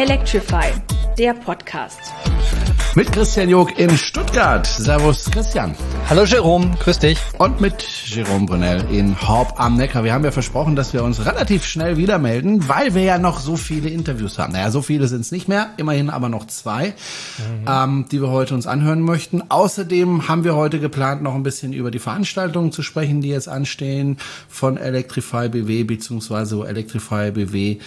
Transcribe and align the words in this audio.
Electrify, 0.00 0.72
der 1.18 1.34
Podcast. 1.34 2.00
Mit 2.96 3.12
Christian 3.12 3.50
Jog 3.50 3.78
in 3.78 3.96
Stuttgart. 3.98 4.66
Servus 4.66 5.30
Christian. 5.30 5.76
Hallo 6.08 6.24
Jerome, 6.24 6.70
grüß 6.80 6.98
dich. 6.98 7.18
Und 7.38 7.60
mit 7.60 7.82
Jerome 8.06 8.46
Brunel 8.46 8.84
in 8.90 9.20
Horb 9.20 9.60
am 9.60 9.76
Neckar. 9.76 10.02
Wir 10.02 10.12
haben 10.12 10.24
ja 10.24 10.32
versprochen, 10.32 10.74
dass 10.74 10.92
wir 10.92 11.04
uns 11.04 11.24
relativ 11.24 11.66
schnell 11.66 11.98
wieder 11.98 12.18
melden, 12.18 12.66
weil 12.66 12.94
wir 12.94 13.02
ja 13.02 13.18
noch 13.18 13.38
so 13.38 13.56
viele 13.56 13.90
Interviews 13.90 14.38
haben. 14.38 14.54
Naja, 14.54 14.70
so 14.70 14.82
viele 14.82 15.06
sind 15.06 15.20
es 15.20 15.32
nicht 15.32 15.48
mehr, 15.48 15.70
immerhin 15.76 16.08
aber 16.08 16.30
noch 16.30 16.46
zwei, 16.46 16.88
mhm. 16.88 17.66
ähm, 17.68 18.04
die 18.10 18.22
wir 18.22 18.30
heute 18.30 18.54
uns 18.54 18.66
anhören 18.66 19.02
möchten. 19.02 19.50
Außerdem 19.50 20.28
haben 20.28 20.44
wir 20.44 20.56
heute 20.56 20.80
geplant, 20.80 21.22
noch 21.22 21.34
ein 21.34 21.42
bisschen 21.42 21.74
über 21.74 21.90
die 21.90 22.00
Veranstaltungen 22.00 22.72
zu 22.72 22.82
sprechen, 22.82 23.20
die 23.20 23.28
jetzt 23.28 23.48
anstehen 23.48 24.16
von 24.48 24.78
Electrify 24.78 25.50
BW 25.50 25.84
beziehungsweise 25.84 26.56
wo 26.56 26.64
Electrify 26.64 27.30
BW 27.30 27.78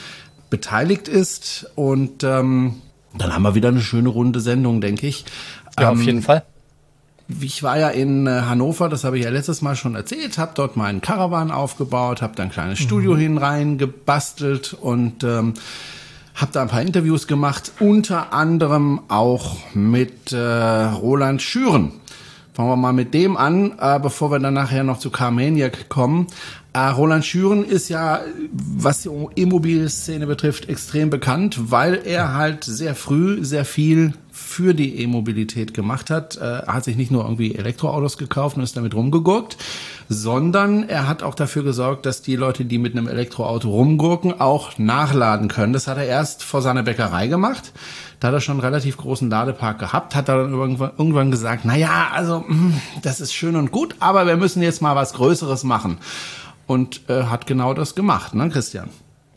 beteiligt 0.53 1.07
ist. 1.07 1.65
Und 1.73 2.23
ähm, 2.23 2.75
dann 3.17 3.33
haben 3.33 3.41
wir 3.41 3.55
wieder 3.55 3.69
eine 3.69 3.81
schöne 3.81 4.09
runde 4.09 4.39
Sendung, 4.39 4.81
denke 4.81 5.07
ich. 5.07 5.25
Ja, 5.79 5.89
ähm, 5.89 5.97
auf 5.97 6.05
jeden 6.05 6.21
Fall. 6.21 6.43
Ich 7.41 7.63
war 7.63 7.79
ja 7.79 7.89
in 7.89 8.27
äh, 8.27 8.41
Hannover, 8.41 8.87
das 8.87 9.03
habe 9.03 9.17
ich 9.17 9.23
ja 9.23 9.31
letztes 9.31 9.63
Mal 9.63 9.75
schon 9.75 9.95
erzählt, 9.95 10.37
habe 10.37 10.51
dort 10.53 10.77
meinen 10.77 11.01
Caravan 11.01 11.49
aufgebaut, 11.49 12.21
habe 12.21 12.35
da 12.35 12.43
ein 12.43 12.51
kleines 12.51 12.79
mhm. 12.81 12.83
Studio 12.83 13.17
hinein 13.17 13.79
gebastelt 13.79 14.73
und 14.79 15.23
ähm, 15.23 15.55
habe 16.35 16.51
da 16.51 16.61
ein 16.61 16.67
paar 16.67 16.83
Interviews 16.83 17.25
gemacht, 17.25 17.71
unter 17.79 18.31
anderem 18.31 19.01
auch 19.07 19.57
mit 19.73 20.33
äh, 20.33 20.37
Roland 20.37 21.41
Schüren. 21.41 21.93
Fangen 22.53 22.69
wir 22.69 22.75
mal 22.75 22.93
mit 22.93 23.15
dem 23.15 23.37
an, 23.37 23.73
äh, 23.79 23.99
bevor 23.99 24.29
wir 24.29 24.37
dann 24.37 24.53
nachher 24.53 24.83
noch 24.83 24.99
zu 24.99 25.09
Carmaniac 25.09 25.89
kommen. 25.89 26.27
Äh, 26.75 26.87
Roland 26.87 27.23
Schüren 27.23 27.63
ist 27.63 27.89
ja, 27.89 28.21
was 28.51 29.03
die 29.03 29.09
E-Mobil-Szene 29.35 30.25
betrifft, 30.25 30.69
extrem 30.69 31.11
bekannt, 31.11 31.69
weil 31.69 32.01
er 32.03 32.33
halt 32.33 32.63
sehr 32.63 32.95
früh 32.95 33.45
sehr 33.45 33.63
viel 33.63 34.13
für 34.31 34.73
die 34.73 34.99
E-Mobilität 34.99 35.75
gemacht 35.75 36.09
hat. 36.09 36.37
Äh, 36.37 36.61
er 36.61 36.73
hat 36.73 36.83
sich 36.83 36.95
nicht 36.95 37.11
nur 37.11 37.25
irgendwie 37.25 37.53
Elektroautos 37.53 38.17
gekauft 38.17 38.57
und 38.57 38.63
ist 38.63 38.75
damit 38.75 38.95
rumgegurkt, 38.95 39.55
sondern 40.09 40.89
er 40.89 41.07
hat 41.07 41.21
auch 41.21 41.35
dafür 41.35 41.61
gesorgt, 41.63 42.07
dass 42.07 42.23
die 42.23 42.35
Leute, 42.35 42.65
die 42.65 42.79
mit 42.79 42.97
einem 42.97 43.07
Elektroauto 43.07 43.69
rumgurken, 43.69 44.41
auch 44.41 44.79
nachladen 44.79 45.49
können. 45.49 45.73
Das 45.73 45.85
hat 45.85 45.97
er 45.97 46.05
erst 46.05 46.41
vor 46.41 46.63
seiner 46.63 46.81
Bäckerei 46.81 47.27
gemacht. 47.27 47.71
Da 48.19 48.29
hat 48.29 48.33
er 48.33 48.41
schon 48.41 48.53
einen 48.53 48.65
relativ 48.65 48.97
großen 48.97 49.29
Ladepark 49.29 49.77
gehabt, 49.77 50.15
hat 50.15 50.27
er 50.27 50.41
dann 50.41 50.53
irgendwann, 50.53 51.29
gesagt, 51.29 51.65
na 51.65 51.75
ja, 51.75 52.07
also 52.13 52.43
hm, 52.47 52.73
das 53.03 53.21
ist 53.21 53.33
schön 53.33 53.55
und 53.55 53.69
gut, 53.69 53.95
aber 53.99 54.25
wir 54.25 54.37
müssen 54.37 54.63
jetzt 54.63 54.81
mal 54.81 54.95
was 54.95 55.13
Größeres 55.13 55.63
machen 55.63 55.99
und 56.67 57.09
äh, 57.09 57.23
hat 57.23 57.47
genau 57.47 57.73
das 57.73 57.95
gemacht, 57.95 58.33
ne, 58.33 58.49
Christian? 58.49 58.89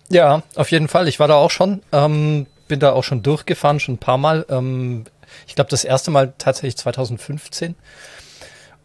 Ja, 0.09 0.43
auf 0.55 0.71
jeden 0.71 0.89
Fall. 0.89 1.09
Ich 1.09 1.19
war 1.19 1.29
da 1.29 1.35
auch 1.35 1.51
schon, 1.51 1.83
ähm, 1.93 2.47
bin 2.69 2.81
da 2.81 2.93
auch 2.93 3.05
schon 3.05 3.23
durchgefahren, 3.23 3.81
schon 3.81 3.95
ein 3.95 3.99
paar 3.99 4.19
Mal. 4.19 4.47
Ähm, 4.49 5.05
ich 5.47 5.55
glaube, 5.55 5.71
das 5.71 5.85
erste 5.85 6.11
Mal 6.11 6.35
tatsächlich 6.39 6.77
2015. 6.77 7.75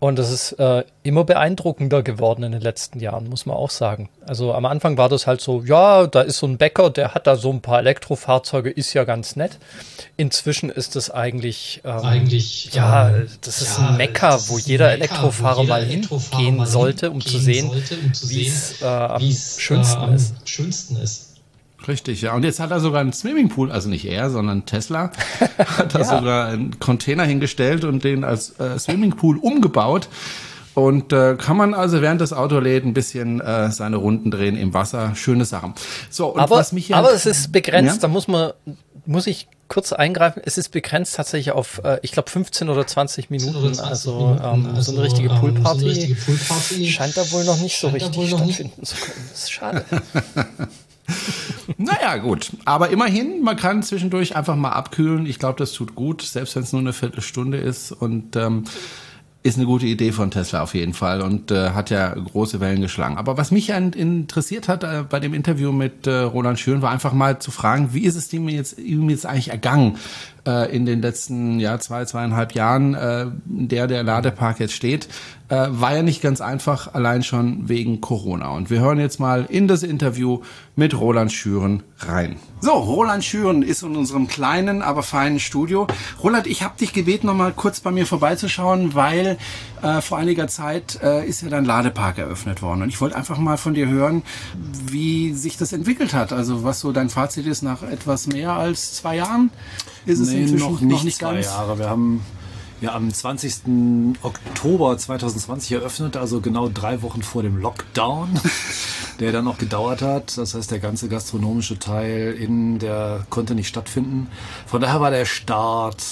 Und 0.01 0.17
das 0.17 0.31
ist 0.31 0.53
äh, 0.53 0.83
immer 1.03 1.25
beeindruckender 1.25 2.01
geworden 2.01 2.41
in 2.41 2.53
den 2.53 2.61
letzten 2.61 2.99
Jahren, 2.99 3.29
muss 3.29 3.45
man 3.45 3.55
auch 3.55 3.69
sagen. 3.69 4.09
Also 4.25 4.51
am 4.51 4.65
Anfang 4.65 4.97
war 4.97 5.09
das 5.09 5.27
halt 5.27 5.41
so, 5.41 5.61
ja, 5.61 6.07
da 6.07 6.21
ist 6.21 6.39
so 6.39 6.47
ein 6.47 6.57
Bäcker, 6.57 6.89
der 6.89 7.13
hat 7.13 7.27
da 7.27 7.35
so 7.35 7.51
ein 7.51 7.61
paar 7.61 7.77
Elektrofahrzeuge, 7.77 8.71
ist 8.71 8.95
ja 8.95 9.03
ganz 9.03 9.35
nett. 9.35 9.59
Inzwischen 10.17 10.71
ist 10.71 10.95
das 10.95 11.11
eigentlich, 11.11 11.81
ähm, 11.85 11.99
eigentlich 11.99 12.73
ja, 12.73 13.11
das 13.41 13.61
ist 13.61 13.77
ja, 13.77 13.89
ein 13.89 13.97
Mecker, 13.97 14.39
wo 14.47 14.57
jeder 14.57 14.85
Mekka, 14.87 15.05
Elektrofahrer 15.05 15.57
wo 15.57 15.61
jeder 15.61 15.73
mal 15.75 15.85
hingehen 15.85 16.65
sollte, 16.65 17.11
um 17.11 17.21
zu 17.21 17.37
sehen, 17.37 17.69
um 17.69 17.75
wie 17.75 18.47
es 18.47 18.81
äh, 18.81 18.85
am 18.85 19.21
schönsten, 19.21 20.11
äh, 20.11 20.15
ist. 20.15 20.33
schönsten 20.45 20.95
ist. 20.95 21.30
Richtig, 21.87 22.21
ja. 22.21 22.33
Und 22.33 22.43
jetzt 22.43 22.59
hat 22.59 22.71
er 22.71 22.79
sogar 22.79 23.01
einen 23.01 23.13
Swimmingpool, 23.13 23.71
also 23.71 23.89
nicht 23.89 24.05
er, 24.05 24.29
sondern 24.29 24.65
Tesla, 24.65 25.11
hat 25.57 25.95
da 25.95 25.99
ja. 25.99 26.05
sogar 26.05 26.47
einen 26.47 26.79
Container 26.79 27.23
hingestellt 27.23 27.83
und 27.83 28.03
den 28.03 28.23
als 28.23 28.59
äh, 28.59 28.77
Swimmingpool 28.77 29.37
umgebaut. 29.37 30.07
Und 30.73 31.11
äh, 31.11 31.35
kann 31.35 31.57
man 31.57 31.73
also 31.73 32.01
während 32.01 32.21
das 32.21 32.31
Auto 32.31 32.59
lädt 32.59 32.85
ein 32.85 32.93
bisschen 32.93 33.41
äh, 33.41 33.71
seine 33.71 33.97
Runden 33.97 34.31
drehen 34.31 34.55
im 34.55 34.73
Wasser. 34.73 35.15
Schöne 35.15 35.43
Sachen. 35.43 35.73
So, 36.09 36.27
und 36.27 36.39
aber, 36.39 36.57
was 36.57 36.71
mich 36.71 36.87
hier 36.87 36.95
aber 36.95 37.11
es 37.13 37.25
ist 37.25 37.51
begrenzt, 37.51 37.95
ja? 37.95 38.01
da 38.01 38.07
muss 38.07 38.29
man, 38.29 38.53
muss 39.05 39.27
ich 39.27 39.47
kurz 39.67 39.91
eingreifen. 39.91 40.41
Es 40.45 40.57
ist 40.57 40.69
begrenzt 40.69 41.15
tatsächlich 41.15 41.51
auf, 41.51 41.81
äh, 41.83 41.99
ich 42.03 42.13
glaube, 42.13 42.29
15 42.29 42.69
oder 42.69 42.87
20 42.87 43.29
Minuten. 43.29 43.55
Oder 43.55 43.73
20 43.73 43.85
also, 43.85 44.13
Minuten. 44.13 44.43
Ähm, 44.45 44.75
also, 44.75 44.91
so 44.91 44.97
eine 44.97 45.05
richtige 45.05 45.29
Poolparty, 45.29 45.89
ähm, 45.89 46.15
so 46.17 46.25
Poolparty 46.25 46.87
scheint 46.87 47.17
da 47.17 47.29
wohl 47.31 47.43
noch 47.43 47.59
nicht 47.59 47.77
so 47.77 47.89
richtig 47.89 48.29
stattfinden 48.29 48.85
zu 48.85 48.95
können. 48.95 49.25
Das 49.29 49.43
ist 49.43 49.51
schade. 49.51 49.83
naja, 51.83 52.17
gut. 52.17 52.51
Aber 52.65 52.89
immerhin, 52.89 53.41
man 53.43 53.57
kann 53.57 53.83
zwischendurch 53.83 54.35
einfach 54.35 54.55
mal 54.55 54.71
abkühlen. 54.71 55.25
Ich 55.25 55.39
glaube, 55.39 55.57
das 55.59 55.73
tut 55.73 55.95
gut, 55.95 56.21
selbst 56.21 56.55
wenn 56.55 56.63
es 56.63 56.71
nur 56.71 56.81
eine 56.81 56.93
Viertelstunde 56.93 57.57
ist. 57.57 57.91
Und 57.91 58.35
ähm, 58.35 58.63
ist 59.43 59.57
eine 59.57 59.65
gute 59.65 59.87
Idee 59.87 60.11
von 60.11 60.29
Tesla 60.29 60.61
auf 60.61 60.75
jeden 60.75 60.93
Fall 60.93 61.21
und 61.21 61.49
äh, 61.49 61.71
hat 61.71 61.89
ja 61.89 62.13
große 62.13 62.59
Wellen 62.59 62.81
geschlagen. 62.81 63.17
Aber 63.17 63.37
was 63.37 63.49
mich 63.49 63.69
interessiert 63.69 64.67
hat 64.67 64.83
äh, 64.83 65.03
bei 65.09 65.19
dem 65.19 65.33
Interview 65.33 65.71
mit 65.71 66.05
äh, 66.05 66.19
Roland 66.19 66.59
Schön, 66.59 66.83
war 66.83 66.91
einfach 66.91 67.13
mal 67.13 67.39
zu 67.39 67.49
fragen, 67.49 67.93
wie 67.93 68.01
ist 68.01 68.15
es 68.15 68.31
ihm 68.33 68.47
jetzt, 68.49 68.77
ihm 68.77 69.09
jetzt 69.09 69.25
eigentlich 69.25 69.49
ergangen 69.49 69.97
äh, 70.45 70.75
in 70.75 70.85
den 70.85 71.01
letzten 71.01 71.59
ja, 71.59 71.79
zwei, 71.79 72.05
zweieinhalb 72.05 72.53
Jahren, 72.53 72.93
äh, 72.93 73.27
der 73.45 73.87
der 73.87 74.03
Ladepark 74.03 74.59
jetzt 74.59 74.73
steht 74.73 75.07
äh, 75.51 75.67
war 75.69 75.93
ja 75.93 76.01
nicht 76.01 76.21
ganz 76.21 76.39
einfach, 76.39 76.93
allein 76.93 77.23
schon 77.23 77.67
wegen 77.67 77.99
Corona. 77.99 78.51
Und 78.51 78.69
wir 78.69 78.79
hören 78.79 78.99
jetzt 78.99 79.19
mal 79.19 79.45
in 79.49 79.67
das 79.67 79.83
Interview 79.83 80.39
mit 80.77 80.97
Roland 80.97 81.33
Schüren 81.33 81.83
rein. 81.99 82.37
So, 82.61 82.71
Roland 82.71 83.25
Schüren 83.25 83.61
ist 83.61 83.83
in 83.83 83.97
unserem 83.97 84.27
kleinen, 84.29 84.81
aber 84.81 85.03
feinen 85.03 85.41
Studio. 85.41 85.87
Roland, 86.23 86.47
ich 86.47 86.63
habe 86.63 86.77
dich 86.77 86.93
gebeten, 86.93 87.27
noch 87.27 87.35
mal 87.35 87.51
kurz 87.51 87.81
bei 87.81 87.91
mir 87.91 88.05
vorbeizuschauen, 88.05 88.95
weil 88.95 89.37
äh, 89.81 89.99
vor 89.99 90.17
einiger 90.17 90.47
Zeit 90.47 90.99
äh, 91.03 91.27
ist 91.27 91.41
ja 91.41 91.49
dein 91.49 91.65
Ladepark 91.65 92.17
eröffnet 92.17 92.61
worden. 92.61 92.83
Und 92.83 92.89
ich 92.89 93.01
wollte 93.01 93.17
einfach 93.17 93.37
mal 93.37 93.57
von 93.57 93.73
dir 93.73 93.89
hören, 93.89 94.23
wie 94.85 95.33
sich 95.33 95.57
das 95.57 95.73
entwickelt 95.73 96.13
hat. 96.13 96.31
Also 96.31 96.63
was 96.63 96.79
so 96.79 96.93
dein 96.93 97.09
Fazit 97.09 97.45
ist 97.45 97.61
nach 97.61 97.83
etwas 97.83 98.27
mehr 98.27 98.53
als 98.53 98.93
zwei 98.93 99.17
Jahren. 99.17 99.49
Ist 100.05 100.19
es 100.19 100.29
nee, 100.29 100.41
inzwischen 100.41 100.59
noch 100.59 100.81
nicht, 100.81 100.91
noch 100.91 101.03
nicht 101.03 101.17
zwei 101.17 101.33
ganz? 101.35 101.45
Jahre. 101.45 101.79
Wir 101.79 101.89
haben 101.89 102.21
ja 102.81 102.95
am 102.95 103.13
20. 103.13 104.15
Oktober 104.23 104.97
2020 104.97 105.73
eröffnet, 105.73 106.17
also 106.17 106.41
genau 106.41 106.67
drei 106.67 107.01
Wochen 107.03 107.21
vor 107.21 107.43
dem 107.43 107.57
Lockdown, 107.57 108.39
der 109.19 109.31
dann 109.31 109.45
noch 109.45 109.59
gedauert 109.59 110.01
hat. 110.01 110.37
Das 110.37 110.55
heißt, 110.55 110.71
der 110.71 110.79
ganze 110.79 111.07
gastronomische 111.07 111.77
Teil 111.77 112.33
in 112.33 112.79
der 112.79 113.25
konnte 113.29 113.53
nicht 113.53 113.67
stattfinden. 113.67 114.27
Von 114.65 114.81
daher 114.81 114.99
war 114.99 115.11
der 115.11 115.25
Start 115.25 116.03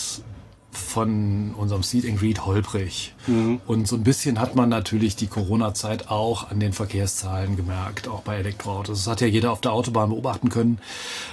von 0.71 1.55
unserem 1.55 1.81
Seed 1.83 2.05
and 2.05 2.19
Greet 2.19 2.45
holprig. 2.45 3.15
Mhm. 3.27 3.61
Und 3.67 3.87
so 3.87 3.95
ein 3.95 4.03
bisschen 4.03 4.39
hat 4.39 4.55
man 4.55 4.69
natürlich 4.69 5.15
die 5.15 5.27
Corona-Zeit 5.27 6.09
auch 6.09 6.49
an 6.49 6.59
den 6.59 6.73
Verkehrszahlen 6.73 7.55
gemerkt, 7.55 8.07
auch 8.07 8.21
bei 8.21 8.37
Elektroautos. 8.37 8.99
Das 8.99 9.07
hat 9.07 9.21
ja 9.21 9.27
jeder 9.27 9.51
auf 9.51 9.61
der 9.61 9.73
Autobahn 9.73 10.09
beobachten 10.09 10.49
können. 10.49 10.79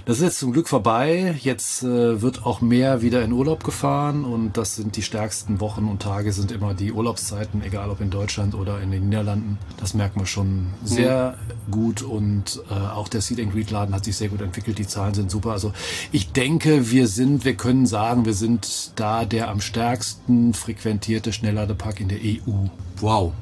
Das 0.05 0.19
ist 0.19 0.25
jetzt 0.25 0.39
zum 0.39 0.53
Glück 0.53 0.69
vorbei. 0.69 1.37
Jetzt 1.41 1.83
äh, 1.83 2.21
wird 2.23 2.45
auch 2.45 2.61
mehr 2.61 3.03
wieder 3.03 3.23
in 3.23 3.33
Urlaub 3.33 3.65
gefahren 3.65 4.25
und 4.25 4.57
das 4.57 4.77
sind 4.77 4.97
die 4.97 5.03
stärksten 5.03 5.61
Wochen 5.61 5.87
und 5.87 6.03
Tage 6.03 6.33
sind 6.33 6.53
immer 6.53 6.75
die 6.75 6.93
Urlaubszeiten, 6.93 7.63
egal 7.63 7.91
ob 7.91 8.01
in 8.01 8.11
Deutschland 8.11 8.55
oder 8.55 8.81
in 8.81 8.91
den 8.91 9.09
Niederlanden. 9.09 9.59
Das 9.79 9.95
merkt 9.95 10.17
man 10.17 10.27
schon 10.27 10.69
sehr 10.85 11.37
mhm. 11.67 11.71
gut 11.71 12.03
und 12.03 12.63
äh, 12.71 12.75
auch 12.75 13.09
der 13.09 13.21
Seed 13.21 13.41
and 13.41 13.53
Greet 13.53 13.71
Laden 13.71 13.95
hat 13.95 14.05
sich 14.05 14.17
sehr 14.17 14.29
gut 14.29 14.41
entwickelt. 14.41 14.79
Die 14.79 14.87
Zahlen 14.87 15.15
sind 15.15 15.31
super. 15.31 15.53
Also 15.53 15.73
ich 16.13 16.33
denke, 16.33 16.91
wir 16.91 17.07
sind, 17.07 17.45
wir 17.45 17.55
können 17.55 17.87
sagen, 17.87 18.25
wir 18.25 18.35
sind 18.35 18.93
da 18.97 19.25
der 19.25 19.49
am 19.49 19.61
stärksten 19.61 20.55
frequentierte 20.55 21.33
Schnellladepark 21.33 21.86
in 22.01 22.09
der 22.09 22.19
EU. 22.19 22.69
Wow. 23.01 23.33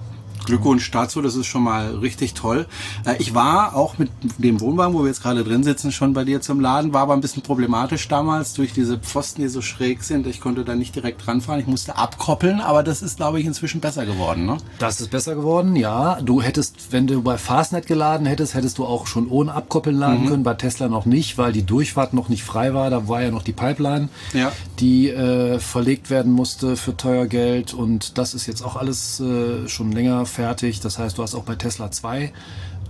Glückwunsch 0.44 0.91
dazu, 0.91 1.22
das 1.22 1.37
ist 1.37 1.47
schon 1.47 1.62
mal 1.62 1.96
richtig 1.96 2.35
toll. 2.35 2.67
Äh, 3.05 3.17
ich 3.19 3.35
war 3.35 3.75
auch 3.75 3.99
mit 3.99 4.11
dem 4.38 4.61
Wohnwagen, 4.61 4.94
wo 4.94 5.00
wir 5.00 5.08
jetzt 5.08 5.23
gerade 5.23 5.44
drin 5.44 5.62
sitzen, 5.62 5.93
schon 5.93 6.12
bei 6.12 6.25
dir 6.25 6.41
zum 6.41 6.61
Laden, 6.61 6.93
war 6.93 7.02
aber 7.02 7.14
ein 7.14 7.20
bisschen 7.20 7.43
problematisch 7.43 8.08
damals 8.08 8.55
durch 8.55 8.73
diese 8.73 8.99
Pfosten, 8.99 9.43
die 9.43 9.49
so 9.49 9.62
schräg 9.62 10.02
sind. 10.02 10.26
Ich 10.26 10.41
konnte 10.41 10.64
da 10.64 10.75
nicht 10.75 10.94
direkt 10.94 11.26
ranfahren, 11.26 11.61
ich 11.61 11.67
musste 11.67 11.96
abkoppeln, 11.96 12.61
aber 12.61 12.82
das 12.82 13.02
ist, 13.02 13.17
glaube 13.17 13.41
ich, 13.41 13.46
inzwischen 13.46 13.81
besser 13.81 14.06
geworden. 14.06 14.46
Ne? 14.46 14.58
Das 14.79 15.00
ist 15.00 15.11
besser 15.11 15.35
geworden, 15.35 15.76
ja. 15.76 16.20
Du 16.23 16.43
hättest, 16.43 16.93
wenn 16.93 17.06
du 17.06 17.23
bei 17.23 17.38
Fastnet 17.38 17.87
geladen 17.87 18.26
hättest, 18.26 18.55
hättest 18.55 18.79
du 18.79 18.85
auch 18.85 19.06
schon 19.06 19.29
ohne 19.29 19.55
Abkoppeln 19.55 19.97
laden 19.97 20.25
mhm. 20.25 20.29
können, 20.29 20.43
bei 20.43 20.55
Tesla 20.55 20.88
noch 20.88 21.06
nicht, 21.06 21.38
weil 21.38 21.52
die 21.52 21.64
Durchfahrt 21.64 22.14
noch 22.14 22.29
nicht 22.29 22.44
frei 22.44 22.75
war. 22.75 22.90
Da 22.90 23.08
war 23.08 23.23
ja 23.23 23.31
noch 23.31 23.43
die 23.43 23.52
Pipeline, 23.52 24.08
ja. 24.32 24.52
die 24.81 25.11
äh, 25.11 25.58
verlegt 25.58 26.11
werden 26.11 26.32
musste 26.32 26.76
für 26.76 26.97
teuer 26.97 27.26
Geld 27.26 27.75
und 27.75 28.19
das 28.19 28.35
ist 28.35 28.47
jetzt 28.47 28.62
auch 28.62 28.76
alles 28.76 29.20
äh, 29.20 29.69
schon 29.69 29.93
länger 29.93 30.26
fertig. 30.34 30.81
Das 30.81 30.98
heißt, 30.98 31.16
du 31.19 31.22
hast 31.22 31.34
auch 31.34 31.44
bei 31.44 31.54
Tesla 31.54 31.90
zwei 31.90 32.32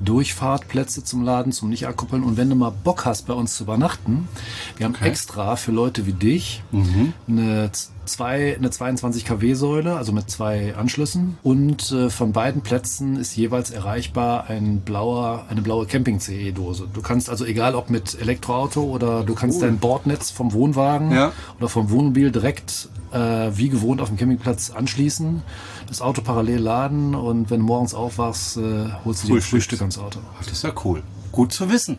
Durchfahrtplätze 0.01 1.05
zum 1.05 1.23
Laden, 1.23 1.53
zum 1.53 1.69
Nicht-Akkuppeln. 1.69 2.23
Und 2.23 2.37
wenn 2.37 2.51
du 2.51 2.57
mal 2.57 2.71
Bock 2.71 3.05
hast, 3.05 3.27
bei 3.27 3.35
uns 3.35 3.57
zu 3.57 3.65
übernachten, 3.65 4.29
wir 4.77 4.87
haben 4.87 4.95
okay. 4.95 5.09
extra 5.09 5.57
für 5.57 5.73
Leute 5.73 6.07
wie 6.07 6.13
dich 6.13 6.63
mhm. 6.73 7.13
eine 7.29 7.71
zwei, 8.05 8.57
eine 8.57 8.71
22 8.71 9.25
kW 9.25 9.55
Säule, 9.55 9.97
also 9.97 10.13
mit 10.13 10.31
zwei 10.31 10.75
Anschlüssen. 10.77 11.39
Und 11.43 11.91
äh, 11.93 12.11
von 12.11 12.33
beiden 12.33 12.63
Plätzen 12.63 13.17
ist 13.17 13.37
jeweils 13.37 13.71
erreichbar 13.71 14.47
ein 14.49 14.81
blauer, 14.81 15.47
eine 15.49 15.63
blaue 15.63 15.87
Camping-CE-Dose. 15.87 16.89
Du 16.93 17.03
kannst 17.03 17.31
also, 17.31 17.45
egal 17.45 17.75
ob 17.75 17.91
mit 17.91 18.21
Elektroauto 18.21 18.83
oder 18.83 19.23
du 19.23 19.35
kannst 19.35 19.61
cool. 19.61 19.69
dein 19.69 19.79
Bordnetz 19.79 20.31
vom 20.31 20.53
Wohnwagen 20.53 21.13
ja. 21.13 21.33
oder 21.59 21.69
vom 21.69 21.91
Wohnmobil 21.91 22.31
direkt 22.31 22.89
äh, 23.13 23.51
wie 23.57 23.69
gewohnt 23.69 24.01
auf 24.01 24.09
dem 24.09 24.19
Campingplatz 24.19 24.71
anschließen, 24.71 25.43
das 25.87 26.01
Auto 26.01 26.23
parallel 26.23 26.59
laden 26.59 27.15
und 27.15 27.51
wenn 27.51 27.61
du 27.61 27.67
morgens 27.67 27.95
aufwachst, 27.95 28.57
äh, 28.57 28.87
holst 29.05 29.25
du 29.25 29.35
dir 29.35 29.43
Frühstück 29.43 29.81
ans 29.81 29.99
Auto. 29.99 30.19
Das 30.39 30.53
ist 30.53 30.65
ja 30.65 30.73
cool 30.85 31.03
gut 31.35 31.53
zu 31.53 31.69
wissen, 31.71 31.99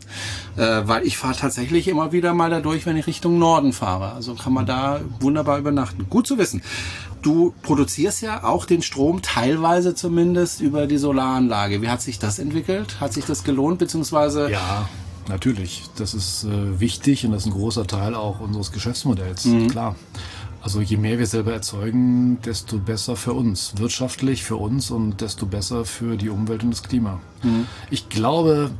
äh, 0.56 0.82
weil 0.86 1.06
ich 1.06 1.18
fahre 1.18 1.36
tatsächlich 1.36 1.88
immer 1.88 2.12
wieder 2.12 2.34
mal 2.34 2.50
dadurch, 2.50 2.86
wenn 2.86 2.96
ich 2.98 3.06
Richtung 3.06 3.38
Norden 3.38 3.74
fahre. 3.74 4.14
Also 4.14 4.34
kann 4.34 4.54
man 4.54 4.66
da 4.66 5.02
wunderbar 5.20 5.60
übernachten. 5.60 6.08
Gut 6.10 6.26
zu 6.26 6.38
wissen. 6.38 6.62
Du 7.22 7.54
produzierst 7.62 8.22
ja 8.22 8.44
auch 8.44 8.66
den 8.66 8.82
Strom 8.82 9.22
teilweise 9.22 9.94
zumindest 9.94 10.62
über 10.62 10.88
die 10.88 10.98
Solaranlage. 10.98 11.82
Wie 11.82 11.90
hat 11.90 12.02
sich 12.02 12.18
das 12.18 12.40
entwickelt? 12.40 13.02
Hat 13.02 13.14
sich 13.14 13.26
das 13.26 13.44
gelohnt 13.44 13.80
beziehungsweise? 13.80 14.50
Ja, 14.50 14.88
natürlich. 15.28 15.84
Das 15.98 16.14
ist 16.14 16.46
äh, 16.46 16.80
wichtig 16.80 17.26
und 17.26 17.34
das 17.34 17.42
ist 17.42 17.48
ein 17.48 17.54
großer 17.54 17.88
Teil 17.88 18.16
auch 18.16 18.40
unseres 18.40 18.72
Geschäftsmodells. 18.72 19.46
Mhm. 19.46 19.68
Klar. 19.70 19.96
Also 20.66 20.82
je 20.82 20.98
mehr 20.98 21.20
wir 21.20 21.28
selber 21.28 21.54
erzeugen, 21.54 22.42
desto 22.42 22.80
besser 22.80 23.16
für 23.16 23.34
uns, 23.34 23.74
wirtschaftlich 23.78 24.44
für 24.44 24.56
uns 24.56 24.90
und 24.90 25.22
desto 25.22 25.46
besser 25.46 25.86
für 25.86 26.18
die 26.18 26.30
Umwelt 26.30 26.64
und 26.64 26.72
das 26.72 26.82
Klima. 26.82 27.22
Mhm. 27.44 27.68
Ich 27.92 28.10
glaube, 28.10 28.72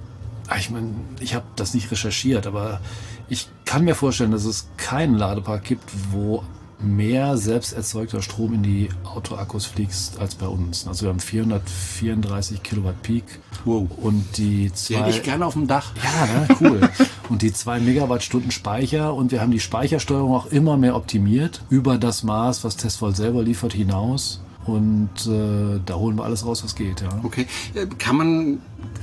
Ah, 0.48 0.58
ich 0.58 0.70
meine, 0.70 0.92
ich 1.20 1.34
habe 1.34 1.46
das 1.56 1.74
nicht 1.74 1.90
recherchiert, 1.92 2.46
aber 2.46 2.80
ich 3.28 3.48
kann 3.66 3.84
mir 3.84 3.96
vorstellen, 3.96 4.32
dass 4.32 4.46
es 4.46 4.68
keinen 4.78 5.16
Ladepark 5.16 5.64
gibt, 5.64 5.90
wo 6.12 6.44
mehr 6.86 7.38
selbst 7.38 7.74
erzeugter 7.74 8.22
Strom 8.22 8.54
in 8.54 8.64
die 8.64 8.90
Autoakkus 9.04 9.66
fließt 9.66 10.20
als 10.20 10.36
bei 10.36 10.48
uns. 10.48 10.88
Also 10.88 11.04
wir 11.04 11.10
haben 11.10 11.20
434 11.20 12.64
Kilowatt 12.64 13.02
Peak 13.02 13.24
wow. 13.66 13.88
und 13.98 14.38
die 14.38 14.72
zwei... 14.74 15.00
Hätte 15.00 15.10
ich 15.10 15.24
gerne 15.24 15.46
auf 15.46 15.54
dem 15.54 15.68
Dach. 15.68 15.92
Ja, 16.04 16.26
ne? 16.26 16.48
cool. 16.62 16.90
und 17.30 17.42
die 17.42 17.52
zwei 17.54 17.80
Megawattstunden 17.80 18.52
Speicher 18.52 19.14
und 19.14 19.32
wir 19.32 19.42
haben 19.42 19.52
die 19.52 19.60
Speichersteuerung 19.60 20.34
auch 20.34 20.46
immer 20.48 20.78
mehr 20.78 20.96
optimiert 20.96 21.62
über 21.70 21.98
das 21.98 22.24
Maß, 22.24 22.64
was 22.64 22.78
Testvolt 22.78 23.16
selber 23.16 23.44
liefert, 23.44 23.74
hinaus. 23.74 24.42
Und 24.66 25.28
äh, 25.28 25.80
da 25.86 25.96
holen 25.96 26.18
wir 26.18 26.24
alles 26.24 26.46
raus, 26.46 26.64
was 26.64 26.76
geht. 26.76 27.02
Ja. 27.02 27.10
Okay. 27.24 27.48
Äh, 27.74 27.88
kann 27.98 28.18
man 28.18 28.60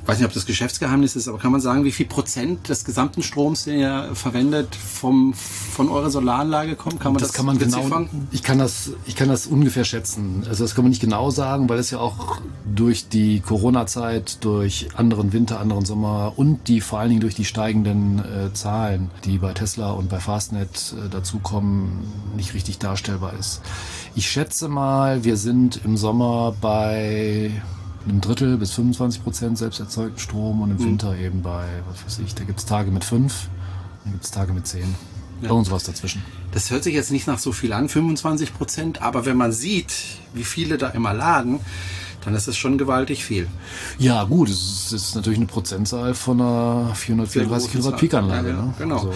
weiß 0.07 0.19
nicht, 0.19 0.27
ob 0.27 0.33
das 0.33 0.47
Geschäftsgeheimnis 0.47 1.17
ist, 1.17 1.29
aber 1.29 1.39
kann 1.39 1.53
man 1.53 1.61
sagen, 1.61 1.85
wie 1.85 1.93
viel 1.93 2.07
Prozent 2.07 2.69
des 2.69 2.85
gesamten 2.85 3.23
Stroms, 3.23 3.65
den 3.65 3.79
ihr 3.79 4.11
verwendet, 4.15 4.75
vom, 4.75 5.33
von 5.35 5.89
eurer 5.89 6.11
Solaranlage 6.11 6.75
kommt? 6.75 7.01
Kann 7.01 7.13
man 7.13 7.21
das, 7.21 7.29
das 7.29 7.37
kann 7.37 7.47
man 7.47 7.59
genau, 7.59 8.07
ich 8.33 8.43
kann 8.43 8.59
das, 8.59 8.93
ich 9.07 9.15
kann 9.15 9.29
das 9.29 9.47
ungefähr 9.47 9.85
schätzen. 9.85 10.45
Also 10.49 10.65
das 10.65 10.75
kann 10.75 10.85
man 10.85 10.91
nicht 10.91 11.01
genau 11.01 11.31
sagen, 11.31 11.69
weil 11.69 11.79
es 11.79 11.91
ja 11.91 11.99
auch 11.99 12.41
durch 12.65 13.09
die 13.09 13.41
Corona-Zeit, 13.41 14.45
durch 14.45 14.89
anderen 14.97 15.33
Winter, 15.33 15.61
anderen 15.61 15.85
Sommer 15.85 16.33
und 16.37 16.69
die 16.69 16.81
vor 16.81 16.99
allen 16.99 17.11
Dingen 17.11 17.21
durch 17.21 17.35
die 17.35 17.45
steigenden 17.45 18.19
äh, 18.19 18.53
Zahlen, 18.55 19.11
die 19.25 19.39
bei 19.39 19.53
Tesla 19.53 19.93
und 19.93 20.09
bei 20.09 20.19
Fastnet 20.19 20.95
äh, 20.99 21.09
dazukommen, 21.09 22.01
nicht 22.37 22.55
richtig 22.55 22.79
darstellbar 22.79 23.35
ist. 23.39 23.61
Ich 24.15 24.31
schätze 24.31 24.69
mal, 24.69 25.25
wir 25.25 25.39
sind 25.39 25.81
im 25.85 25.97
Sommer 25.97 26.55
bei 26.61 27.51
einem 28.07 28.21
Drittel 28.21 28.59
bis 28.59 28.73
25 28.73 29.23
Prozent 29.23 29.59
selbst 29.59 29.81
erzeugten 29.81 30.19
Strom 30.19 30.61
und 30.61 30.71
im 30.71 30.77
mhm. 30.77 30.85
Winter 30.85 31.17
eben 31.17 31.41
bei, 31.41 31.65
was 31.89 32.05
weiß 32.05 32.25
ich, 32.25 32.35
da 32.35 32.45
gibt 32.45 32.59
es 32.59 32.67
Tage 32.67 32.91
mit 32.91 33.05
fünf, 33.05 33.49
dann 34.05 34.13
gibt 34.13 34.25
es 34.25 34.31
Tage 34.31 34.53
mit 34.53 34.67
zehn. 34.67 34.95
Ja. 35.41 35.49
Irgendwas 35.49 35.85
dazwischen. 35.85 36.23
Das 36.53 36.71
hört 36.71 36.85
sich 36.85 36.95
jetzt 36.95 37.11
nicht 37.11 37.27
nach 37.27 37.39
so 37.39 37.53
viel 37.53 37.73
an, 37.73 37.89
25 37.89 38.55
Prozent, 38.55 39.03
aber 39.03 39.25
wenn 39.25 39.37
man 39.37 39.51
sieht, 39.51 39.93
wie 40.35 40.45
viele 40.45 40.77
da 40.77 40.89
immer 40.89 41.15
laden, 41.15 41.61
dann 42.25 42.35
ist 42.35 42.47
es 42.47 42.57
schon 42.57 42.79
gewaltig 42.79 43.25
viel. 43.25 43.49
Ja, 43.99 44.25
gut, 44.25 44.51
es 44.51 44.93
ist, 44.93 45.17
natürlich 45.17 45.39
eine 45.39 45.47
Prozentzahl 45.47 46.15
von 46.15 46.41
einer 46.41 46.95
434 46.95 47.73
Kilowatt 47.73 47.97
Peak-Anlage. 47.97 48.51
Ja, 48.51 48.55
ne? 48.57 48.75
Genau. 48.79 48.97
Also, 48.97 49.15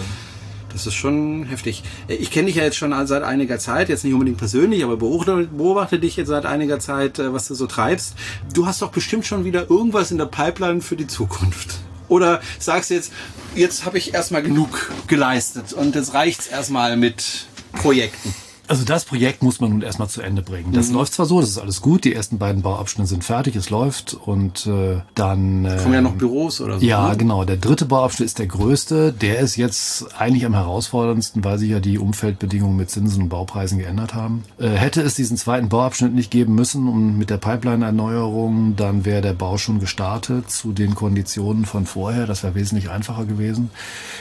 das 0.71 0.87
ist 0.87 0.95
schon 0.95 1.45
heftig. 1.45 1.83
Ich 2.07 2.31
kenne 2.31 2.47
dich 2.47 2.55
ja 2.55 2.63
jetzt 2.63 2.77
schon 2.77 2.93
seit 3.07 3.23
einiger 3.23 3.59
Zeit, 3.59 3.89
jetzt 3.89 4.03
nicht 4.03 4.13
unbedingt 4.13 4.37
persönlich, 4.37 4.83
aber 4.83 4.97
beobachte, 4.97 5.47
beobachte 5.51 5.99
dich 5.99 6.15
jetzt 6.17 6.27
seit 6.27 6.45
einiger 6.45 6.79
Zeit, 6.79 7.19
äh, 7.19 7.33
was 7.33 7.47
du 7.47 7.55
so 7.55 7.67
treibst. 7.67 8.15
Du 8.53 8.65
hast 8.67 8.81
doch 8.81 8.91
bestimmt 8.91 9.25
schon 9.25 9.45
wieder 9.45 9.69
irgendwas 9.69 10.11
in 10.11 10.17
der 10.17 10.25
Pipeline 10.25 10.81
für 10.81 10.95
die 10.95 11.07
Zukunft. 11.07 11.79
Oder 12.09 12.41
sagst 12.59 12.89
du 12.89 12.93
jetzt, 12.93 13.11
jetzt 13.55 13.85
habe 13.85 13.97
ich 13.97 14.13
erstmal 14.13 14.41
genug 14.41 14.91
geleistet 15.07 15.73
und 15.73 15.95
jetzt 15.95 16.13
reicht's 16.13 16.47
erstmal 16.47 16.95
mit 16.95 17.47
Projekten? 17.73 18.33
Also 18.67 18.83
das 18.83 19.05
Projekt 19.05 19.43
muss 19.43 19.61
man 19.61 19.71
nun 19.71 19.81
erstmal 19.81 20.09
zu 20.09 20.21
Ende 20.21 20.41
bringen. 20.41 20.73
Das 20.73 20.89
mhm. 20.89 20.95
läuft 20.95 21.13
zwar 21.13 21.25
so, 21.25 21.39
das 21.39 21.49
ist 21.49 21.57
alles 21.57 21.81
gut, 21.81 22.03
die 22.03 22.13
ersten 22.13 22.37
beiden 22.37 22.61
Bauabschnitte 22.61 23.07
sind 23.07 23.23
fertig, 23.23 23.55
es 23.55 23.69
läuft 23.69 24.13
und 24.13 24.67
äh, 24.67 25.01
dann... 25.15 25.65
Äh, 25.65 25.77
Kommen 25.77 25.93
ja 25.93 26.01
noch 26.01 26.15
Büros 26.15 26.59
oder 26.59 26.79
so. 26.79 26.85
Ja, 26.85 27.09
ne? 27.09 27.17
genau. 27.17 27.45
Der 27.45 27.57
dritte 27.57 27.85
Bauabschnitt 27.85 28.25
ist 28.25 28.39
der 28.39 28.47
größte. 28.47 29.13
Der 29.13 29.39
ist 29.39 29.55
jetzt 29.55 30.19
eigentlich 30.19 30.45
am 30.45 30.53
herausforderndsten, 30.53 31.43
weil 31.43 31.57
sich 31.59 31.69
ja 31.69 31.79
die 31.79 31.97
Umfeldbedingungen 31.97 32.75
mit 32.75 32.89
Zinsen 32.89 33.23
und 33.23 33.29
Baupreisen 33.29 33.79
geändert 33.79 34.13
haben. 34.13 34.43
Äh, 34.59 34.69
hätte 34.69 35.01
es 35.01 35.15
diesen 35.15 35.37
zweiten 35.37 35.69
Bauabschnitt 35.69 36.13
nicht 36.13 36.31
geben 36.31 36.55
müssen 36.55 36.87
und 36.89 37.17
mit 37.17 37.29
der 37.29 37.37
Pipeline-Erneuerung, 37.37 38.75
dann 38.75 39.05
wäre 39.05 39.21
der 39.21 39.33
Bau 39.33 39.57
schon 39.57 39.79
gestartet 39.79 40.51
zu 40.51 40.73
den 40.73 40.93
Konditionen 40.93 41.65
von 41.65 41.85
vorher. 41.85 42.27
Das 42.27 42.43
wäre 42.43 42.55
wesentlich 42.55 42.89
einfacher 42.89 43.25
gewesen. 43.25 43.69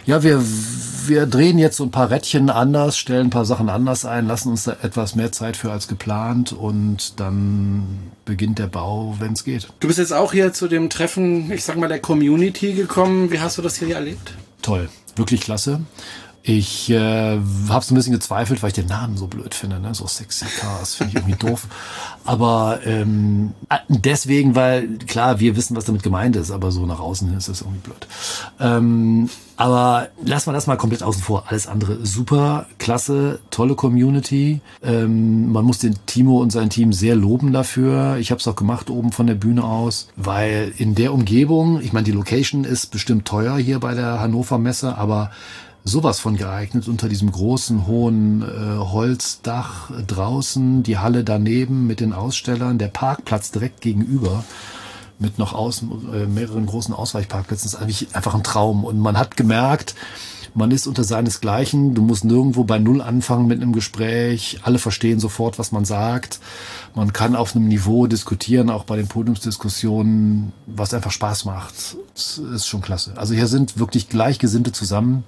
Ja, 0.04 0.22
wir, 0.22 0.40
wir 1.06 1.26
drehen 1.26 1.58
jetzt 1.58 1.76
so 1.76 1.84
ein 1.84 1.90
paar 1.90 2.10
Rädchen 2.10 2.50
anders, 2.50 2.96
stellen 2.96 3.28
ein 3.28 3.30
paar 3.30 3.44
Sachen 3.44 3.68
anders 3.68 4.04
ein, 4.04 4.28
lassen 4.36 4.50
uns 4.50 4.64
da 4.64 4.76
etwas 4.82 5.14
mehr 5.14 5.32
Zeit 5.32 5.56
für 5.56 5.72
als 5.72 5.88
geplant 5.88 6.52
und 6.52 7.18
dann 7.18 8.12
beginnt 8.26 8.58
der 8.58 8.66
Bau, 8.66 9.16
wenn 9.18 9.32
es 9.32 9.44
geht. 9.44 9.68
Du 9.80 9.86
bist 9.88 9.98
jetzt 9.98 10.12
auch 10.12 10.34
hier 10.34 10.52
zu 10.52 10.68
dem 10.68 10.90
Treffen, 10.90 11.50
ich 11.50 11.64
sag 11.64 11.78
mal, 11.78 11.88
der 11.88 12.00
Community 12.00 12.74
gekommen. 12.74 13.30
Wie 13.30 13.40
hast 13.40 13.56
du 13.56 13.62
das 13.62 13.76
hier 13.76 13.94
erlebt? 13.94 14.34
Toll, 14.60 14.90
wirklich 15.14 15.40
klasse. 15.40 15.80
Ich 16.48 16.88
äh, 16.90 17.40
habe 17.68 17.84
so 17.84 17.92
ein 17.92 17.96
bisschen 17.96 18.12
gezweifelt, 18.12 18.62
weil 18.62 18.68
ich 18.68 18.74
den 18.74 18.86
Namen 18.86 19.16
so 19.16 19.26
blöd 19.26 19.52
finde, 19.52 19.80
ne? 19.80 19.92
so 19.96 20.06
sexy 20.06 20.44
Cars, 20.60 20.94
finde 20.94 21.10
ich 21.10 21.16
irgendwie 21.16 21.44
doof. 21.44 21.66
Aber 22.24 22.78
ähm, 22.84 23.52
deswegen, 23.88 24.54
weil 24.54 24.96
klar, 25.08 25.40
wir 25.40 25.56
wissen, 25.56 25.76
was 25.76 25.86
damit 25.86 26.04
gemeint 26.04 26.36
ist, 26.36 26.52
aber 26.52 26.70
so 26.70 26.86
nach 26.86 27.00
außen 27.00 27.36
ist 27.36 27.48
das 27.48 27.62
irgendwie 27.62 27.80
blöd. 27.80 28.06
Ähm, 28.60 29.28
aber 29.56 30.08
lassen 30.24 30.46
wir 30.46 30.52
das 30.52 30.68
mal 30.68 30.76
komplett 30.76 31.02
außen 31.02 31.20
vor. 31.20 31.44
Alles 31.48 31.66
andere 31.66 32.06
super, 32.06 32.66
klasse, 32.78 33.40
tolle 33.50 33.74
Community. 33.74 34.60
Ähm, 34.84 35.50
man 35.50 35.64
muss 35.64 35.78
den 35.78 35.96
Timo 36.06 36.40
und 36.40 36.50
sein 36.50 36.70
Team 36.70 36.92
sehr 36.92 37.16
loben 37.16 37.52
dafür. 37.52 38.18
Ich 38.18 38.30
habe 38.30 38.38
es 38.38 38.46
auch 38.46 38.54
gemacht 38.56 38.88
oben 38.88 39.10
von 39.10 39.26
der 39.26 39.34
Bühne 39.34 39.64
aus, 39.64 40.08
weil 40.14 40.72
in 40.76 40.94
der 40.94 41.12
Umgebung, 41.12 41.80
ich 41.80 41.92
meine, 41.92 42.04
die 42.04 42.12
Location 42.12 42.62
ist 42.62 42.92
bestimmt 42.92 43.26
teuer 43.26 43.58
hier 43.58 43.80
bei 43.80 43.94
der 43.94 44.20
Hannover 44.20 44.58
Messe, 44.58 44.96
aber 44.96 45.32
sowas 45.86 46.18
von 46.18 46.36
geeignet 46.36 46.88
unter 46.88 47.08
diesem 47.08 47.30
großen 47.30 47.86
hohen 47.86 48.42
äh, 48.42 48.78
Holzdach 48.78 49.90
draußen, 50.06 50.82
die 50.82 50.98
Halle 50.98 51.22
daneben 51.24 51.86
mit 51.86 52.00
den 52.00 52.12
Ausstellern, 52.12 52.76
der 52.76 52.88
Parkplatz 52.88 53.52
direkt 53.52 53.80
gegenüber 53.80 54.44
mit 55.18 55.38
noch 55.38 55.54
außen 55.54 56.12
äh, 56.12 56.26
mehreren 56.26 56.66
großen 56.66 56.92
Ausweichparkplätzen 56.92 57.68
ist 57.68 57.76
eigentlich 57.76 58.14
einfach 58.14 58.34
ein 58.34 58.42
Traum 58.42 58.84
und 58.84 58.98
man 58.98 59.16
hat 59.16 59.36
gemerkt, 59.36 59.94
man 60.54 60.70
ist 60.70 60.86
unter 60.86 61.04
seinesgleichen, 61.04 61.94
du 61.94 62.02
musst 62.02 62.24
nirgendwo 62.24 62.64
bei 62.64 62.78
Null 62.78 63.02
anfangen 63.02 63.46
mit 63.46 63.60
einem 63.60 63.72
Gespräch, 63.72 64.60
alle 64.62 64.78
verstehen 64.78 65.20
sofort, 65.20 65.58
was 65.58 65.70
man 65.70 65.84
sagt. 65.84 66.40
Man 66.94 67.12
kann 67.12 67.36
auf 67.36 67.54
einem 67.54 67.68
Niveau 67.68 68.06
diskutieren, 68.06 68.70
auch 68.70 68.84
bei 68.84 68.96
den 68.96 69.06
Podiumsdiskussionen, 69.06 70.52
was 70.66 70.94
einfach 70.94 71.10
Spaß 71.10 71.44
macht. 71.44 71.74
Das 72.14 72.38
ist 72.38 72.66
schon 72.66 72.80
klasse. 72.80 73.12
Also 73.16 73.34
hier 73.34 73.48
sind 73.48 73.78
wirklich 73.78 74.08
Gleichgesinnte 74.08 74.72
zusammen. 74.72 75.24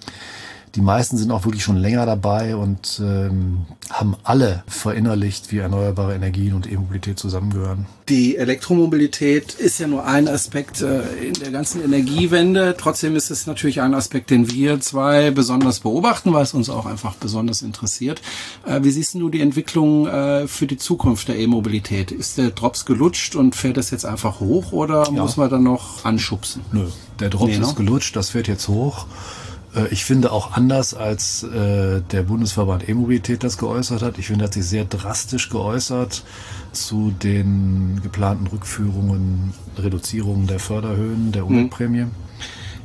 Die 0.75 0.80
meisten 0.80 1.16
sind 1.16 1.30
auch 1.30 1.44
wirklich 1.44 1.62
schon 1.62 1.76
länger 1.76 2.06
dabei 2.06 2.56
und 2.56 3.00
ähm, 3.02 3.66
haben 3.90 4.16
alle 4.22 4.62
verinnerlicht, 4.66 5.50
wie 5.50 5.58
erneuerbare 5.58 6.14
Energien 6.14 6.54
und 6.54 6.70
E-Mobilität 6.70 7.18
zusammengehören. 7.18 7.87
Die 8.08 8.37
Elektromobilität 8.37 9.54
ist 9.54 9.78
ja 9.80 9.87
nur 9.87 10.04
ein 10.06 10.28
Aspekt 10.28 10.80
äh, 10.80 11.02
in 11.16 11.34
der 11.34 11.50
ganzen 11.50 11.82
Energiewende. 11.82 12.75
Trotzdem 12.78 13.16
ist 13.16 13.30
es 13.30 13.46
natürlich 13.46 13.80
ein 13.82 13.94
Aspekt, 13.94 14.30
den 14.30 14.50
wir 14.50 14.80
zwei 14.80 15.30
besonders 15.30 15.80
beobachten, 15.80 16.32
weil 16.32 16.42
es 16.42 16.54
uns 16.54 16.70
auch 16.70 16.87
einfach 16.87 17.14
besonders 17.14 17.62
interessiert. 17.62 18.22
Äh, 18.66 18.80
wie 18.82 18.90
siehst 18.90 19.14
du 19.14 19.28
die 19.28 19.40
Entwicklung 19.40 20.06
äh, 20.06 20.48
für 20.48 20.66
die 20.66 20.78
Zukunft 20.78 21.28
der 21.28 21.38
E-Mobilität? 21.38 22.10
Ist 22.10 22.38
der 22.38 22.50
Drops 22.50 22.84
gelutscht 22.84 23.37
und 23.37 23.56
fährt 23.56 23.76
das 23.76 23.90
jetzt 23.90 24.06
einfach 24.06 24.40
hoch 24.40 24.72
oder 24.72 25.04
ja. 25.04 25.10
muss 25.10 25.37
man 25.37 25.50
dann 25.50 25.62
noch 25.62 26.04
anschubsen? 26.04 26.62
Nö, 26.72 26.87
der 27.20 27.30
Drops 27.30 27.46
nee, 27.46 27.58
ist 27.58 27.68
ne? 27.68 27.75
gelutscht, 27.75 28.16
das 28.16 28.30
fährt 28.30 28.48
jetzt 28.48 28.68
hoch. 28.68 29.06
Äh, 29.78 29.88
ich 29.88 30.04
finde 30.04 30.32
auch 30.32 30.52
anders, 30.52 30.94
als 30.94 31.42
äh, 31.42 32.00
der 32.00 32.23
Bundesverband 32.23 32.88
E-Mobilität 32.88 33.44
das 33.44 33.58
geäußert 33.58 34.02
hat. 34.02 34.18
Ich 34.18 34.26
finde, 34.26 34.44
er 34.44 34.49
hat 34.49 34.54
sich 34.54 34.66
sehr 34.66 34.85
drastisch 34.85 35.49
geäußert 35.50 36.25
zu 36.73 37.12
den 37.23 38.00
geplanten 38.02 38.47
Rückführungen, 38.49 39.54
Reduzierungen 39.78 40.47
der 40.47 40.58
Förderhöhen 40.58 41.32
der 41.32 41.44
mhm. 41.44 41.49
Umweltprämie. 41.49 42.04
Mhm. 42.04 42.11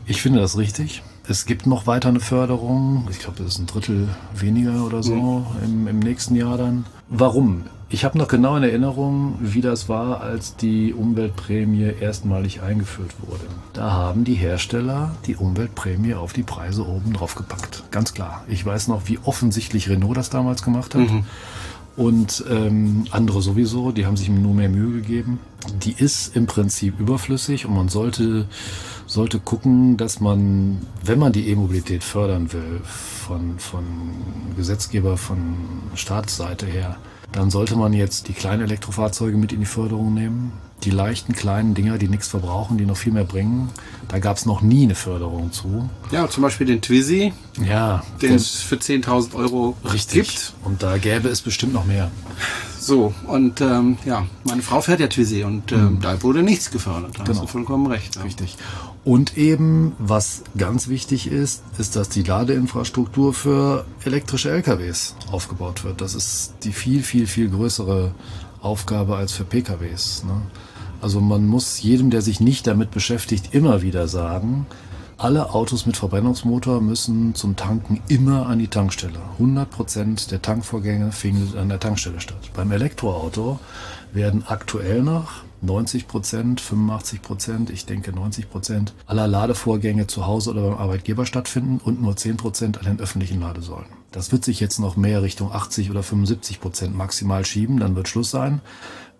Ich 0.05 0.21
finde 0.21 0.39
das 0.39 0.57
richtig. 0.57 1.01
Es 1.25 1.45
gibt 1.45 1.67
noch 1.67 1.87
weiter 1.87 2.09
eine 2.09 2.19
Förderung. 2.19 3.07
Ich 3.09 3.19
glaube, 3.19 3.37
das 3.37 3.53
ist 3.53 3.59
ein 3.59 3.65
Drittel 3.65 4.09
weniger 4.35 4.85
oder 4.85 5.01
so 5.01 5.15
mhm. 5.15 5.45
im, 5.63 5.87
im 5.87 5.99
nächsten 5.99 6.35
Jahr 6.35 6.57
dann. 6.57 6.85
Warum? 7.09 7.63
Ich 7.89 8.03
habe 8.03 8.17
noch 8.17 8.27
genau 8.27 8.57
in 8.57 8.63
Erinnerung, 8.63 9.37
wie 9.39 9.61
das 9.61 9.87
war, 9.87 10.21
als 10.21 10.55
die 10.55 10.93
Umweltprämie 10.93 11.93
erstmalig 12.01 12.61
eingeführt 12.61 13.13
wurde. 13.21 13.43
Da 13.73 13.91
haben 13.91 14.23
die 14.23 14.33
Hersteller 14.33 15.15
die 15.27 15.35
Umweltprämie 15.35 16.15
auf 16.15 16.33
die 16.33 16.43
Preise 16.43 16.87
oben 16.87 17.13
drauf 17.13 17.35
gepackt. 17.35 17.83
Ganz 17.91 18.13
klar. 18.13 18.43
Ich 18.47 18.65
weiß 18.65 18.87
noch, 18.87 19.03
wie 19.05 19.19
offensichtlich 19.23 19.89
Renault 19.89 20.17
das 20.17 20.29
damals 20.29 20.63
gemacht 20.63 20.95
hat. 20.95 21.01
Mhm 21.01 21.23
und 21.95 22.43
ähm, 22.50 23.05
andere 23.12 23.41
sowieso, 23.41 23.91
die 23.91 24.05
haben 24.05 24.17
sich 24.17 24.29
nur 24.29 24.53
mehr 24.53 24.69
Mühe 24.69 25.01
gegeben. 25.01 25.39
Die 25.83 25.93
ist 25.93 26.35
im 26.35 26.47
Prinzip 26.47 27.00
überflüssig 27.00 27.65
und 27.65 27.75
man 27.75 27.89
sollte, 27.89 28.47
sollte 29.05 29.39
gucken, 29.39 29.97
dass 29.97 30.19
man, 30.19 30.79
wenn 31.03 31.19
man 31.19 31.31
die 31.31 31.50
E-Mobilität 31.50 32.03
fördern 32.03 32.51
will, 32.51 32.81
von, 32.83 33.59
von 33.59 33.83
Gesetzgeber, 34.57 35.17
von 35.17 35.55
Staatsseite 35.95 36.65
her, 36.65 36.97
dann 37.33 37.49
sollte 37.49 37.75
man 37.75 37.91
jetzt 37.93 38.27
die 38.27 38.33
kleinen 38.33 38.61
Elektrofahrzeuge 38.63 39.37
mit 39.37 39.51
in 39.51 39.59
die 39.59 39.65
Förderung 39.65 40.13
nehmen. 40.13 40.53
Die 40.83 40.91
leichten 40.91 41.33
kleinen 41.33 41.73
Dinger, 41.73 41.97
die 41.97 42.07
nichts 42.07 42.27
verbrauchen, 42.27 42.77
die 42.77 42.85
noch 42.85 42.97
viel 42.97 43.13
mehr 43.13 43.23
bringen, 43.23 43.69
da 44.09 44.19
gab 44.19 44.37
es 44.37 44.45
noch 44.45 44.61
nie 44.61 44.83
eine 44.83 44.95
Förderung 44.95 45.51
zu. 45.51 45.89
Ja, 46.11 46.29
zum 46.29 46.43
Beispiel 46.43 46.67
den 46.67 46.81
Twizy, 46.81 47.33
ja, 47.65 48.03
den 48.21 48.35
es 48.35 48.61
für 48.61 48.75
10.000 48.75 49.33
Euro 49.33 49.77
richtig. 49.91 50.27
gibt. 50.27 50.53
Und 50.65 50.83
da 50.83 50.97
gäbe 50.97 51.29
es 51.29 51.41
bestimmt 51.41 51.73
noch 51.73 51.85
mehr. 51.85 52.11
So, 52.79 53.13
und 53.27 53.61
ähm, 53.61 53.97
ja, 54.03 54.25
meine 54.43 54.61
Frau 54.61 54.81
fährt 54.81 54.99
ja 54.99 55.07
Twizy 55.07 55.43
und 55.43 55.71
ähm, 55.71 55.85
mhm. 55.85 55.99
da 56.01 56.21
wurde 56.21 56.43
nichts 56.43 56.69
gefördert. 56.69 57.17
Da 57.17 57.23
genau. 57.23 57.29
hast 57.29 57.43
du 57.43 57.47
vollkommen 57.47 57.87
recht. 57.87 58.17
Ja. 58.17 58.23
Richtig. 58.23 58.57
Und 59.05 59.38
eben, 59.38 59.93
was 60.00 60.43
ganz 60.57 60.88
wichtig 60.88 61.27
ist, 61.27 61.62
ist, 61.77 61.98
dass 61.98 62.07
die 62.07 62.24
Ladeinfrastruktur 62.24 63.33
für 63.33 63.86
elektrische 64.05 64.50
LKWs 64.50 65.15
aufgebaut 65.29 65.83
wird. 65.83 66.00
Das 66.00 66.15
ist 66.15 66.53
die 66.63 66.72
viel, 66.72 67.03
viel, 67.03 67.27
viel 67.27 67.50
größere 67.50 68.15
Aufgabe 68.62 69.17
als 69.17 69.33
für 69.33 69.43
PKWs. 69.43 70.24
Ne? 70.24 70.41
Also 71.01 71.19
man 71.19 71.45
muss 71.48 71.81
jedem, 71.81 72.12
der 72.12 72.22
sich 72.22 72.39
nicht 72.39 72.65
damit 72.65 72.91
beschäftigt, 72.91 73.53
immer 73.53 73.81
wieder 73.81 74.07
sagen, 74.07 74.67
alle 75.17 75.53
Autos 75.53 75.86
mit 75.86 75.98
Verbrennungsmotor 75.98 76.81
müssen 76.81 77.36
zum 77.36 77.57
Tanken 77.57 78.01
immer 78.07 78.48
an 78.48 78.60
die 78.60 78.67
Tankstelle. 78.67 79.19
100% 79.39 80.29
der 80.29 80.41
Tankvorgänge 80.41 81.12
finden 81.12 81.57
an 81.57 81.69
der 81.69 81.79
Tankstelle 81.79 82.22
statt. 82.22 82.50
Beim 82.53 82.72
Elektroauto 82.72 83.60
werden 84.13 84.43
aktuell 84.48 85.03
noch 85.03 85.42
90% 85.65 86.60
85% 86.60 87.70
ich 87.72 87.86
denke 87.86 88.12
90% 88.12 88.89
aller 89.05 89.27
Ladevorgänge 89.27 90.08
zu 90.08 90.27
Hause 90.27 90.51
oder 90.51 90.62
beim 90.63 90.77
Arbeitgeber 90.77 91.25
stattfinden 91.25 91.79
und 91.84 92.01
nur 92.01 92.13
10% 92.13 92.77
an 92.77 92.86
den 92.86 93.00
öffentlichen 93.00 93.39
Ladesäulen. 93.39 93.88
Das 94.12 94.32
wird 94.32 94.43
sich 94.43 94.60
jetzt 94.60 94.79
noch 94.79 94.98
mehr 94.98 95.22
Richtung 95.22 95.51
80 95.51 95.89
oder 95.89 96.01
75% 96.01 96.89
maximal 96.91 97.46
schieben, 97.46 97.79
dann 97.79 97.96
wird 97.96 98.08
Schluss 98.08 98.32
sein 98.32 98.62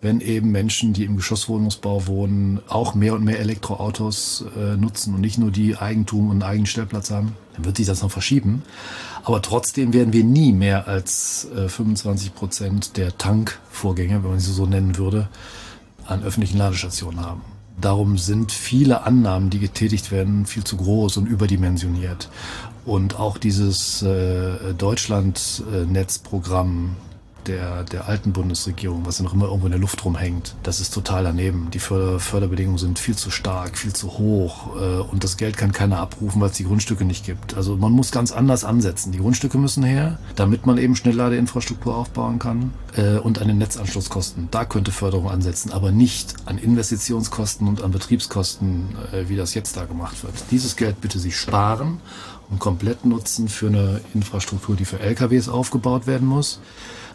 wenn 0.04 0.20
eben 0.20 0.52
Menschen, 0.52 0.92
die 0.92 1.04
im 1.04 1.16
Geschosswohnungsbau 1.16 2.06
wohnen, 2.06 2.60
auch 2.68 2.94
mehr 2.94 3.14
und 3.14 3.24
mehr 3.24 3.40
Elektroautos 3.40 4.44
äh, 4.54 4.76
nutzen 4.76 5.14
und 5.14 5.22
nicht 5.22 5.38
nur 5.38 5.50
die 5.50 5.78
Eigentum 5.78 6.26
und 6.28 6.42
einen 6.42 6.42
eigenen 6.42 6.66
Stellplatz 6.66 7.10
haben, 7.10 7.34
dann 7.54 7.64
wird 7.64 7.78
sich 7.78 7.86
das 7.86 8.02
noch 8.02 8.10
verschieben. 8.10 8.62
Aber 9.22 9.40
trotzdem 9.40 9.94
werden 9.94 10.12
wir 10.12 10.22
nie 10.22 10.52
mehr 10.52 10.86
als 10.86 11.48
äh, 11.56 11.70
25 11.70 12.34
Prozent 12.34 12.96
der 12.98 13.16
Tankvorgänge, 13.16 14.22
wenn 14.22 14.30
man 14.30 14.40
sie 14.40 14.52
so 14.52 14.66
nennen 14.66 14.98
würde, 14.98 15.28
an 16.06 16.22
öffentlichen 16.22 16.58
Ladestationen 16.58 17.20
haben. 17.20 17.40
Darum 17.80 18.18
sind 18.18 18.52
viele 18.52 19.02
Annahmen, 19.02 19.50
die 19.50 19.58
getätigt 19.58 20.12
werden, 20.12 20.46
viel 20.46 20.62
zu 20.64 20.76
groß 20.76 21.16
und 21.16 21.26
überdimensioniert. 21.26 22.28
Und 22.84 23.18
auch 23.18 23.38
dieses 23.38 24.02
äh, 24.02 24.74
Deutschland-Netzprogramm, 24.76 26.96
der, 27.46 27.84
der 27.84 28.08
alten 28.08 28.32
Bundesregierung, 28.32 29.06
was 29.06 29.18
ja 29.18 29.24
noch 29.24 29.34
immer 29.34 29.46
irgendwo 29.46 29.66
in 29.66 29.72
der 29.72 29.80
Luft 29.80 30.04
rumhängt. 30.04 30.54
Das 30.62 30.80
ist 30.80 30.92
total 30.92 31.24
daneben. 31.24 31.68
Die 31.72 31.78
Förder 31.78 32.20
Förderbedingungen 32.20 32.78
sind 32.78 32.98
viel 32.98 33.16
zu 33.16 33.30
stark, 33.30 33.78
viel 33.78 33.92
zu 33.92 34.18
hoch 34.18 34.76
äh, 34.76 35.00
und 35.00 35.24
das 35.24 35.36
Geld 35.36 35.56
kann 35.56 35.72
keiner 35.72 35.98
abrufen, 35.98 36.40
weil 36.40 36.50
es 36.50 36.56
die 36.56 36.64
Grundstücke 36.64 37.04
nicht 37.04 37.24
gibt. 37.24 37.54
Also 37.54 37.76
man 37.76 37.92
muss 37.92 38.10
ganz 38.10 38.32
anders 38.32 38.64
ansetzen. 38.64 39.12
Die 39.12 39.18
Grundstücke 39.18 39.58
müssen 39.58 39.82
her, 39.82 40.18
damit 40.36 40.66
man 40.66 40.78
eben 40.78 40.96
Schnellladeinfrastruktur 40.96 41.96
aufbauen 41.96 42.38
kann 42.38 42.72
äh, 42.96 43.18
und 43.18 43.40
an 43.40 43.48
den 43.48 43.58
Netzanschlusskosten. 43.58 44.48
Da 44.50 44.64
könnte 44.64 44.92
Förderung 44.92 45.28
ansetzen, 45.28 45.72
aber 45.72 45.92
nicht 45.92 46.34
an 46.46 46.58
Investitionskosten 46.58 47.68
und 47.68 47.82
an 47.82 47.90
Betriebskosten, 47.90 48.96
äh, 49.12 49.28
wie 49.28 49.36
das 49.36 49.54
jetzt 49.54 49.76
da 49.76 49.84
gemacht 49.84 50.22
wird. 50.22 50.34
Dieses 50.50 50.76
Geld 50.76 51.00
bitte 51.00 51.18
sich 51.18 51.36
sparen 51.36 52.00
und 52.50 52.58
komplett 52.58 53.04
nutzen 53.04 53.48
für 53.48 53.68
eine 53.68 54.00
Infrastruktur, 54.14 54.76
die 54.76 54.84
für 54.84 55.00
LKWs 55.00 55.48
aufgebaut 55.48 56.06
werden 56.06 56.28
muss. 56.28 56.60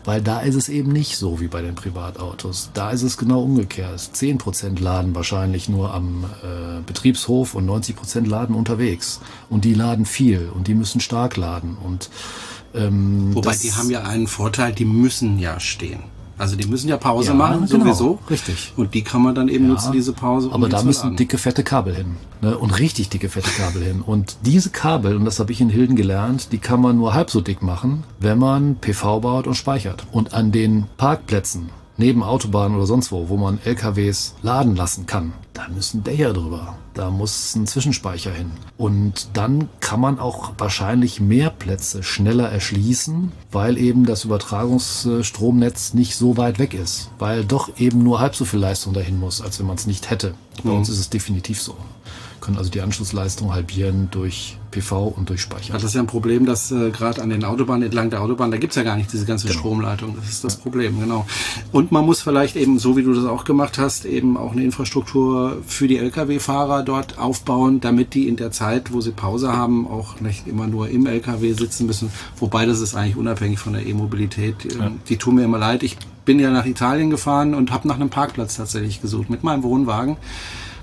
Weil 0.05 0.21
da 0.21 0.39
ist 0.39 0.55
es 0.55 0.69
eben 0.69 0.91
nicht 0.91 1.17
so 1.17 1.39
wie 1.39 1.47
bei 1.47 1.61
den 1.61 1.75
Privatautos. 1.75 2.71
Da 2.73 2.91
ist 2.91 3.03
es 3.03 3.17
genau 3.17 3.43
umgekehrt. 3.43 3.99
10% 3.99 4.79
laden 4.79 5.13
wahrscheinlich 5.13 5.69
nur 5.69 5.93
am 5.93 6.25
äh, 6.43 6.81
Betriebshof 6.85 7.53
und 7.55 7.67
90% 7.67 8.27
laden 8.27 8.55
unterwegs. 8.55 9.19
Und 9.49 9.65
die 9.65 9.73
laden 9.73 10.05
viel 10.05 10.49
und 10.53 10.67
die 10.67 10.75
müssen 10.75 11.01
stark 11.01 11.37
laden. 11.37 11.77
Und 11.77 12.09
ähm, 12.73 13.35
Wobei 13.35 13.55
die 13.55 13.73
haben 13.73 13.89
ja 13.89 14.03
einen 14.03 14.27
Vorteil, 14.27 14.73
die 14.73 14.85
müssen 14.85 15.39
ja 15.39 15.59
stehen. 15.59 16.03
Also 16.39 16.55
die 16.55 16.67
müssen 16.67 16.87
ja 16.87 16.95
Pause 16.95 17.29
ja, 17.29 17.33
machen, 17.35 17.67
genau, 17.67 17.83
sowieso. 17.83 18.19
Richtig. 18.29 18.73
Und 18.77 18.93
die 18.93 19.03
kann 19.03 19.21
man 19.21 19.35
dann 19.35 19.49
eben 19.49 19.65
ja, 19.65 19.71
nutzen, 19.71 19.91
diese 19.91 20.13
Pause. 20.13 20.49
Aber 20.53 20.69
da 20.69 20.81
müssen 20.83 21.17
dicke, 21.17 21.37
fette 21.37 21.63
Kabel 21.63 21.93
hin. 21.93 22.15
Ne? 22.41 22.57
Und 22.57 22.79
richtig 22.79 23.09
dicke, 23.09 23.27
fette 23.27 23.51
Kabel 23.51 23.83
hin. 23.83 24.01
Und 24.01 24.37
diese 24.45 24.69
Kabel, 24.69 25.17
und 25.17 25.25
das 25.25 25.39
habe 25.39 25.51
ich 25.51 25.59
in 25.59 25.69
Hilden 25.69 25.97
gelernt, 25.97 26.53
die 26.53 26.57
kann 26.57 26.81
man 26.81 26.95
nur 26.95 27.13
halb 27.13 27.29
so 27.29 27.41
dick 27.41 27.61
machen, 27.61 28.05
wenn 28.19 28.37
man 28.37 28.77
PV 28.77 29.19
baut 29.19 29.47
und 29.47 29.55
speichert. 29.55 30.05
Und 30.13 30.33
an 30.33 30.53
den 30.53 30.85
Parkplätzen 30.95 31.71
neben 31.99 32.23
Autobahnen 32.23 32.75
oder 32.77 32.87
sonst 32.87 33.11
wo, 33.11 33.29
wo 33.29 33.37
man 33.37 33.59
LKWs 33.63 34.35
laden 34.41 34.75
lassen 34.75 35.05
kann, 35.05 35.33
da 35.53 35.67
müssen 35.67 36.03
Dächer 36.03 36.33
drüber. 36.33 36.77
Da 36.93 37.11
muss 37.11 37.55
ein 37.55 37.67
Zwischenspeicher 37.67 38.31
hin. 38.31 38.51
Und 38.77 39.29
dann 39.33 39.69
kann 39.79 39.99
man 39.99 40.19
auch 40.19 40.53
wahrscheinlich 40.57 41.19
mehr 41.19 41.49
Plätze 41.49 42.01
schneller 42.01 42.49
erschließen, 42.49 43.31
weil 43.51 43.77
eben 43.77 44.05
das 44.05 44.25
Übertragungsstromnetz 44.25 45.93
nicht 45.93 46.15
so 46.15 46.37
weit 46.37 46.59
weg 46.59 46.73
ist. 46.73 47.09
Weil 47.19 47.45
doch 47.45 47.77
eben 47.77 48.03
nur 48.03 48.19
halb 48.19 48.35
so 48.35 48.45
viel 48.45 48.59
Leistung 48.59 48.93
dahin 48.93 49.19
muss, 49.19 49.41
als 49.41 49.59
wenn 49.59 49.67
man 49.67 49.75
es 49.75 49.85
nicht 49.85 50.09
hätte. 50.09 50.33
Bei 50.63 50.71
mhm. 50.71 50.77
uns 50.77 50.89
ist 50.89 50.99
es 50.99 51.09
definitiv 51.09 51.61
so 51.61 51.75
können 52.41 52.57
also 52.57 52.69
die 52.69 52.81
Anschlussleistung 52.81 53.53
halbieren 53.53 54.09
durch 54.11 54.57
PV 54.71 55.07
und 55.07 55.29
durch 55.29 55.41
Speicher. 55.41 55.73
Das 55.73 55.83
ist 55.83 55.95
ja 55.95 56.01
ein 56.01 56.07
Problem, 56.07 56.45
dass 56.45 56.71
äh, 56.71 56.91
gerade 56.91 57.21
an 57.21 57.29
den 57.29 57.43
Autobahnen, 57.43 57.83
entlang 57.83 58.09
der 58.09 58.21
Autobahn, 58.21 58.51
da 58.51 58.57
gibt's 58.57 58.75
ja 58.75 58.83
gar 58.83 58.95
nicht 58.95 59.11
diese 59.11 59.25
ganze 59.25 59.47
genau. 59.47 59.59
Stromleitung. 59.59 60.15
Das 60.15 60.29
ist 60.29 60.43
das 60.43 60.57
Problem, 60.57 60.99
genau. 60.99 61.25
Und 61.71 61.91
man 61.91 62.05
muss 62.05 62.21
vielleicht 62.21 62.55
eben, 62.55 62.79
so 62.79 62.95
wie 62.95 63.03
du 63.03 63.13
das 63.13 63.25
auch 63.25 63.43
gemacht 63.43 63.77
hast, 63.77 64.05
eben 64.05 64.37
auch 64.37 64.51
eine 64.51 64.63
Infrastruktur 64.63 65.57
für 65.65 65.87
die 65.87 65.97
Lkw-Fahrer 65.97 66.83
dort 66.83 67.17
aufbauen, 67.17 67.81
damit 67.81 68.13
die 68.13 68.27
in 68.27 68.35
der 68.35 68.51
Zeit, 68.51 68.93
wo 68.93 69.01
sie 69.01 69.11
Pause 69.11 69.53
haben, 69.53 69.87
auch 69.87 70.19
nicht 70.19 70.47
immer 70.47 70.67
nur 70.67 70.89
im 70.89 71.05
Lkw 71.05 71.53
sitzen 71.53 71.85
müssen. 71.85 72.11
Wobei 72.37 72.65
das 72.65 72.79
ist 72.79 72.95
eigentlich 72.95 73.17
unabhängig 73.17 73.59
von 73.59 73.73
der 73.73 73.85
E-Mobilität. 73.85 74.55
Ja. 74.77 74.91
Die 75.07 75.17
tun 75.17 75.35
mir 75.35 75.43
immer 75.43 75.57
leid. 75.57 75.83
Ich 75.83 75.97
bin 76.25 76.39
ja 76.39 76.51
nach 76.51 76.65
Italien 76.65 77.09
gefahren 77.09 77.55
und 77.55 77.71
habe 77.71 77.87
nach 77.87 77.95
einem 77.95 78.09
Parkplatz 78.09 78.57
tatsächlich 78.57 79.01
gesucht 79.01 79.29
mit 79.29 79.43
meinem 79.43 79.63
Wohnwagen 79.63 80.17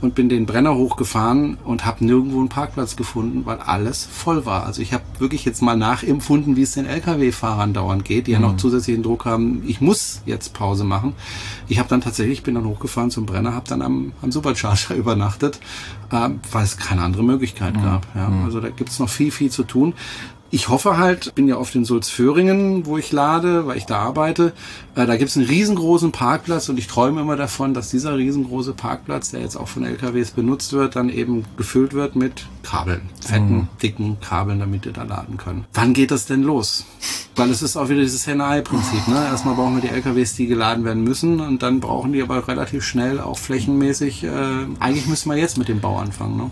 und 0.00 0.15
bin 0.15 0.29
den 0.29 0.47
Brenner 0.47 0.75
hochgefahren 0.75 1.57
und 1.65 1.85
habe 1.85 2.05
nirgendwo 2.05 2.38
einen 2.38 2.49
Parkplatz 2.49 2.97
gefunden, 2.97 3.47
weil 3.47 3.59
alles 3.59 4.05
voll 4.05 4.47
war. 4.47 4.65
Also 4.65 4.83
ich 4.83 4.93
habe 4.93 5.05
wirklich 5.19 5.45
jetzt 5.45 5.62
mal 5.62 5.76
nachempfunden, 5.76 6.57
wie 6.57 6.62
es 6.62 6.73
den 6.73 6.87
Lkw-Fahrern 6.87 7.73
dauernd 7.73 8.05
geht, 8.05 8.26
die 8.26 8.33
mhm. 8.33 8.35
ja 8.35 8.41
noch 8.41 8.53
mhm. 8.53 8.59
zusätzlichen 8.59 9.03
Druck 9.03 9.25
haben, 9.25 9.62
ich 9.67 9.81
muss 9.81 10.23
jetzt 10.26 10.53
Pause 10.55 10.85
machen. 10.85 11.15
Ich 11.69 11.79
habe 11.79 11.88
dann 11.88 12.00
tatsächlich, 12.00 12.43
bin 12.43 12.55
dann 12.55 12.67
hochgefahren 12.67 13.11
zum 13.11 13.26
Brenner, 13.26 13.55
habe 13.55 13.69
dann 13.69 13.83
am, 13.83 14.12
am 14.23 14.33
Supercharger 14.33 14.95
übernachtet, 14.97 15.61
äh, 16.11 16.29
weil 16.50 16.65
es 16.65 16.76
keine 16.76 17.03
andere 17.03 17.25
Möglichkeit 17.25 17.76
mhm. 17.76 17.83
gab. 17.83 18.07
Ja. 18.15 18.29
Mhm. 18.29 18.45
Also 18.45 18.61
da 18.61 18.69
gibt's 18.69 18.99
noch 18.99 19.09
viel, 19.09 19.31
viel 19.31 19.50
zu 19.50 19.65
tun. 19.65 19.95
ich 20.50 20.69
hoffe 20.69 20.97
halt, 20.97 21.35
bin 21.35 21.49
ja 21.49 21.57
oft 21.57 21.75
in 21.75 21.85
Sulzföhringen, 21.85 22.87
wo 22.87 22.99
ich 22.99 23.12
lade, 23.12 23.67
weil 23.67 23.76
ich 23.76 23.87
da 23.87 23.99
arbeite. 23.99 24.53
Äh, 24.97 25.07
da 25.07 25.17
gibt 25.17 25.31
es 25.31 25.37
einen 25.37 25.47
riesengroßen 25.47 26.11
Parkplatz 26.11 26.69
und 26.71 26.79
ich 26.79 26.87
träume 26.87 27.21
immer 27.21 27.37
davon, 27.37 27.75
dass 27.75 27.91
dieser 27.91 28.17
riesengroße 28.17 28.73
Parkplatz, 28.73 29.31
der 29.31 29.43
jetzt 29.43 29.57
auch 29.57 29.69
von 29.69 29.85
LKWs 29.85 30.31
benutzt 30.31 30.73
wird, 30.73 30.97
dann 30.97 31.11
eben 31.11 31.45
gefüllt 31.59 31.93
wird 31.93 32.17
mit 32.17 32.47
Kabeln. 32.62 33.03
Fetten, 33.21 33.55
mhm. 33.55 33.69
dicken 33.83 34.17
Kabeln, 34.21 34.59
damit 34.59 34.87
wir 34.87 34.93
da 34.93 35.03
laden 35.03 35.37
können. 35.37 35.67
Wann 35.75 35.93
geht 35.93 36.11
das 36.11 36.25
denn 36.25 36.43
los? 36.43 36.87
Weil 37.37 37.50
es 37.50 37.61
ist 37.61 37.76
auch 37.76 37.91
wieder 37.91 38.00
dieses 38.00 38.26
Henne-Ei-Prinzip. 38.26 39.07
Ne? 39.09 39.17
Erstmal 39.17 39.55
brauchen 39.55 39.75
wir 39.75 39.83
die 39.83 39.95
LKWs, 39.95 40.35
die 40.35 40.47
geladen 40.47 40.85
werden 40.87 41.05
müssen 41.05 41.41
und 41.41 41.62
dann 41.62 41.81
brauchen 41.81 42.15
die 42.15 42.23
aber 42.23 42.49
relativ 42.49 42.83
schnell 42.83 43.21
auch 43.21 43.37
flächenmäßig. 43.37 44.25
Äh, 44.25 44.31
eigentlich 44.81 45.07
müssen 45.07 45.29
wir 45.29 45.37
jetzt 45.37 45.59
mit 45.59 45.69
dem 45.69 45.81
Bau 45.81 45.99
anfangen. 45.99 46.38
Ne? 46.38 46.50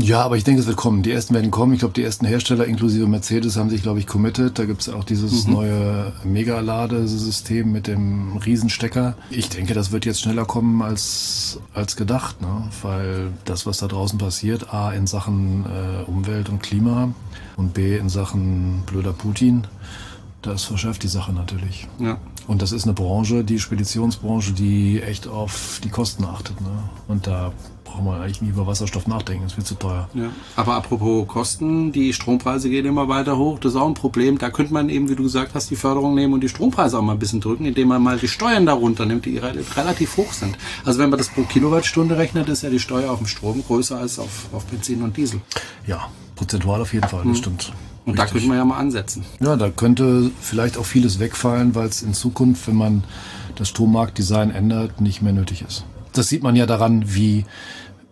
Ja, 0.00 0.22
aber 0.22 0.36
ich 0.36 0.42
denke, 0.42 0.60
es 0.60 0.66
wird 0.66 0.76
kommen. 0.76 1.04
Die 1.04 1.12
ersten 1.12 1.34
werden 1.34 1.52
kommen. 1.52 1.72
Ich 1.72 1.78
glaube, 1.78 1.94
die 1.94 2.02
ersten 2.02 2.26
Hersteller 2.26 2.66
inklusive 2.66 3.06
Mercedes 3.06 3.56
haben 3.56 3.70
sich, 3.70 3.82
glaube 3.82 4.00
ich, 4.00 4.08
committed. 4.08 4.58
Da 4.58 4.64
gibt 4.64 4.80
es 4.80 4.88
auch 4.88 5.04
dieses 5.04 5.46
mhm. 5.46 5.52
neue 5.52 6.12
Mega-Ladesystem 6.24 7.43
mit 7.50 7.86
dem 7.86 8.36
Riesenstecker. 8.36 9.16
Ich 9.30 9.48
denke, 9.48 9.74
das 9.74 9.92
wird 9.92 10.04
jetzt 10.04 10.20
schneller 10.20 10.44
kommen 10.44 10.82
als, 10.82 11.60
als 11.74 11.96
gedacht, 11.96 12.40
ne? 12.40 12.68
weil 12.82 13.32
das, 13.44 13.66
was 13.66 13.78
da 13.78 13.86
draußen 13.86 14.18
passiert, 14.18 14.72
A, 14.72 14.92
in 14.92 15.06
Sachen 15.06 15.64
äh, 15.66 16.04
Umwelt 16.04 16.48
und 16.48 16.62
Klima 16.62 17.12
und 17.56 17.74
B, 17.74 17.96
in 17.96 18.08
Sachen 18.08 18.82
blöder 18.86 19.12
Putin, 19.12 19.66
das 20.42 20.64
verschärft 20.64 21.02
die 21.02 21.08
Sache 21.08 21.32
natürlich. 21.32 21.88
Ja. 21.98 22.18
Und 22.46 22.60
das 22.60 22.72
ist 22.72 22.84
eine 22.84 22.92
Branche, 22.92 23.44
die 23.44 23.58
Speditionsbranche, 23.58 24.52
die 24.52 25.00
echt 25.00 25.26
auf 25.26 25.80
die 25.82 25.88
Kosten 25.88 26.24
achtet. 26.24 26.60
Ne? 26.60 26.68
Und 27.08 27.26
da 27.26 27.52
braucht 27.94 28.04
man 28.04 28.20
eigentlich 28.20 28.42
nie 28.42 28.48
über 28.48 28.66
Wasserstoff 28.66 29.06
nachdenken, 29.06 29.44
das 29.44 29.56
wird 29.56 29.66
zu 29.66 29.76
teuer. 29.76 30.08
Ja. 30.14 30.30
Aber 30.56 30.74
apropos 30.74 31.28
Kosten, 31.28 31.92
die 31.92 32.12
Strompreise 32.12 32.68
gehen 32.68 32.86
immer 32.86 33.08
weiter 33.08 33.38
hoch, 33.38 33.60
das 33.60 33.72
ist 33.72 33.78
auch 33.78 33.86
ein 33.86 33.94
Problem. 33.94 34.38
Da 34.38 34.50
könnte 34.50 34.72
man 34.72 34.88
eben, 34.88 35.08
wie 35.08 35.14
du 35.14 35.22
gesagt 35.22 35.54
hast, 35.54 35.70
die 35.70 35.76
Förderung 35.76 36.14
nehmen 36.14 36.34
und 36.34 36.40
die 36.40 36.48
Strompreise 36.48 36.98
auch 36.98 37.02
mal 37.02 37.12
ein 37.12 37.18
bisschen 37.20 37.40
drücken, 37.40 37.66
indem 37.66 37.88
man 37.88 38.02
mal 38.02 38.18
die 38.18 38.26
Steuern 38.26 38.66
darunter 38.66 39.06
nimmt, 39.06 39.26
die 39.26 39.38
relativ 39.38 40.16
hoch 40.16 40.32
sind. 40.32 40.58
Also 40.84 40.98
wenn 40.98 41.10
man 41.10 41.18
das 41.18 41.28
pro 41.28 41.42
Kilowattstunde 41.42 42.18
rechnet, 42.18 42.48
ist 42.48 42.62
ja 42.62 42.70
die 42.70 42.80
Steuer 42.80 43.12
auf 43.12 43.18
dem 43.18 43.28
Strom 43.28 43.62
größer 43.64 43.96
als 43.96 44.18
auf, 44.18 44.48
auf 44.52 44.64
Benzin 44.66 45.02
und 45.02 45.16
Diesel. 45.16 45.40
Ja, 45.86 46.08
prozentual 46.34 46.80
auf 46.80 46.92
jeden 46.92 47.08
Fall, 47.08 47.20
das 47.20 47.28
hm. 47.28 47.36
stimmt. 47.36 47.72
Und 48.06 48.14
Richtig. 48.14 48.26
da 48.26 48.32
könnte 48.32 48.48
man 48.48 48.56
ja 48.56 48.64
mal 48.64 48.78
ansetzen. 48.78 49.24
Ja, 49.38 49.56
da 49.56 49.70
könnte 49.70 50.30
vielleicht 50.40 50.76
auch 50.76 50.84
vieles 50.84 51.20
wegfallen, 51.20 51.74
weil 51.76 51.88
es 51.88 52.02
in 52.02 52.12
Zukunft, 52.12 52.66
wenn 52.66 52.76
man 52.76 53.04
das 53.54 53.68
Strommarktdesign 53.68 54.50
ändert, 54.50 55.00
nicht 55.00 55.22
mehr 55.22 55.32
nötig 55.32 55.62
ist. 55.62 55.84
Das 56.12 56.28
sieht 56.28 56.42
man 56.42 56.54
ja 56.54 56.66
daran, 56.66 57.04
wie 57.06 57.44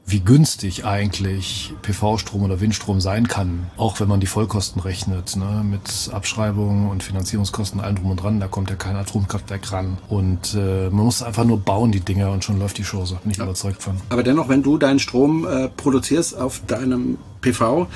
wie 0.07 0.21
günstig 0.21 0.85
eigentlich 0.85 1.73
PV-Strom 1.83 2.43
oder 2.43 2.61
Windstrom 2.61 3.01
sein 3.01 3.29
kann, 3.29 3.71
auch 3.77 4.01
wenn 4.01 4.09
man 4.09 4.21
die 4.21 4.27
Vollkosten 4.27 4.83
rechnet, 4.83 5.37
ne, 5.37 5.65
mit 5.65 6.11
Abschreibungen 6.13 6.91
und 6.91 7.03
Finanzierungskosten 7.03 7.81
allem 7.81 7.97
drum 7.97 8.11
und 8.11 8.23
dran, 8.23 8.41
da 8.41 8.49
kommt 8.49 8.71
ja 8.71 8.77
kein 8.77 8.97
Atomkraftwerk 8.97 9.73
ran. 9.73 9.99
Und 10.09 10.55
äh, 10.55 10.91
man 10.91 11.05
muss 11.05 11.23
einfach 11.23 11.45
nur 11.45 11.59
bauen, 11.59 11.93
die 11.93 12.01
Dinger, 12.01 12.31
und 12.31 12.45
schon 12.45 12.59
läuft 12.59 12.79
die 12.79 12.85
Chose. 12.85 13.19
Bin 13.23 13.31
ich 13.31 13.39
ja. 13.39 13.45
überzeugt 13.45 13.83
von. 13.83 13.97
Aber 14.11 14.23
dennoch, 14.23 14.49
wenn 14.49 14.63
du 14.63 14.77
deinen 14.77 14.99
Strom 14.99 15.47
äh, 15.47 15.69
produzierst 15.69 16.37
auf 16.37 16.61
deinem 16.67 17.19
PV, 17.41 17.87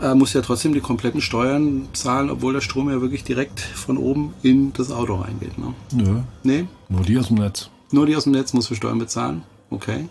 äh, 0.00 0.14
musst 0.14 0.34
du 0.34 0.38
ja 0.38 0.44
trotzdem 0.44 0.74
die 0.74 0.80
kompletten 0.80 1.20
Steuern 1.20 1.88
zahlen, 1.94 2.30
obwohl 2.30 2.52
der 2.52 2.60
Strom 2.60 2.90
ja 2.90 3.00
wirklich 3.00 3.24
direkt 3.24 3.60
von 3.60 3.96
oben 3.96 4.34
in 4.42 4.72
das 4.74 4.92
Auto 4.92 5.16
reingeht. 5.16 5.56
Ne? 5.58 5.74
Nö. 5.92 6.20
Nee? 6.42 6.66
Nur 6.88 7.02
die 7.02 7.18
aus 7.18 7.28
dem 7.28 7.38
Netz. 7.38 7.70
Nur 7.92 8.06
die 8.06 8.14
aus 8.14 8.24
dem 8.24 8.32
Netz 8.32 8.52
musst 8.52 8.70
du 8.70 8.74
Steuern 8.74 8.98
bezahlen? 8.98 9.42
Okay 9.70 10.06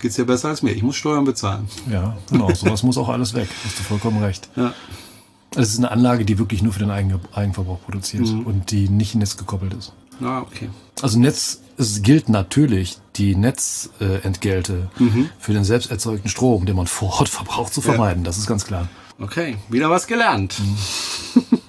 geht's 0.00 0.16
dir 0.16 0.24
besser 0.24 0.48
als 0.48 0.62
mir. 0.62 0.72
Ich 0.72 0.82
muss 0.82 0.96
Steuern 0.96 1.24
bezahlen. 1.24 1.68
Ja, 1.90 2.16
genau. 2.30 2.52
Sowas 2.54 2.82
muss 2.82 2.98
auch 2.98 3.08
alles 3.08 3.34
weg. 3.34 3.48
Hast 3.64 3.78
du 3.78 3.82
vollkommen 3.82 4.22
recht. 4.22 4.48
Ja. 4.56 4.74
Es 5.56 5.70
ist 5.70 5.78
eine 5.78 5.90
Anlage, 5.90 6.24
die 6.24 6.38
wirklich 6.38 6.62
nur 6.62 6.72
für 6.72 6.78
den 6.78 6.90
Eigenverbrauch 6.90 7.80
produziert 7.82 8.28
mhm. 8.28 8.46
und 8.46 8.70
die 8.70 8.88
nicht 8.88 9.14
Netz 9.16 9.36
gekoppelt 9.36 9.74
ist. 9.74 9.92
Ah, 10.22 10.40
okay. 10.40 10.68
Also 11.02 11.18
Netz, 11.18 11.60
es 11.76 12.02
gilt 12.02 12.28
natürlich, 12.28 12.98
die 13.16 13.34
Netzentgelte 13.34 14.90
mhm. 14.98 15.30
für 15.38 15.52
den 15.52 15.64
selbst 15.64 15.90
erzeugten 15.90 16.28
Strom, 16.28 16.66
den 16.66 16.76
man 16.76 16.86
vor 16.86 17.20
Ort 17.20 17.28
verbraucht, 17.30 17.72
zu 17.72 17.80
vermeiden. 17.80 18.22
Ja. 18.22 18.26
Das 18.26 18.38
ist 18.38 18.46
ganz 18.46 18.64
klar. 18.64 18.88
Okay, 19.18 19.56
wieder 19.68 19.90
was 19.90 20.06
gelernt. 20.06 20.56
Mhm. 20.58 21.58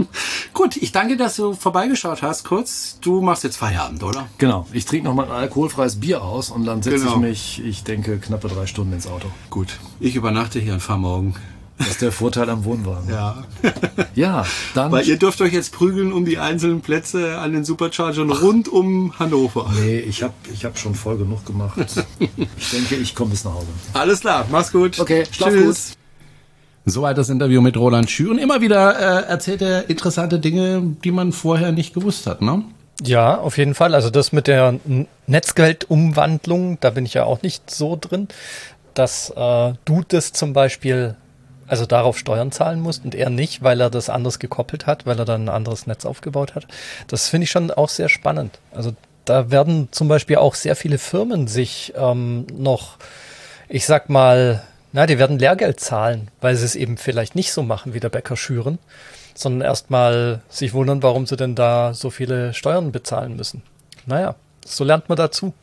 Gut, 0.54 0.78
ich 0.78 0.92
danke, 0.92 1.18
dass 1.18 1.36
du 1.36 1.54
vorbeigeschaut 1.54 2.22
hast. 2.22 2.44
Kurz, 2.44 2.98
du 3.02 3.22
machst 3.22 3.44
jetzt 3.44 3.58
Feierabend, 3.58 4.04
oder? 4.04 4.28
Genau. 4.38 4.68
Ich 4.74 4.86
trinke 4.86 5.08
noch 5.08 5.16
mal 5.16 5.26
ein 5.26 5.32
alkoholfreies 5.32 6.00
Bier 6.00 6.22
aus 6.22 6.50
und 6.50 6.66
dann 6.66 6.82
setze 6.82 7.00
genau. 7.00 7.16
ich 7.16 7.18
mich, 7.18 7.66
ich 7.66 7.84
denke, 7.84 8.18
knappe 8.18 8.48
drei 8.48 8.66
Stunden 8.68 8.94
ins 8.94 9.08
Auto. 9.08 9.28
Gut. 9.50 9.80
Ich 10.00 10.16
übernachte 10.16 10.60
hier 10.60 10.74
und 10.74 10.82
fahre 10.82 11.00
morgen. 11.00 11.36
Das 11.82 11.90
ist 11.90 12.02
der 12.02 12.12
Vorteil 12.12 12.48
am 12.50 12.64
Wohnwagen. 12.64 13.10
Ja. 13.10 13.44
ja, 14.14 14.46
dann. 14.76 14.92
Weil 14.92 15.08
ihr 15.08 15.18
dürft 15.18 15.42
euch 15.42 15.52
jetzt 15.52 15.72
prügeln 15.72 16.14
um 16.14 16.26
die 16.26 16.38
einzelnen 16.38 16.82
Plätze 16.82 17.40
an 17.40 17.54
den 17.54 17.66
Superchargern 17.66 18.30
rund 18.30 18.68
um 18.68 19.18
Hannover. 19.18 19.72
Nee, 19.80 20.00
ich 20.00 20.22
habe 20.22 20.34
ich 20.54 20.64
hab 20.64 20.78
schon 20.78 20.94
voll 20.94 21.18
genug 21.18 21.44
gemacht. 21.46 21.80
ich 22.20 22.72
denke, 22.72 22.96
ich 22.96 23.16
komme 23.16 23.32
bis 23.32 23.44
nach 23.46 23.54
Hause. 23.54 23.68
Alles 23.94 24.20
klar, 24.20 24.46
mach's 24.52 24.72
gut. 24.72 25.00
Okay, 25.00 25.24
schlaf 25.32 25.50
Tschüss. 25.50 25.88
gut. 25.90 26.01
Soweit 26.86 27.18
das 27.18 27.30
Interview 27.30 27.62
mit 27.62 27.78
Roland 27.78 28.10
Schür. 28.10 28.32
Und 28.32 28.40
immer 28.40 28.62
wieder 28.62 29.26
äh, 29.26 29.30
erzählt 29.30 29.62
er 29.62 29.90
interessante 29.90 30.40
Dinge, 30.40 30.82
die 31.04 31.12
man 31.12 31.32
vorher 31.32 31.72
nicht 31.72 31.94
gewusst 31.94 32.26
hat, 32.26 32.42
ne? 32.42 32.64
Ja, 33.04 33.38
auf 33.38 33.58
jeden 33.58 33.74
Fall. 33.74 33.96
Also 33.96 34.10
das 34.10 34.32
mit 34.32 34.48
der 34.48 34.80
Netzgeldumwandlung, 35.28 36.80
da 36.80 36.92
bin 36.92 37.06
ich 37.06 37.14
ja 37.14 37.24
auch 37.24 37.42
nicht 37.42 37.72
so 37.72 37.98
drin, 38.00 38.28
dass 38.94 39.32
äh, 39.32 39.74
du 39.86 40.04
das 40.08 40.34
zum 40.34 40.54
Beispiel, 40.54 41.16
also 41.68 41.86
darauf 41.86 42.18
Steuern 42.18 42.52
zahlen 42.52 42.80
musst 42.80 43.04
und 43.04 43.16
er 43.16 43.30
nicht, 43.30 43.64
weil 43.64 43.82
er 43.82 43.90
das 43.90 44.10
anders 44.10 44.40
gekoppelt 44.40 44.86
hat, 44.86 45.06
weil 45.06 45.18
er 45.18 45.26
dann 45.26 45.46
ein 45.46 45.50
anderes 45.50 45.88
Netz 45.88 46.06
aufgebaut 46.06 46.54
hat. 46.54 46.68
Das 47.08 47.28
finde 47.28 47.46
ich 47.46 47.52
schon 47.52 47.72
auch 47.72 47.90
sehr 47.90 48.10
spannend. 48.10 48.60
Also 48.72 48.94
da 49.26 49.50
werden 49.50 49.88
zum 49.92 50.08
Beispiel 50.08 50.38
auch 50.38 50.56
sehr 50.56 50.76
viele 50.76 50.98
Firmen 50.98 51.48
sich 51.48 51.94
ähm, 51.96 52.46
noch, 52.56 52.98
ich 53.70 53.86
sag 53.86 54.10
mal, 54.10 54.64
na, 54.94 55.06
die 55.06 55.20
werden 55.20 55.40
Lehrgeld 55.40 55.80
zahlen, 55.80 56.30
weil 56.42 56.56
sie 56.56 56.66
es 56.66 56.76
eben 56.76 56.98
vielleicht 56.98 57.36
nicht 57.36 57.54
so 57.54 57.64
machen 57.64 57.94
wie 57.94 58.00
der 58.00 58.10
Bäcker 58.10 58.36
Schüren, 58.36 58.78
sondern 59.34 59.62
erstmal 59.62 60.42
sich 60.50 60.74
wundern, 60.74 61.04
warum 61.04 61.26
sie 61.26 61.38
denn 61.38 61.56
da 61.56 61.94
so 61.94 62.10
viele 62.10 62.54
Steuern 62.54 62.92
bezahlen 62.92 63.36
müssen. 63.36 63.62
Naja, 64.06 64.36
so 64.66 64.84
lernt 64.84 65.08
man 65.10 65.18
dazu. 65.18 65.54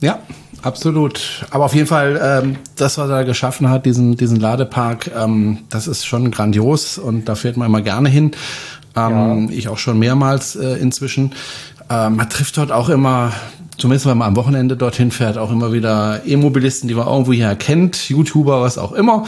ja, 0.00 0.18
absolut. 0.62 1.46
Aber 1.50 1.64
auf 1.64 1.74
jeden 1.74 1.86
Fall, 1.86 2.20
ähm, 2.22 2.56
das, 2.76 2.98
was 2.98 3.08
er 3.08 3.24
geschaffen 3.24 3.70
hat, 3.70 3.86
diesen, 3.86 4.16
diesen 4.16 4.38
Ladepark, 4.40 5.10
ähm, 5.16 5.60
das 5.70 5.86
ist 5.86 6.04
schon 6.04 6.30
grandios 6.30 6.98
und 6.98 7.28
da 7.28 7.34
fährt 7.34 7.56
man 7.56 7.68
immer 7.68 7.82
gerne 7.82 8.08
hin. 8.08 8.32
Ähm, 8.96 9.48
ja. 9.48 9.54
Ich 9.56 9.68
auch 9.68 9.78
schon 9.78 9.98
mehrmals 9.98 10.56
äh, 10.56 10.74
inzwischen. 10.74 11.34
Ähm, 11.90 12.16
man 12.16 12.30
trifft 12.30 12.56
dort 12.56 12.72
auch 12.72 12.88
immer 12.88 13.32
zumindest 13.78 14.06
wenn 14.06 14.18
man 14.18 14.28
am 14.28 14.36
Wochenende 14.36 14.76
dorthin 14.76 15.10
fährt, 15.10 15.38
auch 15.38 15.50
immer 15.50 15.72
wieder 15.72 16.22
E-Mobilisten, 16.24 16.88
die 16.88 16.94
man 16.94 17.06
irgendwo 17.06 17.32
hier 17.32 17.54
kennt, 17.56 18.08
YouTuber, 18.08 18.60
was 18.60 18.78
auch 18.78 18.92
immer. 18.92 19.26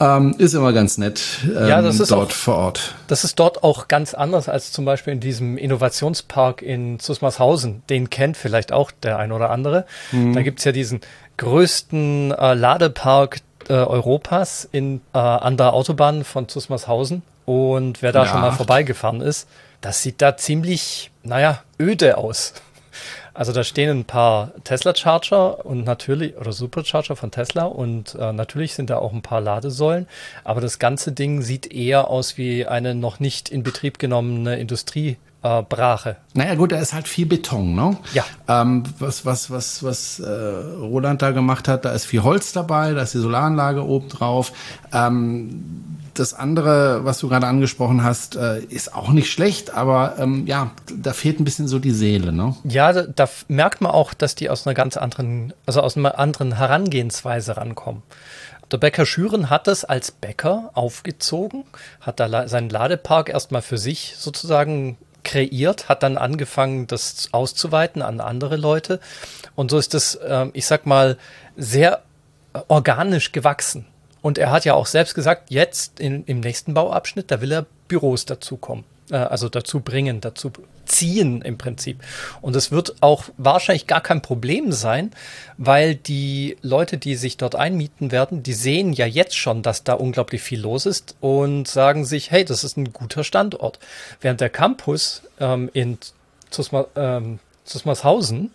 Ähm, 0.00 0.34
ist 0.38 0.54
immer 0.54 0.72
ganz 0.72 0.98
nett 0.98 1.22
ähm, 1.44 1.68
ja, 1.68 1.80
das 1.80 2.00
ist 2.00 2.10
dort 2.10 2.30
auch, 2.30 2.34
vor 2.34 2.56
Ort. 2.56 2.94
Das 3.06 3.22
ist 3.22 3.38
dort 3.38 3.62
auch 3.62 3.86
ganz 3.86 4.12
anders 4.12 4.48
als 4.48 4.72
zum 4.72 4.84
Beispiel 4.84 5.12
in 5.12 5.20
diesem 5.20 5.56
Innovationspark 5.56 6.62
in 6.62 6.98
Susmarshausen. 6.98 7.82
Den 7.88 8.10
kennt 8.10 8.36
vielleicht 8.36 8.72
auch 8.72 8.90
der 8.90 9.18
ein 9.18 9.30
oder 9.30 9.50
andere. 9.50 9.86
Mhm. 10.10 10.34
Da 10.34 10.42
gibt's 10.42 10.64
ja 10.64 10.72
diesen 10.72 11.00
größten 11.36 12.32
äh, 12.32 12.54
Ladepark 12.54 13.40
äh, 13.68 13.74
Europas 13.74 14.68
in, 14.70 15.00
äh, 15.12 15.18
an 15.18 15.56
der 15.56 15.72
Autobahn 15.72 16.24
von 16.24 16.48
Susmarshausen. 16.48 17.22
Und 17.46 18.02
wer 18.02 18.12
da 18.12 18.24
ja. 18.24 18.30
schon 18.30 18.40
mal 18.40 18.52
vorbeigefahren 18.52 19.20
ist, 19.20 19.48
das 19.80 20.02
sieht 20.02 20.22
da 20.22 20.36
ziemlich, 20.36 21.10
naja, 21.22 21.62
öde 21.78 22.16
aus. 22.16 22.54
Also 23.34 23.52
da 23.52 23.64
stehen 23.64 23.90
ein 23.90 24.04
paar 24.04 24.52
Tesla 24.62 24.94
Charger 24.94 25.66
und 25.66 25.84
natürlich, 25.84 26.36
oder 26.36 26.52
Supercharger 26.52 27.16
von 27.16 27.32
Tesla 27.32 27.64
und 27.64 28.14
äh, 28.14 28.32
natürlich 28.32 28.74
sind 28.74 28.90
da 28.90 28.98
auch 28.98 29.12
ein 29.12 29.22
paar 29.22 29.40
Ladesäulen, 29.40 30.06
aber 30.44 30.60
das 30.60 30.78
ganze 30.78 31.12
Ding 31.12 31.42
sieht 31.42 31.72
eher 31.72 32.08
aus 32.08 32.38
wie 32.38 32.66
eine 32.66 32.94
noch 32.94 33.18
nicht 33.18 33.48
in 33.48 33.64
Betrieb 33.64 33.98
genommene 33.98 34.58
Industrie. 34.58 35.18
Äh, 35.42 35.62
Brache. 35.62 36.16
Naja 36.32 36.54
gut, 36.54 36.72
da 36.72 36.78
ist 36.78 36.94
halt 36.94 37.06
viel 37.06 37.26
Beton, 37.26 37.74
ne? 37.74 37.98
Ja. 38.14 38.24
Ähm, 38.48 38.82
was 38.98 39.26
was 39.26 39.50
was 39.50 39.82
was 39.82 40.18
äh, 40.18 40.26
Roland 40.26 41.20
da 41.20 41.32
gemacht 41.32 41.68
hat, 41.68 41.84
da 41.84 41.92
ist 41.92 42.06
viel 42.06 42.22
Holz 42.22 42.52
dabei, 42.52 42.94
da 42.94 43.02
ist 43.02 43.12
die 43.12 43.18
Solaranlage 43.18 43.84
oben 43.84 44.08
drauf. 44.08 44.52
Ähm, 44.90 45.98
das 46.14 46.34
andere, 46.34 47.04
was 47.04 47.18
du 47.18 47.28
gerade 47.28 47.46
angesprochen 47.46 48.04
hast, 48.04 48.36
äh, 48.36 48.60
ist 48.60 48.94
auch 48.94 49.10
nicht 49.10 49.30
schlecht, 49.30 49.74
aber 49.74 50.16
ähm, 50.18 50.46
ja, 50.46 50.70
da 50.96 51.12
fehlt 51.12 51.40
ein 51.40 51.44
bisschen 51.44 51.68
so 51.68 51.78
die 51.78 51.90
Seele, 51.90 52.32
ne? 52.32 52.56
Ja, 52.64 52.92
da, 52.92 53.02
da, 53.02 53.28
merkt 53.48 53.80
man 53.80 53.92
auch, 53.92 54.14
dass 54.14 54.34
die 54.34 54.50
aus 54.50 54.66
einer 54.66 54.74
ganz 54.74 54.96
anderen, 54.96 55.52
also 55.66 55.80
aus 55.80 55.96
einer 55.96 56.18
anderen 56.18 56.56
Herangehensweise 56.56 57.56
rankommen. 57.56 58.02
Der 58.70 58.78
Bäcker 58.78 59.06
Schüren 59.06 59.50
hat 59.50 59.66
das 59.66 59.84
als 59.84 60.10
Bäcker 60.10 60.70
aufgezogen, 60.74 61.64
hat 62.00 62.20
da 62.20 62.48
seinen 62.48 62.70
Ladepark 62.70 63.28
erstmal 63.28 63.62
für 63.62 63.78
sich 63.78 64.14
sozusagen 64.16 64.96
kreiert, 65.22 65.88
hat 65.88 66.02
dann 66.02 66.16
angefangen, 66.18 66.86
das 66.86 67.28
auszuweiten 67.32 68.02
an 68.02 68.20
andere 68.20 68.56
Leute. 68.56 69.00
Und 69.54 69.70
so 69.70 69.78
ist 69.78 69.94
das, 69.94 70.14
äh, 70.16 70.46
ich 70.52 70.66
sag 70.66 70.86
mal, 70.86 71.18
sehr 71.56 72.02
organisch 72.68 73.32
gewachsen. 73.32 73.86
Und 74.24 74.38
er 74.38 74.50
hat 74.50 74.64
ja 74.64 74.72
auch 74.72 74.86
selbst 74.86 75.14
gesagt, 75.14 75.50
jetzt 75.50 76.00
in, 76.00 76.24
im 76.24 76.40
nächsten 76.40 76.72
Bauabschnitt, 76.72 77.30
da 77.30 77.42
will 77.42 77.52
er 77.52 77.66
Büros 77.88 78.24
dazukommen, 78.24 78.84
äh, 79.10 79.16
also 79.16 79.50
dazu 79.50 79.80
bringen, 79.80 80.22
dazu 80.22 80.50
ziehen 80.86 81.42
im 81.42 81.58
Prinzip. 81.58 82.02
Und 82.40 82.56
es 82.56 82.70
wird 82.70 83.02
auch 83.02 83.24
wahrscheinlich 83.36 83.86
gar 83.86 84.00
kein 84.00 84.22
Problem 84.22 84.72
sein, 84.72 85.10
weil 85.58 85.94
die 85.94 86.56
Leute, 86.62 86.96
die 86.96 87.16
sich 87.16 87.36
dort 87.36 87.54
einmieten 87.54 88.12
werden, 88.12 88.42
die 88.42 88.54
sehen 88.54 88.94
ja 88.94 89.04
jetzt 89.04 89.36
schon, 89.36 89.60
dass 89.60 89.84
da 89.84 89.92
unglaublich 89.92 90.40
viel 90.40 90.62
los 90.62 90.86
ist 90.86 91.16
und 91.20 91.68
sagen 91.68 92.06
sich, 92.06 92.30
hey, 92.30 92.46
das 92.46 92.64
ist 92.64 92.78
ein 92.78 92.94
guter 92.94 93.24
Standort. 93.24 93.78
Während 94.22 94.40
der 94.40 94.48
Campus 94.48 95.20
ähm, 95.38 95.68
in 95.74 95.98
Zusma, 96.48 96.86
ähm, 96.96 97.40
Zusmarshausen, 97.66 98.52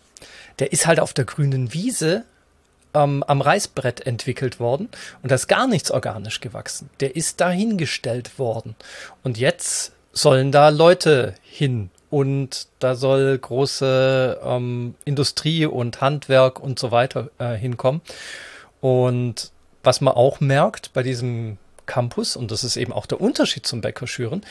der 0.57 0.73
ist 0.73 0.87
halt 0.87 0.99
auf 0.99 1.13
der 1.13 1.25
grünen 1.25 1.75
Wiese 1.75 2.25
ähm, 2.93 3.23
am 3.23 3.41
Reißbrett 3.41 4.05
entwickelt 4.05 4.59
worden 4.59 4.89
und 5.21 5.31
da 5.31 5.35
ist 5.35 5.47
gar 5.47 5.67
nichts 5.67 5.91
organisch 5.91 6.41
gewachsen. 6.41 6.89
Der 6.99 7.15
ist 7.15 7.41
dahingestellt 7.41 8.39
worden. 8.39 8.75
Und 9.23 9.37
jetzt 9.37 9.93
sollen 10.11 10.51
da 10.51 10.69
Leute 10.69 11.35
hin 11.43 11.89
und 12.09 12.67
da 12.79 12.95
soll 12.95 13.37
große 13.37 14.39
ähm, 14.43 14.95
Industrie 15.05 15.65
und 15.65 16.01
Handwerk 16.01 16.59
und 16.59 16.79
so 16.79 16.91
weiter 16.91 17.29
äh, 17.37 17.53
hinkommen. 17.55 18.01
Und 18.81 19.51
was 19.83 20.01
man 20.01 20.15
auch 20.15 20.39
merkt 20.39 20.93
bei 20.93 21.03
diesem 21.03 21.57
Campus, 21.85 22.35
und 22.35 22.51
das 22.51 22.63
ist 22.63 22.77
eben 22.77 22.93
auch 22.93 23.05
der 23.05 23.21
Unterschied 23.21 23.65
zum 23.65 23.81
Bäcker 23.81 24.07
Schüren, 24.07 24.43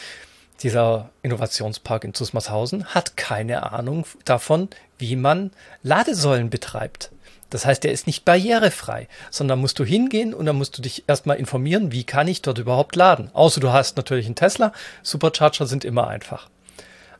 dieser 0.62 1.10
Innovationspark 1.22 2.02
in 2.02 2.14
Zusmarshausen 2.14 2.86
hat 2.86 3.16
keine 3.16 3.70
Ahnung 3.72 4.06
davon, 4.24 4.68
wie 4.98 5.14
man 5.14 5.52
Ladesäulen 5.84 6.50
betreibt. 6.50 7.12
Das 7.50 7.64
heißt, 7.64 7.84
der 7.84 7.92
ist 7.92 8.06
nicht 8.06 8.24
barrierefrei, 8.24 9.08
sondern 9.30 9.58
musst 9.58 9.78
du 9.78 9.84
hingehen 9.84 10.34
und 10.34 10.46
dann 10.46 10.56
musst 10.56 10.76
du 10.76 10.82
dich 10.82 11.04
erstmal 11.06 11.38
informieren, 11.38 11.92
wie 11.92 12.04
kann 12.04 12.28
ich 12.28 12.42
dort 12.42 12.58
überhaupt 12.58 12.94
laden. 12.94 13.30
Außer 13.32 13.60
du 13.60 13.72
hast 13.72 13.96
natürlich 13.96 14.26
einen 14.26 14.34
Tesla. 14.34 14.72
Supercharger 15.02 15.66
sind 15.66 15.84
immer 15.84 16.08
einfach. 16.08 16.48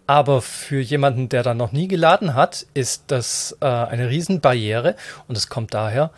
Aber 0.07 0.41
für 0.41 0.81
jemanden, 0.81 1.29
der 1.29 1.43
da 1.43 1.55
noch 1.55 1.73
nie 1.73 1.89
geladen 1.89 2.35
hat, 2.35 2.67
ist 2.75 3.05
das 3.09 3.57
äh, 3.61 3.67
eine 3.67 4.09
Riesenbarriere. 4.09 4.97
Und 5.29 5.37
es 5.37 5.49
kommt 5.49 5.75
daher, 5.75 6.11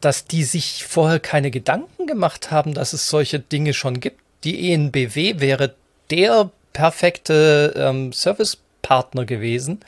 dass 0.00 0.26
die 0.26 0.44
sich 0.44 0.84
vorher 0.84 1.20
keine 1.20 1.50
Gedanken 1.50 2.06
gemacht 2.06 2.50
haben, 2.50 2.74
dass 2.74 2.92
es 2.92 3.08
solche 3.08 3.38
Dinge 3.38 3.74
schon 3.74 4.00
gibt. 4.00 4.20
Die 4.44 4.72
ENBW 4.72 5.40
wäre 5.40 5.74
der 6.10 6.50
perfekte 6.72 7.74
ähm, 7.76 8.12
Servicepartner 8.12 9.24
gewesen. 9.24 9.80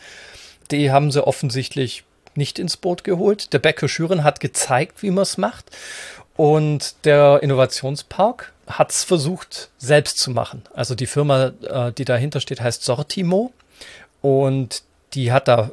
Die 0.70 0.90
haben 0.90 1.10
sie 1.10 1.26
offensichtlich 1.26 2.04
nicht 2.38 2.58
ins 2.58 2.78
Boot 2.78 3.04
geholt. 3.04 3.52
Der 3.52 3.58
Bäcker 3.58 3.88
Schüren 3.88 4.24
hat 4.24 4.40
gezeigt, 4.40 5.02
wie 5.02 5.10
man 5.10 5.22
es 5.22 5.36
macht. 5.36 5.66
Und 6.36 7.04
der 7.04 7.42
Innovationspark 7.42 8.52
hat 8.66 8.92
es 8.92 9.04
versucht, 9.04 9.70
selbst 9.76 10.18
zu 10.18 10.30
machen. 10.30 10.62
Also 10.72 10.94
die 10.94 11.06
Firma, 11.06 11.52
äh, 11.62 11.92
die 11.92 12.04
dahinter 12.04 12.40
steht, 12.40 12.60
heißt 12.60 12.84
Sortimo. 12.84 13.52
Und 14.22 14.82
die 15.12 15.32
hat 15.32 15.48
da 15.48 15.70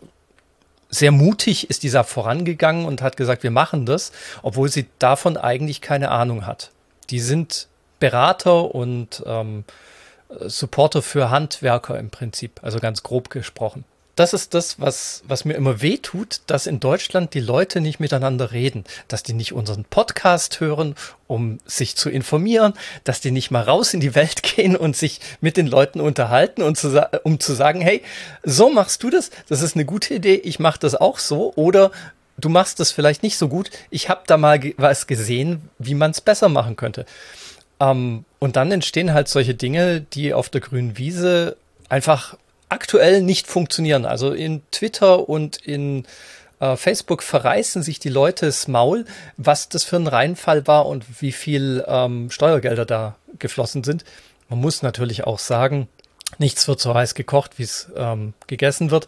sehr 0.89 1.11
mutig 1.11 1.69
ist 1.69 1.83
dieser 1.83 2.03
vorangegangen 2.03 2.85
und 2.85 3.01
hat 3.01 3.17
gesagt, 3.17 3.43
wir 3.43 3.51
machen 3.51 3.85
das, 3.85 4.11
obwohl 4.43 4.69
sie 4.69 4.87
davon 4.99 5.35
eigentlich 5.35 5.81
keine 5.81 6.09
Ahnung 6.09 6.45
hat. 6.45 6.71
Die 7.09 7.19
sind 7.19 7.67
Berater 7.99 8.73
und 8.73 9.23
ähm, 9.25 9.65
Supporter 10.29 11.01
für 11.01 11.29
Handwerker 11.29 11.99
im 11.99 12.11
Prinzip, 12.11 12.59
also 12.63 12.79
ganz 12.79 13.03
grob 13.03 13.29
gesprochen 13.29 13.83
das 14.15 14.33
ist 14.33 14.53
das, 14.53 14.79
was, 14.79 15.23
was 15.27 15.43
mir 15.43 15.55
immer 15.55 15.81
weh 15.81 15.97
tut, 15.97 16.41
dass 16.47 16.67
in 16.67 16.79
Deutschland 16.79 17.33
die 17.33 17.41
Leute 17.41 17.81
nicht 17.81 17.99
miteinander 17.99 18.51
reden, 18.51 18.85
dass 19.07 19.23
die 19.23 19.33
nicht 19.33 19.53
unseren 19.53 19.83
Podcast 19.83 20.61
hören, 20.61 20.95
um 21.27 21.59
sich 21.65 21.97
zu 21.97 22.09
informieren, 22.09 22.73
dass 23.03 23.19
die 23.19 23.31
nicht 23.31 23.51
mal 23.51 23.63
raus 23.63 23.93
in 23.93 23.99
die 23.99 24.15
Welt 24.15 24.43
gehen 24.55 24.75
und 24.75 24.95
sich 24.95 25.19
mit 25.41 25.57
den 25.57 25.67
Leuten 25.67 25.99
unterhalten 25.99 26.61
und 26.61 26.77
zu, 26.77 27.09
um 27.23 27.39
zu 27.39 27.53
sagen, 27.53 27.81
hey, 27.81 28.01
so 28.43 28.69
machst 28.69 29.03
du 29.03 29.09
das, 29.09 29.31
das 29.49 29.61
ist 29.61 29.75
eine 29.75 29.85
gute 29.85 30.13
Idee, 30.13 30.35
ich 30.35 30.59
mache 30.59 30.79
das 30.79 30.95
auch 30.95 31.19
so 31.19 31.53
oder 31.55 31.91
du 32.37 32.49
machst 32.49 32.79
das 32.79 32.91
vielleicht 32.91 33.21
nicht 33.21 33.37
so 33.37 33.49
gut, 33.49 33.69
ich 33.89 34.09
habe 34.09 34.23
da 34.27 34.37
mal 34.37 34.61
was 34.77 35.07
gesehen, 35.07 35.69
wie 35.77 35.95
man 35.95 36.11
es 36.11 36.21
besser 36.21 36.47
machen 36.47 36.77
könnte. 36.77 37.05
Ähm, 37.81 38.23
und 38.39 38.55
dann 38.55 38.71
entstehen 38.71 39.13
halt 39.13 39.27
solche 39.27 39.55
Dinge, 39.55 40.01
die 40.01 40.33
auf 40.33 40.49
der 40.49 40.61
grünen 40.61 40.97
Wiese 40.97 41.57
einfach 41.89 42.37
aktuell 42.75 43.21
nicht 43.21 43.47
funktionieren. 43.47 44.05
Also 44.05 44.33
in 44.33 44.61
Twitter 44.69 45.29
und 45.29 45.55
in 45.55 46.05
äh, 46.59 46.75
Facebook 46.75 47.23
verreißen 47.23 47.81
sich 47.83 47.99
die 47.99 48.09
Leute 48.09 48.47
das 48.47 48.67
Maul, 48.67 49.05
was 49.37 49.69
das 49.69 49.85
für 49.85 49.95
ein 49.95 50.07
Reinfall 50.07 50.67
war 50.67 50.85
und 50.85 51.21
wie 51.21 51.31
viel 51.31 51.85
ähm, 51.87 52.29
Steuergelder 52.29 52.85
da 52.85 53.15
geflossen 53.39 53.85
sind. 53.85 54.03
Man 54.49 54.59
muss 54.59 54.81
natürlich 54.81 55.23
auch 55.23 55.39
sagen, 55.39 55.87
nichts 56.37 56.67
wird 56.67 56.81
so 56.81 56.93
heiß 56.93 57.15
gekocht, 57.15 57.57
wie 57.57 57.63
es 57.63 57.89
ähm, 57.95 58.33
gegessen 58.47 58.91
wird. 58.91 59.07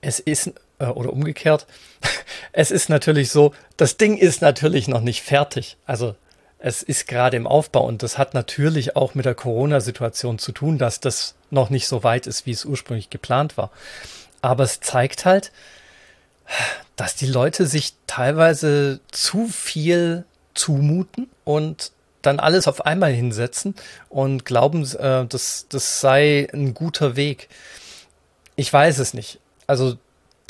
Es 0.00 0.18
ist, 0.18 0.52
äh, 0.78 0.86
oder 0.86 1.12
umgekehrt, 1.12 1.66
es 2.52 2.70
ist 2.70 2.88
natürlich 2.88 3.30
so, 3.30 3.52
das 3.76 3.98
Ding 3.98 4.16
ist 4.16 4.40
natürlich 4.40 4.88
noch 4.88 5.02
nicht 5.02 5.22
fertig. 5.22 5.76
Also 5.84 6.14
es 6.66 6.82
ist 6.82 7.06
gerade 7.06 7.36
im 7.36 7.46
Aufbau 7.46 7.84
und 7.86 8.02
das 8.02 8.16
hat 8.16 8.32
natürlich 8.32 8.96
auch 8.96 9.14
mit 9.14 9.26
der 9.26 9.34
Corona-Situation 9.34 10.38
zu 10.38 10.50
tun, 10.50 10.78
dass 10.78 10.98
das 10.98 11.34
noch 11.50 11.68
nicht 11.68 11.86
so 11.86 12.02
weit 12.04 12.26
ist, 12.26 12.46
wie 12.46 12.52
es 12.52 12.64
ursprünglich 12.64 13.10
geplant 13.10 13.58
war. 13.58 13.70
Aber 14.40 14.64
es 14.64 14.80
zeigt 14.80 15.26
halt, 15.26 15.52
dass 16.96 17.16
die 17.16 17.26
Leute 17.26 17.66
sich 17.66 17.92
teilweise 18.06 19.00
zu 19.10 19.46
viel 19.46 20.24
zumuten 20.54 21.28
und 21.44 21.92
dann 22.22 22.40
alles 22.40 22.66
auf 22.66 22.86
einmal 22.86 23.12
hinsetzen 23.12 23.74
und 24.08 24.46
glauben, 24.46 24.84
äh, 24.96 25.26
das, 25.26 25.66
das 25.68 26.00
sei 26.00 26.48
ein 26.50 26.72
guter 26.72 27.14
Weg. 27.14 27.50
Ich 28.56 28.72
weiß 28.72 29.00
es 29.00 29.12
nicht. 29.12 29.38
Also 29.66 29.98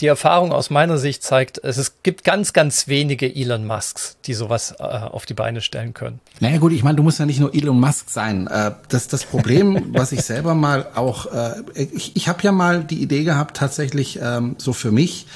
die 0.01 0.07
Erfahrung 0.07 0.53
aus 0.53 0.71
meiner 0.71 0.99
Sicht 0.99 1.23
zeigt, 1.23 1.59
es, 1.59 1.95
gibt 2.03 2.25
ganz, 2.25 2.53
ganz 2.53 2.89
wenige 2.89 3.33
Elon 3.33 3.65
Musks, 3.67 4.17
die 4.27 4.35
sowas 4.35 4.75
äh, 4.79 4.83
auf 4.83 5.25
die 5.25 5.35
Beine 5.35 5.61
stellen 5.61 5.95
können. 5.95 6.21
Naja 6.41 6.59
gut, 6.59 6.73
ich 6.73 6.83
meine, 6.83 6.97
du 6.97 7.05
musst 7.05 7.21
ja 7.21 7.27
nicht 7.27 7.39
nur 7.39 7.55
Elon 7.55 7.79
Musk 7.79 8.11
sein. 8.11 8.49
Äh, 8.49 8.73
das, 8.89 9.07
das 9.07 9.25
Problem, 9.25 9.91
was 9.95 10.11
ich 10.11 10.23
selber 10.23 10.55
mal 10.55 10.89
auch, 10.97 11.27
äh, 11.33 11.63
ich, 11.75 12.17
ich 12.17 12.29
habe 12.29 12.43
ja 12.43 12.51
mal 12.51 12.83
die 12.83 13.01
Idee 13.03 13.23
gehabt, 13.23 13.57
tatsächlich 13.57 14.19
ähm, 14.21 14.57
so 14.59 14.73
für 14.73 14.91
mich, 14.91 15.27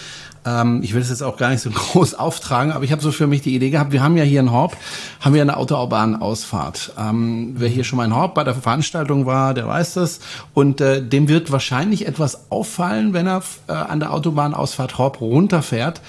ähm, 0.44 0.80
ich 0.82 0.94
will 0.94 1.02
es 1.02 1.10
jetzt 1.10 1.22
auch 1.22 1.36
gar 1.36 1.50
nicht 1.50 1.60
so 1.60 1.70
groß 1.74 2.14
auftragen, 2.14 2.72
aber 2.72 2.84
ich 2.84 2.92
habe 2.92 3.02
so 3.02 3.12
für 3.12 3.26
mich 3.26 3.42
die 3.42 3.54
Idee 3.54 3.70
gehabt, 3.70 3.92
wir 3.92 4.02
haben 4.02 4.16
ja 4.16 4.24
hier 4.24 4.40
in 4.40 4.52
Horb, 4.52 4.76
haben 5.20 5.34
wir 5.34 5.42
eine 5.42 5.56
Autobahnausfahrt. 5.56 6.92
Ähm, 6.98 7.54
wer 7.56 7.68
hier 7.68 7.84
schon 7.84 7.96
mal 7.96 8.04
in 8.04 8.14
Horb 8.14 8.34
bei 8.34 8.44
der 8.44 8.54
Veranstaltung 8.54 9.26
war, 9.26 9.54
der 9.54 9.66
weiß 9.66 9.94
das. 9.94 10.20
Und 10.54 10.80
äh, 10.80 11.02
dem 11.02 11.28
wird 11.28 11.52
wahrscheinlich 11.52 12.06
etwas 12.06 12.50
auffallen, 12.50 13.12
wenn 13.12 13.26
er 13.26 13.42
äh, 13.68 13.72
an 13.72 14.00
der 14.00 14.12
Autobahnausfahrt 14.12 14.98
Horb 14.98 15.20
runterfährt. 15.20 16.00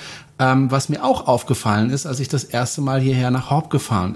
Ähm, 0.42 0.72
was 0.72 0.88
mir 0.88 1.04
auch 1.04 1.28
aufgefallen 1.28 1.89
ist, 1.89 2.06
als 2.06 2.22
ich 2.22 2.30
das 2.30 2.46
erste 2.46 2.80
Mal 2.80 3.02
hierher 3.02 3.30
nach 3.30 3.50
Horb 3.50 3.70
gefahren 3.70 4.15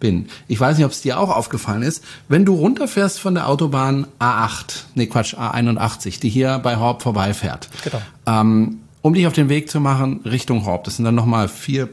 bin. 0.00 0.28
Ich 0.46 0.60
weiß 0.60 0.76
nicht, 0.76 0.84
ob 0.84 0.92
es 0.92 1.00
dir 1.00 1.18
auch 1.18 1.30
aufgefallen 1.30 1.80
ist. 1.80 2.04
Wenn 2.28 2.44
du 2.44 2.54
runterfährst 2.54 3.18
von 3.18 3.34
der 3.34 3.48
Autobahn 3.48 4.06
A8, 4.18 4.82
nee 4.94 5.06
Quatsch, 5.06 5.34
A81, 5.34 6.20
die 6.20 6.28
hier 6.28 6.58
bei 6.58 6.76
Horb 6.76 7.00
vorbeifährt. 7.00 7.70
Genau. 7.84 8.02
Ähm, 8.26 8.80
um 9.02 9.14
dich 9.14 9.26
auf 9.26 9.32
den 9.32 9.48
Weg 9.48 9.70
zu 9.70 9.80
machen 9.80 10.20
Richtung 10.24 10.64
Horb. 10.64 10.84
Das 10.84 10.96
sind 10.96 11.04
dann 11.04 11.14
nochmal 11.14 11.48
vier, 11.48 11.88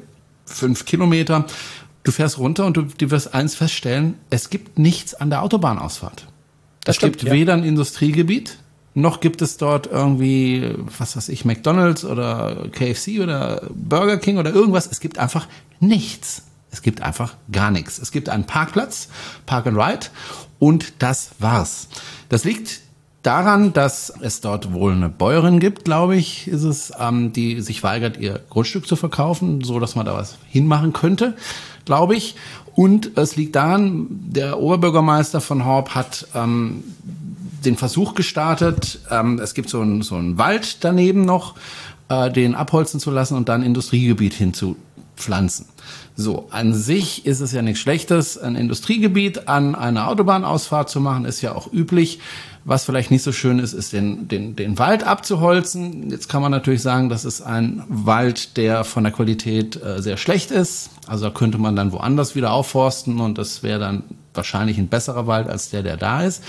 fünf 0.45 0.85
Kilometer. 0.85 1.45
Du 2.03 2.11
fährst 2.11 2.37
runter 2.37 2.65
und 2.65 2.77
du, 2.77 2.83
du 2.83 3.11
wirst 3.11 3.33
eins 3.33 3.55
feststellen, 3.55 4.15
es 4.29 4.49
gibt 4.49 4.79
nichts 4.79 5.13
an 5.13 5.29
der 5.29 5.43
Autobahnausfahrt. 5.43 6.27
Das 6.85 6.93
es 6.93 6.95
stimmt, 6.97 7.17
gibt 7.17 7.23
ja. 7.25 7.33
weder 7.33 7.53
ein 7.53 7.63
Industriegebiet, 7.63 8.57
noch 8.93 9.19
gibt 9.19 9.41
es 9.41 9.57
dort 9.57 9.87
irgendwie, 9.87 10.73
was 10.97 11.15
weiß 11.15 11.29
ich, 11.29 11.45
McDonalds 11.45 12.05
oder 12.05 12.67
KFC 12.71 13.19
oder 13.21 13.61
Burger 13.73 14.17
King 14.17 14.37
oder 14.37 14.53
irgendwas. 14.53 14.87
Es 14.87 14.99
gibt 14.99 15.19
einfach 15.19 15.47
nichts. 15.79 16.43
Es 16.71 16.81
gibt 16.81 17.01
einfach 17.01 17.35
gar 17.51 17.71
nichts. 17.71 17.99
Es 17.99 18.11
gibt 18.11 18.29
einen 18.29 18.45
Parkplatz, 18.45 19.09
Park 19.45 19.67
and 19.67 19.77
Ride 19.77 20.07
und 20.59 20.93
das 20.99 21.31
war's. 21.39 21.87
Das 22.29 22.43
liegt 22.43 22.81
daran, 23.23 23.73
dass 23.73 24.13
es 24.21 24.41
dort 24.41 24.73
wohl 24.73 24.93
eine 24.93 25.09
Bäuerin 25.09 25.59
gibt, 25.59 25.85
glaube 25.85 26.15
ich, 26.15 26.47
ist 26.47 26.63
es, 26.63 26.91
ähm, 26.99 27.33
die 27.33 27.61
sich 27.61 27.83
weigert, 27.83 28.17
ihr 28.17 28.39
Grundstück 28.49 28.87
zu 28.87 28.95
verkaufen, 28.95 29.63
so 29.63 29.79
dass 29.79 29.95
man 29.95 30.05
da 30.05 30.13
was 30.13 30.37
hinmachen 30.47 30.93
könnte, 30.93 31.35
glaube 31.85 32.15
ich. 32.15 32.35
Und 32.75 33.17
es 33.17 33.35
liegt 33.35 33.55
daran, 33.55 34.07
der 34.09 34.59
Oberbürgermeister 34.59 35.41
von 35.41 35.65
Horb 35.65 35.95
hat 35.95 36.27
ähm, 36.33 36.83
den 37.65 37.75
Versuch 37.75 38.15
gestartet, 38.15 38.99
ähm, 39.11 39.39
es 39.39 39.53
gibt 39.53 39.69
so 39.69 39.81
einen 39.81 40.01
so 40.01 40.15
einen 40.15 40.37
Wald 40.37 40.83
daneben 40.83 41.25
noch, 41.25 41.55
äh, 42.07 42.31
den 42.31 42.55
abholzen 42.55 42.99
zu 42.99 43.11
lassen 43.11 43.35
und 43.35 43.49
dann 43.49 43.63
Industriegebiet 43.63 44.33
hinzupflanzen. 44.33 45.65
So, 46.15 46.47
an 46.51 46.73
sich 46.73 47.25
ist 47.25 47.39
es 47.39 47.51
ja 47.51 47.61
nichts 47.61 47.79
Schlechtes, 47.79 48.37
ein 48.37 48.55
Industriegebiet 48.55 49.47
an 49.47 49.75
einer 49.75 50.07
Autobahnausfahrt 50.07 50.89
zu 50.89 50.99
machen, 50.99 51.25
ist 51.25 51.41
ja 51.41 51.55
auch 51.55 51.71
üblich. 51.71 52.19
Was 52.65 52.85
vielleicht 52.85 53.09
nicht 53.09 53.23
so 53.23 53.31
schön 53.31 53.59
ist, 53.59 53.73
ist 53.73 53.93
den, 53.93 54.27
den, 54.27 54.55
den 54.55 54.77
Wald 54.77 55.03
abzuholzen. 55.03 56.09
Jetzt 56.09 56.27
kann 56.27 56.41
man 56.41 56.51
natürlich 56.51 56.81
sagen, 56.81 57.09
das 57.09 57.25
ist 57.25 57.41
ein 57.41 57.83
Wald, 57.87 58.57
der 58.57 58.83
von 58.83 59.03
der 59.03 59.13
Qualität 59.13 59.81
äh, 59.81 60.01
sehr 60.01 60.17
schlecht 60.17 60.51
ist. 60.51 60.89
Also 61.07 61.25
da 61.25 61.31
könnte 61.31 61.57
man 61.57 61.75
dann 61.75 61.91
woanders 61.91 62.35
wieder 62.35 62.51
aufforsten 62.51 63.19
und 63.21 63.37
das 63.37 63.63
wäre 63.63 63.79
dann 63.79 64.03
wahrscheinlich 64.33 64.77
ein 64.77 64.87
besserer 64.87 65.25
Wald 65.25 65.47
als 65.47 65.69
der, 65.69 65.83
der 65.83 65.97
da 65.97 66.23
ist. 66.23 66.43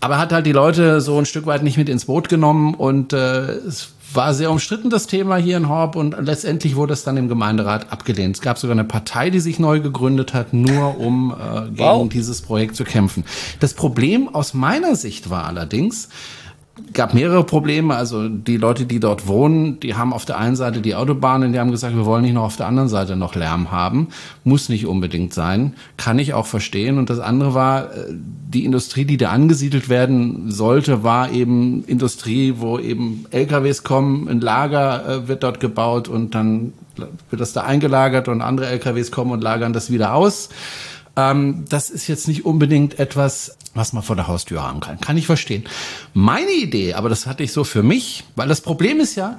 Aber 0.00 0.18
hat 0.18 0.32
halt 0.32 0.44
die 0.44 0.52
Leute 0.52 1.00
so 1.00 1.18
ein 1.18 1.24
Stück 1.24 1.46
weit 1.46 1.62
nicht 1.62 1.78
mit 1.78 1.88
ins 1.88 2.04
Boot 2.04 2.28
genommen 2.28 2.74
und 2.74 3.12
äh, 3.12 3.44
es 3.44 3.92
war 4.14 4.34
sehr 4.34 4.50
umstritten, 4.50 4.90
das 4.90 5.06
Thema 5.06 5.36
hier 5.36 5.56
in 5.56 5.68
Horb 5.68 5.96
und 5.96 6.16
letztendlich 6.20 6.76
wurde 6.76 6.92
es 6.92 7.04
dann 7.04 7.16
im 7.16 7.28
Gemeinderat 7.28 7.92
abgelehnt. 7.92 8.36
Es 8.36 8.42
gab 8.42 8.58
sogar 8.58 8.74
eine 8.74 8.84
Partei, 8.84 9.30
die 9.30 9.40
sich 9.40 9.58
neu 9.58 9.80
gegründet 9.80 10.34
hat, 10.34 10.52
nur 10.52 10.98
um 10.98 11.32
äh, 11.32 11.62
gegen 11.68 11.78
wow. 11.78 12.08
dieses 12.08 12.42
Projekt 12.42 12.76
zu 12.76 12.84
kämpfen. 12.84 13.24
Das 13.60 13.74
Problem 13.74 14.34
aus 14.34 14.54
meiner 14.54 14.96
Sicht 14.96 15.30
war 15.30 15.44
allerdings, 15.44 16.08
gab 16.92 17.14
mehrere 17.14 17.44
Probleme. 17.44 17.94
Also 17.94 18.28
die 18.28 18.56
Leute, 18.56 18.86
die 18.86 19.00
dort 19.00 19.26
wohnen, 19.26 19.78
die 19.80 19.94
haben 19.94 20.12
auf 20.12 20.24
der 20.24 20.38
einen 20.38 20.56
Seite 20.56 20.80
die 20.80 20.94
Autobahnen, 20.94 21.52
die 21.52 21.58
haben 21.58 21.70
gesagt, 21.70 21.94
wir 21.94 22.04
wollen 22.04 22.22
nicht 22.22 22.34
noch 22.34 22.44
auf 22.44 22.56
der 22.56 22.66
anderen 22.66 22.88
Seite 22.88 23.16
noch 23.16 23.34
Lärm 23.34 23.70
haben. 23.70 24.08
Muss 24.42 24.68
nicht 24.68 24.86
unbedingt 24.86 25.32
sein. 25.32 25.74
Kann 25.96 26.18
ich 26.18 26.34
auch 26.34 26.46
verstehen. 26.46 26.98
Und 26.98 27.10
das 27.10 27.20
andere 27.20 27.54
war, 27.54 27.92
äh, 27.92 28.12
die 28.12 28.64
Industrie, 28.64 29.04
die 29.04 29.16
da 29.16 29.30
angesiedelt 29.30 29.88
werden 29.88 30.50
sollte, 30.50 31.02
war 31.04 31.30
eben 31.30 31.84
Industrie, 31.84 32.54
wo 32.58 32.78
eben 32.78 33.26
LKWs 33.30 33.84
kommen, 33.84 34.28
ein 34.28 34.40
Lager 34.40 35.08
äh, 35.08 35.28
wird 35.28 35.42
dort 35.42 35.60
gebaut 35.60 36.08
und 36.08 36.34
dann 36.34 36.72
wird 37.30 37.40
das 37.40 37.52
da 37.52 37.62
eingelagert 37.62 38.28
und 38.28 38.40
andere 38.40 38.68
LKWs 38.68 39.10
kommen 39.10 39.32
und 39.32 39.42
lagern 39.42 39.72
das 39.72 39.90
wieder 39.90 40.14
aus. 40.14 40.48
Ähm, 41.16 41.64
das 41.68 41.90
ist 41.90 42.08
jetzt 42.08 42.28
nicht 42.28 42.44
unbedingt 42.44 42.98
etwas, 42.98 43.56
was 43.74 43.92
man 43.92 44.02
vor 44.02 44.16
der 44.16 44.28
Haustür 44.28 44.62
haben 44.62 44.80
kann. 44.80 45.00
Kann 45.00 45.16
ich 45.16 45.26
verstehen. 45.26 45.64
Meine 46.12 46.52
Idee, 46.52 46.94
aber 46.94 47.08
das 47.08 47.26
hatte 47.26 47.42
ich 47.42 47.52
so 47.52 47.64
für 47.64 47.82
mich, 47.82 48.24
weil 48.36 48.48
das 48.48 48.60
Problem 48.60 49.00
ist 49.00 49.16
ja, 49.16 49.36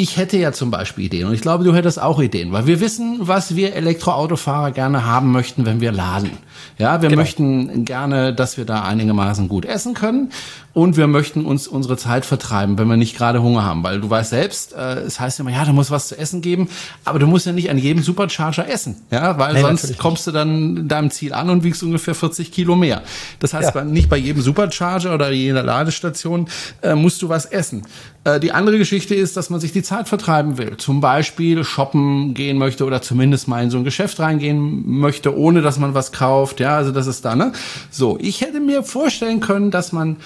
ich 0.00 0.16
hätte 0.16 0.38
ja 0.38 0.52
zum 0.52 0.70
Beispiel 0.70 1.06
Ideen 1.06 1.26
und 1.26 1.34
ich 1.34 1.40
glaube, 1.40 1.64
du 1.64 1.74
hättest 1.74 2.00
auch 2.00 2.20
Ideen, 2.20 2.52
weil 2.52 2.68
wir 2.68 2.78
wissen, 2.78 3.18
was 3.22 3.56
wir 3.56 3.74
Elektroautofahrer 3.74 4.70
gerne 4.70 5.04
haben 5.04 5.32
möchten, 5.32 5.66
wenn 5.66 5.80
wir 5.80 5.90
laden. 5.90 6.30
Ja, 6.78 7.02
wir 7.02 7.08
genau. 7.08 7.20
möchten 7.20 7.84
gerne, 7.84 8.32
dass 8.32 8.56
wir 8.56 8.64
da 8.64 8.84
einigermaßen 8.84 9.48
gut 9.48 9.64
essen 9.64 9.94
können 9.94 10.30
und 10.78 10.96
wir 10.96 11.08
möchten 11.08 11.44
uns 11.44 11.66
unsere 11.66 11.96
Zeit 11.96 12.24
vertreiben, 12.24 12.78
wenn 12.78 12.86
wir 12.86 12.96
nicht 12.96 13.16
gerade 13.16 13.42
Hunger 13.42 13.64
haben, 13.64 13.82
weil 13.82 14.00
du 14.00 14.08
weißt 14.08 14.30
selbst, 14.30 14.74
äh, 14.74 15.00
es 15.00 15.18
heißt 15.18 15.40
immer, 15.40 15.50
ja, 15.50 15.64
da 15.64 15.72
muss 15.72 15.90
was 15.90 16.06
zu 16.06 16.16
essen 16.16 16.40
geben, 16.40 16.68
aber 17.04 17.18
du 17.18 17.26
musst 17.26 17.46
ja 17.46 17.52
nicht 17.52 17.68
an 17.68 17.78
jedem 17.78 18.00
Supercharger 18.00 18.68
essen, 18.68 18.94
ja, 19.10 19.36
weil 19.40 19.54
nee, 19.54 19.60
sonst 19.60 19.98
kommst 19.98 20.28
du 20.28 20.30
dann 20.30 20.76
in 20.76 20.88
deinem 20.88 21.10
Ziel 21.10 21.32
an 21.32 21.50
und 21.50 21.64
wiegst 21.64 21.82
ungefähr 21.82 22.14
40 22.14 22.52
Kilo 22.52 22.76
mehr. 22.76 23.02
Das 23.40 23.54
heißt, 23.54 23.74
ja. 23.74 23.82
nicht 23.82 24.08
bei 24.08 24.18
jedem 24.18 24.40
Supercharger 24.40 25.14
oder 25.14 25.32
jeder 25.32 25.64
Ladestation 25.64 26.48
äh, 26.80 26.94
musst 26.94 27.22
du 27.22 27.28
was 27.28 27.44
essen. 27.46 27.82
Äh, 28.22 28.38
die 28.38 28.52
andere 28.52 28.78
Geschichte 28.78 29.16
ist, 29.16 29.36
dass 29.36 29.50
man 29.50 29.58
sich 29.58 29.72
die 29.72 29.82
Zeit 29.82 30.08
vertreiben 30.08 30.58
will. 30.58 30.76
Zum 30.76 31.00
Beispiel 31.00 31.64
shoppen 31.64 32.34
gehen 32.34 32.56
möchte 32.56 32.84
oder 32.84 33.02
zumindest 33.02 33.48
mal 33.48 33.64
in 33.64 33.70
so 33.70 33.78
ein 33.78 33.84
Geschäft 33.84 34.20
reingehen 34.20 34.84
möchte, 34.86 35.36
ohne 35.36 35.60
dass 35.60 35.80
man 35.80 35.94
was 35.94 36.12
kauft. 36.12 36.60
Ja, 36.60 36.76
also 36.76 36.92
das 36.92 37.08
ist 37.08 37.24
da, 37.24 37.34
ne? 37.34 37.50
So, 37.90 38.16
ich 38.20 38.42
hätte 38.42 38.60
mir 38.60 38.84
vorstellen 38.84 39.40
können, 39.40 39.72
dass 39.72 39.90
man 39.90 40.18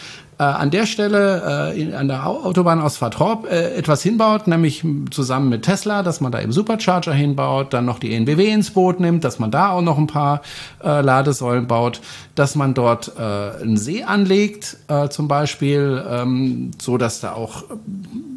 äh, 0.42 0.44
an 0.44 0.70
der 0.70 0.86
Stelle 0.86 1.72
äh, 1.72 1.80
in, 1.80 1.94
an 1.94 2.08
der 2.08 2.26
Autobahnausfahrt 2.26 3.18
Horb 3.18 3.46
äh, 3.50 3.74
etwas 3.74 4.02
hinbaut, 4.02 4.48
nämlich 4.48 4.84
zusammen 5.10 5.48
mit 5.48 5.62
Tesla, 5.62 6.02
dass 6.02 6.20
man 6.20 6.32
da 6.32 6.40
eben 6.40 6.52
Supercharger 6.52 7.12
hinbaut, 7.12 7.72
dann 7.72 7.84
noch 7.84 8.00
die 8.00 8.12
ENBW 8.14 8.50
ins 8.50 8.70
Boot 8.70 8.98
nimmt, 8.98 9.22
dass 9.22 9.38
man 9.38 9.50
da 9.50 9.70
auch 9.70 9.82
noch 9.82 9.98
ein 9.98 10.08
paar 10.08 10.42
äh, 10.82 11.00
Ladesäulen 11.00 11.68
baut, 11.68 12.00
dass 12.34 12.56
man 12.56 12.74
dort 12.74 13.12
äh, 13.18 13.22
einen 13.62 13.76
See 13.76 14.02
anlegt, 14.02 14.78
äh, 14.88 15.08
zum 15.08 15.28
Beispiel, 15.28 16.02
ähm, 16.08 16.72
so 16.80 16.98
dass 16.98 17.20
da 17.20 17.34
auch 17.34 17.64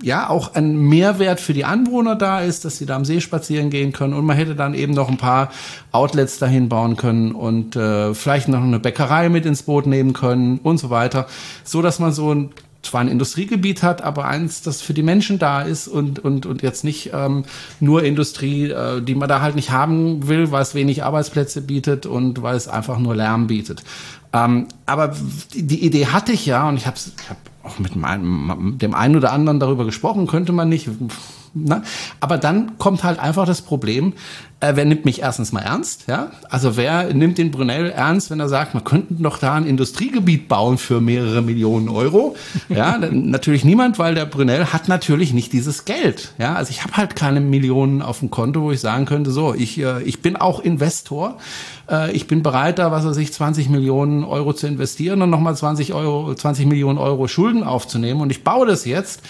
ja 0.06 0.30
auch 0.30 0.54
ein 0.54 0.78
Mehrwert 0.78 1.40
für 1.40 1.54
die 1.54 1.66
Anwohner 1.66 2.16
da 2.16 2.42
ist, 2.42 2.64
dass 2.64 2.78
sie 2.78 2.86
da 2.86 2.96
am 2.96 3.06
See 3.06 3.22
spazieren 3.22 3.72
gehen 3.72 3.92
können. 3.92 4.14
Und 4.14 4.24
man 4.24 4.38
hätte 4.38 4.56
dann 4.56 4.76
eben 4.76 4.94
noch 4.94 5.10
ein 5.10 5.18
paar 5.18 5.50
Outlets 5.92 6.38
dahin 6.38 6.70
bauen 6.70 6.96
können 6.96 7.32
und 7.32 7.76
äh, 7.76 8.14
vielleicht 8.14 8.48
noch 8.48 8.62
eine 8.62 8.80
Bäckerei 8.80 9.30
mit 9.30 9.48
ins 9.48 9.64
Boot 9.64 9.88
nehmen 9.88 10.14
können 10.14 10.60
und 10.62 10.78
so 10.78 10.92
weiter, 10.92 11.26
so 11.64 11.82
dass 11.86 12.00
man 12.00 12.12
so 12.12 12.34
ein 12.34 12.50
zwar 12.86 13.02
ein 13.02 13.08
Industriegebiet 13.08 13.84
hat, 13.84 14.02
aber 14.02 14.26
eins, 14.26 14.62
das 14.62 14.82
für 14.82 14.94
die 14.94 15.04
Menschen 15.04 15.40
da 15.40 15.62
ist 15.62 15.88
und, 15.88 16.20
und, 16.20 16.46
und 16.46 16.62
jetzt 16.62 16.84
nicht 16.84 17.12
ähm, 17.14 17.44
nur 17.80 18.04
Industrie, 18.04 18.70
äh, 18.70 19.02
die 19.02 19.16
man 19.16 19.28
da 19.28 19.42
halt 19.42 19.56
nicht 19.56 19.72
haben 19.72 20.28
will, 20.28 20.52
weil 20.52 20.62
es 20.62 20.76
wenig 20.76 21.04
Arbeitsplätze 21.04 21.62
bietet 21.62 22.06
und 22.06 22.42
weil 22.42 22.56
es 22.56 22.68
einfach 22.68 23.00
nur 23.00 23.16
Lärm 23.16 23.48
bietet. 23.48 23.84
Ähm, 24.34 24.68
aber 24.86 25.16
die, 25.54 25.64
die 25.64 25.86
Idee 25.86 26.08
hatte 26.08 26.32
ich 26.32 26.46
ja 26.46 26.68
und 26.70 26.78
ich 26.78 26.86
habe 26.86 26.98
ich 26.98 27.30
hab 27.30 27.38
auch 27.64 27.80
mit 27.80 27.96
meinem, 27.96 28.78
dem 28.78 28.94
einen 28.94 29.16
oder 29.16 29.32
anderen 29.32 29.60
darüber 29.60 29.86
gesprochen, 29.86 30.28
könnte 30.28 30.52
man 30.52 30.70
nicht. 30.70 30.90
Ne? 31.56 31.84
Aber 32.20 32.38
dann 32.38 32.78
kommt 32.78 33.04
halt 33.04 33.18
einfach 33.18 33.46
das 33.46 33.62
Problem, 33.62 34.14
äh, 34.60 34.76
wer 34.76 34.84
nimmt 34.84 35.06
mich 35.06 35.22
erstens 35.22 35.54
mal 35.54 35.62
ernst? 35.62 36.06
Ja? 36.08 36.32
Also 36.50 36.76
wer 36.76 37.14
nimmt 37.14 37.38
den 37.38 37.52
Brunel 37.52 37.92
ernst, 37.92 38.30
wenn 38.30 38.40
er 38.40 38.50
sagt, 38.50 38.74
man 38.74 38.84
könnte 38.84 39.14
doch 39.16 39.38
da 39.38 39.54
ein 39.54 39.66
Industriegebiet 39.66 40.50
bauen 40.50 40.78
für 40.78 41.00
mehrere 41.00 41.42
Millionen 41.42 41.88
Euro? 41.88 42.36
Ja, 42.68 42.98
natürlich 43.12 43.64
niemand, 43.64 44.00
weil 44.00 44.16
der 44.16 44.26
Brunel 44.26 44.74
hat 44.74 44.90
natürlich 44.90 45.34
nicht 45.34 45.54
dieses 45.54 45.86
Geld. 45.86 46.34
Ja, 46.38 46.56
also 46.56 46.72
ich 46.72 46.84
habe 46.84 46.98
halt 46.98 47.16
keine 47.16 47.40
Millionen 47.40 48.02
auf 48.02 48.20
dem 48.20 48.32
Konto, 48.32 48.62
wo 48.62 48.72
ich 48.72 48.82
sagen 48.82 49.06
könnte, 49.06 49.32
so, 49.32 49.54
ich, 49.54 49.80
äh, 49.80 50.04
ich 50.04 50.22
bin 50.22 50.36
auch 50.36 50.60
Investor. 50.60 51.38
Äh, 51.90 52.12
ich 52.12 52.28
bin 52.28 52.44
bereit, 52.44 52.80
da, 52.80 52.92
was 52.92 53.06
weiß 53.06 53.18
ich, 53.18 53.32
20 53.32 53.70
Millionen 53.70 54.24
Euro 54.24 54.54
zu 54.54 54.68
investieren 54.68 55.22
und 55.22 55.30
nochmal 55.30 55.56
20 55.56 55.94
Euro, 55.94 56.34
20 56.34 56.66
Millionen 56.66 56.98
Euro 56.98 57.28
Schulden 57.28 57.64
aufzunehmen 57.64 58.22
und 58.22 58.30
ich 58.30 58.44
baue 58.44 58.68
das 58.68 58.86
jetzt. 58.86 59.22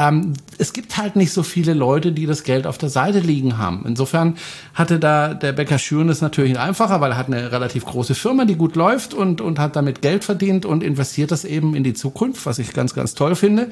Ähm, 0.00 0.32
es 0.56 0.72
gibt 0.72 0.96
halt 0.96 1.14
nicht 1.14 1.30
so 1.30 1.42
viele 1.42 1.74
Leute, 1.74 2.12
die 2.12 2.24
das 2.24 2.42
Geld 2.42 2.66
auf 2.66 2.78
der 2.78 2.88
Seite 2.88 3.18
liegen 3.18 3.58
haben. 3.58 3.84
Insofern 3.86 4.36
hatte 4.72 4.98
da 4.98 5.34
der 5.34 5.52
Bäcker 5.52 5.78
Schüren 5.78 6.08
es 6.08 6.22
natürlich 6.22 6.58
einfacher, 6.58 7.02
weil 7.02 7.12
er 7.12 7.18
hat 7.18 7.26
eine 7.26 7.52
relativ 7.52 7.84
große 7.84 8.14
Firma, 8.14 8.46
die 8.46 8.54
gut 8.54 8.76
läuft 8.76 9.12
und, 9.12 9.42
und 9.42 9.58
hat 9.58 9.76
damit 9.76 10.00
Geld 10.00 10.24
verdient 10.24 10.64
und 10.64 10.82
investiert 10.82 11.30
das 11.30 11.44
eben 11.44 11.74
in 11.74 11.84
die 11.84 11.92
Zukunft, 11.92 12.46
was 12.46 12.58
ich 12.58 12.72
ganz, 12.72 12.94
ganz 12.94 13.14
toll 13.14 13.34
finde. 13.34 13.68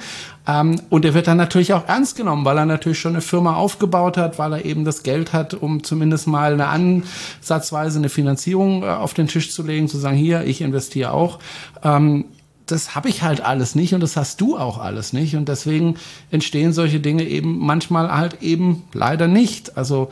Ähm, 0.46 0.78
und 0.90 1.06
er 1.06 1.14
wird 1.14 1.28
dann 1.28 1.38
natürlich 1.38 1.72
auch 1.72 1.88
ernst 1.88 2.16
genommen, 2.16 2.44
weil 2.44 2.58
er 2.58 2.66
natürlich 2.66 2.98
schon 2.98 3.12
eine 3.12 3.22
Firma 3.22 3.54
aufgebaut 3.54 4.18
hat, 4.18 4.38
weil 4.38 4.52
er 4.52 4.64
eben 4.66 4.84
das 4.84 5.02
Geld 5.02 5.32
hat, 5.32 5.54
um 5.54 5.82
zumindest 5.82 6.26
mal 6.26 6.52
eine 6.52 6.66
ansatzweise 6.66 7.98
eine 7.98 8.10
Finanzierung 8.10 8.82
äh, 8.82 8.88
auf 8.88 9.14
den 9.14 9.28
Tisch 9.28 9.50
zu 9.50 9.62
legen, 9.62 9.88
zu 9.88 9.96
sagen, 9.96 10.18
hier, 10.18 10.44
ich 10.44 10.60
investiere 10.60 11.12
auch. 11.12 11.38
Ähm, 11.82 12.26
das 12.70 12.94
habe 12.94 13.08
ich 13.08 13.22
halt 13.22 13.40
alles 13.40 13.74
nicht 13.74 13.94
und 13.94 14.00
das 14.00 14.16
hast 14.16 14.40
du 14.40 14.56
auch 14.56 14.78
alles 14.78 15.12
nicht. 15.12 15.36
Und 15.36 15.48
deswegen 15.48 15.96
entstehen 16.30 16.72
solche 16.72 17.00
Dinge 17.00 17.24
eben 17.24 17.58
manchmal 17.58 18.10
halt 18.14 18.42
eben 18.42 18.84
leider 18.92 19.28
nicht. 19.28 19.76
Also 19.76 20.10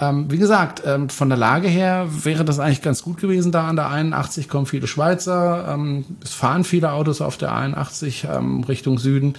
ähm, 0.00 0.30
wie 0.30 0.38
gesagt, 0.38 0.82
ähm, 0.86 1.08
von 1.08 1.28
der 1.28 1.38
Lage 1.38 1.68
her 1.68 2.08
wäre 2.24 2.44
das 2.44 2.58
eigentlich 2.58 2.82
ganz 2.82 3.02
gut 3.02 3.18
gewesen. 3.18 3.52
Da 3.52 3.66
an 3.66 3.76
der 3.76 3.90
81 3.90 4.48
kommen 4.48 4.66
viele 4.66 4.86
Schweizer. 4.86 5.66
Ähm, 5.68 6.04
es 6.22 6.32
fahren 6.32 6.64
viele 6.64 6.92
Autos 6.92 7.20
auf 7.20 7.36
der 7.36 7.54
81 7.54 8.26
ähm, 8.30 8.64
Richtung 8.64 8.98
Süden. 8.98 9.34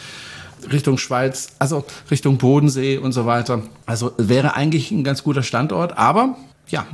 Richtung 0.72 0.98
Schweiz, 0.98 1.54
also 1.60 1.86
Richtung 2.12 2.38
Bodensee 2.38 2.98
und 2.98 3.14
so 3.14 3.26
weiter. 3.26 3.62
Also 3.86 4.12
wäre 4.18 4.56
eigentlich 4.56 4.92
ein 4.92 5.06
ganz 5.06 5.24
guter 5.24 5.42
Standort, 5.42 5.98
aber 5.98 6.36
ja, 6.68 6.86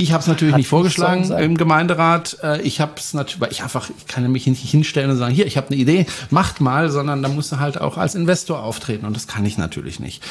ich 0.00 0.12
habe 0.12 0.22
es 0.22 0.26
natürlich 0.26 0.54
Hat 0.54 0.58
nicht 0.58 0.68
vorgeschlagen 0.68 1.30
im 1.30 1.56
Gemeinderat. 1.56 2.38
Äh, 2.42 2.62
ich 2.62 2.80
habe 2.80 2.92
es 2.96 3.14
natürlich, 3.14 3.40
weil 3.40 3.52
ich 3.52 3.62
einfach, 3.62 3.90
ich 3.96 4.06
kann 4.06 4.30
mich 4.30 4.46
nicht 4.46 4.62
hinstellen 4.62 5.10
und 5.10 5.16
sagen, 5.16 5.34
hier, 5.34 5.46
ich 5.46 5.56
habe 5.56 5.68
eine 5.68 5.76
Idee, 5.76 6.06
macht 6.30 6.60
mal, 6.60 6.90
sondern 6.90 7.22
da 7.22 7.28
musst 7.28 7.52
du 7.52 7.58
halt 7.58 7.80
auch 7.80 7.96
als 7.98 8.14
Investor 8.14 8.62
auftreten 8.62 9.06
und 9.06 9.14
das 9.14 9.26
kann 9.26 9.44
ich 9.44 9.58
natürlich 9.58 10.00
nicht. 10.00 10.22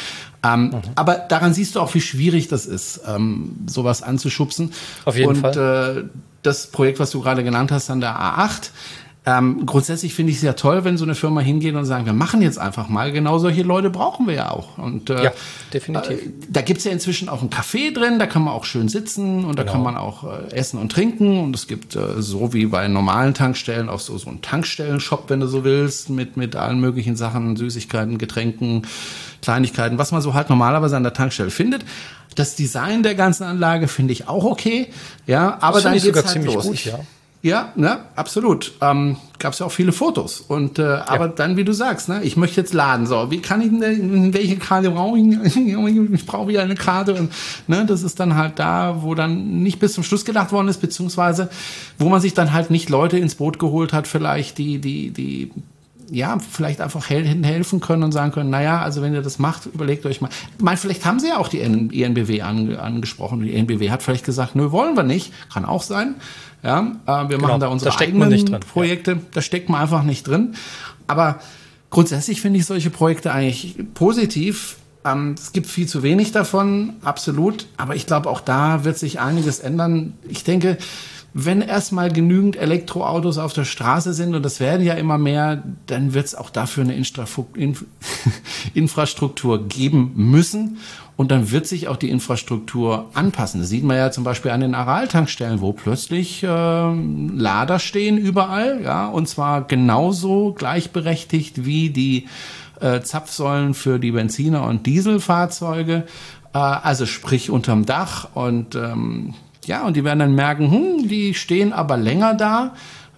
Ähm, 0.43 0.65
mhm. 0.65 0.81
Aber 0.95 1.15
daran 1.15 1.53
siehst 1.53 1.75
du 1.75 1.81
auch, 1.81 1.93
wie 1.93 2.01
schwierig 2.01 2.47
das 2.47 2.65
ist, 2.65 3.01
ähm, 3.07 3.57
sowas 3.67 4.01
anzuschubsen. 4.01 4.71
Auf 5.05 5.15
jeden 5.15 5.29
und, 5.29 5.37
Fall. 5.37 6.07
Äh, 6.07 6.19
das 6.41 6.67
Projekt, 6.67 6.99
was 6.99 7.11
du 7.11 7.21
gerade 7.21 7.43
genannt 7.43 7.71
hast, 7.71 7.89
an 7.89 7.99
der 7.99 8.15
A8, 8.15 8.69
ähm, 9.29 9.65
grundsätzlich 9.67 10.15
finde 10.15 10.31
ich 10.31 10.37
es 10.37 10.43
ja 10.43 10.53
toll, 10.53 10.83
wenn 10.83 10.97
so 10.97 11.05
eine 11.05 11.13
Firma 11.13 11.41
hingeht 11.41 11.75
und 11.75 11.85
sagen, 11.85 12.07
wir 12.07 12.13
machen 12.13 12.41
jetzt 12.41 12.57
einfach 12.57 12.89
mal. 12.89 13.11
Genau 13.11 13.37
solche 13.37 13.61
Leute 13.61 13.91
brauchen 13.91 14.25
wir 14.25 14.33
ja 14.33 14.51
auch. 14.51 14.79
Und 14.79 15.11
äh, 15.11 15.25
ja, 15.25 15.31
definitiv. 15.71 16.25
Äh, 16.25 16.31
da 16.49 16.61
gibt's 16.61 16.83
ja 16.83 16.91
inzwischen 16.91 17.29
auch 17.29 17.43
ein 17.43 17.51
Café 17.51 17.93
drin, 17.93 18.17
da 18.17 18.25
kann 18.25 18.41
man 18.41 18.55
auch 18.55 18.65
schön 18.65 18.89
sitzen 18.89 19.45
und 19.45 19.51
genau. 19.51 19.53
da 19.53 19.63
kann 19.65 19.83
man 19.83 19.97
auch 19.97 20.23
äh, 20.23 20.51
essen 20.53 20.79
und 20.79 20.91
trinken. 20.91 21.39
Und 21.43 21.55
es 21.55 21.67
gibt 21.67 21.95
äh, 21.95 22.21
so 22.21 22.53
wie 22.53 22.65
bei 22.65 22.87
normalen 22.87 23.35
Tankstellen 23.35 23.87
auch 23.87 23.99
so, 23.99 24.17
so 24.17 24.29
einen 24.29 24.41
Tankstellenshop, 24.41 25.29
wenn 25.29 25.41
du 25.41 25.47
so 25.47 25.63
willst, 25.63 26.09
mit, 26.09 26.35
mit 26.35 26.55
allen 26.55 26.79
möglichen 26.79 27.15
Sachen, 27.15 27.55
Süßigkeiten, 27.55 28.17
Getränken, 28.17 28.87
Kleinigkeiten, 29.43 29.99
was 29.99 30.11
man 30.11 30.21
so 30.21 30.33
halt 30.33 30.49
normalerweise 30.49 30.97
an 30.97 31.03
der 31.03 31.13
Tankstelle 31.13 31.51
findet. 31.51 31.85
Das 32.35 32.55
Design 32.55 33.03
der 33.03 33.15
ganzen 33.15 33.43
Anlage 33.43 33.87
finde 33.87 34.13
ich 34.13 34.27
auch 34.27 34.45
okay. 34.45 34.87
Ja, 35.27 35.57
aber 35.61 35.75
das 35.75 35.83
dann 35.83 35.93
geht's 35.93 36.05
sogar 36.05 36.23
halt 36.23 36.33
ziemlich 36.33 36.53
los. 36.53 36.65
Gut, 36.65 36.85
ja. 36.85 36.99
Ja, 37.41 37.71
ne, 37.75 37.99
absolut. 38.15 38.73
Ähm, 38.81 39.15
Gab 39.37 39.53
es 39.53 39.59
ja 39.59 39.65
auch 39.65 39.71
viele 39.71 39.93
Fotos. 39.93 40.41
Und 40.41 40.77
äh, 40.77 40.83
ja. 40.83 41.07
aber 41.07 41.29
dann, 41.29 41.55
wie 41.55 41.63
du 41.63 41.71
sagst, 41.71 42.09
ne, 42.09 42.21
ich 42.23 42.35
möchte 42.35 42.59
jetzt 42.59 42.73
laden. 42.73 43.05
So, 43.05 43.31
wie 43.31 43.41
kann 43.41 43.61
ich 43.61 43.69
denn, 43.69 44.33
welche 44.33 44.57
Karte 44.57 44.91
brauche 44.91 45.17
ich? 45.17 45.55
ich 45.55 46.25
brauche 46.25 46.49
wieder 46.49 46.63
eine 46.63 46.75
Karte. 46.75 47.13
Und 47.13 47.31
ne, 47.67 47.85
das 47.85 48.03
ist 48.03 48.19
dann 48.19 48.35
halt 48.35 48.59
da, 48.59 49.03
wo 49.03 49.15
dann 49.15 49.63
nicht 49.63 49.79
bis 49.79 49.93
zum 49.93 50.03
Schluss 50.03 50.25
gedacht 50.25 50.51
worden 50.51 50.67
ist, 50.67 50.81
beziehungsweise 50.81 51.49
wo 51.97 52.09
man 52.09 52.19
sich 52.19 52.33
dann 52.33 52.51
halt 52.51 52.71
nicht 52.71 52.89
Leute 52.89 53.17
ins 53.17 53.35
Boot 53.35 53.57
geholt 53.57 53.93
hat, 53.93 54.07
vielleicht 54.07 54.57
die, 54.57 54.79
die, 54.79 55.11
die 55.11 55.51
ja, 56.11 56.37
vielleicht 56.39 56.81
einfach 56.81 57.09
helfen 57.09 57.79
können 57.79 58.03
und 58.03 58.11
sagen 58.11 58.31
können, 58.31 58.49
naja, 58.49 58.81
also 58.81 59.01
wenn 59.01 59.13
ihr 59.13 59.21
das 59.21 59.39
macht, 59.39 59.65
überlegt 59.67 60.05
euch 60.05 60.21
mal. 60.21 60.29
Ich 60.57 60.63
meine, 60.63 60.77
vielleicht 60.77 61.05
haben 61.05 61.19
sie 61.19 61.27
ja 61.27 61.37
auch 61.37 61.47
die 61.47 61.61
ENBW 61.61 62.41
ange, 62.41 62.79
angesprochen. 62.79 63.41
Die 63.41 63.53
ENBW 63.53 63.89
hat 63.91 64.03
vielleicht 64.03 64.25
gesagt, 64.25 64.55
nö, 64.55 64.71
wollen 64.71 64.95
wir 64.95 65.03
nicht. 65.03 65.33
Kann 65.51 65.65
auch 65.65 65.83
sein. 65.83 66.15
Ja, 66.63 66.79
äh, 67.05 67.29
wir 67.29 67.37
genau, 67.37 67.47
machen 67.47 67.61
da 67.61 67.67
unsere 67.67 67.91
da 67.91 67.99
eigenen 67.99 68.29
drin, 68.29 68.59
Projekte. 68.59 69.11
Ja. 69.11 69.17
Da 69.33 69.41
steckt 69.41 69.69
man 69.69 69.81
einfach 69.81 70.03
nicht 70.03 70.27
drin. 70.27 70.55
Aber 71.07 71.39
grundsätzlich 71.89 72.41
finde 72.41 72.59
ich 72.59 72.65
solche 72.65 72.89
Projekte 72.89 73.31
eigentlich 73.31 73.77
positiv. 73.93 74.77
Ähm, 75.05 75.35
es 75.37 75.53
gibt 75.53 75.67
viel 75.67 75.87
zu 75.87 76.03
wenig 76.03 76.31
davon, 76.31 76.95
absolut. 77.03 77.67
Aber 77.77 77.95
ich 77.95 78.05
glaube, 78.05 78.29
auch 78.29 78.41
da 78.41 78.83
wird 78.83 78.97
sich 78.97 79.19
einiges 79.19 79.59
ändern. 79.59 80.13
Ich 80.27 80.43
denke, 80.43 80.77
wenn 81.33 81.61
erstmal 81.61 82.11
genügend 82.11 82.55
Elektroautos 82.55 83.37
auf 83.37 83.53
der 83.53 83.65
Straße 83.65 84.13
sind, 84.13 84.33
und 84.33 84.43
das 84.43 84.59
werden 84.59 84.85
ja 84.85 84.95
immer 84.95 85.17
mehr, 85.17 85.63
dann 85.85 86.13
wird 86.13 86.25
es 86.25 86.35
auch 86.35 86.49
dafür 86.49 86.83
eine 86.83 86.95
Infrastruktur 88.73 89.67
geben 89.67 90.13
müssen. 90.15 90.77
Und 91.15 91.31
dann 91.31 91.51
wird 91.51 91.67
sich 91.67 91.89
auch 91.89 91.97
die 91.97 92.09
Infrastruktur 92.09 93.07
anpassen. 93.13 93.59
Das 93.59 93.67
sieht 93.67 93.83
man 93.83 93.97
ja 93.97 94.09
zum 94.09 94.23
Beispiel 94.23 94.51
an 94.51 94.61
den 94.61 94.73
Aral-Tankstellen, 94.73 95.59
wo 95.59 95.73
plötzlich 95.73 96.43
äh, 96.43 96.47
Lader 96.47 97.79
stehen 97.79 98.17
überall, 98.17 98.81
ja, 98.81 99.07
und 99.09 99.27
zwar 99.27 99.63
genauso 99.63 100.53
gleichberechtigt 100.53 101.65
wie 101.65 101.89
die 101.89 102.27
äh, 102.79 103.01
Zapfsäulen 103.01 103.73
für 103.73 103.99
die 103.99 104.13
Benziner- 104.13 104.65
und 104.65 104.85
Dieselfahrzeuge. 104.85 106.05
Äh, 106.53 106.57
also 106.57 107.05
sprich 107.05 107.49
unterm 107.49 107.85
Dach 107.85 108.29
und 108.33 108.75
ähm, 108.75 109.33
ja, 109.69 109.85
und 109.85 109.95
die 109.95 110.03
werden 110.03 110.19
dann 110.19 110.33
merken, 110.33 110.71
hm, 110.71 111.07
die 111.07 111.35
stehen 111.35 111.73
aber 111.73 111.95
länger 111.95 112.33
da 112.33 112.73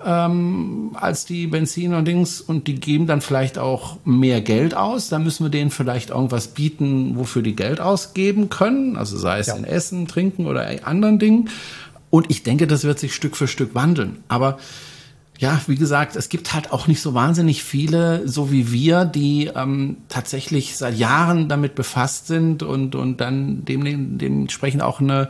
ähm, 0.06 0.92
als 0.96 1.26
die 1.26 1.48
Benziner 1.48 2.00
und 2.00 2.06
Dings 2.06 2.42
und 2.42 2.68
die 2.68 2.76
geben 2.76 3.08
dann 3.08 3.22
vielleicht 3.22 3.58
auch 3.58 3.98
mehr 4.04 4.42
Geld 4.42 4.76
aus. 4.76 5.08
Da 5.08 5.18
müssen 5.18 5.46
wir 5.46 5.50
denen 5.50 5.72
vielleicht 5.72 6.10
irgendwas 6.10 6.50
bieten, 6.50 7.16
wofür 7.16 7.42
die 7.42 7.56
Geld 7.56 7.80
ausgeben 7.80 8.50
können. 8.50 8.98
Also 8.98 9.18
sei 9.18 9.40
es 9.40 9.48
ja. 9.48 9.56
in 9.56 9.64
Essen, 9.64 10.08
Trinken 10.08 10.46
oder 10.46 10.68
anderen 10.86 11.20
Dingen. 11.20 11.50
Und 12.10 12.30
ich 12.30 12.44
denke, 12.44 12.68
das 12.68 12.84
wird 12.84 13.00
sich 13.00 13.16
Stück 13.16 13.38
für 13.38 13.48
Stück 13.48 13.74
wandeln. 13.74 14.18
Aber 14.28 14.58
ja, 15.40 15.60
wie 15.66 15.76
gesagt, 15.76 16.16
es 16.16 16.30
gibt 16.30 16.54
halt 16.54 16.72
auch 16.72 16.86
nicht 16.86 17.02
so 17.02 17.16
wahnsinnig 17.16 17.64
viele, 17.64 18.28
so 18.28 18.52
wie 18.52 18.72
wir, 18.72 19.06
die 19.06 19.50
ähm, 19.56 19.98
tatsächlich 20.08 20.78
seit 20.78 20.96
Jahren 20.98 21.50
damit 21.50 21.74
befasst 21.74 22.28
sind 22.28 22.62
und, 22.62 22.94
und 22.94 23.22
dann 23.22 23.66
dem, 23.66 24.20
dementsprechend 24.20 24.84
auch 24.84 25.00
eine, 25.00 25.30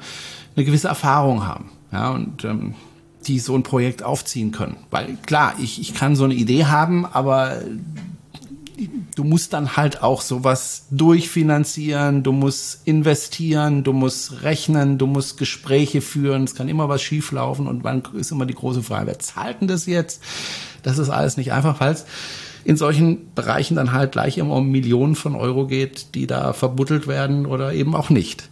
eine 0.55 0.65
gewisse 0.65 0.87
Erfahrung 0.87 1.45
haben. 1.45 1.69
Ja, 1.91 2.11
und 2.11 2.45
ähm, 2.45 2.75
die 3.27 3.39
so 3.39 3.55
ein 3.55 3.63
Projekt 3.63 4.03
aufziehen 4.03 4.51
können. 4.51 4.77
Weil 4.89 5.17
klar, 5.25 5.53
ich, 5.59 5.79
ich 5.79 5.93
kann 5.93 6.15
so 6.15 6.23
eine 6.23 6.33
Idee 6.33 6.65
haben, 6.65 7.05
aber 7.05 7.61
du 9.15 9.23
musst 9.23 9.53
dann 9.53 9.77
halt 9.77 10.01
auch 10.01 10.21
sowas 10.21 10.87
durchfinanzieren, 10.91 12.23
du 12.23 12.31
musst 12.31 12.81
investieren, 12.85 13.83
du 13.83 13.93
musst 13.93 14.41
rechnen, 14.43 14.97
du 14.97 15.05
musst 15.05 15.37
Gespräche 15.37 16.01
führen, 16.01 16.45
es 16.45 16.55
kann 16.55 16.69
immer 16.69 16.89
was 16.89 17.01
schieflaufen 17.01 17.67
und 17.67 17.83
wann 17.83 18.01
ist 18.15 18.31
immer 18.31 18.45
die 18.45 18.55
große 18.55 18.81
Frage, 18.81 19.07
wer 19.07 19.19
zahlt 19.19 19.61
denn 19.61 19.67
das 19.67 19.85
jetzt? 19.85 20.23
Das 20.81 20.97
ist 20.97 21.09
alles 21.09 21.37
nicht 21.37 21.53
einfach, 21.53 21.79
es 21.81 22.05
in 22.63 22.77
solchen 22.77 23.33
Bereichen 23.33 23.75
dann 23.75 23.91
halt 23.91 24.11
gleich 24.11 24.37
immer 24.37 24.55
um 24.55 24.69
Millionen 24.69 25.15
von 25.15 25.35
Euro 25.35 25.65
geht, 25.65 26.13
die 26.13 26.27
da 26.27 26.53
verbuddelt 26.53 27.07
werden 27.07 27.47
oder 27.47 27.73
eben 27.73 27.95
auch 27.95 28.09
nicht. 28.09 28.49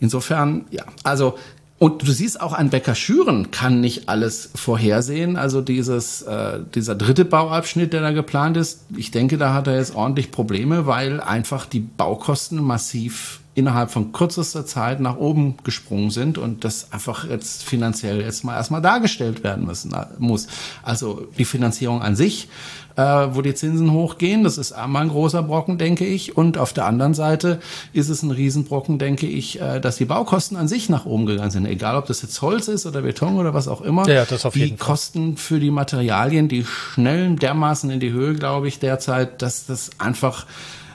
Insofern, 0.00 0.64
ja, 0.70 0.84
also 1.04 1.36
und 1.82 2.06
du 2.06 2.12
siehst 2.12 2.42
auch, 2.42 2.52
ein 2.52 2.68
Bäcker 2.68 2.94
Schüren 2.94 3.50
kann 3.50 3.80
nicht 3.80 4.10
alles 4.10 4.50
vorhersehen. 4.54 5.38
Also 5.38 5.62
dieses, 5.62 6.20
äh, 6.20 6.60
dieser 6.74 6.94
dritte 6.94 7.24
Bauabschnitt, 7.24 7.94
der 7.94 8.02
da 8.02 8.10
geplant 8.10 8.58
ist, 8.58 8.84
ich 8.94 9.12
denke, 9.12 9.38
da 9.38 9.54
hat 9.54 9.66
er 9.66 9.76
jetzt 9.76 9.94
ordentlich 9.94 10.30
Probleme, 10.30 10.86
weil 10.86 11.22
einfach 11.22 11.64
die 11.64 11.80
Baukosten 11.80 12.62
massiv 12.62 13.40
innerhalb 13.54 13.90
von 13.90 14.12
kürzester 14.12 14.66
Zeit 14.66 15.00
nach 15.00 15.16
oben 15.16 15.56
gesprungen 15.64 16.10
sind 16.10 16.36
und 16.36 16.64
das 16.64 16.92
einfach 16.92 17.26
jetzt 17.28 17.64
finanziell 17.64 18.20
jetzt 18.20 18.44
mal 18.44 18.56
erstmal 18.56 18.82
dargestellt 18.82 19.42
werden 19.42 19.64
müssen, 19.64 19.94
äh, 19.94 20.04
muss. 20.18 20.48
Also 20.82 21.28
die 21.38 21.46
Finanzierung 21.46 22.02
an 22.02 22.14
sich 22.14 22.48
äh, 22.96 23.02
wo 23.02 23.42
die 23.42 23.54
Zinsen 23.54 23.92
hochgehen. 23.92 24.44
Das 24.44 24.58
ist 24.58 24.72
einmal 24.72 25.02
ein 25.02 25.08
großer 25.08 25.42
Brocken, 25.42 25.78
denke 25.78 26.06
ich. 26.06 26.36
Und 26.36 26.58
auf 26.58 26.72
der 26.72 26.86
anderen 26.86 27.14
Seite 27.14 27.60
ist 27.92 28.08
es 28.08 28.22
ein 28.22 28.30
Riesenbrocken, 28.30 28.98
denke 28.98 29.26
ich, 29.26 29.60
äh, 29.60 29.80
dass 29.80 29.96
die 29.96 30.04
Baukosten 30.04 30.56
an 30.56 30.68
sich 30.68 30.88
nach 30.88 31.06
oben 31.06 31.26
gegangen 31.26 31.50
sind. 31.50 31.66
Egal, 31.66 31.96
ob 31.96 32.06
das 32.06 32.22
jetzt 32.22 32.40
Holz 32.42 32.68
ist 32.68 32.86
oder 32.86 33.02
Beton 33.02 33.36
oder 33.36 33.54
was 33.54 33.68
auch 33.68 33.80
immer. 33.80 34.08
Ja, 34.08 34.24
das 34.24 34.46
auf 34.46 34.56
jeden 34.56 34.70
die 34.70 34.76
Fall. 34.76 34.86
Kosten 34.88 35.36
für 35.36 35.60
die 35.60 35.70
Materialien, 35.70 36.48
die 36.48 36.64
schnellen 36.64 37.36
dermaßen 37.36 37.90
in 37.90 38.00
die 38.00 38.12
Höhe, 38.12 38.34
glaube 38.34 38.68
ich, 38.68 38.78
derzeit, 38.78 39.42
dass 39.42 39.66
das 39.66 39.90
einfach 39.98 40.46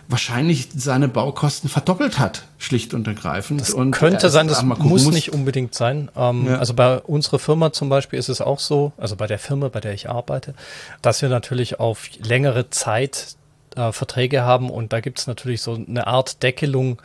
wahrscheinlich 0.08 0.70
seine 0.76 1.08
Baukosten 1.08 1.70
verdoppelt 1.70 2.20
hat, 2.20 2.44
schlicht 2.58 2.94
und 2.94 3.08
ergreifend. 3.08 3.62
Das 3.62 3.72
und 3.72 3.92
könnte 3.92 4.30
sein, 4.30 4.48
das 4.48 4.64
muss, 4.64 4.80
muss 4.80 5.06
nicht 5.08 5.34
unbedingt 5.34 5.74
sein. 5.74 6.10
Ähm, 6.16 6.48
ja. 6.48 6.60
Also 6.60 6.74
bei 6.74 7.00
unserer 7.00 7.40
Firma 7.40 7.74
zum 7.74 7.90
Beispiel 7.90 8.20
ist 8.20 8.30
es 8.30 8.42
auch 8.42 8.60
so, 8.60 8.94
also 8.98 9.16
bei 9.16 9.28
der 9.28 9.40
Firma, 9.40 9.70
bei 9.70 9.80
der 9.80 9.94
ich 9.94 10.10
arbeite, 10.10 10.54
dass 11.02 11.22
wir 11.22 11.30
natürlich 11.30 11.80
auf 11.80 12.10
längere 12.20 12.70
Zeit 12.70 13.36
äh, 13.76 13.92
Verträge 13.92 14.44
haben 14.44 14.70
und 14.70 14.94
da 14.94 15.00
gibt 15.00 15.20
es 15.20 15.28
natürlich 15.28 15.62
so 15.62 15.74
eine 15.76 16.08
Art 16.08 16.44
Deckelung, 16.44 17.02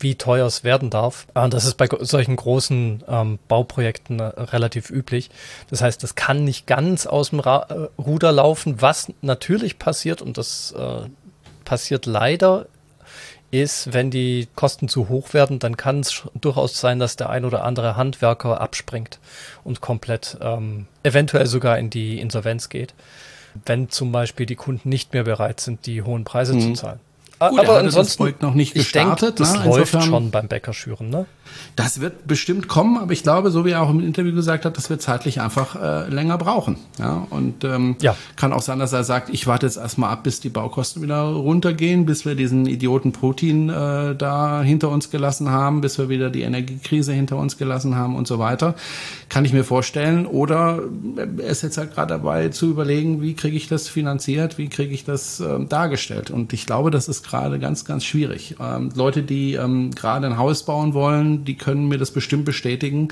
wie 0.00 0.14
teuer 0.14 0.46
es 0.46 0.64
werden 0.64 0.90
darf. 0.90 1.26
Und 1.34 1.52
das 1.54 1.64
ist 1.64 1.76
bei 1.76 1.88
solchen 2.00 2.36
großen 2.36 3.02
ähm, 3.08 3.38
Bauprojekten 3.48 4.20
äh, 4.20 4.24
relativ 4.24 4.90
üblich. 4.90 5.30
Das 5.70 5.82
heißt, 5.82 6.02
das 6.02 6.14
kann 6.14 6.44
nicht 6.44 6.66
ganz 6.66 7.06
aus 7.06 7.30
dem 7.30 7.40
Ra 7.40 7.66
äh, 7.68 8.00
Ruder 8.00 8.32
laufen, 8.32 8.80
was 8.80 9.12
natürlich 9.22 9.78
passiert 9.78 10.22
und 10.22 10.38
das 10.38 10.72
äh, 10.72 11.08
passiert 11.68 12.06
leider, 12.06 12.66
ist, 13.50 13.92
wenn 13.92 14.10
die 14.10 14.48
Kosten 14.54 14.88
zu 14.88 15.10
hoch 15.10 15.34
werden, 15.34 15.58
dann 15.58 15.76
kann 15.76 16.00
es 16.00 16.22
durchaus 16.34 16.80
sein, 16.80 16.98
dass 16.98 17.16
der 17.16 17.28
ein 17.28 17.44
oder 17.44 17.62
andere 17.64 17.94
Handwerker 17.96 18.60
abspringt 18.60 19.18
und 19.64 19.82
komplett 19.82 20.38
ähm, 20.40 20.86
eventuell 21.02 21.46
sogar 21.46 21.78
in 21.78 21.90
die 21.90 22.20
Insolvenz 22.20 22.70
geht, 22.70 22.94
wenn 23.66 23.90
zum 23.90 24.12
Beispiel 24.12 24.46
die 24.46 24.56
Kunden 24.56 24.88
nicht 24.88 25.12
mehr 25.12 25.24
bereit 25.24 25.60
sind, 25.60 25.84
die 25.84 26.02
hohen 26.02 26.24
Preise 26.24 26.54
mhm. 26.54 26.60
zu 26.60 26.72
zahlen. 26.72 27.00
Gut, 27.38 27.58
aber 27.60 27.78
ansonsten 27.78 28.00
das 28.00 28.16
Projekt 28.16 28.42
noch 28.42 28.54
nicht 28.54 28.74
gestartet. 28.74 29.40
Ich 29.40 29.46
denke, 29.46 29.52
das 29.54 29.64
ne? 29.64 29.70
läuft 29.70 30.04
schon 30.04 30.30
beim 30.30 30.48
Bäckerschüren, 30.48 31.08
ne? 31.08 31.26
Das 31.76 32.00
wird 32.00 32.26
bestimmt 32.26 32.68
kommen, 32.68 32.98
aber 32.98 33.12
ich 33.12 33.22
glaube, 33.22 33.50
so 33.50 33.64
wie 33.64 33.70
er 33.70 33.82
auch 33.82 33.90
im 33.90 34.00
Interview 34.00 34.34
gesagt 34.34 34.64
hat, 34.64 34.76
das 34.76 34.90
wird 34.90 35.00
zeitlich 35.00 35.40
einfach 35.40 35.76
äh, 35.80 36.08
länger 36.08 36.36
brauchen. 36.36 36.76
Ja, 36.98 37.26
und 37.30 37.64
ähm, 37.64 37.96
ja. 38.00 38.16
kann 38.36 38.52
auch 38.52 38.62
sein, 38.62 38.78
dass 38.80 38.92
er 38.92 39.04
sagt, 39.04 39.30
ich 39.30 39.46
warte 39.46 39.66
jetzt 39.66 39.76
erstmal 39.76 40.10
ab, 40.10 40.24
bis 40.24 40.40
die 40.40 40.48
Baukosten 40.48 41.02
wieder 41.02 41.22
runtergehen, 41.22 42.04
bis 42.04 42.26
wir 42.26 42.34
diesen 42.34 42.66
Idioten 42.66 43.12
Putin 43.12 43.68
äh, 43.68 44.16
da 44.16 44.62
hinter 44.62 44.88
uns 44.88 45.10
gelassen 45.10 45.50
haben, 45.50 45.80
bis 45.80 45.98
wir 45.98 46.08
wieder 46.08 46.30
die 46.30 46.42
Energiekrise 46.42 47.12
hinter 47.12 47.36
uns 47.36 47.56
gelassen 47.56 47.94
haben 47.94 48.16
und 48.16 48.26
so 48.26 48.38
weiter. 48.38 48.74
Kann 49.28 49.44
ich 49.44 49.52
mir 49.52 49.64
vorstellen. 49.64 50.26
Oder 50.26 50.80
er 51.16 51.44
ist 51.44 51.62
jetzt 51.62 51.78
halt 51.78 51.94
gerade 51.94 52.14
dabei 52.14 52.48
zu 52.48 52.70
überlegen, 52.70 53.22
wie 53.22 53.34
kriege 53.34 53.56
ich 53.56 53.68
das 53.68 53.88
finanziert, 53.88 54.58
wie 54.58 54.68
kriege 54.68 54.92
ich 54.92 55.04
das 55.04 55.40
äh, 55.40 55.64
dargestellt. 55.66 56.30
Und 56.30 56.52
ich 56.52 56.66
glaube, 56.66 56.90
das 56.90 57.08
ist 57.08 57.22
gerade 57.28 57.58
ganz, 57.58 57.84
ganz 57.84 58.04
schwierig. 58.04 58.56
Ähm, 58.60 58.90
Leute, 58.94 59.22
die 59.22 59.54
ähm, 59.54 59.90
gerade 59.92 60.26
ein 60.26 60.38
Haus 60.38 60.64
bauen 60.64 60.94
wollen, 60.94 61.44
die 61.44 61.56
können 61.56 61.88
mir 61.88 61.98
das 61.98 62.10
bestimmt 62.10 62.44
bestätigen. 62.44 63.08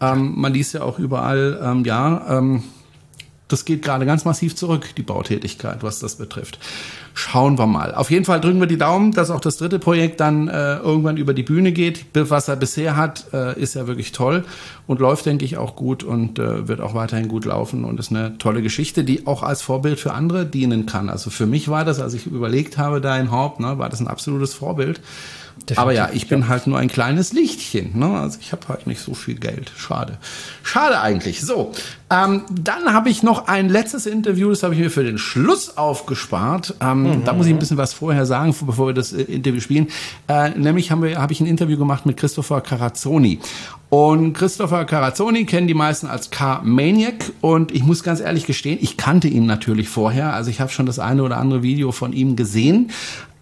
Ähm, 0.00 0.34
man 0.36 0.52
liest 0.52 0.74
ja 0.74 0.82
auch 0.82 0.98
überall, 0.98 1.58
ähm, 1.62 1.84
ja, 1.84 2.38
ähm, 2.38 2.62
das 3.48 3.64
geht 3.64 3.82
gerade 3.82 4.06
ganz 4.06 4.24
massiv 4.24 4.56
zurück, 4.56 4.88
die 4.96 5.02
Bautätigkeit, 5.02 5.82
was 5.82 6.00
das 6.00 6.16
betrifft. 6.16 6.58
Schauen 7.14 7.58
wir 7.58 7.66
mal. 7.66 7.94
Auf 7.94 8.10
jeden 8.10 8.24
Fall 8.24 8.40
drücken 8.40 8.60
wir 8.60 8.66
die 8.66 8.76
Daumen, 8.76 9.12
dass 9.12 9.30
auch 9.30 9.40
das 9.40 9.56
dritte 9.56 9.78
Projekt 9.78 10.20
dann 10.20 10.48
äh, 10.48 10.76
irgendwann 10.78 11.16
über 11.16 11.32
die 11.32 11.44
Bühne 11.44 11.72
geht. 11.72 12.04
Was 12.12 12.48
er 12.48 12.56
bisher 12.56 12.96
hat, 12.96 13.26
äh, 13.32 13.58
ist 13.58 13.74
ja 13.74 13.86
wirklich 13.86 14.12
toll 14.12 14.44
und 14.86 15.00
läuft, 15.00 15.26
denke 15.26 15.44
ich, 15.44 15.56
auch 15.56 15.76
gut 15.76 16.02
und 16.02 16.38
äh, 16.38 16.66
wird 16.66 16.80
auch 16.80 16.94
weiterhin 16.94 17.28
gut 17.28 17.44
laufen 17.44 17.84
und 17.84 18.00
ist 18.00 18.10
eine 18.10 18.36
tolle 18.38 18.62
Geschichte, 18.62 19.04
die 19.04 19.26
auch 19.26 19.42
als 19.42 19.62
Vorbild 19.62 20.00
für 20.00 20.12
andere 20.12 20.44
dienen 20.44 20.86
kann. 20.86 21.08
Also 21.08 21.30
für 21.30 21.46
mich 21.46 21.68
war 21.68 21.84
das, 21.84 22.00
als 22.00 22.14
ich 22.14 22.26
überlegt 22.26 22.78
habe, 22.78 23.00
da 23.00 23.16
in 23.16 23.30
Haupt, 23.30 23.60
ne, 23.60 23.78
war 23.78 23.88
das 23.88 24.00
ein 24.00 24.08
absolutes 24.08 24.54
Vorbild. 24.54 25.00
Definitiv, 25.56 25.78
Aber 25.78 25.92
ja, 25.92 26.10
ich 26.12 26.28
bin 26.28 26.48
halt 26.48 26.66
nur 26.66 26.78
ein 26.78 26.88
kleines 26.88 27.32
Lichtchen. 27.32 27.98
Ne? 27.98 28.20
Also 28.20 28.38
ich 28.40 28.52
habe 28.52 28.68
halt 28.68 28.86
nicht 28.86 29.00
so 29.00 29.14
viel 29.14 29.36
Geld. 29.36 29.72
Schade. 29.74 30.18
Schade 30.62 31.00
eigentlich. 31.00 31.40
So, 31.40 31.72
ähm, 32.08 32.42
dann 32.50 32.92
habe 32.92 33.08
ich 33.08 33.24
noch 33.24 33.48
ein 33.48 33.68
letztes 33.68 34.06
Interview, 34.06 34.50
das 34.50 34.62
habe 34.62 34.74
ich 34.74 34.80
mir 34.80 34.90
für 34.90 35.02
den 35.02 35.18
Schluss 35.18 35.76
aufgespart. 35.76 36.74
Ähm, 36.80 37.02
mhm. 37.02 37.24
Da 37.24 37.32
muss 37.32 37.46
ich 37.46 37.52
ein 37.52 37.58
bisschen 37.58 37.78
was 37.78 37.94
vorher 37.94 38.26
sagen, 38.26 38.54
bevor 38.64 38.88
wir 38.88 38.94
das 38.94 39.12
äh, 39.12 39.22
Interview 39.22 39.60
spielen. 39.60 39.88
Äh, 40.28 40.50
nämlich 40.50 40.92
habe 40.92 41.20
hab 41.20 41.32
ich 41.32 41.40
ein 41.40 41.46
Interview 41.46 41.76
gemacht 41.76 42.06
mit 42.06 42.16
Christopher 42.16 42.60
Carazzoni. 42.60 43.40
Und 43.88 44.34
Christopher 44.34 44.84
Carazzoni 44.84 45.46
kennen 45.46 45.66
die 45.66 45.74
meisten 45.74 46.06
als 46.06 46.30
Car-Maniac. 46.30 47.32
Und 47.40 47.72
ich 47.72 47.82
muss 47.82 48.04
ganz 48.04 48.20
ehrlich 48.20 48.46
gestehen, 48.46 48.78
ich 48.80 48.96
kannte 48.96 49.26
ihn 49.26 49.46
natürlich 49.46 49.88
vorher. 49.88 50.32
Also 50.32 50.48
ich 50.50 50.60
habe 50.60 50.70
schon 50.70 50.86
das 50.86 51.00
eine 51.00 51.24
oder 51.24 51.38
andere 51.38 51.64
Video 51.64 51.90
von 51.90 52.12
ihm 52.12 52.36
gesehen. 52.36 52.90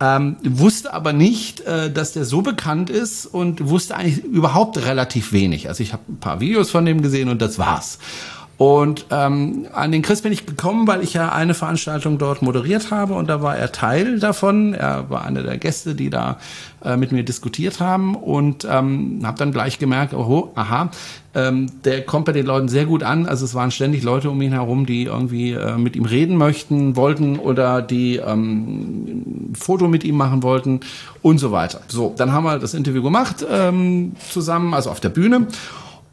Ähm, 0.00 0.37
wusste 0.42 0.94
aber 0.94 1.12
nicht, 1.12 1.61
äh, 1.61 1.92
dass 1.92 2.14
der 2.14 2.24
so 2.24 2.40
bekannt 2.40 2.88
ist 2.88 3.27
und 3.27 3.68
wusste 3.68 3.94
eigentlich 3.94 4.24
überhaupt 4.24 4.79
relativ 4.79 5.33
wenig. 5.33 5.68
Also 5.68 5.83
ich 5.83 5.92
habe 5.92 6.03
ein 6.09 6.18
paar 6.18 6.40
Videos 6.40 6.70
von 6.70 6.87
dem 6.87 7.03
gesehen 7.03 7.29
und 7.29 7.42
das 7.42 7.59
war's. 7.59 7.98
Und 8.64 9.05
ähm, 9.11 9.66
an 9.74 9.92
den 9.92 10.00
Chris 10.00 10.22
bin 10.22 10.33
ich 10.33 10.46
gekommen, 10.46 10.87
weil 10.87 11.03
ich 11.03 11.12
ja 11.12 11.29
eine 11.29 11.53
Veranstaltung 11.53 12.16
dort 12.16 12.40
moderiert 12.40 12.90
habe 12.90 13.12
und 13.12 13.29
da 13.29 13.42
war 13.42 13.59
er 13.59 13.72
Teil 13.72 14.18
davon. 14.18 14.72
Er 14.72 15.11
war 15.11 15.22
einer 15.22 15.42
der 15.42 15.59
Gäste, 15.59 15.94
die 15.94 16.09
da 16.09 16.38
äh, 16.83 16.96
mit 16.96 17.12
mir 17.12 17.24
diskutiert 17.24 17.79
haben 17.79 18.14
und 18.14 18.66
ähm, 18.66 19.20
habe 19.22 19.37
dann 19.37 19.53
gleich 19.53 19.79
gemerkt, 19.79 20.14
oh, 20.14 20.50
aha, 20.55 20.88
ähm, 21.35 21.66
der 21.85 22.07
kommt 22.07 22.24
bei 22.24 22.33
den 22.33 22.46
Leuten 22.46 22.68
sehr 22.68 22.87
gut 22.87 23.03
an. 23.03 23.27
Also 23.27 23.44
es 23.44 23.55
waren 23.55 23.70
ständig 23.70 24.03
Leute 24.03 24.31
um 24.31 24.40
ihn 24.40 24.53
herum, 24.53 24.87
die 24.87 25.03
irgendwie 25.03 25.53
äh, 25.53 25.77
mit 25.77 25.94
ihm 25.94 26.07
reden 26.07 26.38
möchten, 26.38 26.96
wollten 26.96 27.38
oder 27.38 27.83
die 27.83 28.17
ähm, 28.17 29.50
ein 29.50 29.52
Foto 29.56 29.88
mit 29.88 30.04
ihm 30.04 30.17
machen 30.17 30.42
wollten 30.42 30.81
und 31.21 31.37
so 31.37 31.52
weiter. 31.52 31.83
So, 31.88 32.15
dann 32.17 32.33
haben 32.33 32.44
wir 32.44 32.58
das 32.58 32.73
Interview 32.73 33.02
gemacht 33.02 33.44
ähm, 33.46 34.12
zusammen, 34.31 34.73
also 34.73 34.88
auf 34.88 35.00
der 35.00 35.10
Bühne. 35.10 35.48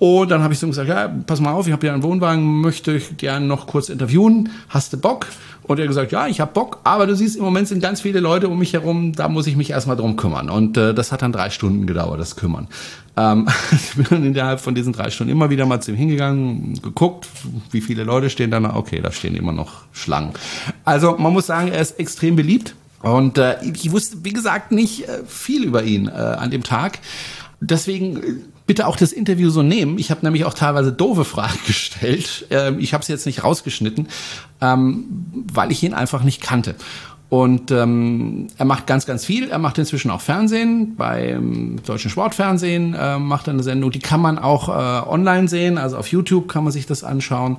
Und 0.01 0.31
dann 0.31 0.41
habe 0.41 0.51
ich 0.51 0.59
so 0.59 0.65
gesagt, 0.65 0.89
ja, 0.89 1.07
pass 1.27 1.41
mal 1.41 1.51
auf, 1.51 1.67
ich 1.67 1.73
habe 1.73 1.85
hier 1.85 1.93
einen 1.93 2.01
Wohnwagen, 2.01 2.59
möchte 2.59 2.91
ich 2.93 3.17
gerne 3.17 3.45
noch 3.45 3.67
kurz 3.67 3.87
interviewen. 3.87 4.49
Hast 4.67 4.91
du 4.93 4.97
Bock? 4.97 5.27
Und 5.61 5.79
er 5.79 5.85
gesagt, 5.85 6.11
ja, 6.11 6.25
ich 6.25 6.41
habe 6.41 6.51
Bock, 6.53 6.79
aber 6.83 7.05
du 7.05 7.15
siehst, 7.15 7.35
im 7.35 7.43
Moment 7.43 7.67
sind 7.67 7.83
ganz 7.83 8.01
viele 8.01 8.19
Leute 8.19 8.49
um 8.49 8.57
mich 8.57 8.73
herum, 8.73 9.13
da 9.13 9.29
muss 9.29 9.45
ich 9.45 9.55
mich 9.55 9.69
erstmal 9.69 9.95
drum 9.95 10.15
kümmern. 10.15 10.49
Und 10.49 10.75
äh, 10.75 10.95
das 10.95 11.11
hat 11.11 11.21
dann 11.21 11.31
drei 11.31 11.51
Stunden 11.51 11.85
gedauert, 11.85 12.19
das 12.19 12.35
Kümmern. 12.35 12.67
Ähm, 13.15 13.47
ich 13.71 13.93
bin 13.93 14.07
dann 14.09 14.25
innerhalb 14.25 14.59
von 14.59 14.73
diesen 14.73 14.91
drei 14.91 15.11
Stunden 15.11 15.31
immer 15.31 15.51
wieder 15.51 15.67
mal 15.67 15.81
zu 15.83 15.91
ihm 15.91 15.97
hingegangen, 15.97 16.81
geguckt, 16.81 17.27
wie 17.69 17.81
viele 17.81 18.03
Leute 18.03 18.31
stehen 18.31 18.49
da. 18.49 18.75
Okay, 18.75 19.01
da 19.03 19.11
stehen 19.11 19.35
immer 19.35 19.51
noch 19.51 19.83
Schlangen. 19.91 20.31
Also 20.83 21.15
man 21.19 21.31
muss 21.31 21.45
sagen, 21.45 21.67
er 21.67 21.79
ist 21.79 21.99
extrem 21.99 22.35
beliebt. 22.35 22.73
Und 23.03 23.37
äh, 23.37 23.57
ich 23.63 23.91
wusste, 23.91 24.17
wie 24.23 24.33
gesagt, 24.33 24.71
nicht 24.71 25.07
äh, 25.07 25.19
viel 25.27 25.63
über 25.63 25.83
ihn 25.83 26.07
äh, 26.07 26.11
an 26.11 26.49
dem 26.49 26.63
Tag. 26.63 26.97
Deswegen 27.59 28.17
äh, 28.17 28.35
bitte 28.65 28.87
auch 28.87 28.95
das 28.95 29.11
Interview 29.11 29.49
so 29.49 29.63
nehmen. 29.63 29.97
Ich 29.97 30.11
habe 30.11 30.21
nämlich 30.23 30.45
auch 30.45 30.53
teilweise 30.53 30.91
doofe 30.91 31.25
Fragen 31.25 31.59
gestellt. 31.67 32.45
Ähm, 32.49 32.79
ich 32.79 32.93
habe 32.93 33.01
es 33.01 33.07
jetzt 33.07 33.25
nicht 33.25 33.43
rausgeschnitten, 33.43 34.07
ähm, 34.61 35.05
weil 35.53 35.71
ich 35.71 35.83
ihn 35.83 35.93
einfach 35.93 36.23
nicht 36.23 36.41
kannte. 36.41 36.75
Und 37.29 37.71
ähm, 37.71 38.47
er 38.57 38.65
macht 38.65 38.87
ganz, 38.87 39.05
ganz 39.05 39.23
viel. 39.23 39.49
Er 39.49 39.57
macht 39.57 39.77
inzwischen 39.77 40.11
auch 40.11 40.19
Fernsehen. 40.19 40.97
Beim 40.97 41.79
deutschen 41.85 42.11
Sportfernsehen 42.11 42.93
äh, 42.93 43.19
macht 43.19 43.47
er 43.47 43.53
eine 43.53 43.63
Sendung. 43.63 43.91
Die 43.91 43.99
kann 43.99 44.19
man 44.19 44.37
auch 44.37 44.67
äh, 44.67 45.07
online 45.09 45.47
sehen. 45.47 45.77
Also 45.77 45.95
auf 45.95 46.07
YouTube 46.07 46.49
kann 46.49 46.65
man 46.65 46.73
sich 46.73 46.87
das 46.87 47.05
anschauen. 47.05 47.57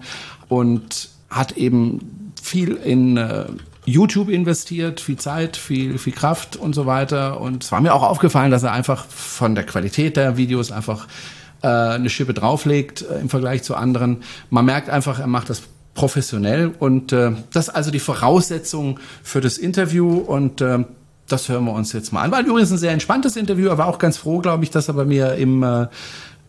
Und 0.48 1.08
hat 1.30 1.52
eben 1.56 2.32
viel 2.42 2.74
in 2.74 3.16
äh, 3.16 3.46
YouTube 3.84 4.28
investiert, 4.28 5.00
viel 5.00 5.16
Zeit, 5.16 5.56
viel, 5.56 5.98
viel 5.98 6.12
Kraft 6.12 6.56
und 6.56 6.74
so 6.74 6.86
weiter. 6.86 7.40
Und 7.40 7.64
es 7.64 7.72
war 7.72 7.80
mir 7.80 7.94
auch 7.94 8.02
aufgefallen, 8.02 8.50
dass 8.50 8.62
er 8.62 8.72
einfach 8.72 9.06
von 9.06 9.54
der 9.54 9.64
Qualität 9.64 10.16
der 10.16 10.36
Videos 10.36 10.70
einfach 10.70 11.08
äh, 11.62 11.66
eine 11.66 12.10
Schippe 12.10 12.34
drauflegt 12.34 13.02
äh, 13.02 13.20
im 13.20 13.28
Vergleich 13.28 13.62
zu 13.62 13.74
anderen. 13.74 14.22
Man 14.50 14.64
merkt 14.64 14.88
einfach, 14.88 15.18
er 15.18 15.26
macht 15.26 15.50
das 15.50 15.62
professionell 15.94 16.72
und 16.78 17.12
äh, 17.12 17.32
das 17.52 17.68
ist 17.68 17.74
also 17.74 17.90
die 17.90 17.98
Voraussetzung 17.98 18.98
für 19.22 19.40
das 19.40 19.58
Interview 19.58 20.18
und 20.18 20.60
äh, 20.60 20.84
das 21.28 21.48
hören 21.48 21.64
wir 21.64 21.72
uns 21.72 21.92
jetzt 21.92 22.12
mal 22.12 22.22
an. 22.22 22.30
War 22.30 22.40
übrigens 22.40 22.70
ein 22.70 22.78
sehr 22.78 22.92
entspanntes 22.92 23.36
Interview, 23.36 23.68
er 23.68 23.78
war 23.78 23.88
auch 23.88 23.98
ganz 23.98 24.16
froh, 24.16 24.38
glaube 24.38 24.64
ich, 24.64 24.70
dass 24.70 24.88
er 24.88 24.94
bei 24.94 25.04
mir 25.04 25.34
im 25.34 25.62
äh, 25.62 25.86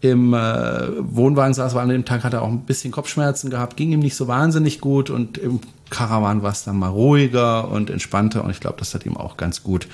im 0.04 0.34
äh, 0.34 0.88
Wohnwagen 1.00 1.54
saß, 1.54 1.76
weil 1.76 1.84
an 1.84 1.90
dem 1.90 2.04
Tag 2.04 2.26
hat 2.26 2.34
er 2.34 2.42
auch 2.42 2.50
ein 2.50 2.66
bisschen 2.66 2.92
Kopfschmerzen 2.92 3.50
gehabt, 3.50 3.78
ging 3.78 3.94
ihm 3.94 4.02
nicht 4.02 4.16
so 4.16 4.28
wahnsinnig 4.28 4.82
gut 4.82 5.10
und 5.10 5.38
im 5.38 5.62
Karawan 5.94 6.42
war 6.42 6.52
es 6.52 6.64
dann 6.64 6.78
mal 6.78 6.90
ruhiger 6.90 7.70
und 7.70 7.92
entspannter 7.92 8.44
und 8.44 8.50
ich 8.50 8.60
glaube, 8.60 8.78
das 8.80 8.96
hat 8.96 9.06
ihm 9.06 9.16
auch 9.16 9.38
ganz 9.38 9.62
gut 9.62 9.88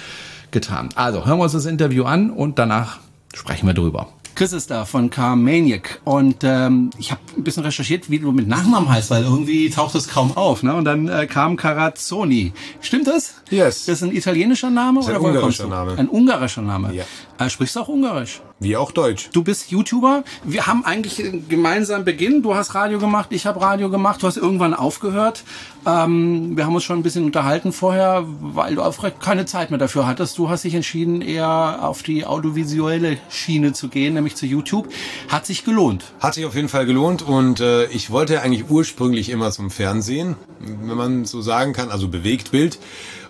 getan. 0.51 0.89
Also 0.95 1.25
hören 1.25 1.37
wir 1.37 1.43
uns 1.43 1.51
das 1.51 1.65
Interview 1.65 2.05
an 2.05 2.31
und 2.31 2.57
danach 2.57 2.99
sprechen 3.33 3.67
wir 3.67 3.73
drüber. 3.73 4.07
Chris 4.35 4.53
ist 4.53 4.71
da 4.71 4.85
von 4.85 5.09
Car 5.09 5.35
Maniac 5.35 5.99
und 6.05 6.37
ähm, 6.43 6.91
ich 6.97 7.11
habe 7.11 7.19
ein 7.35 7.43
bisschen 7.43 7.63
recherchiert, 7.63 8.09
wie 8.09 8.19
du 8.19 8.31
mit 8.31 8.47
Nachnamen 8.47 8.87
heißt, 8.87 9.11
weil 9.11 9.23
irgendwie 9.23 9.69
taucht 9.69 9.93
es 9.95 10.07
kaum 10.07 10.37
auf. 10.37 10.63
Ne? 10.63 10.73
Und 10.73 10.85
dann 10.85 11.09
äh, 11.09 11.27
kam 11.27 11.57
Carazzoni. 11.57 12.53
Stimmt 12.79 13.07
das? 13.07 13.33
Yes. 13.49 13.85
Das 13.85 13.97
ist 13.97 14.03
ein 14.03 14.15
italienischer 14.15 14.69
Name 14.69 15.01
das 15.01 15.09
ist 15.09 15.17
oder 15.17 15.19
ein 15.19 15.35
ungarischer 15.35 15.67
Name? 15.67 15.97
Ein 15.97 16.07
ungarischer 16.07 16.61
Name. 16.61 16.93
Ja. 16.93 17.03
Äh, 17.37 17.49
sprichst 17.49 17.75
du 17.75 17.81
auch 17.81 17.89
Ungarisch? 17.89 18.41
Wie 18.61 18.75
auch 18.75 18.91
Deutsch. 18.91 19.29
Du 19.31 19.41
bist 19.41 19.71
YouTuber. 19.71 20.25
Wir 20.43 20.67
haben 20.67 20.83
eigentlich 20.83 21.23
gemeinsam 21.47 22.03
Beginn. 22.03 22.41
Du 22.41 22.55
hast 22.55 22.75
Radio 22.75 22.99
gemacht, 22.99 23.29
ich 23.31 23.45
habe 23.45 23.61
Radio 23.61 23.89
gemacht. 23.89 24.21
Du 24.21 24.27
hast 24.27 24.35
irgendwann 24.35 24.73
aufgehört. 24.73 25.43
Ähm, 25.85 26.57
wir 26.57 26.65
haben 26.65 26.75
uns 26.75 26.83
schon 26.83 26.99
ein 26.99 27.03
bisschen 27.03 27.23
unterhalten 27.23 27.71
vorher, 27.71 28.25
weil 28.27 28.75
du 28.75 28.81
auch 28.81 28.97
keine 29.21 29.45
Zeit 29.45 29.71
mehr 29.71 29.79
dafür 29.79 30.07
hattest. 30.07 30.37
Du 30.37 30.49
hast 30.49 30.65
dich 30.65 30.75
entschieden, 30.75 31.21
eher 31.21 31.79
auf 31.81 32.03
die 32.03 32.25
audiovisuelle 32.25 33.17
Schiene 33.29 33.71
zu 33.71 33.87
gehen, 33.87 34.15
nämlich 34.15 34.35
zu 34.35 34.45
YouTube. 34.45 34.89
Hat 35.29 35.45
sich 35.45 35.63
gelohnt. 35.63 36.11
Hat 36.19 36.33
sich 36.33 36.45
auf 36.45 36.55
jeden 36.55 36.67
Fall 36.67 36.85
gelohnt 36.85 37.21
und 37.21 37.61
äh, 37.61 37.85
ich 37.85 38.09
wollte 38.11 38.41
eigentlich 38.41 38.69
ursprünglich 38.69 39.29
immer 39.29 39.51
zum 39.51 39.71
Fernsehen, 39.71 40.35
wenn 40.59 40.97
man 40.97 41.23
so 41.23 41.41
sagen 41.41 41.71
kann, 41.71 41.91
also 41.91 42.09
Bewegtbild. 42.09 42.77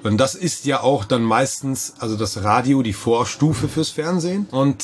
Und 0.03 0.17
das 0.17 0.35
ist 0.35 0.65
ja 0.65 0.81
auch 0.81 1.05
dann 1.05 1.23
meistens, 1.23 1.93
also 1.99 2.15
das 2.15 2.43
Radio 2.43 2.81
die 2.81 2.93
Vorstufe 2.93 3.67
fürs 3.67 3.89
Fernsehen. 3.89 4.47
Und 4.51 4.83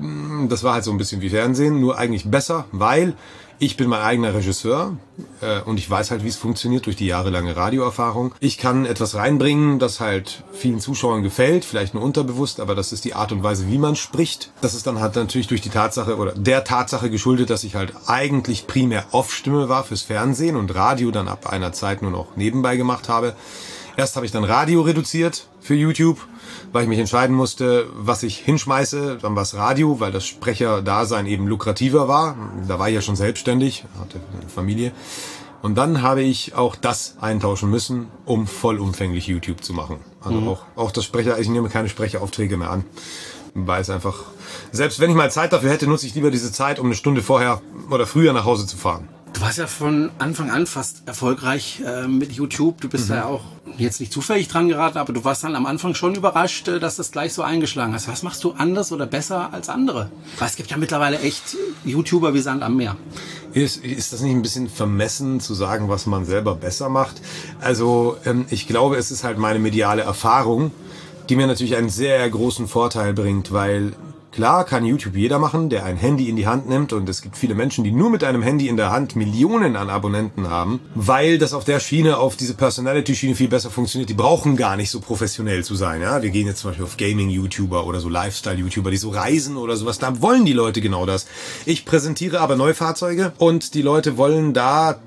mm, 0.00 0.48
das 0.48 0.64
war 0.64 0.74
halt 0.74 0.84
so 0.84 0.90
ein 0.90 0.98
bisschen 0.98 1.20
wie 1.20 1.30
Fernsehen, 1.30 1.80
nur 1.80 1.98
eigentlich 1.98 2.30
besser, 2.30 2.64
weil 2.72 3.14
ich 3.60 3.76
bin 3.76 3.88
mein 3.88 4.02
eigener 4.02 4.34
Regisseur 4.34 4.96
äh, 5.40 5.60
und 5.62 5.78
ich 5.78 5.90
weiß 5.90 6.12
halt, 6.12 6.22
wie 6.22 6.28
es 6.28 6.36
funktioniert 6.36 6.86
durch 6.86 6.94
die 6.94 7.06
jahrelange 7.06 7.56
Radioerfahrung. 7.56 8.32
Ich 8.38 8.56
kann 8.56 8.86
etwas 8.86 9.16
reinbringen, 9.16 9.80
das 9.80 9.98
halt 9.98 10.44
vielen 10.52 10.78
Zuschauern 10.78 11.24
gefällt, 11.24 11.64
vielleicht 11.64 11.92
nur 11.92 12.04
unterbewusst, 12.04 12.60
aber 12.60 12.76
das 12.76 12.92
ist 12.92 13.04
die 13.04 13.14
Art 13.14 13.32
und 13.32 13.42
Weise, 13.42 13.66
wie 13.68 13.78
man 13.78 13.96
spricht. 13.96 14.52
Das 14.60 14.74
ist 14.74 14.86
dann 14.86 15.00
halt 15.00 15.16
natürlich 15.16 15.48
durch 15.48 15.60
die 15.60 15.70
Tatsache 15.70 16.18
oder 16.18 16.32
der 16.32 16.62
Tatsache 16.62 17.10
geschuldet, 17.10 17.50
dass 17.50 17.64
ich 17.64 17.74
halt 17.74 17.92
eigentlich 18.06 18.68
primär 18.68 19.06
Off-Stimme 19.10 19.68
war 19.68 19.82
fürs 19.82 20.02
Fernsehen 20.02 20.54
und 20.54 20.72
Radio 20.76 21.10
dann 21.10 21.26
ab 21.26 21.48
einer 21.48 21.72
Zeit 21.72 22.00
nur 22.00 22.12
noch 22.12 22.36
nebenbei 22.36 22.76
gemacht 22.76 23.08
habe. 23.08 23.34
Erst 23.98 24.14
habe 24.14 24.24
ich 24.24 24.30
dann 24.30 24.44
Radio 24.44 24.82
reduziert 24.82 25.48
für 25.60 25.74
YouTube, 25.74 26.24
weil 26.70 26.84
ich 26.84 26.88
mich 26.88 27.00
entscheiden 27.00 27.34
musste, 27.34 27.88
was 27.96 28.22
ich 28.22 28.38
hinschmeiße. 28.38 29.18
Dann 29.20 29.34
war 29.34 29.42
es 29.42 29.56
Radio, 29.56 29.98
weil 29.98 30.12
das 30.12 30.24
Sprecherdasein 30.24 31.26
eben 31.26 31.48
lukrativer 31.48 32.06
war. 32.06 32.36
Da 32.68 32.78
war 32.78 32.88
ich 32.88 32.94
ja 32.94 33.00
schon 33.00 33.16
selbstständig, 33.16 33.86
hatte 33.98 34.20
eine 34.40 34.48
Familie. 34.48 34.92
Und 35.62 35.74
dann 35.74 36.00
habe 36.00 36.22
ich 36.22 36.54
auch 36.54 36.76
das 36.76 37.16
eintauschen 37.20 37.70
müssen, 37.70 38.06
um 38.24 38.46
vollumfänglich 38.46 39.26
YouTube 39.26 39.64
zu 39.64 39.72
machen. 39.72 39.98
Also 40.20 40.40
mhm. 40.42 40.48
auch, 40.48 40.62
auch 40.76 40.92
das 40.92 41.04
Sprecher, 41.04 41.36
ich 41.40 41.48
nehme 41.48 41.68
keine 41.68 41.88
Sprecheraufträge 41.88 42.56
mehr 42.56 42.70
an. 42.70 42.84
Weil 43.54 43.80
es 43.80 43.90
einfach, 43.90 44.26
selbst 44.70 45.00
wenn 45.00 45.10
ich 45.10 45.16
mal 45.16 45.32
Zeit 45.32 45.52
dafür 45.52 45.70
hätte, 45.70 45.88
nutze 45.88 46.06
ich 46.06 46.14
lieber 46.14 46.30
diese 46.30 46.52
Zeit, 46.52 46.78
um 46.78 46.86
eine 46.86 46.94
Stunde 46.94 47.20
vorher 47.20 47.62
oder 47.90 48.06
früher 48.06 48.32
nach 48.32 48.44
Hause 48.44 48.64
zu 48.68 48.76
fahren. 48.76 49.08
Du 49.38 49.44
warst 49.44 49.58
ja 49.58 49.68
von 49.68 50.10
Anfang 50.18 50.50
an 50.50 50.66
fast 50.66 51.02
erfolgreich 51.06 51.80
äh, 51.86 52.08
mit 52.08 52.32
YouTube. 52.32 52.80
Du 52.80 52.88
bist 52.88 53.08
mhm. 53.08 53.14
ja 53.14 53.26
auch 53.26 53.42
jetzt 53.76 54.00
nicht 54.00 54.12
zufällig 54.12 54.48
dran 54.48 54.68
geraten, 54.68 54.98
aber 54.98 55.12
du 55.12 55.22
warst 55.22 55.44
dann 55.44 55.54
am 55.54 55.64
Anfang 55.64 55.94
schon 55.94 56.16
überrascht, 56.16 56.66
äh, 56.66 56.80
dass 56.80 56.96
das 56.96 57.12
gleich 57.12 57.34
so 57.34 57.42
eingeschlagen 57.42 57.94
hast. 57.94 58.08
Was 58.08 58.24
machst 58.24 58.42
du 58.42 58.50
anders 58.50 58.90
oder 58.90 59.06
besser 59.06 59.52
als 59.52 59.68
andere? 59.68 60.10
Weil 60.40 60.48
es 60.48 60.56
gibt 60.56 60.72
ja 60.72 60.76
mittlerweile 60.76 61.20
echt 61.20 61.56
YouTuber 61.84 62.34
wie 62.34 62.40
Sand 62.40 62.64
am 62.64 62.76
Meer. 62.76 62.96
Ist, 63.52 63.76
ist 63.84 64.12
das 64.12 64.22
nicht 64.22 64.32
ein 64.32 64.42
bisschen 64.42 64.68
vermessen 64.68 65.38
zu 65.38 65.54
sagen, 65.54 65.88
was 65.88 66.06
man 66.06 66.24
selber 66.24 66.56
besser 66.56 66.88
macht? 66.88 67.22
Also 67.60 68.16
ähm, 68.24 68.44
ich 68.50 68.66
glaube, 68.66 68.96
es 68.96 69.12
ist 69.12 69.22
halt 69.22 69.38
meine 69.38 69.60
mediale 69.60 70.02
Erfahrung, 70.02 70.72
die 71.28 71.36
mir 71.36 71.46
natürlich 71.46 71.76
einen 71.76 71.90
sehr 71.90 72.28
großen 72.28 72.66
Vorteil 72.66 73.14
bringt, 73.14 73.52
weil 73.52 73.92
Klar 74.30 74.64
kann 74.64 74.84
YouTube 74.84 75.16
jeder 75.16 75.38
machen, 75.38 75.70
der 75.70 75.84
ein 75.84 75.96
Handy 75.96 76.28
in 76.28 76.36
die 76.36 76.46
Hand 76.46 76.68
nimmt 76.68 76.92
und 76.92 77.08
es 77.08 77.22
gibt 77.22 77.36
viele 77.36 77.54
Menschen, 77.54 77.82
die 77.82 77.90
nur 77.90 78.10
mit 78.10 78.22
einem 78.22 78.42
Handy 78.42 78.68
in 78.68 78.76
der 78.76 78.90
Hand 78.90 79.16
Millionen 79.16 79.74
an 79.74 79.88
Abonnenten 79.88 80.50
haben, 80.50 80.80
weil 80.94 81.38
das 81.38 81.54
auf 81.54 81.64
der 81.64 81.80
Schiene, 81.80 82.18
auf 82.18 82.36
diese 82.36 82.54
Personality-Schiene 82.54 83.34
viel 83.34 83.48
besser 83.48 83.70
funktioniert. 83.70 84.10
Die 84.10 84.14
brauchen 84.14 84.56
gar 84.56 84.76
nicht 84.76 84.90
so 84.90 85.00
professionell 85.00 85.64
zu 85.64 85.74
sein. 85.74 86.02
Ja, 86.02 86.22
wir 86.22 86.28
gehen 86.28 86.46
jetzt 86.46 86.60
zum 86.60 86.70
Beispiel 86.70 86.84
auf 86.84 86.98
Gaming-YouTuber 86.98 87.86
oder 87.86 88.00
so 88.00 88.10
Lifestyle-YouTuber, 88.10 88.90
die 88.90 88.98
so 88.98 89.08
reisen 89.08 89.56
oder 89.56 89.76
sowas. 89.76 89.98
Da 89.98 90.20
wollen 90.20 90.44
die 90.44 90.52
Leute 90.52 90.82
genau 90.82 91.06
das. 91.06 91.26
Ich 91.64 91.86
präsentiere 91.86 92.40
aber 92.40 92.54
Neufahrzeuge 92.54 93.32
und 93.38 93.72
die 93.74 93.82
Leute 93.82 94.18
wollen 94.18 94.52
da 94.52 95.00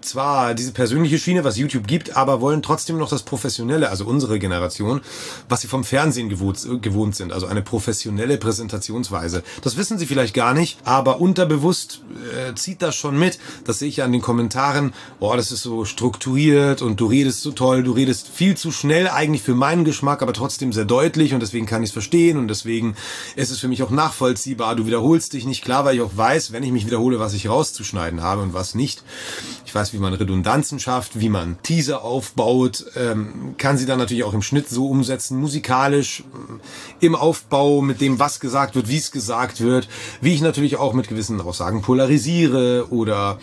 zwar 0.00 0.54
diese 0.54 0.70
persönliche 0.70 1.18
Schiene, 1.18 1.42
was 1.42 1.58
YouTube 1.58 1.88
gibt, 1.88 2.16
aber 2.16 2.40
wollen 2.40 2.62
trotzdem 2.62 2.96
noch 2.96 3.10
das 3.10 3.24
Professionelle, 3.24 3.90
also 3.90 4.06
unsere 4.06 4.38
Generation, 4.38 5.00
was 5.48 5.62
sie 5.62 5.66
vom 5.66 5.82
Fernsehen 5.82 6.28
gewohnt, 6.28 6.64
gewohnt 6.80 7.16
sind. 7.16 7.32
Also 7.32 7.46
eine 7.46 7.60
professionelle 7.60 8.38
Präsentation 8.38 8.67
Präsentationsweise. 8.68 9.42
Das 9.62 9.76
wissen 9.76 9.98
Sie 9.98 10.06
vielleicht 10.06 10.34
gar 10.34 10.54
nicht, 10.54 10.78
aber 10.84 11.20
unterbewusst 11.20 12.02
äh, 12.34 12.54
zieht 12.54 12.82
das 12.82 12.94
schon 12.94 13.18
mit. 13.18 13.38
Das 13.64 13.78
sehe 13.78 13.88
ich 13.88 13.96
ja 13.96 14.04
an 14.04 14.12
den 14.12 14.20
Kommentaren. 14.20 14.92
Boah, 15.18 15.36
das 15.36 15.50
ist 15.50 15.62
so 15.62 15.84
strukturiert 15.84 16.82
und 16.82 17.00
du 17.00 17.06
redest 17.06 17.42
so 17.42 17.52
toll, 17.52 17.82
du 17.82 17.92
redest 17.92 18.28
viel 18.28 18.56
zu 18.56 18.70
schnell 18.70 19.08
eigentlich 19.08 19.42
für 19.42 19.54
meinen 19.54 19.84
Geschmack, 19.84 20.22
aber 20.22 20.32
trotzdem 20.32 20.72
sehr 20.72 20.84
deutlich 20.84 21.34
und 21.34 21.40
deswegen 21.40 21.66
kann 21.66 21.82
ich 21.82 21.88
es 21.88 21.92
verstehen 21.92 22.36
und 22.36 22.48
deswegen 22.48 22.94
ist 23.36 23.50
es 23.50 23.58
für 23.58 23.68
mich 23.68 23.82
auch 23.82 23.90
nachvollziehbar. 23.90 24.76
Du 24.76 24.86
wiederholst 24.86 25.32
dich 25.32 25.46
nicht 25.46 25.64
klar, 25.64 25.84
weil 25.84 25.96
ich 25.96 26.02
auch 26.02 26.16
weiß, 26.16 26.52
wenn 26.52 26.62
ich 26.62 26.72
mich 26.72 26.86
wiederhole, 26.86 27.18
was 27.18 27.34
ich 27.34 27.48
rauszuschneiden 27.48 28.22
habe 28.22 28.42
und 28.42 28.52
was 28.52 28.74
nicht. 28.74 29.02
Ich 29.64 29.74
weiß, 29.74 29.92
wie 29.92 29.98
man 29.98 30.14
Redundanzen 30.14 30.78
schafft, 30.78 31.20
wie 31.20 31.28
man 31.28 31.56
Teaser 31.62 32.02
aufbaut, 32.02 32.84
ähm, 32.96 33.54
kann 33.56 33.78
sie 33.78 33.86
dann 33.86 33.98
natürlich 33.98 34.24
auch 34.24 34.34
im 34.34 34.42
Schnitt 34.42 34.68
so 34.68 34.88
umsetzen, 34.88 35.38
musikalisch, 35.38 36.22
im 37.00 37.14
Aufbau 37.14 37.80
mit 37.80 38.00
dem, 38.00 38.18
was 38.18 38.40
gesagt 38.40 38.57
gesagt 38.58 38.74
wird, 38.74 38.88
wie 38.88 38.96
es 38.96 39.12
gesagt 39.12 39.60
wird, 39.60 39.88
wie 40.20 40.34
ich 40.34 40.40
natürlich 40.40 40.76
auch 40.76 40.92
mit 40.92 41.08
gewissen 41.08 41.40
Aussagen 41.40 41.82
polarisiere 41.82 42.88
oder 42.90 43.38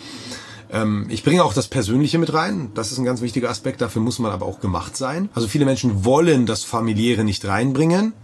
Ähm, 0.68 1.06
ich 1.10 1.22
bringe 1.22 1.44
auch 1.44 1.54
das 1.54 1.68
Persönliche 1.68 2.18
mit 2.18 2.34
rein. 2.34 2.72
Das 2.74 2.90
ist 2.90 2.98
ein 2.98 3.04
ganz 3.04 3.20
wichtiger 3.20 3.48
Aspekt. 3.50 3.80
Dafür 3.80 4.02
muss 4.02 4.18
man 4.18 4.32
aber 4.32 4.46
auch 4.46 4.58
gemacht 4.58 4.96
sein. 4.96 5.28
Also 5.32 5.46
viele 5.46 5.64
Menschen 5.64 6.04
wollen 6.04 6.44
das 6.44 6.64
Familiäre 6.64 7.22
nicht 7.22 7.44
reinbringen. 7.44 8.14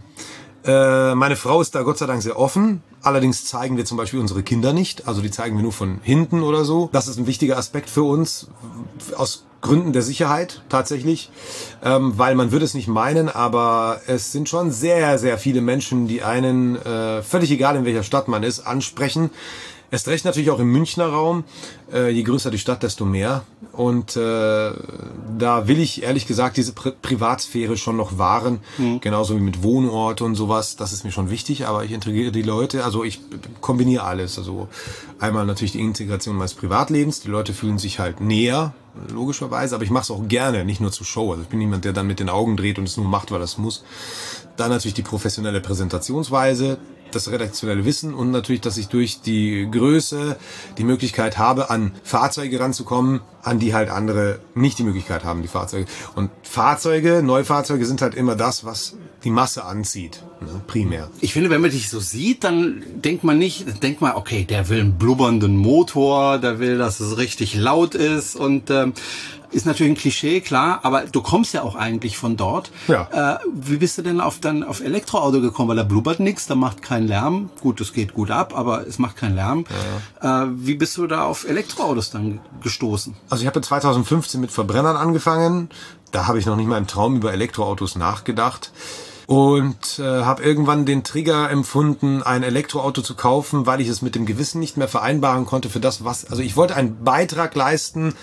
Äh, 0.64 1.14
meine 1.14 1.36
Frau 1.36 1.60
ist 1.60 1.74
da 1.74 1.82
Gott 1.82 1.98
sei 1.98 2.06
Dank 2.06 2.22
sehr 2.22 2.38
offen. 2.38 2.82
Allerdings 3.02 3.44
zeigen 3.44 3.76
wir 3.76 3.84
zum 3.84 3.96
Beispiel 3.96 4.20
unsere 4.20 4.42
Kinder 4.42 4.72
nicht. 4.72 5.08
Also 5.08 5.20
die 5.22 5.30
zeigen 5.30 5.56
wir 5.56 5.62
nur 5.62 5.72
von 5.72 6.00
hinten 6.02 6.42
oder 6.42 6.64
so. 6.64 6.88
Das 6.92 7.08
ist 7.08 7.18
ein 7.18 7.26
wichtiger 7.26 7.56
Aspekt 7.56 7.90
für 7.90 8.04
uns. 8.04 8.48
Aus 9.16 9.44
Gründen 9.60 9.92
der 9.92 10.02
Sicherheit 10.02 10.62
tatsächlich, 10.68 11.30
ähm, 11.84 12.14
weil 12.16 12.34
man 12.34 12.50
würde 12.50 12.64
es 12.64 12.74
nicht 12.74 12.88
meinen, 12.88 13.28
aber 13.28 14.00
es 14.08 14.32
sind 14.32 14.48
schon 14.48 14.72
sehr, 14.72 15.18
sehr 15.18 15.38
viele 15.38 15.60
Menschen, 15.60 16.08
die 16.08 16.22
einen, 16.24 16.76
äh, 16.76 17.22
völlig 17.22 17.50
egal 17.52 17.76
in 17.76 17.84
welcher 17.84 18.02
Stadt 18.02 18.26
man 18.26 18.42
ist, 18.42 18.66
ansprechen 18.66 19.30
Erst 19.92 20.08
recht 20.08 20.24
natürlich 20.24 20.50
auch 20.50 20.58
im 20.58 20.72
Münchner 20.72 21.06
Raum. 21.06 21.44
Äh, 21.92 22.08
je 22.08 22.22
größer 22.22 22.50
die 22.50 22.58
Stadt, 22.58 22.82
desto 22.82 23.04
mehr. 23.04 23.44
Und 23.72 24.16
äh, 24.16 24.72
da 25.38 25.68
will 25.68 25.78
ich 25.78 26.02
ehrlich 26.02 26.26
gesagt 26.26 26.56
diese 26.56 26.72
Pri 26.72 26.92
Privatsphäre 27.02 27.76
schon 27.76 27.98
noch 27.98 28.16
wahren. 28.16 28.60
Mhm. 28.78 29.02
Genauso 29.02 29.36
wie 29.36 29.42
mit 29.42 29.62
Wohnort 29.62 30.22
und 30.22 30.34
sowas. 30.34 30.76
Das 30.76 30.94
ist 30.94 31.04
mir 31.04 31.12
schon 31.12 31.28
wichtig, 31.28 31.66
aber 31.66 31.84
ich 31.84 31.92
integriere 31.92 32.32
die 32.32 32.40
Leute. 32.40 32.84
Also 32.84 33.04
ich 33.04 33.20
kombiniere 33.60 34.04
alles. 34.04 34.38
Also 34.38 34.68
einmal 35.18 35.44
natürlich 35.44 35.72
die 35.72 35.80
Integration 35.80 36.36
meines 36.36 36.54
Privatlebens. 36.54 37.20
Die 37.20 37.28
Leute 37.28 37.52
fühlen 37.52 37.76
sich 37.76 37.98
halt 37.98 38.22
näher, 38.22 38.72
logischerweise, 39.12 39.74
aber 39.74 39.84
ich 39.84 39.90
mache 39.90 40.04
es 40.04 40.10
auch 40.10 40.26
gerne, 40.26 40.64
nicht 40.64 40.80
nur 40.80 40.90
zur 40.90 41.04
Show. 41.04 41.32
Also 41.32 41.42
ich 41.42 41.48
bin 41.48 41.58
niemand, 41.58 41.84
der 41.84 41.92
dann 41.92 42.06
mit 42.06 42.18
den 42.18 42.30
Augen 42.30 42.56
dreht 42.56 42.78
und 42.78 42.88
es 42.88 42.96
nur 42.96 43.06
macht, 43.06 43.30
weil 43.30 43.42
es 43.42 43.58
muss. 43.58 43.84
Dann 44.56 44.70
natürlich 44.70 44.94
die 44.94 45.02
professionelle 45.02 45.60
Präsentationsweise, 45.60 46.78
das 47.14 47.30
redaktionelle 47.30 47.84
Wissen 47.84 48.14
und 48.14 48.30
natürlich, 48.30 48.60
dass 48.60 48.76
ich 48.76 48.88
durch 48.88 49.20
die 49.20 49.68
Größe 49.70 50.36
die 50.78 50.84
Möglichkeit 50.84 51.38
habe, 51.38 51.70
an 51.70 51.92
Fahrzeuge 52.02 52.58
ranzukommen, 52.58 53.20
an 53.42 53.58
die 53.58 53.74
halt 53.74 53.90
andere 53.90 54.38
nicht 54.54 54.78
die 54.78 54.84
Möglichkeit 54.84 55.24
haben, 55.24 55.42
die 55.42 55.48
Fahrzeuge. 55.48 55.86
Und 56.14 56.30
Fahrzeuge, 56.42 57.22
Neufahrzeuge 57.22 57.86
sind 57.86 58.02
halt 58.02 58.14
immer 58.14 58.36
das, 58.36 58.64
was 58.64 58.96
die 59.24 59.30
Masse 59.30 59.64
anzieht, 59.64 60.22
ne, 60.40 60.60
primär. 60.66 61.08
Ich 61.20 61.32
finde, 61.32 61.50
wenn 61.50 61.60
man 61.60 61.70
dich 61.70 61.88
so 61.88 62.00
sieht, 62.00 62.44
dann 62.44 62.82
denkt 62.96 63.24
man 63.24 63.38
nicht, 63.38 63.82
denkt 63.82 64.00
man, 64.00 64.14
okay, 64.14 64.44
der 64.44 64.68
will 64.68 64.80
einen 64.80 64.98
blubbernden 64.98 65.56
Motor, 65.56 66.38
der 66.38 66.58
will, 66.58 66.78
dass 66.78 67.00
es 67.00 67.18
richtig 67.18 67.54
laut 67.54 67.94
ist 67.94 68.36
und 68.36 68.70
ähm, 68.70 68.94
ist 69.52 69.66
natürlich 69.66 69.92
ein 69.92 69.96
Klischee, 69.96 70.40
klar, 70.40 70.80
aber 70.82 71.02
du 71.02 71.22
kommst 71.22 71.54
ja 71.54 71.62
auch 71.62 71.74
eigentlich 71.74 72.16
von 72.16 72.36
dort. 72.36 72.70
Ja. 72.88 73.36
Äh, 73.36 73.38
wie 73.54 73.76
bist 73.76 73.98
du 73.98 74.02
denn 74.02 74.20
auf 74.20 74.40
dann 74.40 74.62
auf 74.62 74.80
Elektroauto 74.80 75.40
gekommen? 75.40 75.68
Weil 75.68 75.76
da 75.76 75.82
blubbert 75.82 76.20
nichts, 76.20 76.46
da 76.46 76.54
macht 76.54 76.82
keinen 76.82 77.06
Lärm. 77.06 77.50
Gut, 77.60 77.80
es 77.80 77.92
geht 77.92 78.14
gut 78.14 78.30
ab, 78.30 78.56
aber 78.56 78.86
es 78.86 78.98
macht 78.98 79.16
keinen 79.16 79.36
Lärm. 79.36 79.64
Ja. 80.22 80.44
Äh, 80.44 80.48
wie 80.54 80.74
bist 80.74 80.96
du 80.96 81.06
da 81.06 81.24
auf 81.24 81.48
Elektroautos 81.48 82.10
dann 82.10 82.40
gestoßen? 82.62 83.14
Also 83.30 83.42
ich 83.42 83.46
habe 83.46 83.60
2015 83.60 84.40
mit 84.40 84.50
Verbrennern 84.50 84.96
angefangen. 84.96 85.68
Da 86.10 86.26
habe 86.26 86.38
ich 86.38 86.46
noch 86.46 86.56
nicht 86.56 86.68
mal 86.68 86.78
im 86.78 86.86
Traum 86.86 87.16
über 87.16 87.32
Elektroautos 87.32 87.96
nachgedacht 87.96 88.72
und 89.26 89.98
äh, 89.98 90.02
habe 90.02 90.42
irgendwann 90.42 90.84
den 90.84 91.04
Trigger 91.04 91.50
empfunden, 91.50 92.22
ein 92.22 92.42
Elektroauto 92.42 93.02
zu 93.02 93.14
kaufen, 93.14 93.66
weil 93.66 93.80
ich 93.80 93.88
es 93.88 94.02
mit 94.02 94.14
dem 94.14 94.26
Gewissen 94.26 94.60
nicht 94.60 94.76
mehr 94.76 94.88
vereinbaren 94.88 95.46
konnte 95.46 95.70
für 95.70 95.80
das, 95.80 96.04
was 96.04 96.26
also 96.26 96.42
ich 96.42 96.56
wollte 96.56 96.76
einen 96.76 97.02
Beitrag 97.04 97.54
leisten 97.54 98.14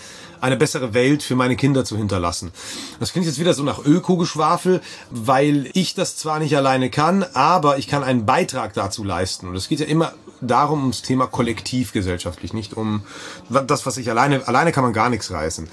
eine 0.41 0.57
bessere 0.57 0.93
Welt 0.93 1.23
für 1.23 1.35
meine 1.35 1.55
Kinder 1.55 1.85
zu 1.85 1.97
hinterlassen. 1.97 2.51
Das 2.99 3.11
klingt 3.11 3.27
jetzt 3.27 3.39
wieder 3.39 3.53
so 3.53 3.63
nach 3.63 3.83
Öko-Geschwafel, 3.83 4.81
weil 5.09 5.69
ich 5.73 5.95
das 5.95 6.17
zwar 6.17 6.39
nicht 6.39 6.55
alleine 6.55 6.89
kann, 6.89 7.23
aber 7.33 7.77
ich 7.77 7.87
kann 7.87 8.03
einen 8.03 8.25
Beitrag 8.25 8.73
dazu 8.73 9.03
leisten. 9.03 9.47
Und 9.47 9.55
es 9.55 9.67
geht 9.67 9.79
ja 9.79 9.85
immer 9.85 10.13
darum, 10.41 10.81
ums 10.81 11.01
Thema 11.01 11.27
kollektiv 11.27 11.91
gesellschaftlich, 11.91 12.53
nicht 12.53 12.75
um 12.75 13.03
das, 13.49 13.85
was 13.85 13.97
ich 13.97 14.09
alleine, 14.09 14.47
alleine 14.47 14.71
kann 14.71 14.83
man 14.83 14.93
gar 14.93 15.09
nichts 15.09 15.31
reißen. 15.31 15.67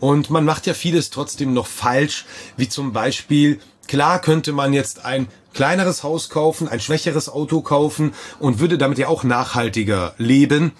Und 0.00 0.30
man 0.30 0.44
macht 0.44 0.66
ja 0.66 0.74
vieles 0.74 1.10
trotzdem 1.10 1.52
noch 1.52 1.66
falsch, 1.66 2.26
wie 2.56 2.68
zum 2.68 2.92
Beispiel, 2.92 3.60
klar 3.86 4.20
könnte 4.20 4.52
man 4.52 4.72
jetzt 4.72 5.04
ein 5.04 5.28
kleineres 5.54 6.02
Haus 6.02 6.28
kaufen, 6.28 6.68
ein 6.68 6.80
schwächeres 6.80 7.28
Auto 7.28 7.62
kaufen 7.62 8.12
und 8.38 8.60
würde 8.60 8.78
damit 8.78 8.98
ja 8.98 9.08
auch 9.08 9.24
nachhaltiger 9.24 10.14
leben. 10.18 10.72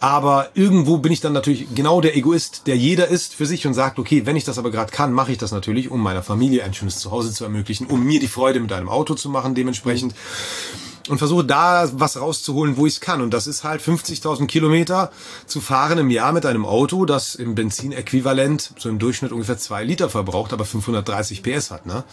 Aber 0.00 0.50
irgendwo 0.54 0.98
bin 0.98 1.12
ich 1.12 1.20
dann 1.20 1.32
natürlich 1.32 1.74
genau 1.74 2.00
der 2.00 2.16
Egoist, 2.16 2.66
der 2.66 2.76
jeder 2.76 3.08
ist 3.08 3.34
für 3.34 3.46
sich 3.46 3.66
und 3.66 3.74
sagt, 3.74 3.98
okay, 3.98 4.26
wenn 4.26 4.36
ich 4.36 4.44
das 4.44 4.58
aber 4.58 4.70
gerade 4.70 4.92
kann, 4.92 5.12
mache 5.12 5.32
ich 5.32 5.38
das 5.38 5.52
natürlich, 5.52 5.90
um 5.90 6.02
meiner 6.02 6.22
Familie 6.22 6.64
ein 6.64 6.74
schönes 6.74 6.98
Zuhause 6.98 7.32
zu 7.32 7.44
ermöglichen, 7.44 7.86
um 7.86 8.04
mir 8.04 8.20
die 8.20 8.28
Freude 8.28 8.60
mit 8.60 8.72
einem 8.72 8.88
Auto 8.88 9.14
zu 9.14 9.30
machen 9.30 9.54
dementsprechend. 9.54 10.12
Mhm 10.12 10.95
und 11.08 11.18
versuche 11.18 11.44
da 11.44 11.88
was 11.92 12.20
rauszuholen, 12.20 12.76
wo 12.76 12.86
ich 12.86 12.94
es 12.94 13.00
kann. 13.00 13.20
Und 13.20 13.32
das 13.32 13.46
ist 13.46 13.64
halt 13.64 13.80
50.000 13.80 14.46
Kilometer 14.46 15.10
zu 15.46 15.60
fahren 15.60 15.98
im 15.98 16.10
Jahr 16.10 16.32
mit 16.32 16.46
einem 16.46 16.66
Auto, 16.66 17.04
das 17.04 17.34
im 17.34 17.54
Benzinäquivalent 17.54 18.72
so 18.78 18.88
im 18.88 18.98
Durchschnitt 18.98 19.32
ungefähr 19.32 19.58
zwei 19.58 19.84
Liter 19.84 20.08
verbraucht, 20.08 20.52
aber 20.52 20.64
530 20.64 21.42
PS 21.42 21.70
hat. 21.70 21.86
Ne? 21.86 22.04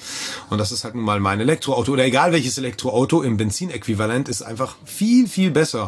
Und 0.50 0.58
das 0.58 0.72
ist 0.72 0.84
halt 0.84 0.96
nun 0.96 1.04
mal 1.04 1.20
mein 1.20 1.40
Elektroauto. 1.40 1.92
Oder 1.92 2.06
egal 2.06 2.32
welches 2.32 2.58
Elektroauto 2.58 3.22
im 3.22 3.38
Benzinäquivalent 3.38 4.30
ist 4.30 4.42
einfach 4.42 4.76
viel, 4.86 5.28
viel 5.28 5.52
besser. 5.52 5.88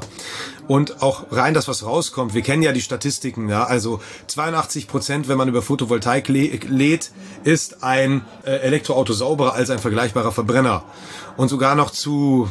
Und 0.68 1.04
auch 1.04 1.26
rein 1.32 1.54
das, 1.54 1.68
was 1.68 1.86
rauskommt. 1.86 2.34
Wir 2.34 2.42
kennen 2.42 2.64
ja 2.64 2.72
die 2.72 2.82
Statistiken. 2.82 3.50
Ja? 3.50 3.66
Also 3.66 4.02
82 4.28 4.88
Prozent, 4.88 5.28
wenn 5.28 5.38
man 5.38 5.48
über 5.48 5.62
Photovoltaik 5.62 6.28
lädt, 6.28 7.12
ist 7.44 7.84
ein 7.84 8.26
äh, 8.46 8.52
Elektroauto 8.52 9.14
sauberer 9.14 9.54
als 9.54 9.70
ein 9.70 9.80
vergleichbarer 9.80 10.32
Verbrenner 10.32 10.84
und 11.38 11.50
sogar 11.50 11.76
noch 11.76 11.92
zu 11.92 12.50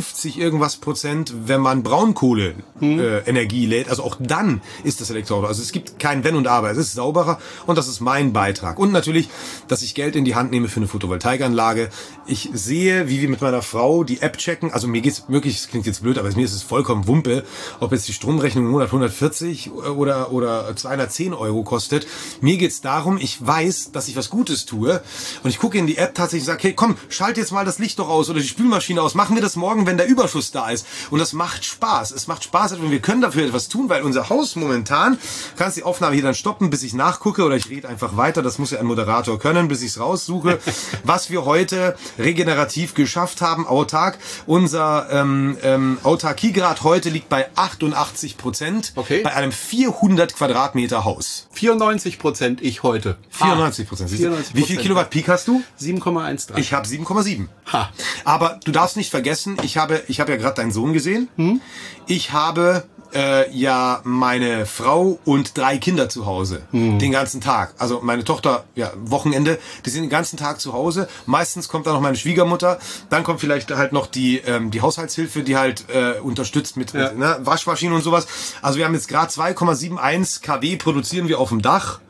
50 0.00 0.38
irgendwas 0.38 0.76
Prozent, 0.76 1.34
wenn 1.44 1.60
man 1.60 1.82
Braunkohle 1.82 2.54
hm. 2.78 2.98
äh, 2.98 3.18
Energie 3.20 3.66
lädt. 3.66 3.90
Also 3.90 4.02
auch 4.04 4.16
dann 4.18 4.62
ist 4.84 5.02
das 5.02 5.10
Elektroauto. 5.10 5.46
Also 5.46 5.60
es 5.60 5.70
gibt 5.70 5.98
kein 5.98 6.24
Wenn 6.24 6.34
und 6.34 6.46
Aber. 6.46 6.70
Es 6.70 6.78
ist 6.78 6.94
sauberer 6.94 7.38
und 7.66 7.76
das 7.76 7.88
ist 7.88 8.00
mein 8.00 8.32
Beitrag. 8.32 8.78
Und 8.78 8.90
natürlich, 8.90 9.28
dass 9.68 9.82
ich 9.82 9.94
Geld 9.94 10.16
in 10.16 10.24
die 10.24 10.34
Hand 10.34 10.50
nehme 10.50 10.68
für 10.68 10.80
eine 10.80 10.88
Photovoltaikanlage. 10.88 11.90
Ich 12.26 12.48
sehe, 12.54 13.10
wie 13.10 13.20
wir 13.20 13.28
mit 13.28 13.42
meiner 13.42 13.60
Frau 13.60 14.02
die 14.02 14.22
App 14.22 14.38
checken. 14.38 14.72
Also 14.72 14.88
mir 14.88 15.02
geht's 15.02 15.24
wirklich, 15.28 15.60
das 15.60 15.68
klingt 15.68 15.84
jetzt 15.84 16.02
blöd, 16.02 16.16
aber 16.16 16.30
mir 16.34 16.44
ist 16.46 16.54
es 16.54 16.62
vollkommen 16.62 17.06
Wumpe, 17.06 17.44
ob 17.80 17.92
jetzt 17.92 18.08
die 18.08 18.14
Stromrechnung 18.14 18.64
im 18.64 18.70
Monat 18.70 18.88
140 18.88 19.72
oder, 19.72 20.32
oder 20.32 20.74
210 20.74 21.34
Euro 21.34 21.64
kostet. 21.64 22.06
Mir 22.40 22.56
geht's 22.56 22.80
darum, 22.80 23.18
ich 23.18 23.46
weiß, 23.46 23.92
dass 23.92 24.08
ich 24.08 24.16
was 24.16 24.30
Gutes 24.30 24.64
tue 24.64 25.02
und 25.42 25.50
ich 25.50 25.58
gucke 25.58 25.76
in 25.76 25.86
die 25.86 25.98
App 25.98 26.14
tatsächlich 26.14 26.44
und 26.44 26.54
sage, 26.54 26.62
hey, 26.62 26.72
komm, 26.72 26.96
schalt 27.10 27.36
jetzt 27.36 27.52
mal 27.52 27.66
das 27.66 27.78
Licht 27.78 27.98
doch 27.98 28.08
aus 28.08 28.30
oder 28.30 28.40
die 28.40 28.48
Spülmaschine 28.48 29.02
aus. 29.02 29.14
Machen 29.14 29.36
wir 29.36 29.42
das 29.42 29.56
morgen, 29.56 29.81
wenn 29.86 29.96
der 29.96 30.06
Überschuss 30.06 30.50
da 30.50 30.70
ist. 30.70 30.86
Und 31.10 31.18
das 31.18 31.32
macht 31.32 31.64
Spaß. 31.64 32.10
Es 32.10 32.26
macht 32.26 32.44
Spaß 32.44 32.72
und 32.72 32.90
wir 32.90 33.00
können 33.00 33.20
dafür 33.20 33.46
etwas 33.46 33.68
tun, 33.68 33.88
weil 33.88 34.02
unser 34.02 34.28
Haus 34.28 34.56
momentan, 34.56 35.18
kannst 35.56 35.76
die 35.76 35.82
Aufnahme 35.82 36.14
hier 36.14 36.24
dann 36.24 36.34
stoppen, 36.34 36.70
bis 36.70 36.82
ich 36.82 36.94
nachgucke 36.94 37.44
oder 37.44 37.56
ich 37.56 37.68
rede 37.68 37.88
einfach 37.88 38.16
weiter. 38.16 38.42
Das 38.42 38.58
muss 38.58 38.70
ja 38.70 38.78
ein 38.78 38.86
Moderator 38.86 39.38
können, 39.38 39.68
bis 39.68 39.82
ich 39.82 39.90
es 39.90 40.00
raussuche. 40.00 40.58
was 41.04 41.30
wir 41.30 41.44
heute 41.44 41.96
regenerativ 42.18 42.94
geschafft 42.94 43.40
haben, 43.40 43.66
autark. 43.66 44.18
Unser 44.46 45.08
ähm, 45.10 45.56
ähm, 45.62 45.98
Autarkiegrad 46.02 46.82
heute 46.82 47.10
liegt 47.10 47.28
bei 47.28 47.48
88 47.54 48.36
Prozent. 48.36 48.92
Okay. 48.96 49.22
Bei 49.22 49.34
einem 49.34 49.52
400 49.52 50.34
Quadratmeter 50.34 51.04
Haus. 51.04 51.48
94 51.52 52.18
Prozent 52.18 52.62
ich 52.62 52.82
heute. 52.82 53.16
94 53.30 53.88
Prozent. 53.88 54.10
Wie 54.54 54.62
viel 54.62 54.76
Kilowatt 54.76 55.10
Peak 55.10 55.28
hast 55.28 55.48
du? 55.48 55.62
7,13. 55.80 56.58
Ich 56.58 56.72
habe 56.72 56.86
7,7. 56.86 57.48
Ha. 57.72 57.90
Aber 58.24 58.60
du 58.64 58.72
darfst 58.72 58.96
nicht 58.96 59.10
vergessen, 59.10 59.56
ich 59.62 59.71
habe, 59.78 60.02
ich 60.08 60.20
habe 60.20 60.32
ja 60.32 60.38
gerade 60.38 60.56
deinen 60.56 60.72
Sohn 60.72 60.92
gesehen. 60.92 61.28
Hm? 61.36 61.60
Ich 62.06 62.32
habe 62.32 62.84
äh, 63.14 63.50
ja 63.50 64.00
meine 64.04 64.66
Frau 64.66 65.18
und 65.24 65.56
drei 65.56 65.78
Kinder 65.78 66.08
zu 66.08 66.26
Hause 66.26 66.62
hm. 66.70 66.98
den 66.98 67.12
ganzen 67.12 67.40
Tag. 67.40 67.74
Also 67.78 68.00
meine 68.02 68.24
Tochter, 68.24 68.64
ja 68.74 68.92
Wochenende, 68.96 69.58
die 69.84 69.90
sind 69.90 70.02
den 70.02 70.10
ganzen 70.10 70.36
Tag 70.36 70.60
zu 70.60 70.72
Hause. 70.72 71.08
Meistens 71.26 71.68
kommt 71.68 71.86
dann 71.86 71.94
noch 71.94 72.00
meine 72.00 72.16
Schwiegermutter, 72.16 72.78
dann 73.10 73.24
kommt 73.24 73.40
vielleicht 73.40 73.70
halt 73.70 73.92
noch 73.92 74.06
die 74.06 74.38
ähm, 74.38 74.70
die 74.70 74.80
Haushaltshilfe, 74.80 75.42
die 75.42 75.56
halt 75.56 75.84
äh, 75.88 76.18
unterstützt 76.20 76.76
mit, 76.76 76.92
ja. 76.92 77.10
mit 77.10 77.18
ne, 77.18 77.38
Waschmaschinen 77.42 77.94
und 77.94 78.02
sowas. 78.02 78.26
Also 78.62 78.78
wir 78.78 78.84
haben 78.84 78.94
jetzt 78.94 79.08
gerade 79.08 79.30
2,71 79.30 80.42
kW 80.42 80.76
produzieren 80.76 81.28
wir 81.28 81.38
auf 81.38 81.50
dem 81.50 81.62
Dach. 81.62 82.00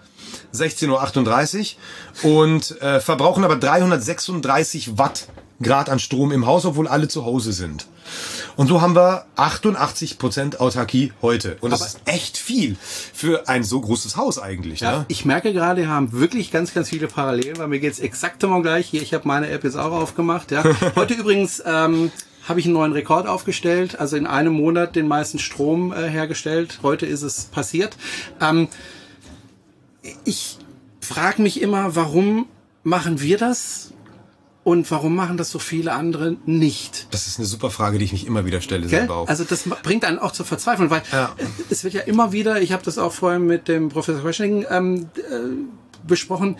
16.38 0.54 1.76
Uhr 2.24 2.30
und 2.30 2.82
äh, 2.82 3.00
verbrauchen 3.00 3.42
aber 3.42 3.56
336 3.56 4.98
Watt 4.98 5.26
Grad 5.62 5.88
an 5.88 5.98
Strom 5.98 6.32
im 6.32 6.46
Haus, 6.46 6.64
obwohl 6.64 6.88
alle 6.88 7.08
zu 7.08 7.24
Hause 7.24 7.52
sind. 7.52 7.86
Und 8.56 8.68
so 8.68 8.80
haben 8.80 8.94
wir 8.94 9.24
88 9.36 10.18
Prozent 10.18 10.60
Autarkie 10.60 11.12
heute. 11.22 11.56
Und 11.60 11.70
das 11.70 11.80
Aber 11.80 11.88
ist 11.88 12.00
echt 12.04 12.36
viel 12.36 12.76
für 12.80 13.48
ein 13.48 13.64
so 13.64 13.80
großes 13.80 14.16
Haus 14.16 14.38
eigentlich. 14.38 14.80
Ja, 14.80 14.98
ne? 14.98 15.04
Ich 15.08 15.24
merke 15.24 15.52
gerade, 15.52 15.82
wir 15.82 15.88
haben 15.88 16.12
wirklich 16.12 16.50
ganz, 16.50 16.74
ganz 16.74 16.88
viele 16.88 17.08
Parallelen, 17.08 17.58
weil 17.58 17.68
mir 17.68 17.80
geht's 17.80 17.98
exakt 17.98 18.42
immer 18.42 18.60
gleich. 18.62 18.86
Hier, 18.88 19.02
ich 19.02 19.14
habe 19.14 19.26
meine 19.26 19.48
App 19.48 19.64
jetzt 19.64 19.76
auch 19.76 19.92
aufgemacht. 19.92 20.50
Ja. 20.50 20.64
Heute 20.96 21.14
übrigens 21.14 21.62
ähm, 21.64 22.10
habe 22.48 22.60
ich 22.60 22.66
einen 22.66 22.74
neuen 22.74 22.92
Rekord 22.92 23.26
aufgestellt. 23.26 23.98
Also 23.98 24.16
in 24.16 24.26
einem 24.26 24.52
Monat 24.52 24.96
den 24.96 25.08
meisten 25.08 25.38
Strom 25.38 25.92
äh, 25.92 26.08
hergestellt. 26.08 26.80
Heute 26.82 27.06
ist 27.06 27.22
es 27.22 27.44
passiert. 27.44 27.96
Ähm, 28.40 28.68
ich 30.24 30.58
frage 31.00 31.42
mich 31.42 31.62
immer, 31.62 31.96
warum 31.96 32.46
machen 32.84 33.20
wir 33.20 33.38
das 33.38 33.92
Und 34.64 34.88
warum 34.92 35.16
machen 35.16 35.36
das 35.36 35.50
so 35.50 35.58
viele 35.58 35.92
andere 35.92 36.36
nicht? 36.46 37.08
Das 37.10 37.26
ist 37.26 37.38
eine 37.38 37.46
super 37.46 37.70
Frage, 37.70 37.98
die 37.98 38.04
ich 38.04 38.12
mich 38.12 38.26
immer 38.26 38.46
wieder 38.46 38.60
stelle 38.60 38.82
Gell? 38.82 39.00
selber 39.00 39.16
auch. 39.16 39.28
Also 39.28 39.42
das 39.42 39.64
bringt 39.82 40.04
einen 40.04 40.20
auch 40.20 40.32
zur 40.32 40.46
Verzweiflung, 40.46 40.88
weil 40.90 41.02
ja. 41.10 41.34
es 41.68 41.82
wird 41.82 41.94
ja 41.94 42.02
immer 42.02 42.32
wieder, 42.32 42.62
ich 42.62 42.72
habe 42.72 42.84
das 42.84 42.96
auch 42.96 43.12
vorhin 43.12 43.44
mit 43.46 43.66
dem 43.66 43.88
Professor 43.88 44.22
Questioning 44.22 44.64
ähm, 44.70 45.08
äh, 45.16 45.22
besprochen, 46.06 46.56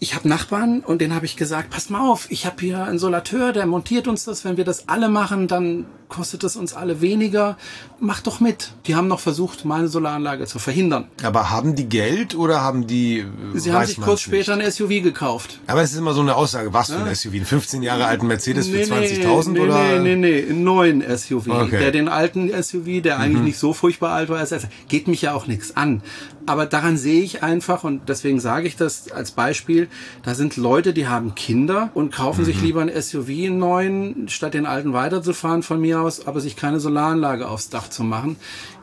ich 0.00 0.14
habe 0.14 0.28
Nachbarn 0.28 0.80
und 0.80 1.00
den 1.00 1.14
habe 1.14 1.26
ich 1.26 1.36
gesagt, 1.36 1.70
pass 1.70 1.90
mal 1.90 2.00
auf, 2.00 2.30
ich 2.30 2.46
habe 2.46 2.56
hier 2.60 2.84
einen 2.84 2.98
Solateur, 2.98 3.52
der 3.52 3.66
montiert 3.66 4.06
uns 4.06 4.24
das. 4.24 4.44
Wenn 4.44 4.56
wir 4.56 4.64
das 4.64 4.88
alle 4.88 5.08
machen, 5.08 5.48
dann 5.48 5.86
kostet 6.08 6.44
es 6.44 6.56
uns 6.56 6.74
alle 6.74 7.00
weniger. 7.00 7.56
Mach 8.00 8.20
doch 8.20 8.40
mit. 8.40 8.72
Die 8.86 8.94
haben 8.94 9.08
noch 9.08 9.20
versucht, 9.20 9.64
meine 9.64 9.88
Solaranlage 9.88 10.46
zu 10.46 10.58
verhindern. 10.58 11.08
Aber 11.22 11.50
haben 11.50 11.74
die 11.74 11.88
Geld 11.88 12.34
oder 12.34 12.62
haben 12.62 12.86
die... 12.86 13.20
Äh, 13.20 13.24
Sie 13.58 13.72
haben 13.72 13.86
sich 13.86 14.00
kurz 14.00 14.20
später 14.20 14.54
ein 14.54 14.70
SUV 14.70 15.02
gekauft. 15.02 15.60
Aber 15.66 15.82
es 15.82 15.92
ist 15.92 15.98
immer 15.98 16.14
so 16.14 16.20
eine 16.20 16.36
Aussage, 16.36 16.72
was 16.72 16.90
für 16.90 16.98
ein 16.98 17.14
SUV? 17.14 17.34
Einen 17.34 17.44
15 17.44 17.82
Jahre 17.82 18.06
alten 18.06 18.26
Mercedes 18.26 18.68
nee, 18.68 18.84
für 18.84 18.94
20.000 18.94 19.50
nee, 19.50 19.60
oder? 19.60 19.98
Nee, 20.00 20.16
nee, 20.16 20.16
nee, 20.16 20.50
einen 20.50 20.64
neuen 20.64 21.02
SUV. 21.16 21.48
Okay. 21.48 21.78
Der 21.78 21.90
den 21.90 22.08
alten 22.08 22.50
SUV, 22.62 23.02
der 23.02 23.18
eigentlich 23.18 23.38
mhm. 23.38 23.44
nicht 23.44 23.58
so 23.58 23.72
furchtbar 23.72 24.12
alt 24.12 24.28
war, 24.28 24.46
geht 24.88 25.08
mich 25.08 25.22
ja 25.22 25.34
auch 25.34 25.46
nichts 25.46 25.76
an. 25.76 26.02
Aber 26.46 26.64
daran 26.64 26.96
sehe 26.96 27.22
ich 27.22 27.42
einfach, 27.42 27.84
und 27.84 28.08
deswegen 28.08 28.40
sage 28.40 28.66
ich 28.66 28.76
das 28.76 29.12
als 29.12 29.32
Beispiel, 29.32 29.88
da 30.22 30.34
sind 30.34 30.56
Leute, 30.56 30.94
die 30.94 31.06
haben 31.06 31.34
Kinder 31.34 31.90
und 31.92 32.10
kaufen 32.10 32.40
mhm. 32.40 32.44
sich 32.46 32.62
lieber 32.62 32.80
ein 32.80 32.90
SUV, 33.02 33.28
einen 33.28 33.58
neuen, 33.58 34.28
statt 34.28 34.54
den 34.54 34.64
alten 34.64 34.94
weiterzufahren 34.94 35.62
von 35.62 35.78
mir 35.78 35.97
aus, 36.00 36.26
aber 36.26 36.40
sich 36.40 36.56
keine 36.56 36.80
Solaranlage 36.80 37.48
aufs 37.48 37.68
Dach 37.68 37.88
zu 37.88 38.04
machen 38.04 38.36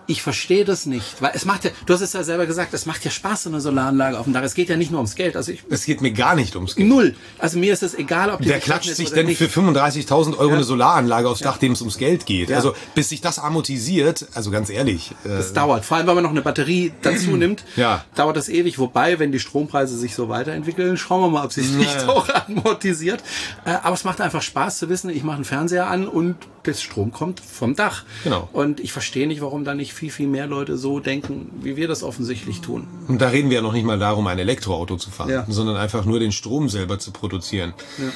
ich 0.08 0.22
verstehe 0.22 0.66
das 0.66 0.86
nicht, 0.86 1.22
weil 1.22 1.32
es 1.34 1.46
macht 1.46 1.64
ja, 1.64 1.72
du 1.86 1.94
hast 1.94 2.02
es 2.02 2.14
ja 2.14 2.24
selber 2.24 2.46
gesagt, 2.46 2.74
es 2.74 2.86
macht 2.86 3.04
ja 3.06 3.12
Spaß, 3.12 3.44
so 3.44 3.50
eine 3.50 3.62
Solaranlage 3.62 4.20
auf 4.20 4.26
dem 4.26 4.34
Dach. 4.34 4.44
Es 4.44 4.54
geht 4.54 4.70
ja 4.70 4.78
nicht 4.78 4.92
nur 4.92 5.00
ums 5.00 5.16
Geld. 5.16 5.36
Also 5.36 5.52
ich, 5.52 5.64
es 5.70 5.86
geht 5.86 6.02
mir 6.02 6.12
gar 6.12 6.36
nicht 6.36 6.56
ums 6.56 6.76
Geld. 6.76 6.88
Null. 6.88 7.16
Also 7.40 7.58
mir 7.58 7.74
ist 7.74 7.84
es 7.84 7.96
egal, 7.96 8.30
ob 8.30 8.42
die 8.42 8.50
Wer 8.50 8.60
klatscht 8.60 8.94
sich 8.96 9.10
denn 9.12 9.26
nicht. 9.26 9.38
für 9.38 9.46
35.000 9.46 10.38
Euro 10.38 10.50
ja. 10.50 10.56
eine 10.56 10.64
Solaranlage 10.64 11.30
aufs 11.30 11.42
Dach, 11.42 11.58
dem 11.58 11.72
es 11.72 11.82
ums 11.82 11.98
Geld 11.98 12.26
geht? 12.26 12.50
Ja. 12.50 12.58
Also 12.58 12.76
bis 12.94 13.10
sich 13.10 13.22
das 13.22 13.40
amortisiert, 13.40 14.28
also 14.34 14.52
ganz 14.52 14.70
ehrlich. 14.70 15.12
Äh, 15.24 15.30
das 15.30 15.54
dauert. 15.54 15.86
Vor 15.86 15.98
allem, 15.98 16.08
wenn 16.08 16.16
man 16.16 16.24
noch 16.24 16.32
eine 16.32 16.42
Batterie 16.42 16.92
dazu 17.02 17.32
nimmt, 17.38 17.64
ja. 17.76 18.06
dauert 18.16 18.38
das 18.38 18.50
ewig. 18.50 18.80
Wobei, 18.80 19.20
wenn 19.20 19.32
die 19.32 19.40
Strompreise 19.40 19.98
sich 19.98 20.16
so 20.16 20.30
weiterentwickeln, 20.30 20.98
schauen 20.98 21.22
wir 21.22 21.30
mal, 21.30 21.46
ob 21.46 21.52
sich 21.52 21.70
nicht 21.72 22.08
auch 22.08 22.28
amortisiert. 22.48 23.24
Äh, 23.66 23.72
aber 23.82 23.94
es 23.94 24.04
macht 24.04 24.22
einfach 24.22 24.42
Spaß 24.42 24.78
zu 24.78 24.90
wissen, 24.90 25.10
ich 25.10 25.24
mache 25.24 25.38
einen 25.38 25.46
Fernseher 25.46 25.88
an 25.88 26.08
und 26.08 26.36
das 26.64 26.82
Strom 26.82 27.12
kommt 27.12 27.40
vom 27.40 27.76
Dach. 27.76 28.04
Genau. 28.24 28.50
Und 28.52 28.80
ich 28.80 28.92
verstehe 28.92 29.28
nicht, 29.28 29.42
warum 29.42 29.66
da 29.66 29.74
nicht 29.76 29.94
viel, 29.96 30.12
viel 30.12 30.28
mehr 30.28 30.46
Leute 30.48 30.78
so 30.78 31.00
denken, 31.00 31.50
wie 31.62 31.76
wir 31.76 31.88
das 31.88 32.04
offensichtlich 32.04 32.62
tun. 32.62 32.88
Und 33.08 33.22
da 33.22 33.30
reden 33.30 33.50
wir 33.50 33.56
ja 33.58 33.62
noch 33.62 33.74
nicht 33.74 33.86
mal 33.86 33.98
darum, 33.98 34.28
ein 34.28 34.38
Elektroauto 34.38 34.98
zu 34.98 35.10
fahren, 35.10 35.30
ja. 35.30 35.46
sondern 35.48 35.78
einfach 35.78 36.06
nur 36.06 36.20
den 36.20 36.32
Strom 36.32 36.70
selber 36.70 37.00
zu 37.00 37.12
produzieren. 37.12 37.74
Ja. 37.98 38.12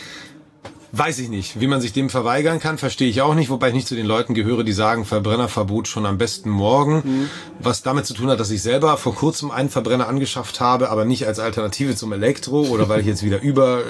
Weiß 0.91 1.19
ich 1.19 1.29
nicht. 1.29 1.61
Wie 1.61 1.67
man 1.67 1.81
sich 1.81 1.93
dem 1.93 2.09
verweigern 2.09 2.59
kann, 2.59 2.79
verstehe 2.79 3.07
ich 3.07 3.21
auch 3.21 3.35
nicht, 3.35 3.51
wobei 3.51 3.67
ich 3.67 3.75
nicht 3.75 3.87
zu 3.87 3.93
den 3.95 4.07
Leuten 4.07 4.33
gehöre, 4.33 4.63
die 4.63 4.73
sagen, 4.73 5.05
Verbrennerverbot 5.05 5.87
schon 5.87 6.07
am 6.07 6.17
besten 6.17 6.49
morgen. 6.49 7.03
Mhm. 7.05 7.29
Was 7.59 7.83
damit 7.83 8.07
zu 8.07 8.15
tun 8.15 8.29
hat, 8.29 8.39
dass 8.39 8.49
ich 8.49 8.63
selber 8.63 8.97
vor 8.97 9.13
kurzem 9.13 9.51
einen 9.51 9.69
Verbrenner 9.69 10.07
angeschafft 10.07 10.59
habe, 10.59 10.89
aber 10.89 11.05
nicht 11.05 11.27
als 11.27 11.37
Alternative 11.37 11.95
zum 11.95 12.11
Elektro 12.11 12.63
oder 12.63 12.89
weil 12.89 13.01
ich 13.01 13.05
jetzt 13.05 13.23
wieder 13.23 13.39
überfalle 13.39 13.85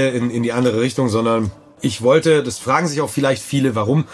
äh, 0.00 0.08
äh 0.08 0.16
in, 0.16 0.30
in 0.30 0.42
die 0.42 0.52
andere 0.52 0.82
Richtung, 0.82 1.08
sondern 1.08 1.50
ich 1.82 2.00
wollte, 2.00 2.42
das 2.42 2.58
fragen 2.58 2.86
sich 2.86 3.00
auch 3.00 3.10
vielleicht 3.10 3.42
viele, 3.42 3.74
warum. 3.74 4.04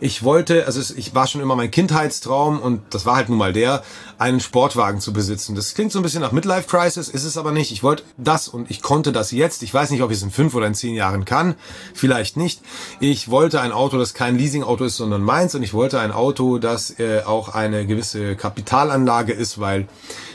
Ich 0.00 0.24
wollte, 0.24 0.66
also 0.66 0.94
ich 0.96 1.14
war 1.14 1.28
schon 1.28 1.40
immer 1.40 1.54
mein 1.54 1.70
Kindheitstraum 1.70 2.60
und 2.60 2.82
das 2.90 3.06
war 3.06 3.14
halt 3.14 3.28
nun 3.28 3.38
mal 3.38 3.52
der, 3.52 3.84
einen 4.18 4.40
Sportwagen 4.40 5.00
zu 5.00 5.12
besitzen. 5.12 5.54
Das 5.54 5.74
klingt 5.74 5.92
so 5.92 6.00
ein 6.00 6.02
bisschen 6.02 6.20
nach 6.20 6.32
Midlife 6.32 6.68
Crisis, 6.68 7.08
ist 7.08 7.24
es 7.24 7.36
aber 7.36 7.52
nicht. 7.52 7.70
Ich 7.70 7.84
wollte 7.84 8.02
das 8.16 8.48
und 8.48 8.70
ich 8.70 8.82
konnte 8.82 9.12
das 9.12 9.30
jetzt. 9.30 9.62
Ich 9.62 9.72
weiß 9.72 9.90
nicht, 9.90 10.02
ob 10.02 10.10
ich 10.10 10.16
es 10.16 10.22
in 10.24 10.32
fünf 10.32 10.54
oder 10.54 10.66
in 10.66 10.74
zehn 10.74 10.94
Jahren 10.94 11.24
kann. 11.24 11.54
Vielleicht 11.94 12.36
nicht. 12.36 12.60
Ich 12.98 13.30
wollte 13.30 13.60
ein 13.60 13.70
Auto, 13.70 13.98
das 13.98 14.14
kein 14.14 14.36
Leasing-Auto 14.36 14.84
ist, 14.84 14.96
sondern 14.96 15.22
meins 15.22 15.54
und 15.54 15.62
ich 15.62 15.74
wollte 15.74 16.00
ein 16.00 16.10
Auto, 16.10 16.58
das 16.58 16.98
äh, 16.98 17.22
auch 17.24 17.50
eine 17.50 17.86
gewisse 17.86 18.34
Kapitalanlage 18.34 19.32
ist, 19.32 19.60
weil 19.60 19.86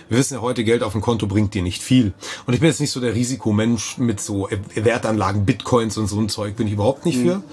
wir 0.10 0.18
wissen 0.18 0.36
ja 0.36 0.42
heute, 0.42 0.64
Geld 0.64 0.84
auf 0.84 0.94
dem 0.94 1.02
Konto 1.02 1.28
bringt 1.28 1.54
dir 1.54 1.62
nicht 1.62 1.82
viel. 1.82 2.14
Und 2.46 2.54
ich 2.54 2.60
bin 2.60 2.70
jetzt 2.70 2.80
nicht 2.80 2.92
so 2.92 3.00
der 3.00 3.14
Risikomensch 3.14 3.98
mit 3.98 4.20
so 4.20 4.50
Wertanlagen, 4.76 5.46
Bitcoins 5.46 5.98
und 5.98 6.08
so 6.08 6.20
ein 6.20 6.30
Zeug, 6.30 6.56
bin 6.56 6.68
ich 6.68 6.74
überhaupt 6.74 7.06
nicht 7.06 7.20
mhm. 7.20 7.24
für. 7.24 7.44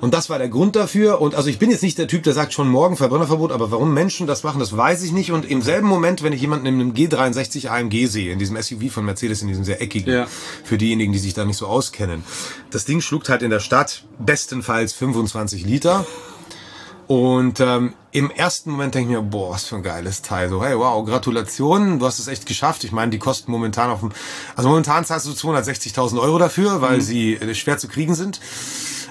Und 0.00 0.14
das 0.14 0.30
war 0.30 0.38
der 0.38 0.48
Grund 0.48 0.76
dafür. 0.76 1.20
Und 1.20 1.34
also 1.34 1.48
ich 1.48 1.58
bin 1.58 1.70
jetzt 1.70 1.82
nicht 1.82 1.98
der 1.98 2.08
Typ, 2.08 2.22
der 2.22 2.32
sagt 2.32 2.52
schon 2.52 2.68
morgen 2.68 2.96
Verbrennerverbot, 2.96 3.52
aber 3.52 3.70
warum 3.70 3.94
Menschen 3.94 4.26
das 4.26 4.42
machen, 4.42 4.58
das 4.58 4.76
weiß 4.76 5.02
ich 5.02 5.12
nicht. 5.12 5.32
Und 5.32 5.48
im 5.48 5.62
selben 5.62 5.86
Moment, 5.86 6.22
wenn 6.22 6.32
ich 6.32 6.40
jemanden 6.40 6.66
in 6.66 6.74
einem 6.74 6.92
G63 6.92 7.68
AMG 7.68 8.06
sehe, 8.06 8.32
in 8.32 8.38
diesem 8.38 8.60
SUV 8.60 8.90
von 8.90 9.04
Mercedes, 9.04 9.42
in 9.42 9.48
diesem 9.48 9.64
sehr 9.64 9.80
eckigen, 9.80 10.12
ja. 10.12 10.26
für 10.64 10.78
diejenigen, 10.78 11.12
die 11.12 11.18
sich 11.18 11.34
da 11.34 11.44
nicht 11.44 11.56
so 11.56 11.66
auskennen, 11.66 12.24
das 12.70 12.84
Ding 12.84 13.00
schluckt 13.00 13.28
halt 13.28 13.42
in 13.42 13.50
der 13.50 13.60
Stadt 13.60 14.04
bestenfalls 14.18 14.92
25 14.92 15.64
Liter. 15.64 16.06
Und 17.06 17.60
ähm, 17.60 17.94
im 18.12 18.30
ersten 18.30 18.70
Moment 18.70 18.94
denke 18.94 19.10
ich 19.10 19.16
mir, 19.16 19.22
boah, 19.22 19.50
was 19.50 19.64
für 19.64 19.76
ein 19.76 19.82
geiles 19.82 20.22
Teil. 20.22 20.48
So, 20.48 20.64
hey, 20.64 20.78
wow, 20.78 21.04
Gratulation, 21.04 21.98
du 21.98 22.06
hast 22.06 22.18
es 22.18 22.28
echt 22.28 22.46
geschafft. 22.46 22.84
Ich 22.84 22.92
meine, 22.92 23.10
die 23.10 23.18
kosten 23.18 23.50
momentan 23.50 23.90
auf 23.90 24.00
dem, 24.00 24.12
also 24.54 24.68
momentan 24.68 25.04
zahlst 25.04 25.26
du 25.26 25.30
260.000 25.30 26.20
Euro 26.20 26.38
dafür, 26.38 26.80
weil 26.80 26.98
mhm. 26.98 27.02
sie 27.02 27.34
äh, 27.34 27.54
schwer 27.54 27.78
zu 27.78 27.88
kriegen 27.88 28.14
sind. 28.14 28.40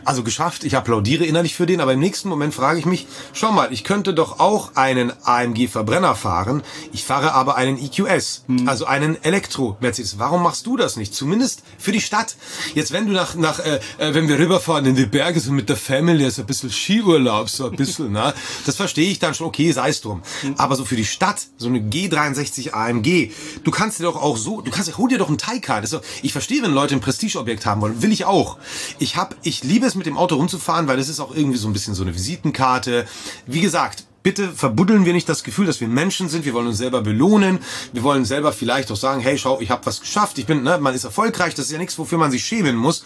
Also 0.04 0.24
geschafft, 0.24 0.64
ich 0.64 0.76
applaudiere 0.76 1.26
innerlich 1.26 1.56
für 1.56 1.66
den, 1.66 1.80
aber 1.80 1.94
im 1.94 2.00
nächsten 2.00 2.30
Moment 2.30 2.54
frage 2.54 2.80
ich 2.80 2.86
mich, 2.86 3.08
schau 3.34 3.52
mal, 3.52 3.72
ich 3.72 3.84
könnte 3.84 4.14
doch 4.14 4.40
auch 4.40 4.76
einen 4.76 5.14
AMG 5.24 5.68
Verbrenner 5.68 6.16
fahren, 6.16 6.64
ich 6.92 7.04
fahre 7.04 7.34
aber 7.34 7.56
einen 7.56 7.78
EQS, 7.78 8.44
hm. 8.48 8.68
also 8.68 8.86
einen 8.86 9.22
Elektro-Mercedes. 9.24 10.18
Warum 10.18 10.44
machst 10.44 10.66
du 10.66 10.78
das 10.78 10.98
nicht? 10.98 11.14
Zumindest 11.14 11.64
für 11.78 11.92
die 11.92 12.02
Stadt. 12.02 12.36
Jetzt, 12.74 12.92
wenn 12.92 13.06
du 13.06 13.14
nach, 13.14 13.36
nach 13.36 13.60
äh, 13.60 13.80
äh 14.00 14.14
wenn 14.14 14.28
wir 14.28 14.40
rüberfahren 14.40 14.86
in 14.86 14.96
die 14.96 15.06
Berge, 15.06 15.40
so 15.40 15.52
mit 15.52 15.70
der 15.70 15.78
Family, 15.78 16.30
so 16.32 16.42
ein 16.42 16.48
bisschen 16.48 16.72
Skiurlaub, 16.72 17.50
so 17.50 17.70
ein 17.70 17.76
bisschen, 17.76 18.12
na, 18.12 18.34
das 18.66 18.76
verstehe 18.76 19.10
ich 19.10 19.20
dann 19.20 19.34
schon, 19.34 19.48
okay, 19.48 19.72
sei 19.72 19.90
es 19.90 20.02
drum. 20.02 20.24
Hm. 20.42 20.56
Aber 20.58 20.76
so 20.76 20.86
für 20.86 20.96
die 20.96 21.06
Stadt, 21.06 21.46
so 21.58 21.68
eine 21.68 21.80
G63 21.80 22.72
AMG, 22.74 23.32
du 23.64 23.72
kannst 23.72 24.00
dir 24.00 24.04
doch 24.04 24.22
auch 24.22 24.38
so, 24.38 24.62
du 24.62 24.72
kannst, 24.72 24.98
hol 24.98 25.10
dir 25.10 25.20
doch 25.20 25.28
einen 25.30 25.38
Taycan. 25.38 25.84
Ist 25.84 25.94
doch, 25.94 26.02
ich 26.24 26.32
verstehe, 26.32 26.64
wenn 26.64 26.72
Leute 26.72 26.96
ein 26.96 27.02
Prestigeobjekt 27.02 27.66
haben 27.66 27.82
wollen, 27.82 28.02
will 28.02 28.12
ich 28.12 28.26
auch. 28.26 28.58
Ich 29.00 29.16
hab, 29.16 29.36
ich 29.44 29.64
liebe 29.64 29.91
es 29.92 29.96
mit 29.96 30.06
dem 30.06 30.18
Auto 30.18 30.36
rumzufahren, 30.36 30.88
weil 30.88 30.98
das 30.98 31.10
ist 31.10 31.20
auch 31.20 31.36
irgendwie 31.36 31.58
so 31.58 31.68
ein 31.68 31.74
bisschen 31.74 31.94
so 31.94 32.04
eine 32.04 32.14
Visitenkarte. 32.16 33.06
Wie 33.46 33.62
gesagt, 33.62 34.06
bitte 34.24 34.50
verbuddeln 34.50 35.06
wir 35.06 35.14
nicht 35.14 35.28
das 35.28 35.44
Gefühl, 35.44 35.66
dass 35.66 35.82
wir 35.82 35.88
Menschen 35.88 36.30
sind. 36.30 36.46
Wir 36.46 36.54
wollen 36.54 36.68
uns 36.68 36.78
selber 36.78 37.02
belohnen. 37.02 37.60
Wir 37.94 38.04
wollen 38.04 38.26
selber 38.26 38.54
vielleicht 38.54 38.92
auch 38.92 38.96
sagen, 38.96 39.22
hey, 39.22 39.38
schau, 39.38 39.60
ich 39.62 39.72
habe 39.72 39.86
was 39.86 40.02
geschafft. 40.02 40.38
Ich 40.38 40.46
bin, 40.46 40.64
ne, 40.64 40.78
man 40.80 40.94
ist 40.94 41.04
erfolgreich. 41.04 41.56
Das 41.56 41.66
ist 41.66 41.72
ja 41.72 41.78
nichts, 41.78 41.98
wofür 41.98 42.18
man 42.18 42.32
sich 42.32 42.44
schämen 42.44 42.76
muss. 42.76 43.04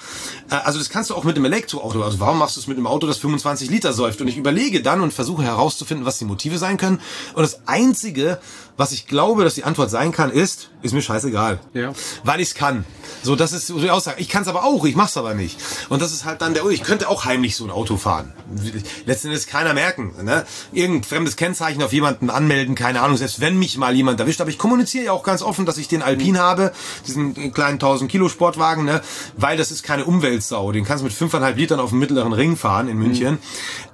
Äh, 0.49 0.55
also 0.55 0.79
das 0.79 0.89
kannst 0.89 1.09
du 1.09 1.15
auch 1.15 1.23
mit 1.23 1.35
einem 1.35 1.45
Elektroauto. 1.45 2.03
Also 2.03 2.19
warum 2.19 2.39
machst 2.39 2.57
du 2.57 2.61
es 2.61 2.67
mit 2.67 2.77
einem 2.77 2.87
Auto, 2.87 3.07
das 3.07 3.17
25 3.19 3.69
Liter 3.69 3.93
säuft? 3.93 4.21
Und 4.21 4.27
ich 4.27 4.37
überlege 4.37 4.81
dann 4.81 5.01
und 5.01 5.13
versuche 5.13 5.43
herauszufinden, 5.43 6.05
was 6.05 6.17
die 6.17 6.25
Motive 6.25 6.57
sein 6.57 6.77
können. 6.77 6.99
Und 7.33 7.43
das 7.43 7.67
Einzige, 7.67 8.39
was 8.77 8.91
ich 8.91 9.07
glaube, 9.07 9.43
dass 9.43 9.55
die 9.55 9.63
Antwort 9.63 9.89
sein 9.89 10.11
kann, 10.11 10.31
ist, 10.31 10.69
ist 10.81 10.93
mir 10.93 11.01
scheißegal. 11.01 11.59
Ja. 11.73 11.93
Weil 12.23 12.41
ich 12.41 12.49
es 12.49 12.55
kann. 12.55 12.85
So, 13.23 13.35
das 13.35 13.53
ist 13.53 13.67
so 13.67 13.79
die 13.79 13.89
Aussage. 13.89 14.21
Ich 14.21 14.29
kann 14.29 14.43
es 14.43 14.47
aber 14.47 14.63
auch, 14.63 14.85
ich 14.85 14.95
mach's 14.95 15.17
aber 15.17 15.33
nicht. 15.33 15.59
Und 15.89 16.01
das 16.01 16.11
ist 16.11 16.25
halt 16.25 16.41
dann 16.41 16.53
der, 16.53 16.65
ich 16.67 16.83
könnte 16.83 17.09
auch 17.09 17.25
heimlich 17.25 17.55
so 17.55 17.63
ein 17.63 17.71
Auto 17.71 17.97
fahren. 17.97 18.33
Letzten 19.05 19.27
Endes 19.27 19.47
keiner 19.47 19.73
merken. 19.73 20.13
Ne? 20.23 20.45
Irgendein 20.73 21.03
fremdes 21.03 21.35
Kennzeichen 21.35 21.81
auf 21.81 21.93
jemanden 21.93 22.29
anmelden, 22.29 22.75
keine 22.75 23.01
Ahnung, 23.01 23.17
selbst 23.17 23.41
wenn 23.41 23.57
mich 23.57 23.77
mal 23.77 23.95
jemand 23.95 24.19
erwischt. 24.19 24.41
Aber 24.41 24.49
ich 24.49 24.57
kommuniziere 24.57 25.05
ja 25.05 25.11
auch 25.11 25.23
ganz 25.23 25.41
offen, 25.41 25.65
dass 25.65 25.77
ich 25.77 25.87
den 25.87 26.01
Alpin 26.01 26.37
habe, 26.37 26.71
diesen 27.07 27.53
kleinen 27.53 27.75
1000 27.75 28.11
Kilo 28.11 28.29
Sportwagen, 28.29 28.85
ne? 28.85 29.01
weil 29.37 29.57
das 29.57 29.71
ist 29.71 29.83
keine 29.83 30.05
Umweltsau. 30.05 30.71
Den 30.71 30.85
kannst 30.85 31.01
du 31.01 31.05
mit 31.05 31.13
5,5 31.13 31.53
Litern 31.55 31.79
auf 31.79 31.89
dem 31.89 31.99
mittleren 31.99 32.33
Ring 32.33 32.57
fahren 32.57 32.87
in 32.87 32.97
München. 32.97 33.35
Mhm. 33.35 33.39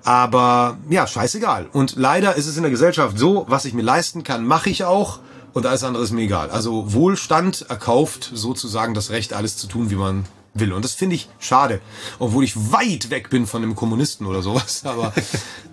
Aber 0.04 0.78
ja, 0.90 1.06
scheißegal. 1.06 1.68
Und 1.72 1.96
leider 1.96 2.36
ist 2.36 2.48
es 2.48 2.58
in 2.58 2.64
der 2.64 2.72
Gesellschaft 2.72 3.18
so, 3.18 3.46
was 3.48 3.66
ich 3.66 3.74
mir 3.74 3.84
leisten 3.84 4.24
kann, 4.24 4.46
mache 4.46 4.70
ich 4.70 4.71
auch. 4.84 5.20
Und 5.54 5.66
alles 5.66 5.84
andere 5.84 6.04
ist 6.04 6.12
mir 6.12 6.22
egal. 6.22 6.50
Also 6.50 6.94
Wohlstand 6.94 7.66
erkauft 7.68 8.32
sozusagen 8.34 8.94
das 8.94 9.10
Recht, 9.10 9.34
alles 9.34 9.58
zu 9.58 9.68
tun, 9.68 9.90
wie 9.90 9.96
man 9.96 10.26
will. 10.54 10.74
Und 10.74 10.86
das 10.86 10.94
finde 10.94 11.16
ich 11.16 11.30
schade. 11.40 11.82
Obwohl 12.20 12.44
ich 12.44 12.72
weit 12.72 13.10
weg 13.10 13.30
bin 13.30 13.46
von 13.48 13.64
einem 13.64 13.76
Kommunisten 13.76 14.26
oder 14.26 14.42
sowas. 14.42 14.82
Aber 14.86 15.14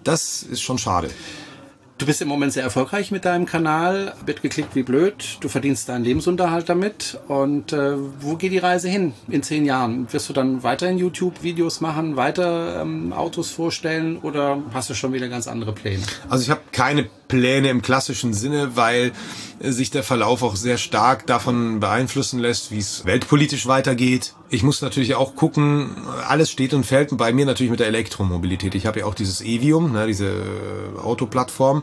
das 0.04 0.42
ist 0.42 0.62
schon 0.62 0.78
schade. 0.78 1.10
Du 1.98 2.06
bist 2.06 2.22
im 2.22 2.28
Moment 2.28 2.52
sehr 2.52 2.62
erfolgreich 2.62 3.10
mit 3.10 3.24
deinem 3.24 3.44
Kanal, 3.44 4.14
wird 4.24 4.40
geklickt 4.40 4.76
wie 4.76 4.84
blöd, 4.84 5.38
du 5.40 5.48
verdienst 5.48 5.88
deinen 5.88 6.04
Lebensunterhalt 6.04 6.68
damit. 6.68 7.18
Und 7.26 7.72
äh, 7.72 7.94
wo 8.20 8.36
geht 8.36 8.52
die 8.52 8.58
Reise 8.58 8.88
hin 8.88 9.14
in 9.28 9.42
zehn 9.42 9.64
Jahren? 9.64 10.10
Wirst 10.12 10.28
du 10.28 10.32
dann 10.32 10.62
weiterhin 10.62 10.96
YouTube-Videos 10.96 11.80
machen, 11.80 12.14
weiter 12.14 12.82
ähm, 12.82 13.12
Autos 13.12 13.50
vorstellen 13.50 14.18
oder 14.18 14.62
hast 14.72 14.90
du 14.90 14.94
schon 14.94 15.12
wieder 15.12 15.28
ganz 15.28 15.48
andere 15.48 15.72
Pläne? 15.72 16.04
Also 16.28 16.44
ich 16.44 16.50
habe 16.50 16.60
keine 16.70 17.08
Pläne 17.26 17.68
im 17.68 17.82
klassischen 17.82 18.32
Sinne, 18.32 18.76
weil 18.76 19.10
sich 19.60 19.90
der 19.90 20.02
Verlauf 20.02 20.42
auch 20.42 20.56
sehr 20.56 20.78
stark 20.78 21.26
davon 21.26 21.80
beeinflussen 21.80 22.38
lässt, 22.38 22.70
wie 22.70 22.78
es 22.78 23.04
weltpolitisch 23.04 23.66
weitergeht. 23.66 24.34
Ich 24.50 24.62
muss 24.62 24.82
natürlich 24.82 25.14
auch 25.14 25.34
gucken, 25.34 25.96
alles 26.26 26.50
steht 26.50 26.74
und 26.74 26.84
fällt 26.84 27.16
bei 27.16 27.32
mir 27.32 27.46
natürlich 27.46 27.70
mit 27.70 27.80
der 27.80 27.88
Elektromobilität. 27.88 28.74
Ich 28.74 28.86
habe 28.86 29.00
ja 29.00 29.06
auch 29.06 29.14
dieses 29.14 29.40
Evium, 29.40 29.92
ne, 29.92 30.06
diese 30.06 30.42
Autoplattform 31.02 31.82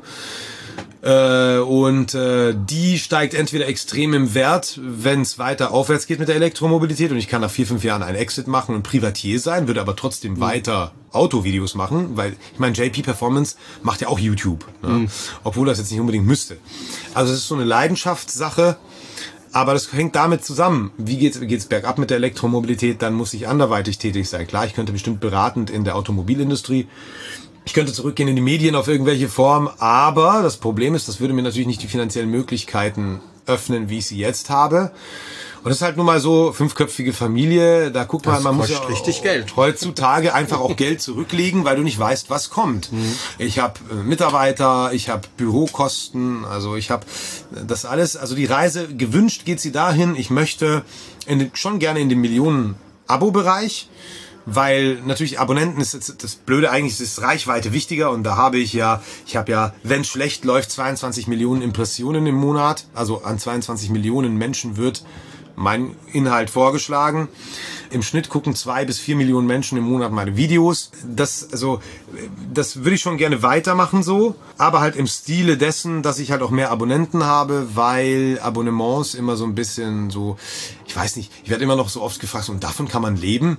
Äh, 1.06 1.60
und 1.60 2.16
äh, 2.16 2.56
die 2.58 2.98
steigt 2.98 3.36
entweder 3.36 3.68
extrem 3.68 4.16
im 4.16 4.34
Wert, 4.34 4.80
wenn 4.82 5.22
es 5.22 5.38
weiter 5.38 5.72
aufwärts 5.72 6.08
geht 6.08 6.18
mit 6.18 6.30
der 6.30 6.36
Elektromobilität 6.36 7.12
und 7.12 7.18
ich 7.18 7.28
kann 7.28 7.42
nach 7.42 7.52
vier, 7.52 7.68
fünf 7.68 7.84
Jahren 7.84 8.02
einen 8.02 8.18
Exit 8.18 8.48
machen 8.48 8.74
und 8.74 8.82
Privatier 8.82 9.40
sein, 9.40 9.68
würde 9.68 9.82
aber 9.82 9.96
trotzdem 9.96 10.34
mhm. 10.34 10.40
weiter 10.40 10.94
Autovideos 11.12 11.76
machen, 11.76 12.18
weil 12.18 12.36
ich 12.54 12.60
meine, 12.60 12.74
JP 12.76 13.04
Performance 13.04 13.56
macht 13.84 14.02
ja 14.02 14.08
auch 14.08 14.18
YouTube, 14.18 14.66
ne? 14.82 14.90
mhm. 14.90 15.10
obwohl 15.44 15.68
das 15.68 15.78
jetzt 15.78 15.92
nicht 15.92 16.00
unbedingt 16.00 16.26
müsste. 16.26 16.58
Also 17.14 17.34
es 17.34 17.40
ist 17.42 17.48
so 17.48 17.56
eine 17.56 17.66
Leidenschaftssache. 17.66 18.78
Aber 19.52 19.72
das 19.72 19.94
hängt 19.94 20.18
damit 20.18 20.44
zusammen. 20.44 20.92
Wie 20.98 21.16
geht's, 21.16 21.40
geht's 21.40 21.68
bergab 21.68 21.98
mit 21.98 22.10
der 22.10 22.18
Elektromobilität? 22.18 23.02
Dann 23.02 23.14
muss 23.14 23.34
ich 23.34 23.48
anderweitig 23.48 23.98
tätig 23.98 24.28
sein. 24.28 24.46
Klar, 24.48 24.66
ich 24.66 24.74
könnte 24.74 24.92
bestimmt 24.92 25.22
beratend 25.22 25.70
in 25.70 25.86
der 25.86 25.96
Automobilindustrie 25.96 26.90
ich 27.66 27.74
könnte 27.74 27.92
zurückgehen 27.92 28.30
in 28.30 28.36
die 28.36 28.42
Medien 28.42 28.76
auf 28.76 28.88
irgendwelche 28.88 29.28
Form, 29.28 29.70
aber 29.80 30.42
das 30.44 30.58
Problem 30.58 30.96
ist, 30.96 31.08
das 31.08 31.20
würde 31.20 31.34
mir 31.34 31.42
natürlich 31.42 31.68
nicht 31.68 31.82
die 31.82 31.88
finanziellen 31.88 32.30
Möglichkeiten 32.30 33.22
öffnen, 33.48 33.90
wie 33.90 33.98
ich 33.98 34.06
sie 34.06 34.18
jetzt 34.18 34.50
habe. 34.50 34.92
Und 35.64 35.70
das 35.70 35.78
ist 35.78 35.82
halt 35.82 35.98
nun 35.98 36.06
mal 36.06 36.20
so, 36.20 36.54
fünfköpfige 36.54 37.12
Familie, 37.12 37.90
da 37.90 38.04
guckt 38.04 38.28
man, 38.28 38.44
man 38.44 38.56
muss 38.56 38.70
ja 38.70 38.78
richtig 38.82 39.24
Geld. 39.24 39.56
heutzutage 39.56 40.36
einfach 40.36 40.60
auch 40.60 40.76
Geld 40.76 41.02
zurücklegen, 41.02 41.66
weil 41.66 41.76
du 41.76 41.82
nicht 41.82 41.98
weißt, 41.98 42.30
was 42.30 42.52
kommt. 42.52 42.92
Mhm. 42.92 43.18
Ich 43.40 43.58
habe 43.58 43.80
äh, 43.90 43.96
Mitarbeiter, 43.96 44.92
ich 44.94 45.10
habe 45.10 45.28
Bürokosten, 45.38 46.46
also 46.46 46.76
ich 46.76 46.92
habe 46.92 47.08
das 47.68 47.84
alles, 47.86 48.16
also 48.16 48.36
die 48.36 48.46
Reise, 48.46 48.88
gewünscht 48.88 49.46
geht 49.46 49.60
sie 49.60 49.72
dahin, 49.72 50.16
ich 50.16 50.30
möchte 50.30 50.84
in, 51.26 51.50
schon 51.56 51.80
gerne 51.80 52.00
in 52.00 52.10
den 52.10 52.22
Millionen 52.22 52.76
Abo-Bereich 53.08 53.90
weil 54.46 55.02
natürlich 55.06 55.40
Abonnenten 55.40 55.82
ist 55.82 55.94
jetzt 55.94 56.24
das 56.24 56.36
Blöde 56.36 56.72
eigentlich 56.72 57.00
ist 57.00 57.22
Reichweite 57.22 57.74
wichtiger 57.74 58.12
und 58.12 58.24
da 58.24 58.36
habe 58.38 58.58
ich 58.58 58.74
ja, 58.74 59.02
ich 59.26 59.36
habe 59.36 59.52
ja, 59.52 59.74
wenn 59.84 60.04
schlecht 60.04 60.46
läuft, 60.46 60.72
22 60.72 61.28
Millionen 61.28 61.62
Impressionen 61.62 62.26
im 62.28 62.36
Monat, 62.36 62.86
also 62.94 63.24
an 63.24 63.40
22 63.40 63.90
Millionen 63.90 64.38
Menschen 64.38 64.78
wird 64.78 65.04
mein 65.56 65.96
Inhalt 66.12 66.50
vorgeschlagen. 66.50 67.28
Im 67.90 68.04
Schnitt 68.04 68.30
gucken 68.30 68.56
zwei 68.56 68.86
bis 68.86 69.00
vier 69.00 69.16
Millionen 69.16 69.48
Menschen 69.48 69.78
im 69.78 69.86
Monat 69.86 70.12
meine 70.12 70.36
Videos. 70.36 70.92
Das, 71.08 71.52
also, 71.52 71.82
das 72.54 72.78
würde 72.78 72.96
ich 72.96 73.02
schon 73.02 73.18
gerne 73.18 73.42
weitermachen 73.42 74.04
so, 74.04 74.36
aber 74.58 74.82
halt 74.82 74.96
im 74.96 75.08
Stile 75.08 75.58
dessen, 75.58 76.04
dass 76.04 76.20
ich 76.20 76.32
halt 76.32 76.42
auch 76.42 76.52
mehr 76.52 76.72
Abonnenten 76.72 77.24
habe, 77.24 77.70
weil 77.74 78.40
Abonnements 78.42 79.14
immer 79.14 79.38
so 79.38 79.46
ein 79.46 79.56
bisschen 79.56 80.10
so, 80.10 80.38
ich 80.88 80.96
weiß 80.96 81.16
nicht, 81.16 81.32
ich 81.44 81.50
werde 81.50 81.64
immer 81.64 81.76
noch 81.76 81.90
so 81.90 82.02
oft 82.02 82.20
gefragt, 82.20 82.50
und 82.50 82.64
davon 82.64 82.88
kann 82.88 83.02
man 83.02 83.16
leben? 83.16 83.58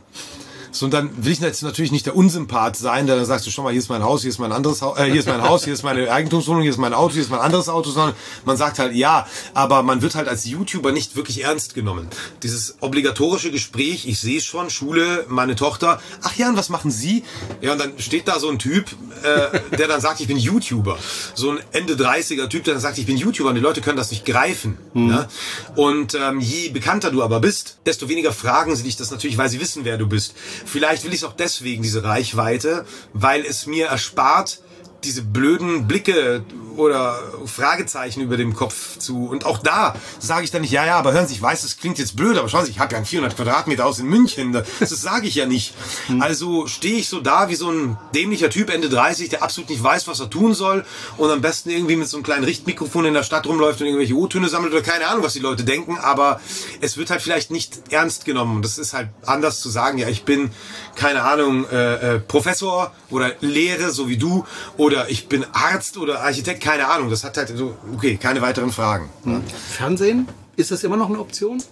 So, 0.71 0.87
und 0.87 0.95
dann 0.95 1.11
will 1.25 1.33
ich 1.33 1.41
jetzt 1.41 1.63
natürlich 1.63 1.93
nicht 1.93 2.07
der 2.07 2.17
Unsympath 2.17 2.77
sein, 2.77 3.07
der 3.07 3.17
dann 3.17 3.25
sagst 3.25 3.47
du 3.47 3.51
schon 3.51 3.65
mal, 3.65 3.71
hier 3.71 3.81
ist 3.81 3.89
mein 3.89 4.03
Haus, 4.03 4.23
hier 4.23 4.31
ist 4.31 4.39
mein 4.39 4.53
anderes 4.53 4.83
Haus, 4.83 4.99
äh, 4.99 5.05
hier 5.05 5.21
ist 5.21 5.29
mein 5.29 5.43
Haus, 5.43 5.65
hier 5.65 5.73
ist 5.73 5.83
meine 5.83 6.11
Eigentumswohnung, 6.11 6.63
hier 6.63 6.71
ist 6.71 6.79
mein 6.79 6.95
Auto, 6.95 7.15
hier 7.15 7.23
ist 7.23 7.31
mein 7.31 7.41
anderes 7.41 7.69
Auto, 7.69 7.91
sondern 7.91 8.15
man 8.45 8.57
sagt 8.57 8.79
halt 8.79 8.95
ja, 8.95 9.27
aber 9.55 9.83
man 9.83 10.03
wird 10.03 10.15
halt 10.15 10.29
als 10.29 10.45
YouTuber 10.45 10.93
nicht 10.93 11.17
wirklich 11.17 11.45
ernst 11.45 11.75
genommen. 11.75 12.09
Dieses 12.43 12.77
obligatorische 12.81 13.51
Gespräch, 13.51 14.07
ich 14.07 14.21
sehe 14.21 14.41
schon, 14.41 14.71
Schule, 14.71 15.27
meine 15.29 15.57
Tochter, 15.57 16.01
ach 16.23 16.37
ja, 16.37 16.49
und 16.49 16.57
was 16.57 16.69
machen 16.69 16.91
Sie? 16.91 17.25
Ja, 17.61 17.73
und 17.73 17.81
dann 17.81 17.93
steht 17.99 18.29
da 18.29 18.39
so 18.39 18.49
ein 18.49 18.59
Typ, 18.59 18.91
äh, 19.23 19.77
der 19.77 19.89
dann 19.89 20.01
sagt, 20.01 20.21
ich 20.21 20.27
bin 20.27 20.37
YouTuber. 20.37 20.99
So 21.35 21.51
ein 21.51 21.59
Ende 21.73 21.95
30er 21.95 22.49
Typ, 22.49 22.65
der 22.65 22.75
dann 22.75 22.83
sagt, 22.83 22.99
ich 22.99 23.07
bin 23.07 23.17
YouTuber 23.17 23.51
und 23.51 23.55
die 23.55 23.61
Leute 23.61 23.81
können 23.81 23.97
das 23.97 24.11
nicht 24.11 24.25
greifen. 24.25 24.79
Mhm. 24.95 25.11
Ja? 25.11 25.29
Und 25.75 26.15
ähm, 26.15 26.41
je 26.41 26.69
bekannter 26.71 27.11
du 27.11 27.23
aber 27.23 27.41
bist, 27.41 27.79
desto 27.87 28.09
weniger 28.09 28.33
fragen 28.33 28.75
sie 28.77 28.83
dich 28.85 28.97
das 28.97 29.11
natürlich, 29.11 29.39
weil 29.39 29.49
sie 29.49 29.61
wissen, 29.61 29.85
wer 29.85 29.99
du 29.99 30.07
bist. 30.07 30.35
Vielleicht 30.65 31.05
will 31.05 31.13
ich 31.13 31.19
es 31.19 31.25
auch 31.25 31.35
deswegen, 31.35 31.83
diese 31.83 32.05
Reichweite, 32.05 32.87
weil 33.13 33.45
es 33.45 33.67
mir 33.67 33.87
erspart, 33.87 34.61
diese 35.07 35.23
blöden 35.23 35.87
Blicke 35.87 36.45
oder 36.77 37.19
Fragezeichen 37.47 38.21
über 38.21 38.37
dem 38.37 38.55
Kopf 38.55 38.99
zu. 38.99 39.27
Und 39.27 39.45
auch 39.45 39.59
da 39.59 39.95
sage 40.19 40.45
ich 40.45 40.51
dann 40.51 40.63
nicht, 40.63 40.73
ja, 40.73 40.85
ja, 40.85 40.99
aber 40.99 41.13
hören 41.13 41.27
Sie, 41.27 41.35
ich 41.35 41.43
weiß, 41.43 41.63
das 41.63 41.79
klingt 41.79 41.99
jetzt 41.99 42.17
blöd, 42.17 42.37
aber 42.37 42.49
schauen 42.49 42.65
Sie, 42.65 42.71
ich 42.71 42.79
habe 42.79 42.93
ja 42.93 42.99
ein 42.99 43.07
400 43.07 43.37
Quadratmeter 43.37 43.85
Haus 43.85 43.99
in 43.99 44.07
München. 44.07 44.53
Das 44.79 44.91
sage 44.91 45.27
ich 45.27 45.35
ja 45.35 45.47
nicht. 45.47 45.75
Hm. 46.07 46.23
Also 46.23 46.67
stehe 46.67 46.97
ich 46.99 47.09
so 47.09 47.21
da 47.21 47.49
wie 47.49 47.55
so 47.55 47.71
ein 47.71 47.99
dämlicher 48.15 48.51
Typ 48.51 48.71
Ende 48.71 48.89
30, 48.89 49.31
der 49.31 49.43
absolut 49.43 49.71
nicht 49.71 49.83
weiß, 49.83 50.07
was 50.07 50.21
er 50.21 50.31
tun 50.31 50.55
soll 50.55 50.85
und 51.17 51.31
am 51.31 51.41
besten 51.41 51.71
irgendwie 51.71 51.97
mit 51.97 52.09
so 52.09 52.17
einem 52.17 52.25
kleinen 52.25 52.45
Richtmikrofon 52.45 53.05
in 53.07 53.15
der 53.15 53.23
Stadt 53.23 53.47
rumläuft 53.47 53.81
und 53.81 53.87
irgendwelche 53.87 54.15
O-Töne 54.15 54.49
sammelt 54.49 54.73
oder 54.73 54.83
keine 54.83 55.07
Ahnung, 55.07 55.25
was 55.25 55.33
die 55.33 55.41
Leute 55.41 55.65
denken. 55.65 55.99
Aber 55.99 56.41
es 56.81 56.97
wird 56.97 57.11
halt 57.11 57.23
vielleicht 57.23 57.51
nicht 57.51 57.93
ernst 57.93 58.25
genommen. 58.25 58.57
Und 58.57 58.65
das 58.65 58.79
ist 58.79 58.93
halt 58.93 59.09
anders 59.25 59.61
zu 59.61 59.71
sagen, 59.71 59.99
ja, 59.99 60.09
ich 60.09 60.25
bin, 60.25 60.51
keine 60.95 61.23
Ahnung, 61.23 61.69
äh, 61.71 62.17
äh, 62.17 62.19
Professor 62.19 62.93
oder 63.11 63.33
Lehre, 63.41 63.91
so 63.91 64.09
wie 64.09 64.17
du, 64.17 64.45
oder 64.77 64.96
ich 65.09 65.29
bin 65.29 65.45
Arzt 65.53 65.97
oder 65.97 66.23
Architekt, 66.23 66.63
keine 66.63 66.89
Ahnung. 66.89 67.11
Das 67.11 67.25
hat 67.25 67.37
halt 67.37 67.57
so, 67.57 67.77
okay, 67.95 68.17
keine 68.17 68.43
weiteren 68.43 68.73
Fragen. 68.73 69.11
Mhm. 69.25 69.43
Fernsehen, 69.47 70.29
ist 70.57 70.71
das 70.71 70.85
immer 70.85 70.97
noch 70.97 71.09
eine 71.09 71.19
Option? 71.19 71.63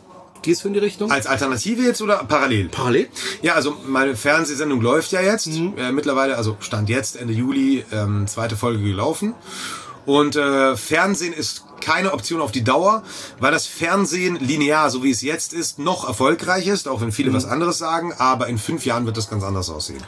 Gehst 0.43 0.63
du 0.63 0.69
in 0.69 0.75
die 0.75 0.81
Richtung? 0.81 1.11
Als 1.11 1.27
Alternative 1.27 1.83
jetzt 1.83 2.03
oder 2.03 2.19
parallel? 2.25 2.69
Parallel? 2.69 3.09
Ja, 3.41 3.55
also 3.55 3.77
meine 3.87 4.15
Fernsehsendung 4.15 4.83
läuft 4.83 5.11
ja 5.13 5.23
jetzt. 5.23 5.47
Mhm. 5.47 5.73
Äh, 5.79 5.91
mittlerweile, 5.91 6.37
also 6.37 6.59
Stand 6.61 6.91
jetzt, 6.91 7.17
Ende 7.17 7.33
Juli, 7.33 7.83
ähm, 7.91 8.27
zweite 8.27 8.55
Folge 8.55 8.83
gelaufen. 8.83 9.35
Und 10.05 10.37
äh, 10.37 10.77
Fernsehen 10.77 11.33
ist 11.33 11.65
keine 11.81 12.13
Option 12.13 12.43
auf 12.43 12.53
die 12.53 12.63
Dauer, 12.63 13.03
weil 13.41 13.53
das 13.53 13.67
Fernsehen 13.67 14.37
linear, 14.37 14.91
so 14.91 15.03
wie 15.03 15.11
es 15.11 15.23
jetzt 15.23 15.53
ist, 15.53 15.79
noch 15.79 16.07
erfolgreich 16.07 16.67
ist, 16.67 16.89
auch 16.89 17.01
wenn 17.01 17.13
viele 17.13 17.31
mhm. 17.31 17.35
was 17.35 17.47
anderes 17.47 17.79
sagen, 17.79 18.13
aber 18.13 18.49
in 18.49 18.59
fünf 18.59 18.85
Jahren 18.85 19.07
wird 19.07 19.17
das 19.17 19.31
ganz 19.31 19.45
anders 19.45 19.71
aussehen. 19.71 20.03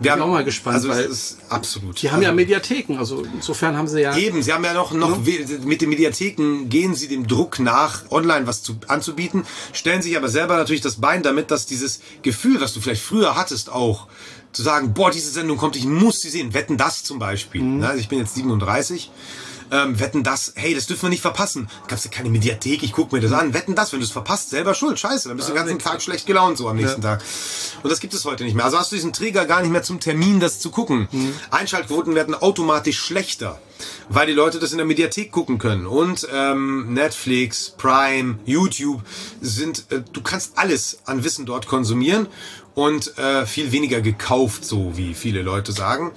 Wir 0.00 0.12
haben 0.12 0.22
auch 0.22 0.28
mal 0.28 0.44
gespannt, 0.44 0.76
also 0.76 0.88
weil 0.88 1.04
ist 1.04 1.38
absolut. 1.48 2.00
Die 2.02 2.08
haben 2.08 2.16
also, 2.16 2.26
ja 2.28 2.32
Mediatheken, 2.32 2.98
also 2.98 3.24
insofern 3.34 3.76
haben 3.76 3.88
sie 3.88 4.00
ja 4.00 4.16
eben. 4.16 4.42
Sie 4.42 4.52
haben 4.52 4.64
ja 4.64 4.74
noch 4.74 4.92
noch 4.92 5.24
ja. 5.26 5.46
mit 5.64 5.80
den 5.80 5.88
Mediatheken 5.88 6.68
gehen 6.68 6.94
sie 6.94 7.08
dem 7.08 7.26
Druck 7.26 7.58
nach, 7.58 8.10
online 8.10 8.46
was 8.46 8.62
zu, 8.62 8.76
anzubieten, 8.88 9.44
stellen 9.72 10.02
sich 10.02 10.16
aber 10.16 10.28
selber 10.28 10.56
natürlich 10.56 10.82
das 10.82 10.96
Bein 10.96 11.22
damit, 11.22 11.50
dass 11.50 11.66
dieses 11.66 12.00
Gefühl, 12.22 12.60
was 12.60 12.74
du 12.74 12.80
vielleicht 12.80 13.02
früher 13.02 13.36
hattest, 13.36 13.70
auch 13.70 14.08
zu 14.52 14.62
sagen, 14.62 14.94
boah, 14.94 15.10
diese 15.10 15.30
Sendung 15.30 15.56
kommt, 15.56 15.76
ich 15.76 15.84
muss 15.84 16.20
sie 16.20 16.30
sehen. 16.30 16.54
Wetten 16.54 16.76
das 16.76 17.02
zum 17.02 17.18
Beispiel. 17.18 17.62
Mhm. 17.62 17.82
Also 17.82 17.98
ich 17.98 18.08
bin 18.08 18.18
jetzt 18.18 18.34
37 18.34 19.10
ähm, 19.70 19.98
wetten 20.00 20.22
das, 20.22 20.52
hey, 20.56 20.74
das 20.74 20.86
dürfen 20.86 21.04
wir 21.04 21.10
nicht 21.10 21.22
verpassen. 21.22 21.68
Gab's 21.88 22.04
ja 22.04 22.10
keine 22.10 22.28
Mediathek, 22.30 22.82
ich 22.82 22.92
guck 22.92 23.12
mir 23.12 23.20
das 23.20 23.32
an. 23.32 23.54
Wetten 23.54 23.74
das, 23.74 23.92
wenn 23.92 24.00
du 24.00 24.04
es 24.04 24.12
verpasst, 24.12 24.50
selber 24.50 24.74
schuld, 24.74 24.98
scheiße, 24.98 25.28
dann 25.28 25.36
bist 25.36 25.48
du 25.48 25.52
den 25.52 25.58
ganzen 25.58 25.78
Tag 25.78 26.02
schlecht 26.02 26.26
gelaunt 26.26 26.58
so 26.58 26.68
am 26.68 26.76
nächsten 26.76 27.02
ja. 27.02 27.16
Tag. 27.16 27.24
Und 27.82 27.90
das 27.90 28.00
gibt 28.00 28.14
es 28.14 28.24
heute 28.24 28.44
nicht 28.44 28.54
mehr. 28.54 28.64
Also 28.64 28.78
hast 28.78 28.92
du 28.92 28.96
diesen 28.96 29.12
Trigger 29.12 29.46
gar 29.46 29.60
nicht 29.60 29.70
mehr 29.70 29.82
zum 29.82 30.00
Termin, 30.00 30.40
das 30.40 30.60
zu 30.60 30.70
gucken. 30.70 31.08
Mhm. 31.10 31.34
Einschaltquoten 31.50 32.14
werden 32.14 32.34
automatisch 32.34 32.98
schlechter 32.98 33.60
weil 34.08 34.26
die 34.26 34.32
Leute 34.32 34.58
das 34.58 34.72
in 34.72 34.78
der 34.78 34.86
Mediathek 34.86 35.30
gucken 35.30 35.58
können. 35.58 35.86
Und 35.86 36.28
ähm, 36.32 36.94
Netflix, 36.94 37.70
Prime, 37.70 38.38
YouTube 38.44 39.02
sind, 39.40 39.86
äh, 39.90 40.02
du 40.12 40.22
kannst 40.22 40.52
alles 40.56 40.98
an 41.06 41.24
Wissen 41.24 41.46
dort 41.46 41.66
konsumieren 41.66 42.28
und 42.74 43.16
äh, 43.18 43.46
viel 43.46 43.72
weniger 43.72 44.00
gekauft, 44.00 44.64
so 44.64 44.96
wie 44.96 45.14
viele 45.14 45.42
Leute 45.42 45.72
sagen. 45.72 46.12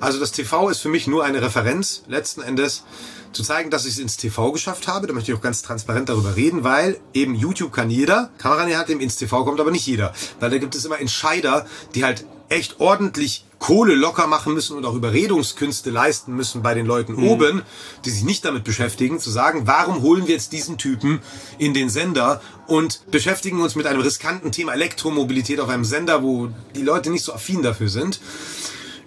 Also 0.00 0.20
das 0.20 0.32
TV 0.32 0.68
ist 0.68 0.80
für 0.80 0.88
mich 0.88 1.06
nur 1.06 1.24
eine 1.24 1.40
Referenz, 1.40 2.02
letzten 2.06 2.42
Endes 2.42 2.84
zu 3.32 3.42
zeigen, 3.42 3.70
dass 3.70 3.84
ich 3.84 3.92
es 3.92 3.98
ins 3.98 4.16
TV 4.16 4.52
geschafft 4.52 4.88
habe. 4.88 5.06
Da 5.06 5.12
möchte 5.12 5.32
ich 5.32 5.38
auch 5.38 5.42
ganz 5.42 5.62
transparent 5.62 6.08
darüber 6.08 6.36
reden, 6.36 6.64
weil 6.64 6.98
eben 7.14 7.34
YouTube 7.34 7.72
kann 7.72 7.90
jeder, 7.90 8.30
Kamera 8.38 8.66
hat 8.76 8.88
dem 8.88 9.00
ins 9.00 9.16
TV 9.16 9.44
kommt 9.44 9.60
aber 9.60 9.70
nicht 9.70 9.86
jeder. 9.86 10.12
Weil 10.40 10.50
da 10.50 10.58
gibt 10.58 10.74
es 10.74 10.84
immer 10.84 11.00
Entscheider, 11.00 11.66
die 11.94 12.04
halt 12.04 12.24
echt 12.48 12.80
ordentlich 12.80 13.44
Kohle 13.58 13.94
locker 13.94 14.26
machen 14.26 14.54
müssen 14.54 14.76
und 14.76 14.84
auch 14.84 14.94
Überredungskünste 14.94 15.90
leisten 15.90 16.36
müssen 16.36 16.62
bei 16.62 16.74
den 16.74 16.86
Leuten 16.86 17.14
mhm. 17.14 17.28
oben, 17.28 17.62
die 18.04 18.10
sich 18.10 18.22
nicht 18.22 18.44
damit 18.44 18.64
beschäftigen, 18.64 19.18
zu 19.18 19.30
sagen, 19.30 19.66
warum 19.66 20.02
holen 20.02 20.26
wir 20.26 20.34
jetzt 20.34 20.52
diesen 20.52 20.76
Typen 20.76 21.20
in 21.58 21.72
den 21.72 21.88
Sender 21.88 22.42
und 22.66 23.10
beschäftigen 23.10 23.60
uns 23.60 23.74
mit 23.74 23.86
einem 23.86 24.02
riskanten 24.02 24.52
Thema 24.52 24.74
Elektromobilität 24.74 25.58
auf 25.60 25.70
einem 25.70 25.84
Sender, 25.84 26.22
wo 26.22 26.50
die 26.74 26.82
Leute 26.82 27.10
nicht 27.10 27.24
so 27.24 27.32
affin 27.32 27.62
dafür 27.62 27.88
sind. 27.88 28.20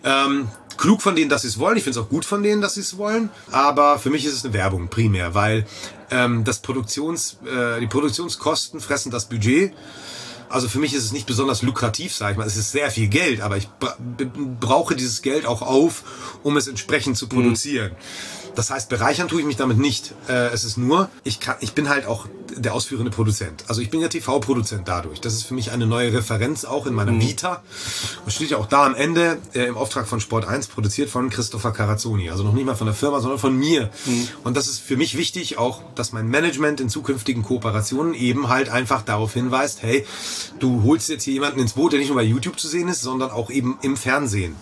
Ähm, 0.04 0.48
klug 0.80 1.02
von 1.02 1.16
denen, 1.16 1.30
dass 1.30 1.42
sie 1.42 1.50
es 1.50 1.60
wollen. 1.60 1.78
Ich 1.78 1.84
finde 1.84 2.00
es 2.00 2.06
auch 2.06 2.10
gut 2.10 2.26
von 2.26 2.42
denen, 2.42 2.62
dass 2.62 2.76
sie 2.76 2.82
es 2.82 2.98
wollen. 2.98 3.30
Aber 3.52 4.00
für 4.00 4.10
mich 4.10 4.26
ist 4.26 4.34
es 4.34 4.46
eine 4.46 4.54
Werbung 4.54 4.88
primär, 4.88 5.36
weil 5.36 5.66
ähm, 6.10 6.44
das 6.46 6.60
Produktions, 6.60 7.38
äh, 7.46 7.80
die 7.80 7.88
Produktionskosten 7.88 8.80
fressen 8.80 9.12
das 9.12 9.26
Budget. 9.26 9.74
Also 10.48 10.68
für 10.68 10.80
mich 10.80 10.94
ist 10.94 11.04
es 11.04 11.12
nicht 11.12 11.28
besonders 11.28 11.62
lukrativ, 11.62 12.16
sage 12.16 12.32
ich 12.32 12.38
mal. 12.38 12.48
Es 12.48 12.58
ist 12.58 12.72
sehr 12.72 12.90
viel 12.90 13.08
Geld, 13.08 13.42
aber 13.42 13.58
ich 13.58 13.68
brauche 14.60 14.96
dieses 14.96 15.22
Geld 15.22 15.46
auch 15.46 15.62
auf, 15.62 16.40
um 16.42 16.58
es 16.58 16.68
entsprechend 16.68 17.18
zu 17.18 17.28
produzieren. 17.28 17.92
Mhm. 17.92 18.39
Das 18.60 18.72
heißt, 18.72 18.90
bereichern 18.90 19.30
tue 19.30 19.40
ich 19.40 19.48
mich 19.48 19.56
damit 19.56 19.78
nicht. 19.78 20.14
Äh, 20.28 20.48
es 20.48 20.66
ist 20.66 20.76
nur, 20.76 21.10
ich, 21.24 21.40
kann, 21.40 21.56
ich 21.62 21.72
bin 21.72 21.88
halt 21.88 22.06
auch 22.06 22.28
der 22.58 22.74
ausführende 22.74 23.10
Produzent. 23.10 23.64
Also 23.70 23.80
ich 23.80 23.90
bin 23.90 24.02
ja 24.02 24.10
TV-Produzent 24.10 24.86
dadurch. 24.86 25.22
Das 25.22 25.32
ist 25.32 25.44
für 25.44 25.54
mich 25.54 25.72
eine 25.72 25.88
neue 25.88 26.12
Referenz 26.12 26.66
auch 26.66 26.86
in 26.86 26.94
meiner 26.94 27.14
mhm. 27.14 27.22
Vita. 27.22 27.64
Und 28.26 28.34
steht 28.34 28.50
ja 28.50 28.58
auch 28.58 28.66
da 28.66 28.86
am 28.86 28.96
Ende 28.96 29.38
äh, 29.54 29.64
im 29.64 29.78
Auftrag 29.78 30.10
von 30.10 30.20
Sport 30.20 30.46
1, 30.46 30.68
produziert 30.68 31.10
von 31.10 31.30
Christopher 31.30 31.72
Carazzoni. 31.72 32.30
Also 32.32 32.44
noch 32.44 32.52
nicht 32.52 32.66
mal 32.66 32.76
von 32.76 32.88
der 32.88 32.94
Firma, 32.94 33.22
sondern 33.22 33.40
von 33.40 33.56
mir. 33.56 33.92
Mhm. 34.06 34.28
Und 34.44 34.58
das 34.58 34.68
ist 34.68 34.80
für 34.80 34.98
mich 34.98 35.16
wichtig 35.16 35.58
auch, 35.58 35.82
dass 35.96 36.12
mein 36.12 36.28
Management 36.28 36.82
in 36.82 36.90
zukünftigen 36.90 37.44
Kooperationen 37.44 38.14
eben 38.14 38.50
halt 38.50 38.68
einfach 38.68 39.04
darauf 39.04 39.36
hinweist, 39.36 39.84
hey, 39.84 40.06
du 40.60 40.84
holst 40.84 41.08
jetzt 41.08 41.24
hier 41.24 41.36
jemanden 41.36 41.62
ins 41.62 41.72
Boot, 41.72 41.94
der 41.94 42.00
nicht 42.00 42.10
nur 42.10 42.18
bei 42.18 42.24
YouTube 42.24 42.60
zu 42.60 42.68
sehen 42.68 42.90
ist, 42.90 43.04
sondern 43.04 43.32
auch 43.32 43.52
eben 43.52 43.80
im 43.84 43.96
Fernsehen. 43.96 44.58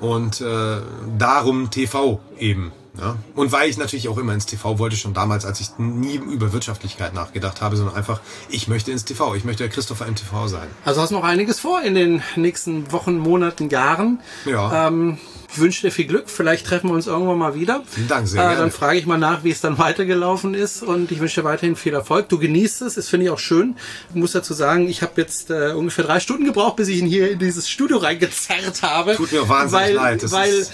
Und 0.00 0.40
äh, 0.40 0.80
darum 1.16 1.70
TV 1.70 2.18
eben. 2.36 2.72
Ja? 3.00 3.16
Und 3.34 3.52
weil 3.52 3.70
ich 3.70 3.78
natürlich 3.78 4.08
auch 4.08 4.18
immer 4.18 4.34
ins 4.34 4.46
TV 4.46 4.78
wollte, 4.78 4.96
schon 4.96 5.14
damals, 5.14 5.44
als 5.44 5.60
ich 5.60 5.78
nie 5.78 6.16
über 6.16 6.52
Wirtschaftlichkeit 6.52 7.14
nachgedacht 7.14 7.60
habe, 7.60 7.76
sondern 7.76 7.96
einfach, 7.96 8.20
ich 8.48 8.68
möchte 8.68 8.90
ins 8.90 9.04
TV, 9.04 9.34
ich 9.34 9.44
möchte 9.44 9.62
der 9.62 9.70
Christopher 9.70 10.06
im 10.06 10.14
TV 10.14 10.48
sein. 10.48 10.68
Also 10.84 11.00
hast 11.00 11.10
noch 11.10 11.24
einiges 11.24 11.60
vor 11.60 11.82
in 11.82 11.94
den 11.94 12.22
nächsten 12.36 12.92
Wochen, 12.92 13.18
Monaten, 13.18 13.70
Jahren. 13.70 14.20
Ja. 14.44 14.88
Ähm, 14.88 15.18
ich 15.52 15.58
wünsche 15.58 15.82
dir 15.82 15.90
viel 15.90 16.06
Glück. 16.06 16.30
Vielleicht 16.30 16.66
treffen 16.66 16.90
wir 16.90 16.94
uns 16.94 17.08
irgendwann 17.08 17.38
mal 17.38 17.54
wieder. 17.54 17.82
Vielen 17.88 18.06
Dank, 18.06 18.28
sehr 18.28 18.40
äh, 18.40 18.46
gerne. 18.46 18.60
Dann 18.60 18.70
frage 18.70 18.98
ich 18.98 19.06
mal 19.06 19.18
nach, 19.18 19.42
wie 19.42 19.50
es 19.50 19.60
dann 19.60 19.78
weitergelaufen 19.78 20.54
ist. 20.54 20.82
Und 20.82 21.10
ich 21.10 21.18
wünsche 21.18 21.40
dir 21.40 21.44
weiterhin 21.44 21.74
viel 21.74 21.92
Erfolg. 21.92 22.28
Du 22.28 22.38
genießt 22.38 22.82
es. 22.82 22.94
Das 22.94 23.08
finde 23.08 23.26
ich 23.26 23.30
auch 23.30 23.38
schön. 23.38 23.76
Ich 24.10 24.14
muss 24.14 24.32
dazu 24.32 24.54
sagen, 24.54 24.88
ich 24.88 25.02
habe 25.02 25.12
jetzt 25.16 25.50
äh, 25.50 25.72
ungefähr 25.72 26.04
drei 26.04 26.20
Stunden 26.20 26.44
gebraucht, 26.44 26.76
bis 26.76 26.88
ich 26.88 26.98
ihn 26.98 27.06
hier 27.06 27.32
in 27.32 27.40
dieses 27.40 27.68
Studio 27.68 27.98
reingezerrt 27.98 28.82
habe. 28.82 29.16
Tut 29.16 29.32
mir 29.32 29.48
wahnsinnig 29.48 29.86
weil, 29.86 29.94
leid. 29.94 30.22
Das 30.22 30.30
weil 30.30 30.66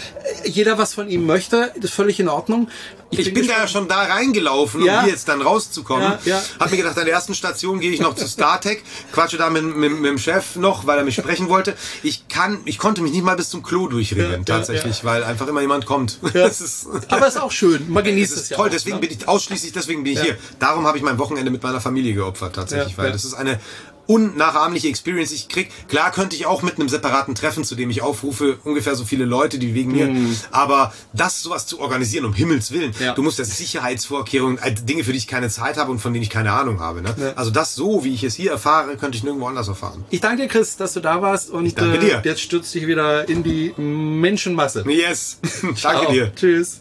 jeder 0.45 0.77
was 0.77 0.93
von 0.93 1.09
ihm 1.09 1.25
möchte. 1.25 1.73
Das 1.77 1.87
ist 1.87 1.93
völlig 2.17 2.21
in 2.21 2.29
Ordnung. 2.29 2.69
Ich 3.11 3.33
bin 3.33 3.47
da 3.47 3.69
schon 3.69 3.87
da 3.87 4.03
reingelaufen, 4.03 4.83
Ja. 4.85 4.99
um 4.99 5.05
hier 5.05 5.13
jetzt 5.13 5.29
dann 5.29 5.41
rauszukommen. 5.41 6.03
Ja, 6.25 6.37
ja. 6.39 6.43
Hab 6.59 6.71
mir 6.71 6.77
gedacht, 6.77 6.99
an 6.99 7.05
der 7.05 7.15
ersten 7.15 7.35
Station 7.35 7.79
gehe 7.81 7.93
ich 7.93 8.01
noch 8.01 8.17
zu 8.17 8.27
StarTech, 8.27 8.83
quatsche 9.13 9.37
da 9.39 9.49
mit, 9.49 9.65
mit, 9.65 9.93
mit 9.93 10.11
dem 10.11 10.19
Chef 10.19 10.57
noch, 10.57 10.87
weil 10.87 10.99
er 10.99 11.05
mich 11.05 11.15
sprechen 11.15 11.49
wollte. 11.49 11.77
Ich 12.03 12.27
kann, 12.29 12.61
ich 12.65 12.79
konnte 12.79 13.03
mich 13.03 13.13
nicht 13.13 13.23
mal 13.25 13.37
bis 13.37 13.49
zum 13.49 13.63
Klo 13.63 13.87
durchringen, 13.87 14.31
Ja, 14.31 14.37
ja, 14.39 14.43
tatsächlich, 14.45 15.05
weil 15.05 15.23
einfach 15.23 15.47
immer 15.47 15.61
jemand 15.61 15.87
kommt. 15.87 16.19
Ja. 16.35 16.47
Ist, 16.57 16.89
Aber 17.09 17.29
ist 17.29 17.41
auch 17.41 17.53
schön. 17.53 17.91
Man 17.91 18.03
genießt 18.03 18.33
es 18.35 18.43
ist 18.45 18.51
ja 18.51 18.57
toll, 18.57 18.67
auch, 18.69 18.71
deswegen 18.73 18.97
ne? 18.97 19.01
bin 19.07 19.11
ich 19.17 19.29
ausschließlich 19.29 19.73
deswegen 19.73 20.03
bin 20.05 20.15
ich 20.15 20.21
hier. 20.23 20.37
Darum 20.59 20.87
habe 20.87 20.97
ich 20.99 21.05
mein 21.05 21.19
Wochenende 21.19 21.51
mit 21.51 21.63
meiner 21.63 21.81
Familie 21.81 22.15
geopfert 22.15 22.55
tatsächlich, 22.57 22.93
Ja, 22.93 22.99
weil 22.99 23.07
ja. 23.07 23.13
das 23.13 23.25
ist 23.25 23.35
eine 23.35 23.61
unnachahmliche 24.07 24.89
Experience. 24.89 25.33
Ich 25.33 25.49
krieg, 25.49 25.71
klar 25.89 26.11
könnte 26.13 26.37
ich 26.37 26.47
auch 26.47 26.63
mit 26.63 26.79
einem 26.79 26.89
separaten 26.89 27.35
Treffen, 27.35 27.65
zu 27.65 27.75
dem 27.75 27.91
ich 27.91 28.03
aufrufe, 28.03 28.59
ungefähr 28.65 28.95
so 28.95 29.05
viele 29.05 29.25
Leute, 29.25 29.59
die 29.59 29.75
wegen 29.75 29.93
mir, 29.93 30.15
aber 30.51 30.93
das 31.13 31.43
sowas 31.43 31.67
zu 31.67 31.81
organisieren, 31.81 32.25
um 32.25 32.33
Himmels 32.35 32.71
Willen, 32.71 32.91
Mhm. 32.99 33.05
Ja. 33.05 33.15
du 33.15 33.23
musst 33.23 33.39
das 33.39 33.57
Sicherheitsvorkehrungen, 33.57 34.59
äh, 34.59 34.73
Dinge, 34.75 35.05
für 35.05 35.13
die 35.13 35.19
ich 35.19 35.27
keine 35.27 35.49
Zeit 35.49 35.77
habe 35.77 35.91
und 35.91 35.99
von 35.99 36.13
denen 36.13 36.23
ich 36.23 36.31
keine 36.31 36.53
Ahnung 36.53 36.81
habe. 36.81 37.03
Ne? 37.03 37.15
Ja. 37.19 37.33
Also 37.35 37.51
das 37.51 37.75
so, 37.75 38.05
wie 38.05 38.15
ich 38.15 38.23
es 38.25 38.35
hier 38.35 38.51
erfahre, 38.53 38.97
könnte 38.97 39.17
ich 39.19 39.25
nirgendwo 39.25 39.47
anders 39.49 39.69
erfahren. 39.69 40.05
Ich 40.11 40.21
danke 40.21 40.43
dir, 40.43 40.49
Chris, 40.49 40.77
dass 40.77 40.93
du 40.95 41.01
da 41.01 41.21
warst 41.23 41.51
und 41.51 41.77
danke 41.79 41.99
dir. 41.99 42.23
jetzt 42.25 42.41
stürzt 42.41 42.75
dich 42.75 42.87
wieder 42.87 43.29
in 43.29 43.43
die 43.43 43.73
Menschenmasse. 43.77 44.85
Yes, 44.89 45.39
danke 45.63 45.75
Ciao. 45.81 46.13
dir. 46.13 46.33
Tschüss. 46.35 46.81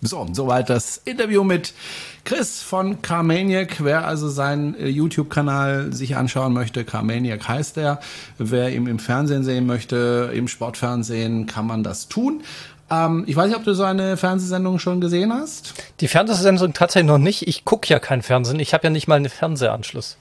So, 0.00 0.26
soweit 0.32 0.68
das 0.68 1.00
Interview 1.04 1.44
mit 1.44 1.72
Chris 2.24 2.62
von 2.62 3.02
Carmaniac. 3.02 3.84
Wer 3.84 4.06
also 4.06 4.28
seinen 4.28 4.74
äh, 4.74 4.88
YouTube-Kanal 4.88 5.92
sich 5.92 6.16
anschauen 6.16 6.52
möchte, 6.54 6.84
Carmaniac 6.84 7.46
heißt 7.46 7.76
er. 7.76 8.00
Wer 8.38 8.70
ihn 8.70 8.86
im 8.86 8.98
Fernsehen 8.98 9.44
sehen 9.44 9.66
möchte, 9.66 10.30
im 10.34 10.48
Sportfernsehen, 10.48 11.46
kann 11.46 11.66
man 11.66 11.82
das 11.82 12.08
tun. 12.08 12.42
Ähm, 12.90 13.24
ich 13.26 13.36
weiß 13.36 13.48
nicht, 13.48 13.56
ob 13.56 13.64
du 13.64 13.74
seine 13.74 14.16
Fernsehsendung 14.16 14.78
schon 14.78 15.00
gesehen 15.00 15.32
hast. 15.32 15.74
Die 16.00 16.08
Fernsehsendung 16.08 16.72
tatsächlich 16.72 17.08
noch 17.08 17.18
nicht. 17.18 17.46
Ich 17.46 17.64
gucke 17.64 17.88
ja 17.88 17.98
kein 17.98 18.22
Fernsehen. 18.22 18.58
Ich 18.58 18.72
habe 18.72 18.84
ja 18.84 18.90
nicht 18.90 19.06
mal 19.06 19.16
einen 19.16 19.28
Fernsehanschluss. 19.28 20.16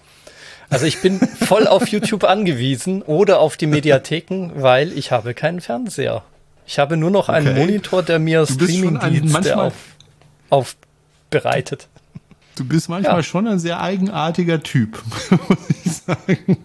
Also 0.69 0.85
ich 0.85 1.01
bin 1.01 1.19
voll 1.39 1.67
auf 1.67 1.87
YouTube 1.87 2.23
angewiesen 2.25 3.01
oder 3.01 3.39
auf 3.39 3.57
die 3.57 3.67
Mediatheken, 3.67 4.51
weil 4.55 4.91
ich 4.91 5.11
habe 5.11 5.33
keinen 5.33 5.61
Fernseher. 5.61 6.23
Ich 6.65 6.79
habe 6.79 6.97
nur 6.97 7.11
noch 7.11 7.29
einen 7.29 7.49
Okay. 7.49 7.59
Monitor, 7.59 8.03
der 8.03 8.19
mir 8.19 8.45
Streamingdienste 8.45 9.57
auf, 9.57 9.73
aufbereitet. 10.49 11.87
Du 12.55 12.63
bist 12.65 12.89
manchmal 12.89 13.17
Ja. 13.17 13.23
schon 13.23 13.47
ein 13.47 13.59
sehr 13.59 13.81
eigenartiger 13.81 14.61
Typ, 14.61 15.01
muss 15.49 15.57
ich 15.83 15.91
sagen. 15.91 16.57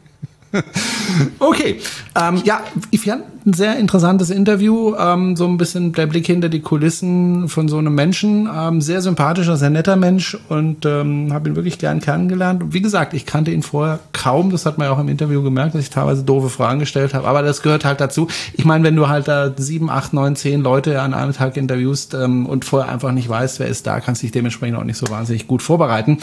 Okay, 1.38 1.80
ähm, 2.14 2.42
ja, 2.44 2.60
ich 2.90 3.00
fand 3.00 3.24
ein 3.46 3.52
sehr 3.54 3.76
interessantes 3.78 4.30
Interview, 4.30 4.94
ähm, 4.96 5.36
so 5.36 5.46
ein 5.46 5.56
bisschen 5.56 5.92
der 5.92 6.06
Blick 6.06 6.26
hinter 6.26 6.48
die 6.48 6.60
Kulissen 6.60 7.48
von 7.48 7.68
so 7.68 7.78
einem 7.78 7.94
Menschen, 7.94 8.48
ähm, 8.54 8.80
sehr 8.80 9.00
sympathischer, 9.00 9.56
sehr 9.56 9.70
netter 9.70 9.96
Mensch 9.96 10.36
und 10.48 10.84
ähm, 10.84 11.32
habe 11.32 11.48
ihn 11.48 11.56
wirklich 11.56 11.78
gern 11.78 12.00
kennengelernt. 12.00 12.62
Und 12.62 12.74
wie 12.74 12.82
gesagt, 12.82 13.14
ich 13.14 13.26
kannte 13.26 13.50
ihn 13.50 13.62
vorher 13.62 14.00
kaum, 14.12 14.50
das 14.50 14.66
hat 14.66 14.78
man 14.78 14.88
ja 14.88 14.92
auch 14.92 14.98
im 14.98 15.08
Interview 15.08 15.42
gemerkt, 15.42 15.74
dass 15.74 15.82
ich 15.82 15.90
teilweise 15.90 16.24
doofe 16.24 16.50
Fragen 16.50 16.78
gestellt 16.78 17.14
habe, 17.14 17.26
aber 17.26 17.42
das 17.42 17.62
gehört 17.62 17.84
halt 17.84 18.00
dazu. 18.00 18.28
Ich 18.52 18.64
meine, 18.64 18.84
wenn 18.84 18.96
du 18.96 19.08
halt 19.08 19.28
da 19.28 19.52
sieben, 19.56 19.90
acht, 19.90 20.12
neun, 20.12 20.36
zehn 20.36 20.60
Leute 20.60 21.00
an 21.00 21.14
einem 21.14 21.32
Tag 21.32 21.56
interviewst 21.56 22.14
ähm, 22.14 22.46
und 22.46 22.64
vorher 22.64 22.92
einfach 22.92 23.12
nicht 23.12 23.28
weißt, 23.28 23.60
wer 23.60 23.68
ist 23.68 23.86
da, 23.86 24.00
kannst 24.00 24.22
dich 24.22 24.32
dementsprechend 24.32 24.76
auch 24.76 24.84
nicht 24.84 24.98
so 24.98 25.08
wahnsinnig 25.08 25.46
gut 25.46 25.62
vorbereiten. 25.62 26.18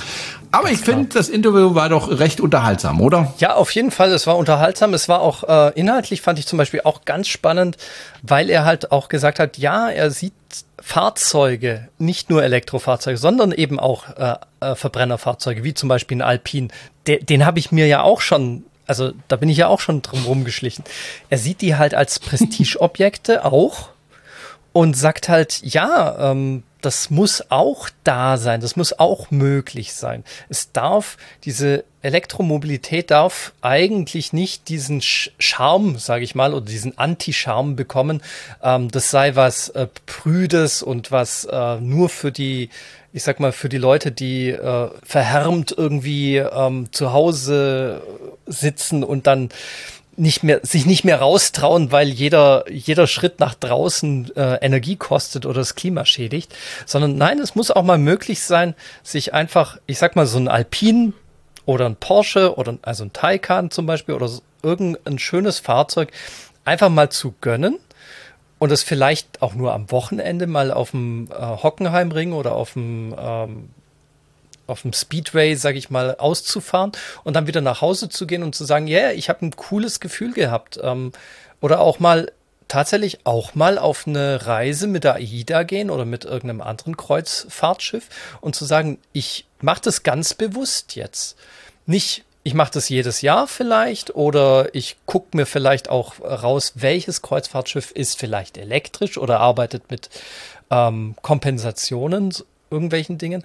Aber 0.51 0.71
ich 0.71 0.79
finde, 0.79 1.09
das 1.13 1.29
Interview 1.29 1.75
war 1.75 1.89
doch 1.89 2.19
recht 2.19 2.39
unterhaltsam, 2.39 3.01
oder? 3.01 3.33
Ja, 3.39 3.55
auf 3.55 3.71
jeden 3.71 3.91
Fall. 3.91 4.09
Es 4.15 4.27
war 4.27 4.37
unterhaltsam. 4.37 4.93
Es 4.93 5.07
war 5.09 5.21
auch 5.21 5.43
äh, 5.43 5.79
inhaltlich, 5.79 6.21
fand 6.21 6.39
ich 6.39 6.47
zum 6.47 6.57
Beispiel 6.57 6.81
auch 6.83 7.05
ganz 7.05 7.27
spannend, 7.27 7.77
weil 8.21 8.49
er 8.49 8.65
halt 8.65 8.91
auch 8.91 9.09
gesagt 9.09 9.39
hat, 9.39 9.57
ja, 9.57 9.89
er 9.89 10.11
sieht 10.11 10.33
Fahrzeuge, 10.81 11.89
nicht 11.97 12.29
nur 12.29 12.43
Elektrofahrzeuge, 12.43 13.17
sondern 13.17 13.51
eben 13.51 13.79
auch 13.79 14.09
äh, 14.17 14.35
äh, 14.61 14.75
Verbrennerfahrzeuge, 14.75 15.63
wie 15.63 15.73
zum 15.73 15.89
Beispiel 15.89 16.17
ein 16.17 16.21
Alpin. 16.21 16.71
De 17.07 17.23
den 17.23 17.45
habe 17.45 17.59
ich 17.59 17.71
mir 17.71 17.87
ja 17.87 18.01
auch 18.01 18.21
schon, 18.21 18.63
also 18.87 19.11
da 19.27 19.35
bin 19.35 19.49
ich 19.49 19.57
ja 19.57 19.67
auch 19.67 19.79
schon 19.79 20.01
drum 20.01 20.25
rumgeschlichen. 20.25 20.83
Er 21.29 21.37
sieht 21.37 21.61
die 21.61 21.75
halt 21.75 21.93
als 21.93 22.19
Prestigeobjekte 22.19 23.45
auch 23.51 23.89
und 24.73 24.95
sagt 24.95 25.29
halt, 25.29 25.61
ja, 25.63 26.31
ähm, 26.31 26.63
das 26.85 27.09
muss 27.09 27.49
auch 27.49 27.89
da 28.03 28.37
sein, 28.37 28.61
das 28.61 28.75
muss 28.75 28.97
auch 28.99 29.31
möglich 29.31 29.93
sein. 29.93 30.23
Es 30.49 30.71
darf, 30.71 31.17
diese 31.43 31.83
Elektromobilität 32.03 33.09
darf 33.09 33.53
eigentlich 33.61 34.31
nicht 34.31 34.69
diesen 34.69 35.01
Charme, 35.01 35.97
sage 35.97 36.23
ich 36.23 36.35
mal, 36.35 36.53
oder 36.53 36.65
diesen 36.65 36.97
Anti-Charme 36.97 37.75
bekommen. 37.75 38.21
Ähm, 38.61 38.91
das 38.91 39.09
sei 39.09 39.35
was 39.35 39.69
äh, 39.69 39.87
Prüdes 40.05 40.83
und 40.83 41.11
was 41.11 41.45
äh, 41.45 41.79
nur 41.79 42.09
für 42.09 42.31
die, 42.31 42.69
ich 43.11 43.23
sag 43.23 43.39
mal, 43.39 43.51
für 43.51 43.69
die 43.69 43.79
Leute, 43.79 44.11
die 44.11 44.49
äh, 44.49 44.89
verhärmt 45.01 45.73
irgendwie 45.75 46.37
ähm, 46.37 46.89
zu 46.91 47.11
Hause 47.11 48.03
sitzen 48.45 49.03
und 49.03 49.25
dann 49.25 49.49
nicht 50.17 50.43
mehr, 50.43 50.61
sich 50.63 50.85
nicht 50.85 51.03
mehr 51.03 51.19
raustrauen, 51.19 51.91
weil 51.91 52.07
jeder, 52.09 52.65
jeder 52.71 53.07
Schritt 53.07 53.39
nach 53.39 53.53
draußen 53.53 54.35
äh, 54.35 54.55
Energie 54.55 54.95
kostet 54.95 55.45
oder 55.45 55.59
das 55.59 55.75
Klima 55.75 56.05
schädigt, 56.05 56.55
sondern 56.85 57.17
nein, 57.17 57.39
es 57.39 57.55
muss 57.55 57.71
auch 57.71 57.83
mal 57.83 57.97
möglich 57.97 58.41
sein, 58.41 58.75
sich 59.03 59.33
einfach, 59.33 59.77
ich 59.87 59.97
sag 59.97 60.15
mal, 60.15 60.25
so 60.25 60.37
ein 60.37 60.47
Alpin 60.47 61.13
oder 61.65 61.85
ein 61.85 61.95
Porsche 61.95 62.55
oder 62.55 62.77
also 62.81 63.03
ein 63.03 63.13
Taycan 63.13 63.71
zum 63.71 63.85
Beispiel 63.85 64.15
oder 64.15 64.29
irgendein 64.63 65.19
schönes 65.19 65.59
Fahrzeug 65.59 66.11
einfach 66.63 66.89
mal 66.89 67.09
zu 67.09 67.33
gönnen 67.41 67.77
und 68.57 68.71
es 68.71 68.83
vielleicht 68.83 69.41
auch 69.41 69.53
nur 69.53 69.73
am 69.73 69.91
Wochenende 69.91 70.47
mal 70.47 70.71
auf 70.71 70.91
dem 70.91 71.29
äh, 71.31 71.35
Hockenheimring 71.35 72.33
oder 72.33 72.53
auf 72.55 72.73
dem 72.73 73.15
ähm, 73.17 73.69
auf 74.67 74.81
dem 74.81 74.93
Speedway, 74.93 75.55
sag 75.55 75.75
ich 75.75 75.89
mal, 75.89 76.15
auszufahren 76.15 76.91
und 77.23 77.35
dann 77.35 77.47
wieder 77.47 77.61
nach 77.61 77.81
Hause 77.81 78.09
zu 78.09 78.27
gehen 78.27 78.43
und 78.43 78.55
zu 78.55 78.65
sagen, 78.65 78.87
ja, 78.87 78.99
yeah, 78.99 79.11
ich 79.11 79.29
habe 79.29 79.45
ein 79.45 79.55
cooles 79.55 79.99
Gefühl 79.99 80.33
gehabt. 80.33 80.79
Ähm, 80.81 81.11
oder 81.61 81.79
auch 81.79 81.99
mal 81.99 82.31
tatsächlich 82.67 83.19
auch 83.25 83.55
mal 83.55 83.77
auf 83.77 84.07
eine 84.07 84.47
Reise 84.47 84.87
mit 84.87 85.03
der 85.03 85.15
AIDA 85.15 85.63
gehen 85.63 85.89
oder 85.89 86.05
mit 86.05 86.25
irgendeinem 86.25 86.61
anderen 86.61 86.97
Kreuzfahrtschiff 86.97 88.09
und 88.41 88.55
zu 88.55 88.65
sagen, 88.65 88.99
ich 89.13 89.45
mache 89.61 89.81
das 89.81 90.03
ganz 90.03 90.33
bewusst 90.33 90.95
jetzt. 90.95 91.37
Nicht, 91.85 92.23
ich 92.43 92.53
mache 92.53 92.71
das 92.73 92.89
jedes 92.89 93.21
Jahr 93.21 93.47
vielleicht 93.47 94.15
oder 94.15 94.73
ich 94.73 94.97
gucke 95.05 95.37
mir 95.37 95.45
vielleicht 95.45 95.89
auch 95.89 96.19
raus, 96.21 96.73
welches 96.75 97.21
Kreuzfahrtschiff 97.21 97.91
ist 97.91 98.19
vielleicht 98.19 98.57
elektrisch 98.57 99.17
oder 99.17 99.39
arbeitet 99.39 99.91
mit 99.91 100.09
ähm, 100.71 101.15
Kompensationen, 101.21 102.33
irgendwelchen 102.71 103.17
Dingen. 103.17 103.43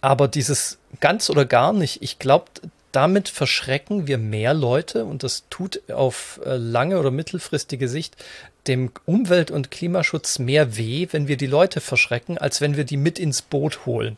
Aber 0.00 0.28
dieses 0.28 0.78
ganz 1.00 1.30
oder 1.30 1.44
gar 1.44 1.72
nicht, 1.72 2.02
ich 2.02 2.18
glaube, 2.18 2.46
damit 2.92 3.28
verschrecken 3.28 4.06
wir 4.06 4.18
mehr 4.18 4.54
Leute 4.54 5.04
und 5.04 5.22
das 5.22 5.44
tut 5.50 5.80
auf 5.90 6.40
äh, 6.44 6.56
lange 6.56 6.98
oder 6.98 7.10
mittelfristige 7.10 7.88
Sicht 7.88 8.16
dem 8.66 8.90
Umwelt- 9.06 9.50
und 9.50 9.70
Klimaschutz 9.70 10.38
mehr 10.38 10.76
weh, 10.76 11.08
wenn 11.12 11.28
wir 11.28 11.36
die 11.36 11.46
Leute 11.46 11.80
verschrecken, 11.80 12.36
als 12.36 12.60
wenn 12.60 12.76
wir 12.76 12.84
die 12.84 12.96
mit 12.96 13.18
ins 13.18 13.42
Boot 13.42 13.86
holen. 13.86 14.16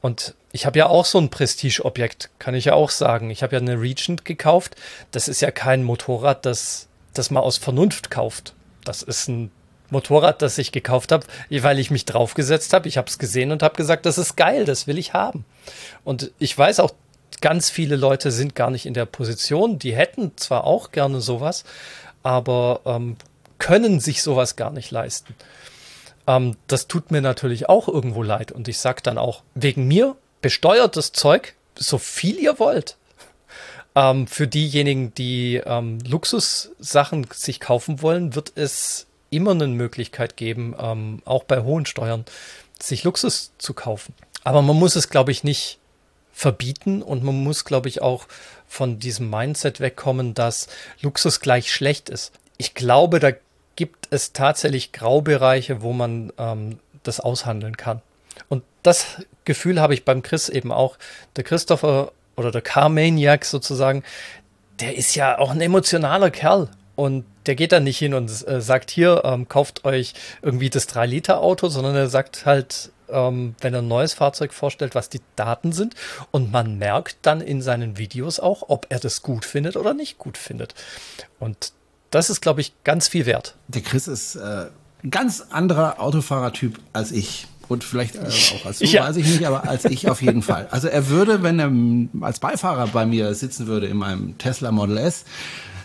Und 0.00 0.34
ich 0.50 0.66
habe 0.66 0.78
ja 0.78 0.86
auch 0.86 1.04
so 1.04 1.18
ein 1.18 1.30
Prestigeobjekt, 1.30 2.30
kann 2.38 2.54
ich 2.54 2.66
ja 2.66 2.74
auch 2.74 2.90
sagen. 2.90 3.30
Ich 3.30 3.42
habe 3.42 3.54
ja 3.54 3.60
eine 3.60 3.80
Regent 3.80 4.24
gekauft. 4.24 4.74
Das 5.12 5.28
ist 5.28 5.40
ja 5.40 5.50
kein 5.52 5.84
Motorrad, 5.84 6.44
das, 6.44 6.88
das 7.14 7.30
man 7.30 7.42
aus 7.42 7.56
Vernunft 7.56 8.10
kauft. 8.10 8.54
Das 8.84 9.02
ist 9.02 9.28
ein 9.28 9.52
Motorrad, 9.92 10.42
das 10.42 10.58
ich 10.58 10.72
gekauft 10.72 11.12
habe, 11.12 11.26
weil 11.50 11.78
ich 11.78 11.90
mich 11.90 12.04
draufgesetzt 12.04 12.72
habe. 12.72 12.88
Ich 12.88 12.96
habe 12.98 13.08
es 13.08 13.18
gesehen 13.18 13.52
und 13.52 13.62
habe 13.62 13.76
gesagt, 13.76 14.06
das 14.06 14.18
ist 14.18 14.36
geil, 14.36 14.64
das 14.64 14.86
will 14.86 14.98
ich 14.98 15.12
haben. 15.12 15.44
Und 16.02 16.32
ich 16.38 16.56
weiß 16.56 16.80
auch, 16.80 16.92
ganz 17.40 17.70
viele 17.70 17.96
Leute 17.96 18.30
sind 18.30 18.54
gar 18.54 18.70
nicht 18.70 18.86
in 18.86 18.94
der 18.94 19.06
Position. 19.06 19.78
Die 19.78 19.94
hätten 19.94 20.32
zwar 20.36 20.64
auch 20.64 20.92
gerne 20.92 21.20
sowas, 21.20 21.64
aber 22.22 22.80
ähm, 22.84 23.16
können 23.58 24.00
sich 24.00 24.22
sowas 24.22 24.56
gar 24.56 24.70
nicht 24.70 24.90
leisten. 24.90 25.34
Ähm, 26.26 26.56
das 26.66 26.88
tut 26.88 27.10
mir 27.10 27.20
natürlich 27.20 27.68
auch 27.68 27.88
irgendwo 27.88 28.22
leid. 28.22 28.52
Und 28.52 28.68
ich 28.68 28.78
sage 28.78 29.02
dann 29.02 29.18
auch, 29.18 29.42
wegen 29.54 29.86
mir 29.86 30.16
besteuert 30.40 30.96
das 30.96 31.12
Zeug 31.12 31.54
so 31.74 31.98
viel 31.98 32.38
ihr 32.38 32.58
wollt. 32.58 32.96
Ähm, 33.94 34.26
für 34.26 34.46
diejenigen, 34.46 35.12
die 35.14 35.56
ähm, 35.64 35.98
Luxussachen 36.06 37.26
sich 37.32 37.60
kaufen 37.60 38.00
wollen, 38.02 38.34
wird 38.34 38.52
es 38.54 39.06
immer 39.32 39.52
eine 39.52 39.66
Möglichkeit 39.66 40.36
geben, 40.36 40.74
ähm, 40.78 41.22
auch 41.24 41.44
bei 41.44 41.62
hohen 41.62 41.86
Steuern, 41.86 42.24
sich 42.78 43.04
Luxus 43.04 43.52
zu 43.58 43.74
kaufen. 43.74 44.14
Aber 44.44 44.62
man 44.62 44.76
muss 44.76 44.96
es, 44.96 45.08
glaube 45.08 45.30
ich, 45.30 45.44
nicht 45.44 45.78
verbieten 46.32 47.02
und 47.02 47.22
man 47.22 47.42
muss, 47.42 47.64
glaube 47.64 47.88
ich, 47.88 48.02
auch 48.02 48.26
von 48.66 48.98
diesem 48.98 49.30
Mindset 49.30 49.80
wegkommen, 49.80 50.34
dass 50.34 50.68
Luxus 51.00 51.40
gleich 51.40 51.72
schlecht 51.72 52.08
ist. 52.08 52.32
Ich 52.56 52.74
glaube, 52.74 53.20
da 53.20 53.32
gibt 53.76 54.08
es 54.10 54.32
tatsächlich 54.32 54.92
Graubereiche, 54.92 55.82
wo 55.82 55.92
man 55.92 56.32
ähm, 56.38 56.78
das 57.02 57.20
aushandeln 57.20 57.76
kann. 57.76 58.02
Und 58.48 58.64
das 58.82 59.22
Gefühl 59.44 59.80
habe 59.80 59.94
ich 59.94 60.04
beim 60.04 60.22
Chris 60.22 60.48
eben 60.48 60.72
auch. 60.72 60.98
Der 61.36 61.44
Christopher 61.44 62.12
oder 62.36 62.50
der 62.50 62.62
Car-Maniac 62.62 63.44
sozusagen, 63.44 64.02
der 64.80 64.96
ist 64.96 65.14
ja 65.14 65.38
auch 65.38 65.50
ein 65.50 65.60
emotionaler 65.60 66.30
Kerl. 66.30 66.68
Und 66.96 67.24
der 67.46 67.54
geht 67.54 67.72
dann 67.72 67.84
nicht 67.84 67.98
hin 67.98 68.14
und 68.14 68.30
äh, 68.46 68.60
sagt, 68.60 68.90
hier, 68.90 69.22
ähm, 69.24 69.48
kauft 69.48 69.84
euch 69.84 70.14
irgendwie 70.42 70.70
das 70.70 70.88
3-Liter-Auto, 70.88 71.68
sondern 71.68 71.96
er 71.96 72.08
sagt 72.08 72.46
halt, 72.46 72.90
ähm, 73.08 73.54
wenn 73.60 73.74
er 73.74 73.82
ein 73.82 73.88
neues 73.88 74.14
Fahrzeug 74.14 74.52
vorstellt, 74.52 74.94
was 74.94 75.08
die 75.08 75.20
Daten 75.36 75.72
sind. 75.72 75.94
Und 76.30 76.50
man 76.50 76.78
merkt 76.78 77.16
dann 77.22 77.40
in 77.40 77.62
seinen 77.62 77.98
Videos 77.98 78.40
auch, 78.40 78.64
ob 78.68 78.86
er 78.88 78.98
das 78.98 79.22
gut 79.22 79.44
findet 79.44 79.76
oder 79.76 79.94
nicht 79.94 80.18
gut 80.18 80.38
findet. 80.38 80.74
Und 81.38 81.72
das 82.10 82.30
ist, 82.30 82.40
glaube 82.40 82.60
ich, 82.60 82.72
ganz 82.84 83.08
viel 83.08 83.26
wert. 83.26 83.56
Der 83.68 83.82
Chris 83.82 84.08
ist 84.08 84.36
äh, 84.36 84.66
ein 85.02 85.10
ganz 85.10 85.46
anderer 85.50 86.00
Autofahrertyp 86.00 86.78
als 86.92 87.12
ich. 87.12 87.46
Und 87.68 87.84
vielleicht 87.84 88.16
äh, 88.16 88.20
auch 88.20 88.66
als 88.66 88.78
du, 88.80 88.84
ja. 88.86 89.04
weiß 89.04 89.16
ich 89.16 89.26
nicht, 89.26 89.46
aber 89.46 89.68
als 89.68 89.84
ich 89.86 90.10
auf 90.10 90.20
jeden 90.20 90.42
Fall. 90.42 90.68
Also 90.70 90.88
er 90.88 91.08
würde, 91.08 91.42
wenn 91.42 91.58
er 91.58 92.24
als 92.24 92.38
Beifahrer 92.38 92.88
bei 92.88 93.06
mir 93.06 93.34
sitzen 93.34 93.66
würde 93.66 93.86
in 93.86 93.96
meinem 93.96 94.36
Tesla 94.38 94.72
Model 94.72 94.98
S, 94.98 95.24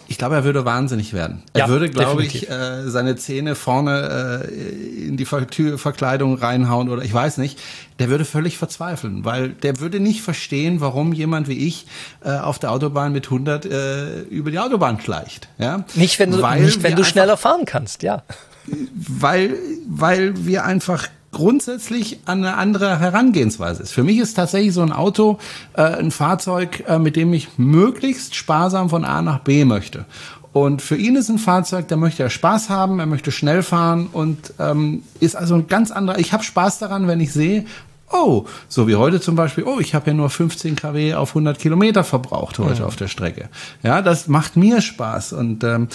ich 0.08 0.18
glaube, 0.18 0.36
er 0.36 0.44
würde 0.44 0.64
wahnsinnig 0.66 1.14
werden. 1.14 1.44
Er 1.54 1.62
ja, 1.62 1.70
würde, 1.70 1.90
glaube 1.90 2.24
ich, 2.24 2.50
äh, 2.50 2.90
seine 2.90 3.16
Zähne 3.16 3.56
vorne 3.56 4.42
äh, 4.44 5.08
in 5.08 5.18
die 5.18 5.26
Ver 5.26 5.46
Verkleidung 5.78 6.38
reinhauen 6.38 6.90
oder 6.90 7.04
ich 7.04 7.14
weiß 7.14 7.38
nicht. 7.38 7.60
Der 8.00 8.10
würde 8.10 8.26
völlig 8.26 8.58
verzweifeln, 8.58 9.26
weil 9.26 9.50
der 9.50 9.80
würde 9.80 10.00
nicht 10.00 10.22
verstehen, 10.22 10.82
warum 10.82 11.14
jemand 11.14 11.48
wie 11.48 11.68
ich 11.68 11.88
äh, 12.24 12.30
auf 12.30 12.60
der 12.60 12.72
Autobahn 12.72 13.12
mit 13.12 13.26
100 13.26 13.66
äh, 13.66 14.22
über 14.22 14.52
die 14.52 14.60
Autobahn 14.60 15.00
schleicht. 15.02 15.50
Ja? 15.58 15.84
Nicht, 15.96 16.20
wenn 16.20 16.32
du, 16.32 16.38
nicht, 16.38 16.84
wenn 16.84 16.96
du 16.96 17.04
schneller 17.04 17.38
fahren 17.38 17.66
kannst, 17.66 18.04
ja. 18.04 18.24
Weil, 18.94 19.56
weil 19.88 20.46
wir 20.46 20.66
einfach 20.66 21.08
grundsätzlich 21.38 22.20
eine 22.26 22.56
andere 22.56 23.00
Herangehensweise 23.00 23.84
ist. 23.84 23.92
Für 23.92 24.02
mich 24.02 24.18
ist 24.18 24.34
tatsächlich 24.34 24.74
so 24.74 24.82
ein 24.82 24.92
Auto 24.92 25.38
äh, 25.74 25.84
ein 25.84 26.10
Fahrzeug, 26.10 26.84
äh, 26.88 26.98
mit 26.98 27.16
dem 27.16 27.32
ich 27.32 27.60
möglichst 27.60 28.34
sparsam 28.34 28.90
von 28.90 29.06
A 29.06 29.22
nach 29.22 29.40
B 29.42 29.64
möchte. 29.64 30.06
Und 30.52 30.82
für 30.82 30.96
ihn 30.96 31.16
ist 31.16 31.30
ein 31.30 31.38
Fahrzeug, 31.38 31.88
da 31.90 31.96
möchte 31.96 32.24
er 32.24 32.32
Spaß 32.32 32.72
haben, 32.72 33.00
er 33.00 33.06
möchte 33.06 33.32
schnell 33.32 33.62
fahren 33.62 34.08
und 34.12 34.52
ähm, 34.58 35.04
ist 35.20 35.36
also 35.36 35.54
ein 35.54 35.68
ganz 35.68 35.92
anderer. 35.92 36.18
Ich 36.18 36.34
habe 36.34 36.44
Spaß 36.44 36.80
daran, 36.80 37.08
wenn 37.08 37.20
ich 37.20 37.32
sehe, 37.32 37.66
oh, 38.12 38.46
so 38.68 38.88
wie 38.88 38.96
heute 38.96 39.22
zum 39.22 39.36
Beispiel, 39.36 39.66
oh, 39.66 39.80
ich 39.80 39.94
habe 39.94 40.08
ja 40.08 40.14
nur 40.16 40.32
15 40.32 40.76
kW 40.76 41.14
auf 41.14 41.30
100 41.30 41.60
Kilometer 41.60 42.04
verbraucht 42.04 42.58
heute 42.58 42.82
mhm. 42.82 42.88
auf 42.88 42.96
der 42.96 43.10
Strecke. 43.10 43.50
Ja, 43.84 44.02
das 44.02 44.28
macht 44.28 44.58
mir 44.58 44.82
Spaß 44.82 45.34
und 45.34 45.64
ähm, 45.64 45.88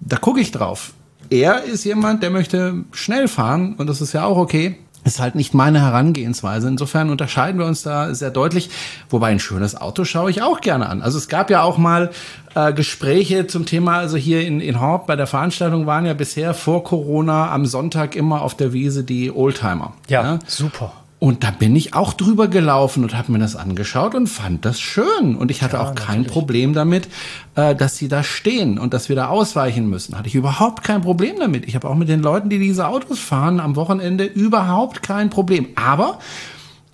da 0.00 0.16
gucke 0.16 0.40
ich 0.40 0.50
drauf 0.50 0.94
er 1.30 1.64
ist 1.64 1.84
jemand, 1.84 2.22
der 2.22 2.30
möchte 2.30 2.84
schnell 2.92 3.28
fahren 3.28 3.74
und 3.78 3.86
das 3.88 4.00
ist 4.00 4.12
ja 4.12 4.24
auch 4.24 4.36
okay. 4.36 4.76
Ist 5.02 5.18
halt 5.18 5.34
nicht 5.34 5.54
meine 5.54 5.80
Herangehensweise. 5.80 6.68
Insofern 6.68 7.08
unterscheiden 7.08 7.58
wir 7.58 7.66
uns 7.66 7.82
da 7.82 8.14
sehr 8.14 8.30
deutlich. 8.30 8.68
Wobei 9.08 9.28
ein 9.28 9.38
schönes 9.38 9.74
Auto 9.74 10.04
schaue 10.04 10.30
ich 10.30 10.42
auch 10.42 10.60
gerne 10.60 10.90
an. 10.90 11.00
Also 11.00 11.16
es 11.16 11.28
gab 11.28 11.48
ja 11.48 11.62
auch 11.62 11.78
mal 11.78 12.10
äh, 12.54 12.74
Gespräche 12.74 13.46
zum 13.46 13.64
Thema, 13.64 13.96
also 13.96 14.18
hier 14.18 14.46
in, 14.46 14.60
in 14.60 14.78
Horb 14.78 15.06
bei 15.06 15.16
der 15.16 15.26
Veranstaltung 15.26 15.86
waren 15.86 16.04
ja 16.04 16.12
bisher 16.12 16.52
vor 16.52 16.84
Corona 16.84 17.50
am 17.50 17.64
Sonntag 17.64 18.14
immer 18.14 18.42
auf 18.42 18.54
der 18.54 18.74
Wiese 18.74 19.02
die 19.02 19.30
Oldtimer. 19.30 19.94
Ja, 20.08 20.22
ja? 20.22 20.38
super. 20.46 20.92
Und 21.20 21.44
da 21.44 21.50
bin 21.50 21.76
ich 21.76 21.92
auch 21.92 22.14
drüber 22.14 22.48
gelaufen 22.48 23.04
und 23.04 23.14
habe 23.14 23.30
mir 23.30 23.38
das 23.38 23.54
angeschaut 23.54 24.14
und 24.14 24.26
fand 24.26 24.64
das 24.64 24.80
schön. 24.80 25.36
Und 25.36 25.50
ich 25.50 25.60
hatte 25.60 25.76
ja, 25.76 25.82
auch 25.82 25.94
kein 25.94 26.22
natürlich. 26.22 26.32
Problem 26.32 26.72
damit, 26.72 27.08
äh, 27.56 27.74
dass 27.74 27.98
sie 27.98 28.08
da 28.08 28.22
stehen 28.22 28.78
und 28.78 28.94
dass 28.94 29.10
wir 29.10 29.16
da 29.16 29.28
ausweichen 29.28 29.90
müssen. 29.90 30.16
Hatte 30.16 30.28
ich 30.28 30.34
überhaupt 30.34 30.82
kein 30.82 31.02
Problem 31.02 31.36
damit. 31.38 31.68
Ich 31.68 31.74
habe 31.74 31.90
auch 31.90 31.94
mit 31.94 32.08
den 32.08 32.20
Leuten, 32.20 32.48
die 32.48 32.58
diese 32.58 32.88
Autos 32.88 33.18
fahren, 33.18 33.60
am 33.60 33.76
Wochenende 33.76 34.24
überhaupt 34.24 35.02
kein 35.02 35.28
Problem. 35.28 35.68
Aber 35.74 36.20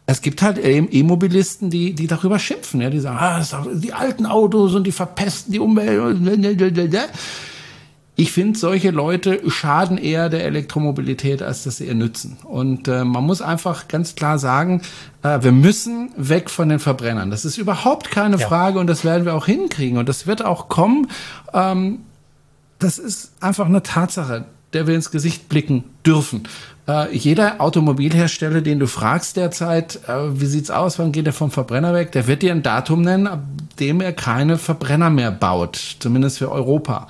es 0.07 0.23
gibt 0.23 0.43
halt 0.43 0.59
E-Mobilisten, 0.61 1.71
die, 1.71 1.95
die 1.95 2.09
darüber 2.09 2.41
schimpfen. 2.41 2.81
Ja, 2.81 2.91
die 2.91 2.99
sagen, 2.99 3.19
ah, 3.21 3.45
die 3.75 3.93
alten 3.93 4.27
Autos 4.27 4.75
und 4.75 4.89
die 4.89 4.93
verpesten 4.93 5.53
die 5.53 5.61
Umwelt. 5.61 6.21
Ich 8.19 8.33
finde, 8.33 8.59
solche 8.59 8.91
Leute 8.91 9.43
schaden 9.51 9.99
eher 9.99 10.31
der 10.31 10.45
Elektromobilität, 10.47 11.43
als 11.43 11.65
dass 11.65 11.77
sie 11.77 11.85
ihr 11.85 11.95
nützen. 11.95 12.39
Und 12.45 12.89
äh, 12.89 13.05
man 13.05 13.23
muss 13.25 13.43
einfach 13.43 13.89
ganz 13.89 14.15
klar 14.15 14.39
sagen, 14.39 14.81
äh, 15.23 15.43
wir 15.43 15.53
müssen 15.53 16.11
weg 16.17 16.49
von 16.49 16.71
den 16.71 16.79
Verbrennern. 16.79 17.31
Das 17.31 17.45
ist 17.45 17.59
überhaupt 17.59 18.11
keine 18.11 18.39
ja. 18.39 18.49
Frage 18.49 18.79
und 18.79 18.87
das 18.87 19.05
werden 19.05 19.27
wir 19.27 19.35
auch 19.35 19.45
hinkriegen. 19.45 19.99
Und 19.99 20.09
das 20.09 20.27
wird 20.27 20.43
auch 20.43 20.71
kommen. 20.71 21.09
Ähm, 21.53 22.01
das 22.79 22.99
ist 22.99 23.33
einfach 23.41 23.67
eine 23.67 23.83
Tatsache, 23.83 24.47
der 24.73 24.87
wir 24.87 24.95
ins 24.95 25.11
Gesicht 25.11 25.51
blicken 25.51 25.85
dürfen. 26.07 26.49
Äh, 26.89 27.15
jeder 27.15 27.61
Automobilhersteller, 27.61 28.63
den 28.63 28.79
du 28.79 28.87
fragst 28.87 29.37
derzeit, 29.37 30.01
äh, 30.09 30.41
wie 30.41 30.47
sieht's 30.47 30.71
aus, 30.71 30.99
wann 30.99 31.13
geht 31.13 31.27
er 31.27 31.33
vom 31.35 31.51
Verbrenner 31.51 31.93
weg, 31.93 32.13
der 32.13 32.27
wird 32.27 32.43
dir 32.43 32.53
ein 32.53 32.63
Datum 32.63 33.03
nennen, 33.03 33.27
ab 33.27 33.43
dem 33.79 34.01
er 34.01 34.13
keine 34.13 34.57
Verbrenner 34.57 35.11
mehr 35.11 35.31
baut, 35.31 35.97
zumindest 35.99 36.39
für 36.39 36.51
Europa. 36.51 37.09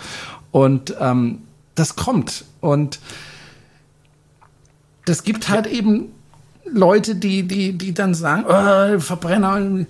Und 0.56 0.94
ähm, 0.98 1.40
das 1.74 1.96
kommt. 1.96 2.46
Und 2.62 2.98
das 5.04 5.22
gibt 5.22 5.50
halt 5.50 5.66
eben 5.66 6.14
Leute, 6.64 7.14
die, 7.14 7.42
die, 7.42 7.76
die 7.76 7.92
dann 7.92 8.14
sagen, 8.14 8.46
oh, 8.48 8.98
Verbrenner, 8.98 9.84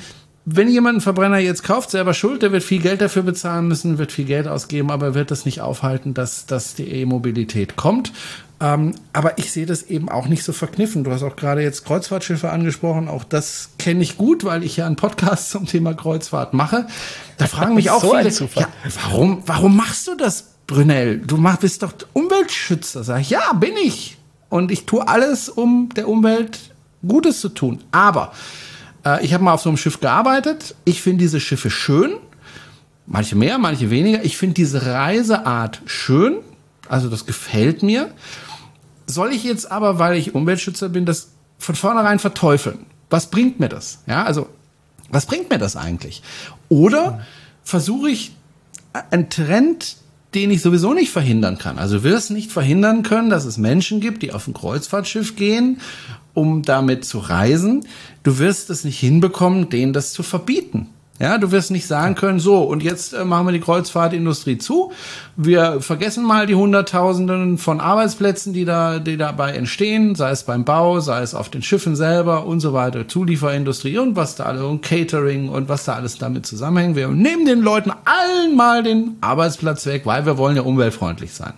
wenn 0.44 0.68
jemand 0.68 0.94
einen 0.94 1.00
Verbrenner 1.02 1.38
jetzt 1.38 1.62
kauft, 1.62 1.92
selber 1.92 2.14
schuld, 2.14 2.42
der 2.42 2.50
wird 2.50 2.64
viel 2.64 2.82
Geld 2.82 3.00
dafür 3.00 3.22
bezahlen 3.22 3.68
müssen, 3.68 3.98
wird 3.98 4.10
viel 4.10 4.24
Geld 4.24 4.48
ausgeben, 4.48 4.90
aber 4.90 5.14
wird 5.14 5.30
das 5.30 5.44
nicht 5.44 5.60
aufhalten, 5.60 6.14
dass, 6.14 6.46
dass 6.46 6.74
die 6.74 6.88
E-Mobilität 6.88 7.76
kommt. 7.76 8.12
Ähm, 8.58 8.96
aber 9.12 9.38
ich 9.38 9.52
sehe 9.52 9.66
das 9.66 9.84
eben 9.84 10.08
auch 10.08 10.26
nicht 10.26 10.42
so 10.42 10.52
verkniffen. 10.52 11.04
Du 11.04 11.12
hast 11.12 11.22
auch 11.22 11.36
gerade 11.36 11.62
jetzt 11.62 11.84
Kreuzfahrtschiffe 11.84 12.50
angesprochen. 12.50 13.06
Auch 13.06 13.22
das 13.22 13.70
kenne 13.78 14.02
ich 14.02 14.16
gut, 14.16 14.42
weil 14.42 14.64
ich 14.64 14.78
ja 14.78 14.86
einen 14.86 14.96
Podcast 14.96 15.50
zum 15.52 15.66
Thema 15.66 15.94
Kreuzfahrt 15.94 16.54
mache. 16.54 16.88
Da 17.38 17.46
fragen 17.46 17.76
mich 17.76 17.90
auch 17.90 18.02
so 18.02 18.16
viele, 18.16 18.30
ja, 18.56 18.68
warum, 19.04 19.44
warum 19.46 19.76
machst 19.76 20.08
du 20.08 20.16
das, 20.16 20.55
Brunel? 20.66 21.18
Du 21.18 21.36
mach, 21.36 21.58
bist 21.58 21.82
doch 21.82 21.92
Umweltschützer. 22.12 23.04
Sag 23.04 23.20
ich, 23.20 23.30
ja, 23.30 23.52
bin 23.52 23.76
ich. 23.76 24.18
Und 24.48 24.70
ich 24.70 24.86
tue 24.86 25.06
alles, 25.06 25.48
um 25.48 25.88
der 25.94 26.08
Umwelt 26.08 26.74
Gutes 27.06 27.40
zu 27.40 27.48
tun. 27.48 27.82
Aber 27.92 28.32
äh, 29.04 29.24
ich 29.24 29.34
habe 29.34 29.44
mal 29.44 29.52
auf 29.52 29.62
so 29.62 29.68
einem 29.68 29.76
Schiff 29.76 30.00
gearbeitet. 30.00 30.74
Ich 30.84 31.02
finde 31.02 31.18
diese 31.22 31.40
Schiffe 31.40 31.70
schön. 31.70 32.14
Manche 33.06 33.36
mehr, 33.36 33.58
manche 33.58 33.90
weniger. 33.90 34.24
Ich 34.24 34.36
finde 34.36 34.54
diese 34.54 34.84
Reiseart 34.86 35.82
schön. 35.86 36.38
Also 36.88 37.08
das 37.08 37.26
gefällt 37.26 37.82
mir. 37.82 38.12
Soll 39.06 39.32
ich 39.32 39.44
jetzt 39.44 39.70
aber, 39.70 39.98
weil 39.98 40.16
ich 40.16 40.34
Umweltschützer 40.34 40.88
bin, 40.88 41.06
das 41.06 41.28
von 41.58 41.74
vornherein 41.74 42.18
verteufeln? 42.18 42.86
Was 43.08 43.30
bringt 43.30 43.60
mir 43.60 43.68
das? 43.68 44.00
Ja, 44.06 44.24
also 44.24 44.48
was 45.10 45.26
bringt 45.26 45.50
mir 45.50 45.58
das 45.58 45.76
eigentlich? 45.76 46.22
Oder 46.68 47.24
versuche 47.62 48.10
ich 48.10 48.34
einen 49.10 49.30
Trend, 49.30 49.96
den 50.34 50.50
ich 50.50 50.60
sowieso 50.60 50.92
nicht 50.92 51.10
verhindern 51.10 51.58
kann. 51.58 51.78
Also 51.78 52.02
wirst 52.02 52.30
nicht 52.30 52.52
verhindern 52.52 53.02
können, 53.02 53.30
dass 53.30 53.44
es 53.44 53.58
Menschen 53.58 54.00
gibt, 54.00 54.22
die 54.22 54.32
auf 54.32 54.46
ein 54.46 54.54
Kreuzfahrtschiff 54.54 55.36
gehen, 55.36 55.80
um 56.34 56.62
damit 56.62 57.04
zu 57.04 57.18
reisen. 57.18 57.86
Du 58.22 58.38
wirst 58.38 58.70
es 58.70 58.84
nicht 58.84 58.98
hinbekommen, 58.98 59.70
denen 59.70 59.92
das 59.92 60.12
zu 60.12 60.22
verbieten. 60.22 60.88
Ja, 61.18 61.38
du 61.38 61.50
wirst 61.50 61.70
nicht 61.70 61.86
sagen 61.86 62.14
können, 62.14 62.40
so, 62.40 62.58
und 62.58 62.82
jetzt 62.82 63.14
äh, 63.14 63.24
machen 63.24 63.46
wir 63.46 63.52
die 63.52 63.60
Kreuzfahrtindustrie 63.60 64.58
zu. 64.58 64.92
Wir 65.34 65.80
vergessen 65.80 66.24
mal 66.24 66.46
die 66.46 66.54
Hunderttausenden 66.54 67.56
von 67.56 67.80
Arbeitsplätzen, 67.80 68.52
die 68.52 68.66
da, 68.66 68.98
die 68.98 69.16
dabei 69.16 69.52
entstehen, 69.52 70.14
sei 70.14 70.30
es 70.30 70.42
beim 70.42 70.66
Bau, 70.66 71.00
sei 71.00 71.22
es 71.22 71.34
auf 71.34 71.48
den 71.48 71.62
Schiffen 71.62 71.96
selber 71.96 72.44
und 72.44 72.60
so 72.60 72.74
weiter, 72.74 73.08
Zulieferindustrie 73.08 73.96
und 73.96 74.14
was 74.14 74.36
da 74.36 74.44
alle, 74.44 74.66
und 74.66 74.82
Catering 74.82 75.48
und 75.48 75.70
was 75.70 75.86
da 75.86 75.94
alles 75.94 76.18
damit 76.18 76.44
zusammenhängt. 76.44 76.96
Wir 76.96 77.08
nehmen 77.08 77.46
den 77.46 77.62
Leuten 77.62 77.92
allen 78.04 78.54
mal 78.54 78.82
den 78.82 79.16
Arbeitsplatz 79.22 79.86
weg, 79.86 80.02
weil 80.04 80.26
wir 80.26 80.36
wollen 80.36 80.56
ja 80.56 80.62
umweltfreundlich 80.62 81.32
sein. 81.32 81.54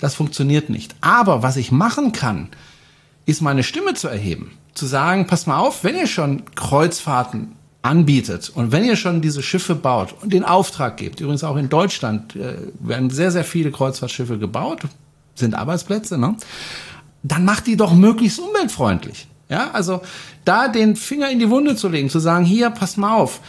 Das 0.00 0.14
funktioniert 0.14 0.70
nicht. 0.70 0.94
Aber 1.00 1.42
was 1.42 1.56
ich 1.56 1.72
machen 1.72 2.12
kann, 2.12 2.48
ist 3.26 3.42
meine 3.42 3.64
Stimme 3.64 3.94
zu 3.94 4.06
erheben. 4.06 4.52
Zu 4.74 4.86
sagen, 4.86 5.26
pass 5.26 5.48
mal 5.48 5.58
auf, 5.58 5.82
wenn 5.82 5.96
ihr 5.96 6.06
schon 6.06 6.44
Kreuzfahrten 6.54 7.56
anbietet 7.82 8.50
und 8.54 8.72
wenn 8.72 8.84
ihr 8.84 8.96
schon 8.96 9.22
diese 9.22 9.42
Schiffe 9.42 9.74
baut 9.74 10.14
und 10.20 10.32
den 10.32 10.44
Auftrag 10.44 10.98
gebt, 10.98 11.20
übrigens 11.20 11.44
auch 11.44 11.56
in 11.56 11.68
Deutschland 11.68 12.36
äh, 12.36 12.54
werden 12.78 13.10
sehr, 13.10 13.30
sehr 13.30 13.44
viele 13.44 13.70
Kreuzfahrtschiffe 13.70 14.38
gebaut, 14.38 14.82
sind 15.34 15.54
Arbeitsplätze, 15.54 16.18
ne? 16.18 16.36
dann 17.22 17.44
macht 17.44 17.66
die 17.66 17.76
doch 17.76 17.94
möglichst 17.94 18.38
umweltfreundlich. 18.38 19.26
Ja, 19.48 19.70
also 19.72 20.00
da 20.44 20.68
den 20.68 20.94
Finger 20.94 21.28
in 21.28 21.40
die 21.40 21.50
Wunde 21.50 21.74
zu 21.74 21.88
legen, 21.88 22.08
zu 22.08 22.20
sagen, 22.20 22.44
hier, 22.44 22.70
pass 22.70 22.96
mal 22.96 23.16
auf. 23.16 23.40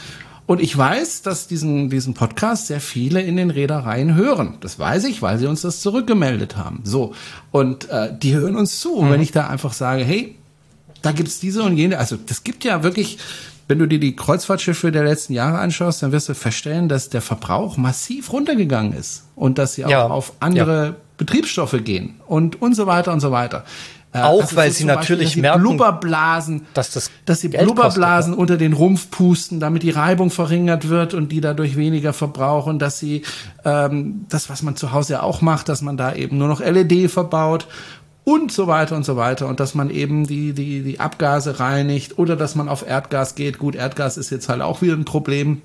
Und 0.48 0.60
ich 0.60 0.76
weiß, 0.76 1.22
dass 1.22 1.48
diesen, 1.48 1.90
diesen 1.90 2.14
Podcast 2.14 2.68
sehr 2.68 2.82
viele 2.82 3.22
in 3.22 3.38
den 3.38 3.52
Reedereien 3.52 4.16
hören. 4.16 4.58
Das 4.62 4.80
weiß 4.80 5.06
ich, 5.06 5.22
weil 5.22 5.38
sie 5.38 5.46
uns 5.46 5.62
das 5.62 5.80
zurückgemeldet 5.82 6.58
haben. 6.58 6.82
So. 6.84 7.14
Und 7.52 7.88
äh, 7.90 8.12
die 8.18 8.34
hören 8.34 8.56
uns 8.56 8.80
zu. 8.80 8.96
Und 8.96 9.08
mhm. 9.08 9.12
wenn 9.14 9.22
ich 9.22 9.32
da 9.32 9.48
einfach 9.48 9.74
sage, 9.74 10.04
hey, 10.04 10.36
da 11.04 11.12
gibt's 11.12 11.40
diese 11.40 11.64
und 11.64 11.78
jene, 11.78 12.00
also 12.00 12.18
das 12.18 12.44
gibt 12.44 12.64
ja 12.64 12.84
wirklich, 12.84 13.20
wenn 13.72 13.80
du 13.80 13.88
dir 13.88 14.02
die 14.02 14.18
Kreuzfahrtschiffe 14.18 14.92
der 14.92 15.06
letzten 15.06 15.32
Jahre 15.32 15.60
anschaust, 15.60 16.04
dann 16.04 16.12
wirst 16.12 16.28
du 16.28 16.36
feststellen, 16.36 16.90
dass 16.90 17.08
der 17.08 17.22
Verbrauch 17.22 17.78
massiv 17.78 18.34
runtergegangen 18.34 18.92
ist 18.92 19.24
und 19.34 19.58
dass 19.58 19.76
sie 19.76 19.86
auch 19.86 19.90
ja. 19.90 20.08
auf 20.08 20.34
andere 20.42 20.86
ja. 20.88 20.96
Betriebsstoffe 21.16 21.78
gehen 21.82 22.16
und 22.28 22.62
und 22.62 22.76
so 22.76 22.86
weiter 22.86 23.14
und 23.14 23.22
so 23.22 23.32
weiter. 23.32 23.64
Äh, 24.12 24.24
auch 24.24 24.42
also 24.42 24.58
weil 24.58 24.72
sie 24.72 24.84
natürlich 24.84 25.28
Beispiel, 25.28 25.42
merken, 25.44 25.62
Blubberblasen, 25.62 26.66
dass 26.74 26.92
das 26.92 27.10
dass 27.24 27.40
sie 27.40 27.50
Geld 27.50 27.64
Blubberblasen 27.64 28.34
kostet, 28.34 28.42
unter 28.42 28.58
den 28.58 28.74
Rumpf 28.74 29.10
pusten, 29.10 29.62
damit 29.62 29.84
die 29.84 29.92
Reibung 29.92 30.32
verringert 30.32 30.90
wird 30.90 31.14
und 31.14 31.32
die 31.32 31.40
dadurch 31.40 31.78
weniger 31.78 32.12
verbrauchen, 32.12 32.78
dass 32.78 33.00
sie 33.00 33.22
ähm, 33.64 34.26
das, 34.28 34.50
was 34.50 34.64
man 34.64 34.76
zu 34.76 34.92
Hause 34.92 35.14
ja 35.14 35.24
auch 35.24 35.40
macht, 35.40 35.70
dass 35.70 35.82
man 35.82 35.96
da 35.96 36.14
eben 36.14 36.38
nur 36.38 36.50
noch 36.50 36.60
LED 36.60 37.10
verbaut 37.10 37.68
und 38.24 38.52
so 38.52 38.68
weiter 38.68 38.96
und 38.96 39.06
so 39.06 39.16
weiter 39.16 39.48
und 39.48 39.60
dass 39.60 39.76
man 39.76 39.90
eben 39.90 40.28
die 40.28 40.54
die 40.54 40.82
die 40.82 41.00
Abgase 41.00 41.60
reinigt 41.60 42.20
oder 42.20 42.36
dass 42.36 42.56
man 42.56 42.70
auf 42.70 42.88
Erdgas 42.88 43.36
geht. 43.36 43.58
Gut, 43.58 43.76
Erdgas 43.76 44.18
ist 44.18 44.30
jetzt 44.30 44.50
halt 44.50 44.62
auch 44.62 44.82
wieder 44.82 44.94
ein 44.94 45.06
Problem 45.06 45.62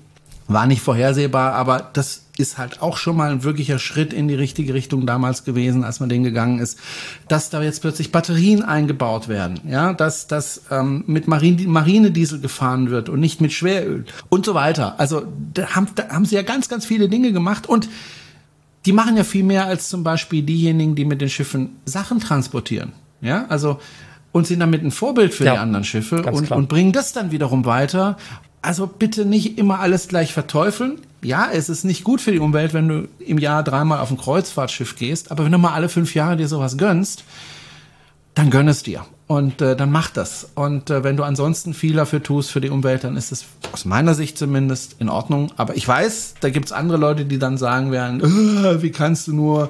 war 0.47 0.65
nicht 0.65 0.81
vorhersehbar, 0.81 1.53
aber 1.53 1.89
das 1.93 2.23
ist 2.37 2.57
halt 2.57 2.81
auch 2.81 2.97
schon 2.97 3.17
mal 3.17 3.31
ein 3.31 3.43
wirklicher 3.43 3.79
Schritt 3.79 4.13
in 4.13 4.27
die 4.27 4.35
richtige 4.35 4.73
Richtung 4.73 5.05
damals 5.05 5.43
gewesen, 5.43 5.83
als 5.83 5.99
man 5.99 6.07
den 6.07 6.23
gegangen 6.23 6.59
ist, 6.59 6.79
dass 7.27 7.49
da 7.49 7.61
jetzt 7.61 7.81
plötzlich 7.81 8.11
Batterien 8.11 8.63
eingebaut 8.63 9.27
werden, 9.27 9.59
ja, 9.67 9.93
dass 9.93 10.27
das 10.27 10.61
ähm, 10.71 11.03
mit 11.07 11.27
Marine, 11.27 11.67
Marinediesel 11.67 12.39
gefahren 12.39 12.89
wird 12.89 13.09
und 13.09 13.19
nicht 13.19 13.41
mit 13.41 13.51
Schweröl 13.51 14.05
und 14.29 14.45
so 14.45 14.53
weiter. 14.53 14.99
Also 14.99 15.23
da 15.53 15.75
haben, 15.75 15.87
da 15.95 16.09
haben 16.09 16.25
sie 16.25 16.35
ja 16.35 16.43
ganz, 16.43 16.69
ganz 16.69 16.85
viele 16.85 17.09
Dinge 17.09 17.33
gemacht 17.33 17.67
und 17.67 17.89
die 18.87 18.93
machen 18.93 19.17
ja 19.17 19.25
viel 19.25 19.43
mehr 19.43 19.65
als 19.65 19.89
zum 19.89 20.03
Beispiel 20.03 20.41
diejenigen, 20.43 20.95
die 20.95 21.03
mit 21.03 21.19
den 21.19 21.29
Schiffen 21.29 21.75
Sachen 21.85 22.21
transportieren, 22.21 22.93
ja, 23.19 23.45
also 23.49 23.79
und 24.31 24.47
sind 24.47 24.61
damit 24.61 24.81
ein 24.81 24.91
Vorbild 24.91 25.33
für 25.33 25.43
ja, 25.43 25.53
die 25.53 25.57
anderen 25.59 25.83
Schiffe 25.83 26.23
und, 26.23 26.51
und 26.51 26.69
bringen 26.69 26.93
das 26.93 27.11
dann 27.11 27.31
wiederum 27.31 27.65
weiter. 27.65 28.17
Also 28.61 28.87
bitte 28.87 29.25
nicht 29.25 29.57
immer 29.57 29.79
alles 29.79 30.07
gleich 30.07 30.31
verteufeln. 30.31 30.99
Ja, 31.21 31.49
es 31.51 31.69
ist 31.69 31.83
nicht 31.83 32.03
gut 32.03 32.21
für 32.21 32.31
die 32.31 32.39
Umwelt, 32.39 32.73
wenn 32.73 32.87
du 32.87 33.07
im 33.19 33.39
Jahr 33.39 33.63
dreimal 33.63 33.99
auf 33.99 34.11
ein 34.11 34.17
Kreuzfahrtschiff 34.17 34.95
gehst, 34.95 35.31
aber 35.31 35.43
wenn 35.43 35.51
du 35.51 35.57
mal 35.57 35.73
alle 35.73 35.89
fünf 35.89 36.15
Jahre 36.15 36.37
dir 36.37 36.47
sowas 36.47 36.77
gönnst, 36.77 37.23
dann 38.35 38.49
gönn 38.49 38.67
es 38.67 38.83
dir 38.83 39.05
und 39.27 39.61
äh, 39.61 39.75
dann 39.75 39.91
mach 39.91 40.09
das. 40.09 40.49
Und 40.55 40.89
äh, 40.89 41.03
wenn 41.03 41.17
du 41.17 41.23
ansonsten 41.23 41.73
viel 41.73 41.93
dafür 41.93 42.23
tust 42.23 42.49
für 42.49 42.61
die 42.61 42.69
Umwelt, 42.69 43.03
dann 43.03 43.17
ist 43.17 43.31
es 43.31 43.45
aus 43.73 43.83
meiner 43.83 44.13
Sicht 44.13 44.37
zumindest 44.37 44.95
in 44.99 45.09
Ordnung. 45.09 45.51
Aber 45.57 45.75
ich 45.75 45.85
weiß, 45.85 46.35
da 46.39 46.49
gibt's 46.49 46.71
andere 46.71 46.97
Leute, 46.97 47.25
die 47.25 47.37
dann 47.37 47.57
sagen 47.57 47.91
werden, 47.91 48.21
äh, 48.65 48.81
wie 48.81 48.91
kannst 48.91 49.27
du 49.27 49.33
nur 49.33 49.69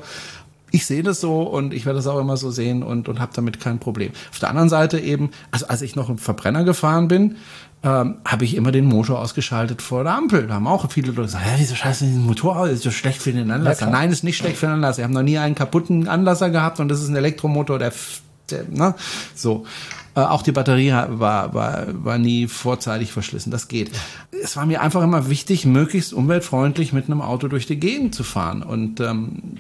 ich 0.69 0.85
sehe 0.85 1.01
das 1.01 1.21
so 1.21 1.43
und 1.43 1.73
ich 1.73 1.85
werde 1.85 1.97
das 1.97 2.07
auch 2.07 2.19
immer 2.19 2.35
so 2.35 2.51
sehen 2.51 2.83
und, 2.83 3.07
und 3.07 3.21
habe 3.21 3.31
damit 3.33 3.61
kein 3.61 3.79
Problem. 3.79 4.11
Auf 4.31 4.39
der 4.39 4.49
anderen 4.49 4.67
Seite 4.67 4.99
eben, 4.99 5.31
also 5.49 5.67
als 5.67 5.81
ich 5.81 5.95
noch 5.95 6.09
im 6.09 6.17
Verbrenner 6.17 6.65
gefahren 6.65 7.07
bin, 7.07 7.37
ähm, 7.83 8.15
habe 8.25 8.43
ich 8.43 8.55
immer 8.55 8.71
den 8.71 8.85
Motor 8.85 9.19
ausgeschaltet 9.19 9.81
vor 9.81 10.03
der 10.03 10.15
Ampel. 10.15 10.47
Da 10.47 10.55
haben 10.55 10.67
auch 10.67 10.91
viele 10.91 11.07
Leute 11.11 11.23
gesagt, 11.23 11.45
wieso 11.57 11.75
scheiße 11.75 12.05
den 12.05 12.25
Motor 12.25 12.57
aus? 12.57 12.69
Ist 12.69 12.83
so 12.83 12.91
schlecht 12.91 13.21
für 13.21 13.31
den 13.31 13.49
Anlasser. 13.49 13.85
Ja, 13.85 13.91
Nein, 13.91 14.11
ist 14.11 14.23
nicht 14.23 14.37
schlecht 14.37 14.57
für 14.57 14.65
den 14.65 14.73
Anlasser. 14.73 14.97
Wir 14.97 15.05
haben 15.05 15.13
noch 15.13 15.23
nie 15.23 15.37
einen 15.37 15.55
kaputten 15.55 16.07
Anlasser 16.07 16.49
gehabt 16.49 16.79
und 16.79 16.89
das 16.89 17.01
ist 17.01 17.07
ein 17.07 17.15
Elektromotor, 17.15 17.79
der 17.79 17.93
ne, 18.69 18.95
so. 19.35 19.65
Äh, 20.15 20.21
auch 20.21 20.41
die 20.41 20.51
Batterie 20.51 20.91
war, 20.91 21.53
war, 21.53 21.85
war 22.03 22.17
nie 22.17 22.47
vorzeitig 22.47 23.11
verschlissen. 23.11 23.51
Das 23.51 23.67
geht. 23.67 23.91
Es 24.43 24.57
war 24.57 24.65
mir 24.65 24.81
einfach 24.81 25.03
immer 25.03 25.29
wichtig, 25.29 25.65
möglichst 25.65 26.11
umweltfreundlich 26.11 26.91
mit 26.91 27.05
einem 27.05 27.21
Auto 27.21 27.47
durch 27.47 27.67
die 27.67 27.79
Gegend 27.79 28.15
zu 28.15 28.23
fahren. 28.23 28.63
Und 28.63 28.99
ähm, 28.99 29.57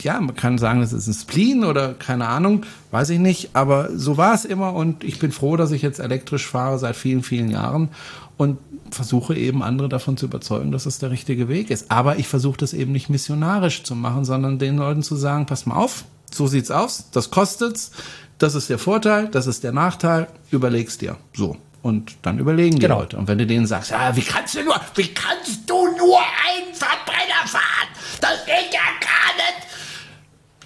ja, 0.00 0.20
man 0.20 0.34
kann 0.34 0.58
sagen, 0.58 0.80
das 0.80 0.92
ist 0.92 1.06
ein 1.06 1.14
Spleen 1.14 1.64
oder 1.64 1.94
keine 1.94 2.28
Ahnung, 2.28 2.64
weiß 2.90 3.10
ich 3.10 3.18
nicht, 3.18 3.50
aber 3.54 3.96
so 3.96 4.16
war 4.16 4.34
es 4.34 4.44
immer 4.44 4.74
und 4.74 5.04
ich 5.04 5.18
bin 5.18 5.32
froh, 5.32 5.56
dass 5.56 5.70
ich 5.70 5.82
jetzt 5.82 6.00
elektrisch 6.00 6.46
fahre 6.46 6.78
seit 6.78 6.96
vielen, 6.96 7.22
vielen 7.22 7.50
Jahren 7.50 7.88
und 8.36 8.58
versuche 8.90 9.34
eben 9.34 9.62
andere 9.62 9.88
davon 9.88 10.16
zu 10.16 10.26
überzeugen, 10.26 10.72
dass 10.72 10.86
es 10.86 10.98
der 10.98 11.10
richtige 11.10 11.48
Weg 11.48 11.70
ist. 11.70 11.90
Aber 11.90 12.18
ich 12.18 12.28
versuche 12.28 12.58
das 12.58 12.74
eben 12.74 12.92
nicht 12.92 13.08
missionarisch 13.08 13.82
zu 13.82 13.94
machen, 13.94 14.24
sondern 14.24 14.58
den 14.58 14.76
Leuten 14.76 15.02
zu 15.02 15.16
sagen, 15.16 15.46
pass 15.46 15.66
mal 15.66 15.76
auf, 15.76 16.04
so 16.30 16.46
sieht's 16.46 16.70
aus, 16.70 17.10
das 17.12 17.30
kostet's, 17.30 17.92
das 18.38 18.54
ist 18.54 18.70
der 18.70 18.78
Vorteil, 18.78 19.28
das 19.28 19.46
ist 19.46 19.64
der 19.64 19.72
Nachteil, 19.72 20.26
überleg's 20.50 20.98
dir. 20.98 21.16
So. 21.34 21.56
Und 21.82 22.16
dann 22.22 22.38
überlegen 22.38 22.76
die 22.76 22.82
genau. 22.82 23.00
Leute. 23.00 23.18
Und 23.18 23.28
wenn 23.28 23.36
du 23.36 23.46
denen 23.46 23.66
sagst, 23.66 23.90
ja, 23.90 24.16
wie 24.16 24.22
kannst 24.22 24.54
du 24.54 24.62
nur, 24.62 24.80
wie 24.94 25.08
kannst 25.08 25.68
du 25.68 25.84
nur 25.96 26.18
einen 26.18 26.74
Verbrenner 26.74 27.46
fahren? 27.46 27.88
Das 28.20 28.46
geht 28.46 28.72
ja 28.72 28.80
gar 29.00 29.36
nicht 29.36 29.64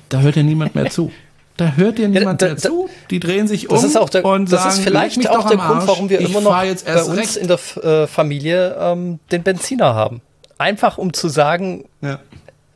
da 0.09 0.21
hört 0.21 0.37
ja 0.37 0.43
niemand 0.43 0.75
mehr 0.75 0.91
zu. 0.91 1.12
Da 1.57 1.73
hört 1.73 1.99
dir 1.99 2.09
niemand 2.09 2.41
ja, 2.43 2.49
da, 2.49 2.55
mehr 2.55 2.57
zu. 2.57 2.89
Die 3.11 3.21
drehen 3.21 3.49
sich 3.49 3.71
um 3.71 3.81
der, 4.11 4.25
und 4.25 4.53
das 4.53 4.62
sagen, 4.62 4.75
ist 4.75 4.85
vielleicht 4.85 5.29
auch 5.29 5.49
der 5.49 5.59
Grund, 5.59 5.87
warum 5.87 6.09
wir 6.09 6.21
immer 6.21 6.41
noch 6.41 6.53
bei 6.53 6.71
uns 6.71 7.16
recht. 7.16 7.37
in 7.37 7.49
der 7.49 7.59
äh, 7.83 8.07
Familie 8.07 8.77
ähm, 8.79 9.19
den 9.31 9.43
Benziner 9.43 9.95
haben. 9.95 10.23
Einfach 10.57 10.99
um 10.99 11.12
zu 11.12 11.29
sagen, 11.29 11.85
ja. 12.01 12.19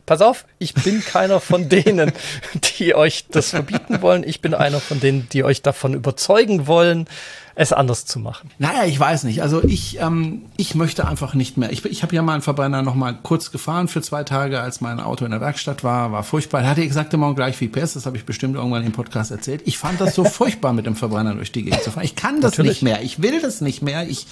Pass 0.05 0.21
auf, 0.21 0.45
ich 0.59 0.73
bin 0.73 1.03
keiner 1.03 1.39
von 1.39 1.69
denen, 1.69 2.11
die 2.79 2.95
euch 2.95 3.25
das 3.29 3.51
verbieten 3.51 4.01
wollen. 4.01 4.23
Ich 4.23 4.41
bin 4.41 4.53
einer 4.53 4.79
von 4.79 4.99
denen, 4.99 5.27
die 5.31 5.43
euch 5.43 5.61
davon 5.61 5.93
überzeugen 5.93 6.67
wollen, 6.67 7.07
es 7.55 7.71
anders 7.71 8.05
zu 8.05 8.19
machen? 8.19 8.49
Naja, 8.57 8.85
ich 8.85 8.99
weiß 8.99 9.25
nicht. 9.25 9.41
Also 9.41 9.63
ich, 9.63 9.99
ähm, 9.99 10.43
ich 10.57 10.75
möchte 10.75 11.07
einfach 11.07 11.33
nicht 11.33 11.57
mehr. 11.57 11.71
Ich, 11.71 11.85
ich 11.85 12.01
habe 12.01 12.15
ja 12.15 12.21
mal 12.21 12.33
einen 12.33 12.41
Verbrenner 12.41 12.81
noch 12.81 12.95
mal 12.95 13.13
kurz 13.13 13.51
gefahren 13.51 13.87
für 13.87 14.01
zwei 14.01 14.23
Tage, 14.23 14.59
als 14.59 14.81
mein 14.81 14.99
Auto 14.99 15.23
in 15.25 15.31
der 15.31 15.41
Werkstatt 15.41 15.83
war. 15.83 16.11
War 16.11 16.23
furchtbar. 16.23 16.61
Er 16.61 16.69
hatte 16.69 16.81
exakt 16.81 17.13
immer 17.13 17.33
gleich 17.35 17.59
wie 17.61 17.67
PS. 17.67 17.93
Das 17.93 18.05
habe 18.05 18.17
ich 18.17 18.25
bestimmt 18.25 18.55
irgendwann 18.55 18.83
im 18.83 18.91
Podcast 18.91 19.31
erzählt. 19.31 19.61
Ich 19.65 19.77
fand 19.77 20.01
das 20.01 20.15
so 20.15 20.23
furchtbar, 20.23 20.73
mit 20.73 20.85
dem 20.85 20.95
Verbrenner 20.95 21.35
durch 21.35 21.51
die 21.51 21.63
Gegend 21.63 21.83
zu 21.83 21.91
fahren. 21.91 22.05
Ich 22.05 22.15
kann 22.15 22.41
das 22.41 22.53
Natürlich. 22.53 22.81
nicht 22.81 22.83
mehr. 22.83 23.01
Ich 23.03 23.21
will 23.21 23.39
das 23.41 23.61
nicht 23.61 23.81
mehr. 23.81 24.07
Ich. 24.07 24.25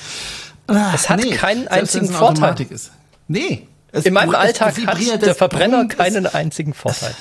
Ah, 0.67 0.91
es 0.95 1.09
hat 1.09 1.19
nee, 1.23 1.31
keinen 1.31 1.67
einzigen 1.67 2.09
Vorteil. 2.09 2.55
Ist. 2.69 2.91
Nee. 3.27 3.67
Es, 3.91 4.05
in 4.05 4.13
meinem 4.13 4.35
Alltag 4.35 4.75
hat 4.87 5.21
der 5.21 5.35
Verbrenner 5.35 5.87
keinen 5.87 6.25
einzigen 6.25 6.73
Vorteil 6.73 7.15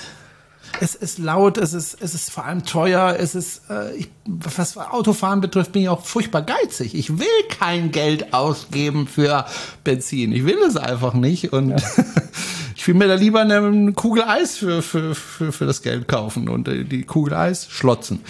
es 0.81 0.95
ist 0.95 1.19
laut, 1.19 1.59
es 1.59 1.75
ist, 1.75 1.99
es 2.01 2.15
ist 2.15 2.31
vor 2.31 2.45
allem 2.45 2.65
teuer, 2.65 3.17
es 3.19 3.35
ist, 3.35 3.69
äh, 3.71 3.95
ich, 3.95 4.11
was 4.25 4.77
Autofahren 4.77 5.41
betrifft, 5.41 5.73
bin 5.73 5.83
ich 5.83 5.89
auch 5.89 6.05
furchtbar 6.05 6.43
geizig. 6.43 6.95
Ich 6.95 7.19
will 7.19 7.27
kein 7.49 7.91
Geld 7.91 8.33
ausgeben 8.33 9.07
für 9.07 9.47
Benzin. 9.85 10.33
Ich 10.33 10.45
will 10.45 10.59
es 10.67 10.77
einfach 10.77 11.15
nicht 11.15 11.53
und 11.53 11.71
ja. 11.71 11.77
ich 12.77 12.87
will 12.87 12.95
mir 12.95 13.09
da 13.09 13.15
lieber 13.15 13.41
eine 13.41 13.93
Kugel 13.93 14.25
Eis 14.25 14.57
für, 14.57 14.83
für, 14.83 15.15
für, 15.15 15.53
für 15.53 15.67
das 15.67 15.83
Geld 15.83 16.09
kaufen 16.09 16.49
und 16.49 16.69
äh, 16.69 16.85
die 16.85 17.03
Kugel 17.03 17.35
Eis 17.35 17.69
schlotzen. 17.69 18.21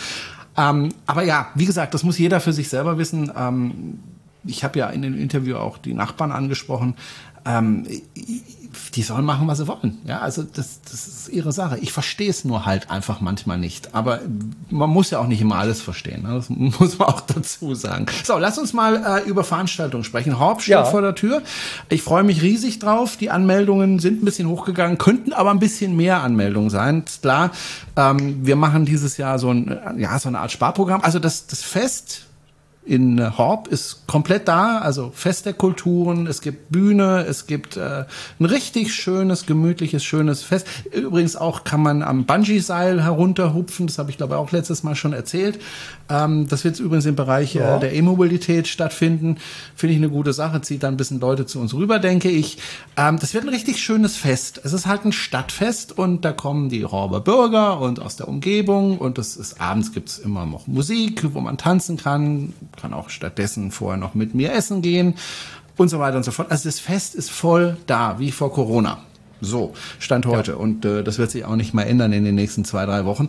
Ähm, 0.56 0.90
aber 1.06 1.22
ja, 1.22 1.50
wie 1.54 1.66
gesagt, 1.66 1.94
das 1.94 2.02
muss 2.02 2.18
jeder 2.18 2.40
für 2.40 2.52
sich 2.52 2.68
selber 2.68 2.98
wissen. 2.98 3.30
Ähm, 3.36 4.00
ich 4.44 4.64
habe 4.64 4.78
ja 4.78 4.88
in 4.88 5.02
dem 5.02 5.18
Interview 5.18 5.56
auch 5.56 5.78
die 5.78 5.94
Nachbarn 5.94 6.32
angesprochen. 6.32 6.96
Ähm, 7.44 7.86
die 8.94 9.02
sollen 9.02 9.24
machen, 9.24 9.46
was 9.48 9.58
sie 9.58 9.68
wollen. 9.68 9.98
Ja, 10.04 10.20
also 10.20 10.42
das, 10.42 10.80
das 10.82 11.06
ist 11.06 11.28
ihre 11.28 11.52
Sache. 11.52 11.78
Ich 11.78 11.92
verstehe 11.92 12.30
es 12.30 12.44
nur 12.44 12.66
halt 12.66 12.90
einfach 12.90 13.20
manchmal 13.20 13.58
nicht. 13.58 13.94
Aber 13.94 14.20
man 14.68 14.90
muss 14.90 15.10
ja 15.10 15.18
auch 15.18 15.26
nicht 15.26 15.40
immer 15.40 15.56
alles 15.56 15.80
verstehen. 15.80 16.22
Ne? 16.22 16.34
Das 16.34 16.48
muss 16.50 16.98
man 16.98 17.08
auch 17.08 17.20
dazu 17.20 17.74
sagen. 17.74 18.06
So, 18.24 18.38
lass 18.38 18.58
uns 18.58 18.72
mal 18.72 19.22
äh, 19.24 19.28
über 19.28 19.44
Veranstaltungen 19.44 20.04
sprechen. 20.04 20.38
Horb 20.38 20.62
steht 20.62 20.72
ja. 20.72 20.84
vor 20.84 21.02
der 21.02 21.14
Tür. 21.14 21.42
Ich 21.88 22.02
freue 22.02 22.22
mich 22.22 22.42
riesig 22.42 22.78
drauf. 22.78 23.16
Die 23.16 23.30
Anmeldungen 23.30 23.98
sind 23.98 24.22
ein 24.22 24.24
bisschen 24.24 24.48
hochgegangen, 24.48 24.98
könnten 24.98 25.32
aber 25.32 25.50
ein 25.50 25.60
bisschen 25.60 25.96
mehr 25.96 26.22
Anmeldungen 26.22 26.70
sein. 26.70 27.04
Ist 27.06 27.22
klar. 27.22 27.50
Ähm, 27.96 28.46
wir 28.46 28.56
machen 28.56 28.84
dieses 28.84 29.16
Jahr 29.16 29.38
so 29.38 29.50
ein, 29.50 29.78
ja, 29.98 30.18
so 30.18 30.28
eine 30.28 30.40
Art 30.40 30.52
Sparprogramm. 30.52 31.02
Also 31.02 31.18
das, 31.18 31.46
das 31.46 31.62
Fest 31.62 32.26
in 32.90 33.38
Horb 33.38 33.68
ist 33.68 34.08
komplett 34.08 34.48
da, 34.48 34.78
also 34.78 35.12
Fest 35.14 35.46
der 35.46 35.52
Kulturen, 35.52 36.26
es 36.26 36.40
gibt 36.40 36.72
Bühne, 36.72 37.24
es 37.28 37.46
gibt 37.46 37.76
äh, 37.76 38.04
ein 38.40 38.44
richtig 38.44 38.92
schönes, 38.92 39.46
gemütliches, 39.46 40.02
schönes 40.02 40.42
Fest. 40.42 40.66
Übrigens 40.92 41.36
auch 41.36 41.62
kann 41.62 41.84
man 41.84 42.02
am 42.02 42.24
Bungee-Seil 42.24 43.00
herunterhupfen, 43.04 43.86
das 43.86 43.98
habe 43.98 44.10
ich 44.10 44.16
glaube 44.16 44.38
auch 44.38 44.50
letztes 44.50 44.82
Mal 44.82 44.96
schon 44.96 45.12
erzählt. 45.12 45.60
Ähm, 46.08 46.48
das 46.48 46.64
wird 46.64 46.80
übrigens 46.80 47.06
im 47.06 47.14
Bereich 47.14 47.54
äh, 47.54 47.60
ja. 47.60 47.76
äh, 47.76 47.80
der 47.80 47.94
E-Mobilität 47.94 48.66
stattfinden. 48.66 49.36
Finde 49.76 49.94
ich 49.94 50.00
eine 50.00 50.10
gute 50.10 50.32
Sache, 50.32 50.60
zieht 50.60 50.82
dann 50.82 50.94
ein 50.94 50.96
bisschen 50.96 51.20
Leute 51.20 51.46
zu 51.46 51.60
uns 51.60 51.72
rüber, 51.72 52.00
denke 52.00 52.28
ich. 52.28 52.58
Ähm, 52.96 53.20
das 53.20 53.34
wird 53.34 53.44
ein 53.44 53.50
richtig 53.50 53.80
schönes 53.80 54.16
Fest. 54.16 54.60
Es 54.64 54.72
ist 54.72 54.86
halt 54.86 55.04
ein 55.04 55.12
Stadtfest 55.12 55.96
und 55.96 56.24
da 56.24 56.32
kommen 56.32 56.68
die 56.68 56.84
Horber 56.84 57.20
Bürger 57.20 57.80
und 57.80 58.00
aus 58.00 58.16
der 58.16 58.26
Umgebung 58.26 58.98
und 58.98 59.16
das 59.16 59.36
ist 59.36 59.60
abends 59.60 59.92
gibt's 59.92 60.18
immer 60.18 60.44
noch 60.44 60.66
Musik, 60.66 61.22
wo 61.34 61.40
man 61.40 61.56
tanzen 61.56 61.96
kann 61.96 62.52
kann 62.80 62.94
auch 62.94 63.10
stattdessen 63.10 63.70
vorher 63.70 63.98
noch 63.98 64.14
mit 64.14 64.34
mir 64.34 64.52
essen 64.52 64.82
gehen 64.82 65.14
und 65.76 65.88
so 65.88 65.98
weiter 65.98 66.16
und 66.16 66.24
so 66.24 66.30
fort. 66.30 66.50
Also 66.50 66.68
das 66.68 66.80
Fest 66.80 67.14
ist 67.14 67.30
voll 67.30 67.76
da, 67.86 68.18
wie 68.18 68.32
vor 68.32 68.52
Corona. 68.52 68.98
So, 69.40 69.72
Stand 69.98 70.26
heute. 70.26 70.52
Ja. 70.52 70.56
Und 70.58 70.84
äh, 70.84 71.02
das 71.02 71.18
wird 71.18 71.30
sich 71.30 71.44
auch 71.44 71.56
nicht 71.56 71.72
mehr 71.72 71.86
ändern 71.86 72.12
in 72.12 72.24
den 72.24 72.34
nächsten 72.34 72.64
zwei, 72.64 72.84
drei 72.84 73.04
Wochen. 73.04 73.28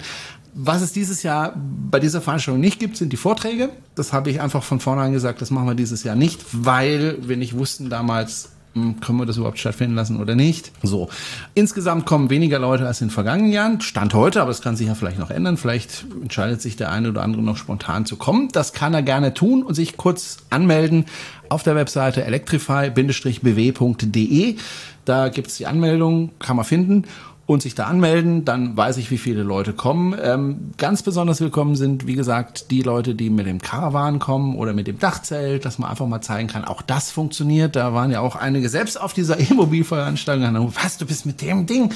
Was 0.54 0.82
es 0.82 0.92
dieses 0.92 1.24
Jahr 1.24 1.54
bei 1.56 2.02
dieser 2.02 2.20
Veranstaltung 2.20 2.60
nicht 2.60 2.80
gibt, 2.80 2.98
sind 2.98 3.14
die 3.14 3.18
Vorträge. 3.18 3.70
Das 3.96 4.12
habe 4.12 4.30
ich 4.30 4.42
einfach 4.42 4.64
von 4.64 4.82
vornherein 4.82 5.14
gesagt, 5.14 5.42
das 5.42 5.50
machen 5.50 5.68
wir 5.68 5.76
dieses 5.76 6.04
Jahr 6.04 6.16
nicht, 6.16 6.42
weil 6.52 7.18
wir 7.22 7.38
nicht 7.38 7.58
wussten 7.58 7.90
damals, 7.90 8.51
können 8.74 9.18
wir 9.18 9.26
das 9.26 9.38
überhaupt 9.38 9.58
stattfinden 9.60 9.96
lassen 9.96 10.22
oder 10.22 10.36
nicht. 10.36 10.72
So. 10.82 11.10
Insgesamt 11.54 12.06
kommen 12.06 12.30
weniger 12.30 12.60
Leute 12.60 12.88
als 12.88 13.02
in 13.02 13.08
den 13.08 13.14
vergangenen 13.14 13.52
Jahren. 13.52 13.82
Stand 13.82 14.14
heute, 14.14 14.40
aber 14.42 14.48
das 14.50 14.62
kann 14.62 14.78
sich 14.78 14.88
ja 14.88 14.96
vielleicht 14.96 15.20
noch 15.20 15.30
ändern. 15.30 15.58
Vielleicht 15.58 16.06
entscheidet 16.22 16.62
sich 16.62 16.78
der 16.78 16.90
eine 16.92 17.10
oder 17.10 17.22
andere 17.22 17.42
noch 17.42 17.58
spontan 17.58 18.06
zu 18.06 18.16
kommen. 18.16 18.48
Das 18.52 18.72
kann 18.74 18.94
er 18.94 19.04
gerne 19.04 19.34
tun 19.34 19.64
und 19.64 19.74
sich 19.74 19.98
kurz 19.98 20.38
anmelden 20.50 21.06
auf 21.50 21.64
der 21.64 21.76
Webseite 21.76 22.24
electrify-bw.de. 22.24 24.56
Da 25.04 25.30
gibt's 25.30 25.58
die 25.58 25.66
Anmeldung, 25.66 26.30
kann 26.40 26.56
man 26.56 26.66
finden 26.66 27.06
und 27.52 27.62
sich 27.62 27.76
da 27.76 27.86
anmelden, 27.86 28.46
dann 28.46 28.78
weiß 28.78 28.98
ich, 28.98 29.12
wie 29.12 29.18
viele 29.18 29.44
Leute 29.44 29.74
kommen. 29.74 30.16
Ähm, 30.22 30.72
ganz 30.78 31.04
besonders 31.04 31.42
willkommen 31.42 31.76
sind, 31.76 32.08
wie 32.08 32.16
gesagt, 32.16 32.72
die 32.72 32.82
Leute, 32.82 33.14
die 33.14 33.30
mit 33.30 33.46
dem 33.46 33.62
Caravan 33.62 34.20
kommen 34.20 34.56
oder 34.56 34.74
mit 34.74 34.88
dem 34.88 35.00
Dachzelt, 35.00 35.66
dass 35.66 35.78
man 35.78 35.90
einfach 35.90 36.08
mal 36.08 36.22
zeigen 36.22 36.48
kann, 36.48 36.64
auch 36.64 36.82
das 36.82 37.12
funktioniert. 37.12 37.76
Da 37.76 37.94
waren 37.94 38.10
ja 38.10 38.22
auch 38.22 38.36
einige 38.36 38.70
selbst 38.70 39.00
auf 39.00 39.14
dieser 39.14 39.40
E-Mobilveranstaltung. 39.52 40.74
Was, 40.82 40.98
du 40.98 41.06
bist 41.06 41.26
mit 41.26 41.42
dem 41.42 41.66
Ding 41.66 41.94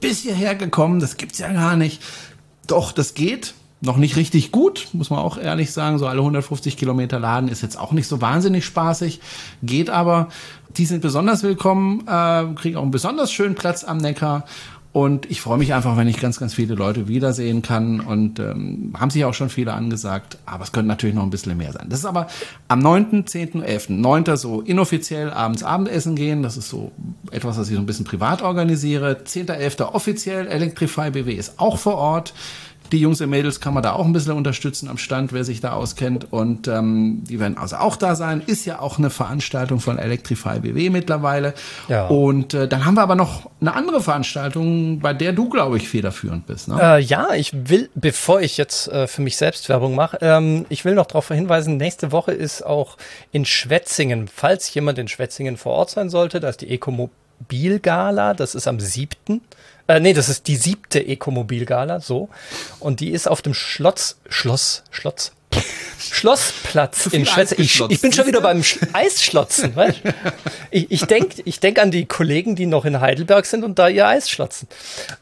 bis 0.00 0.20
hierher 0.20 0.54
gekommen? 0.54 1.00
Das 1.00 1.16
gibt's 1.16 1.38
ja 1.38 1.52
gar 1.52 1.76
nicht. 1.76 2.00
Doch, 2.66 2.92
das 2.92 3.14
geht. 3.14 3.54
Noch 3.84 3.96
nicht 3.96 4.14
richtig 4.14 4.52
gut, 4.52 4.86
muss 4.92 5.10
man 5.10 5.18
auch 5.18 5.36
ehrlich 5.36 5.72
sagen. 5.72 5.98
So 5.98 6.06
alle 6.06 6.20
150 6.20 6.76
Kilometer 6.76 7.18
laden 7.18 7.48
ist 7.48 7.62
jetzt 7.62 7.76
auch 7.76 7.90
nicht 7.90 8.06
so 8.06 8.20
wahnsinnig 8.20 8.64
spaßig. 8.64 9.20
Geht 9.64 9.90
aber. 9.90 10.28
Die 10.76 10.86
sind 10.86 11.02
besonders 11.02 11.42
willkommen, 11.42 12.06
äh, 12.06 12.44
kriegen 12.54 12.76
auch 12.76 12.82
einen 12.82 12.92
besonders 12.92 13.32
schönen 13.32 13.56
Platz 13.56 13.82
am 13.82 13.98
Neckar 13.98 14.44
und 14.92 15.30
ich 15.30 15.40
freue 15.40 15.56
mich 15.56 15.72
einfach, 15.72 15.96
wenn 15.96 16.06
ich 16.06 16.20
ganz, 16.20 16.38
ganz 16.38 16.52
viele 16.52 16.74
Leute 16.74 17.08
wiedersehen 17.08 17.62
kann. 17.62 18.00
Und 18.00 18.38
ähm, 18.38 18.92
haben 18.98 19.08
sich 19.08 19.24
auch 19.24 19.32
schon 19.32 19.48
viele 19.48 19.72
angesagt, 19.72 20.36
aber 20.44 20.64
es 20.64 20.72
könnte 20.72 20.88
natürlich 20.88 21.14
noch 21.14 21.22
ein 21.22 21.30
bisschen 21.30 21.56
mehr 21.56 21.72
sein. 21.72 21.86
Das 21.88 22.00
ist 22.00 22.04
aber 22.04 22.26
am 22.68 22.80
9., 22.80 23.26
10., 23.26 23.62
11. 23.62 23.88
9. 23.88 24.36
so 24.36 24.60
inoffiziell 24.60 25.30
abends 25.30 25.62
Abendessen 25.62 26.14
gehen. 26.14 26.42
Das 26.42 26.58
ist 26.58 26.68
so 26.68 26.92
etwas, 27.30 27.56
was 27.56 27.68
ich 27.68 27.74
so 27.74 27.80
ein 27.80 27.86
bisschen 27.86 28.04
privat 28.04 28.42
organisiere. 28.42 29.24
10., 29.24 29.48
11. 29.48 29.80
offiziell. 29.80 30.46
Electrify 30.46 31.10
BW 31.10 31.32
ist 31.32 31.58
auch 31.58 31.78
vor 31.78 31.94
Ort. 31.94 32.34
Die 32.92 32.98
Jungs 32.98 33.22
und 33.22 33.30
Mädels 33.30 33.60
kann 33.60 33.72
man 33.72 33.82
da 33.82 33.92
auch 33.94 34.04
ein 34.04 34.12
bisschen 34.12 34.32
unterstützen 34.32 34.88
am 34.88 34.98
Stand, 34.98 35.32
wer 35.32 35.44
sich 35.44 35.60
da 35.62 35.72
auskennt. 35.72 36.30
Und 36.30 36.68
ähm, 36.68 37.24
die 37.24 37.40
werden 37.40 37.56
also 37.56 37.76
auch 37.76 37.96
da 37.96 38.14
sein. 38.14 38.42
Ist 38.46 38.66
ja 38.66 38.80
auch 38.80 38.98
eine 38.98 39.08
Veranstaltung 39.08 39.80
von 39.80 39.98
Electrify 39.98 40.60
BW 40.60 40.90
mittlerweile. 40.90 41.54
Ja. 41.88 42.06
Und 42.08 42.52
äh, 42.52 42.68
dann 42.68 42.84
haben 42.84 42.94
wir 42.94 43.02
aber 43.02 43.14
noch 43.14 43.50
eine 43.62 43.74
andere 43.74 44.02
Veranstaltung, 44.02 45.00
bei 45.00 45.14
der 45.14 45.32
du, 45.32 45.48
glaube 45.48 45.78
ich, 45.78 45.88
federführend 45.88 46.46
bist. 46.46 46.68
Ne? 46.68 46.78
Äh, 46.80 47.00
ja, 47.00 47.32
ich 47.32 47.52
will, 47.70 47.88
bevor 47.94 48.42
ich 48.42 48.58
jetzt 48.58 48.88
äh, 48.88 49.06
für 49.06 49.22
mich 49.22 49.38
selbst 49.38 49.70
Werbung 49.70 49.94
mache, 49.94 50.18
ähm, 50.20 50.66
ich 50.68 50.84
will 50.84 50.94
noch 50.94 51.06
darauf 51.06 51.28
hinweisen, 51.28 51.78
nächste 51.78 52.12
Woche 52.12 52.32
ist 52.32 52.62
auch 52.62 52.98
in 53.30 53.46
Schwetzingen, 53.46 54.28
falls 54.28 54.72
jemand 54.74 54.98
in 54.98 55.08
Schwetzingen 55.08 55.56
vor 55.56 55.72
Ort 55.72 55.90
sein 55.90 56.10
sollte, 56.10 56.40
da 56.40 56.50
ist 56.50 56.60
die 56.60 56.68
Ecomobil-Gala, 56.68 58.34
das 58.34 58.54
ist 58.54 58.68
am 58.68 58.80
7. 58.80 59.40
Äh, 59.88 60.00
nee, 60.00 60.12
das 60.12 60.28
ist 60.28 60.46
die 60.46 60.56
siebte 60.56 61.04
Ecomobil-Gala, 61.06 62.00
so. 62.00 62.28
Und 62.80 63.00
die 63.00 63.10
ist 63.10 63.28
auf 63.28 63.42
dem 63.42 63.54
Schlotz, 63.54 64.18
Schloss, 64.28 64.84
Schlotz, 64.90 65.32
Schlossplatz 65.98 67.06
in 67.06 67.26
Schweiz. 67.26 67.52
Ich, 67.52 67.80
ich, 67.88 68.00
bin 68.00 68.12
schon 68.12 68.26
wieder 68.26 68.40
beim 68.40 68.62
Sch 68.62 68.78
Eisschlotzen. 68.92 69.76
weißt? 69.76 70.00
Ich, 70.70 70.90
ich 70.90 71.04
denke 71.04 71.42
ich 71.44 71.60
denk 71.60 71.78
an 71.78 71.90
die 71.90 72.06
Kollegen, 72.06 72.56
die 72.56 72.66
noch 72.66 72.84
in 72.84 73.00
Heidelberg 73.00 73.46
sind 73.46 73.64
und 73.64 73.78
da 73.78 73.88
ihr 73.88 74.06
Eis 74.06 74.28
schlotzen. 74.28 74.68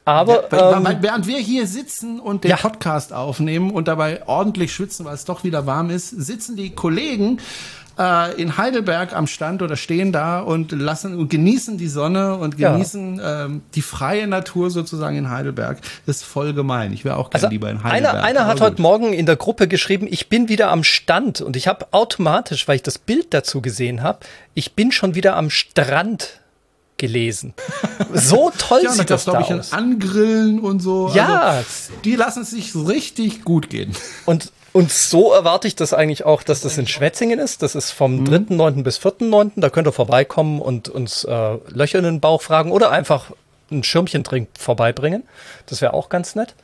Aber 0.04 0.48
ja, 0.52 0.76
ähm, 0.76 0.98
während 1.00 1.26
wir 1.26 1.38
hier 1.38 1.66
sitzen 1.66 2.20
und 2.20 2.44
den 2.44 2.52
ja. 2.52 2.56
Podcast 2.56 3.12
aufnehmen 3.12 3.70
und 3.70 3.88
dabei 3.88 4.26
ordentlich 4.26 4.72
schwitzen, 4.72 5.04
weil 5.04 5.14
es 5.14 5.24
doch 5.24 5.44
wieder 5.44 5.66
warm 5.66 5.90
ist, 5.90 6.08
sitzen 6.08 6.56
die 6.56 6.70
Kollegen 6.70 7.40
äh, 8.00 8.40
in 8.40 8.56
Heidelberg 8.56 9.14
am 9.14 9.26
Stand 9.26 9.60
oder 9.60 9.76
stehen 9.76 10.10
da 10.10 10.40
und 10.40 10.72
lassen 10.72 11.14
und 11.16 11.28
genießen 11.28 11.76
die 11.76 11.88
Sonne 11.88 12.36
und 12.36 12.56
genießen 12.56 13.18
ja. 13.18 13.44
ähm, 13.44 13.62
die 13.74 13.82
freie 13.82 14.26
Natur 14.26 14.70
sozusagen 14.70 15.16
in 15.16 15.28
Heidelberg. 15.28 15.78
Das 16.06 16.16
ist 16.16 16.24
voll 16.24 16.54
gemein. 16.54 16.92
Ich 16.94 17.04
wäre 17.04 17.16
auch 17.16 17.30
gerne 17.30 17.44
also 17.44 17.52
lieber 17.52 17.70
in 17.70 17.84
Heidelberg. 17.84 18.14
Einer, 18.14 18.24
einer 18.24 18.46
hat 18.46 18.60
heute 18.60 18.80
Morgen 18.80 19.12
in 19.12 19.26
der 19.26 19.36
Gruppe 19.36 19.68
geschrieben, 19.68 20.08
ich 20.10 20.28
bin 20.28 20.48
wieder 20.48 20.70
am 20.70 20.82
Stand 20.82 21.42
und 21.42 21.56
ich 21.56 21.68
habe 21.68 21.88
automatisch, 21.90 22.66
weil 22.66 22.76
ich 22.76 22.82
das 22.82 22.98
Bild 22.98 23.34
dazu 23.34 23.60
gesehen 23.60 24.02
habe, 24.02 24.20
ich 24.54 24.74
bin 24.74 24.92
schon 24.92 25.14
wieder 25.14 25.36
am 25.36 25.50
Strand 25.50 26.40
gelesen. 26.96 27.54
So 28.12 28.50
toll 28.56 28.80
ja, 28.82 28.90
sieht 28.90 29.10
das, 29.10 29.24
das 29.24 29.34
da 29.34 29.40
aus. 29.40 29.72
Angrillen 29.72 30.58
und 30.58 30.80
so. 30.80 31.12
Ja. 31.14 31.42
Also, 31.42 31.92
die 32.02 32.16
lassen 32.16 32.42
es 32.42 32.50
sich 32.50 32.74
richtig 32.74 33.44
gut 33.44 33.70
gehen. 33.70 33.92
Und 34.26 34.52
und 34.72 34.92
so 34.92 35.32
erwarte 35.32 35.66
ich 35.66 35.74
das 35.74 35.92
eigentlich 35.92 36.24
auch, 36.24 36.42
dass 36.42 36.60
das 36.60 36.78
in 36.78 36.86
Schwetzingen 36.86 37.38
ist. 37.38 37.62
Das 37.62 37.74
ist 37.74 37.90
vom 37.90 38.20
mhm. 38.20 38.28
3.9. 38.28 38.82
bis 38.82 38.98
4.9. 38.98 39.52
Da 39.56 39.70
könnt 39.70 39.88
ihr 39.88 39.92
vorbeikommen 39.92 40.60
und 40.60 40.88
uns 40.88 41.24
äh, 41.24 41.58
Löcher 41.68 41.98
in 41.98 42.04
den 42.04 42.20
Bauch 42.20 42.42
fragen 42.42 42.70
oder 42.70 42.90
einfach 42.90 43.32
ein 43.70 43.82
Schirmchentrink 43.82 44.48
vorbeibringen. 44.58 45.24
Das 45.66 45.80
wäre 45.80 45.94
auch 45.94 46.08
ganz 46.08 46.34
nett. 46.34 46.54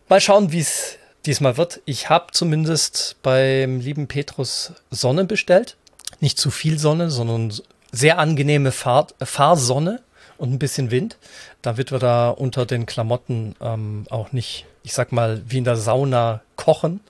Mal 0.08 0.20
schauen, 0.20 0.52
wie 0.52 0.60
es 0.60 0.98
diesmal 1.26 1.56
wird. 1.56 1.80
Ich 1.84 2.08
habe 2.08 2.26
zumindest 2.32 3.16
beim 3.22 3.80
lieben 3.80 4.06
Petrus 4.06 4.72
Sonne 4.90 5.24
bestellt. 5.24 5.76
Nicht 6.20 6.38
zu 6.38 6.50
viel 6.50 6.78
Sonne, 6.78 7.10
sondern 7.10 7.52
sehr 7.90 8.18
angenehme 8.18 8.70
Fahr 8.70 9.08
Fahrsonne 9.20 10.00
und 10.38 10.52
ein 10.52 10.58
bisschen 10.58 10.92
Wind. 10.92 11.18
Damit 11.62 11.90
wir 11.90 11.98
da 11.98 12.30
unter 12.30 12.64
den 12.64 12.86
Klamotten 12.86 13.56
ähm, 13.60 14.04
auch 14.08 14.30
nicht, 14.30 14.66
ich 14.84 14.94
sag 14.94 15.10
mal, 15.10 15.42
wie 15.48 15.58
in 15.58 15.64
der 15.64 15.76
Sauna 15.76 16.42
kochen. 16.54 17.00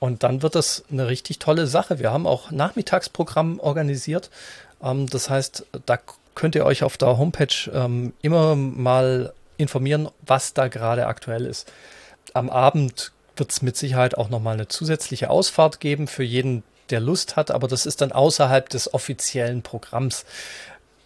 Und 0.00 0.22
dann 0.22 0.42
wird 0.42 0.54
das 0.54 0.84
eine 0.90 1.08
richtig 1.08 1.38
tolle 1.38 1.66
Sache. 1.66 1.98
Wir 1.98 2.12
haben 2.12 2.26
auch 2.26 2.50
Nachmittagsprogramm 2.50 3.60
organisiert. 3.60 4.30
Ähm, 4.82 5.08
das 5.08 5.30
heißt, 5.30 5.66
da 5.86 5.98
könnt 6.34 6.54
ihr 6.54 6.64
euch 6.64 6.84
auf 6.84 6.96
der 6.96 7.18
Homepage 7.18 7.70
ähm, 7.72 8.12
immer 8.22 8.54
mal 8.54 9.32
informieren, 9.56 10.08
was 10.24 10.54
da 10.54 10.68
gerade 10.68 11.06
aktuell 11.06 11.46
ist. 11.46 11.70
Am 12.32 12.48
Abend 12.48 13.12
wird 13.36 13.50
es 13.50 13.62
mit 13.62 13.76
Sicherheit 13.76 14.16
auch 14.16 14.28
nochmal 14.28 14.54
eine 14.54 14.68
zusätzliche 14.68 15.30
Ausfahrt 15.30 15.80
geben 15.80 16.06
für 16.06 16.22
jeden, 16.22 16.62
der 16.90 17.00
Lust 17.00 17.36
hat, 17.36 17.50
aber 17.50 17.68
das 17.68 17.84
ist 17.84 18.00
dann 18.00 18.12
außerhalb 18.12 18.68
des 18.68 18.94
offiziellen 18.94 19.62
Programms 19.62 20.24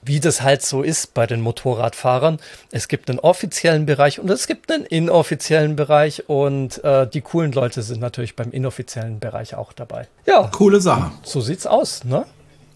wie 0.05 0.21
das 0.21 0.43
halt 0.43 0.63
so 0.63 0.83
ist 0.83 1.15
bei 1.15 1.27
den 1.27 1.41
Motorradfahrern. 1.41 2.39
Es 2.71 2.89
gibt 2.89 3.09
einen 3.09 3.21
offiziellen 3.21 3.87
Bereich 3.87 4.19
und 4.21 4.29
es 4.31 4.47
gibt 4.47 4.71
einen 4.71 4.85
inoffiziellen 4.85 5.77
Bereich 5.77 6.29
und 6.29 6.83
äh, 6.85 7.07
die 7.07 7.21
coolen 7.21 7.53
Leute 7.53 7.83
sind 7.83 8.01
natürlich 8.01 8.37
beim 8.37 8.51
inoffiziellen 8.51 9.21
Bereich 9.21 9.55
auch 9.55 9.73
dabei. 9.73 10.09
Ja, 10.27 10.49
coole 10.53 10.81
Sache. 10.81 11.13
So 11.23 11.41
sieht's 11.41 11.67
aus, 11.67 12.05
ne? 12.05 12.25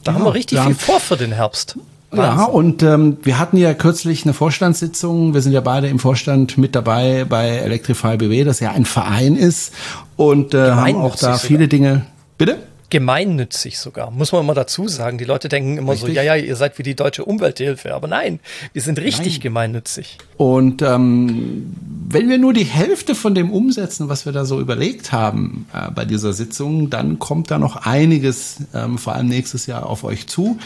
Da 0.04 0.12
ja, 0.12 0.18
haben 0.18 0.24
wir 0.24 0.34
richtig 0.34 0.60
viel 0.60 0.74
vor 0.74 1.00
für 1.00 1.16
den 1.16 1.32
Herbst. 1.32 1.76
Wahnsinn. 2.10 2.38
Ja, 2.38 2.44
und 2.44 2.82
ähm, 2.84 3.18
wir 3.22 3.38
hatten 3.38 3.56
ja 3.56 3.74
kürzlich 3.74 4.24
eine 4.24 4.32
Vorstandssitzung. 4.32 5.34
Wir 5.34 5.42
sind 5.42 5.52
ja 5.52 5.60
beide 5.60 5.88
im 5.88 5.98
Vorstand 5.98 6.56
mit 6.56 6.76
dabei 6.76 7.24
bei 7.28 7.48
Electrify 7.48 8.16
BW, 8.16 8.44
das 8.44 8.60
ja 8.60 8.70
ein 8.70 8.84
Verein 8.84 9.36
ist 9.36 9.74
und 10.16 10.54
äh, 10.54 10.70
haben 10.70 10.96
auch 10.96 11.16
da 11.16 11.38
viele 11.38 11.64
sogar. 11.64 11.68
Dinge. 11.68 12.06
Bitte? 12.38 12.58
Gemeinnützig 12.90 13.78
sogar, 13.78 14.10
muss 14.10 14.32
man 14.32 14.42
immer 14.42 14.54
dazu 14.54 14.88
sagen. 14.88 15.18
Die 15.18 15.24
Leute 15.24 15.48
denken 15.48 15.78
immer 15.78 15.92
richtig. 15.92 16.10
so, 16.10 16.14
ja, 16.14 16.22
ja, 16.22 16.36
ihr 16.36 16.56
seid 16.56 16.78
wie 16.78 16.82
die 16.82 16.94
deutsche 16.94 17.24
Umwelthilfe, 17.24 17.94
aber 17.94 18.08
nein, 18.08 18.40
wir 18.72 18.82
sind 18.82 18.98
richtig 18.98 19.34
nein. 19.34 19.40
gemeinnützig. 19.40 20.18
Und 20.36 20.82
ähm, 20.82 21.74
wenn 22.08 22.28
wir 22.28 22.38
nur 22.38 22.52
die 22.52 22.64
Hälfte 22.64 23.14
von 23.14 23.34
dem 23.34 23.50
umsetzen, 23.50 24.08
was 24.08 24.26
wir 24.26 24.32
da 24.32 24.44
so 24.44 24.60
überlegt 24.60 25.12
haben 25.12 25.66
äh, 25.72 25.90
bei 25.90 26.04
dieser 26.04 26.32
Sitzung, 26.32 26.90
dann 26.90 27.18
kommt 27.18 27.50
da 27.50 27.58
noch 27.58 27.76
einiges, 27.86 28.58
ähm, 28.74 28.98
vor 28.98 29.14
allem 29.14 29.28
nächstes 29.28 29.66
Jahr, 29.66 29.86
auf 29.86 30.04
euch 30.04 30.26
zu 30.26 30.58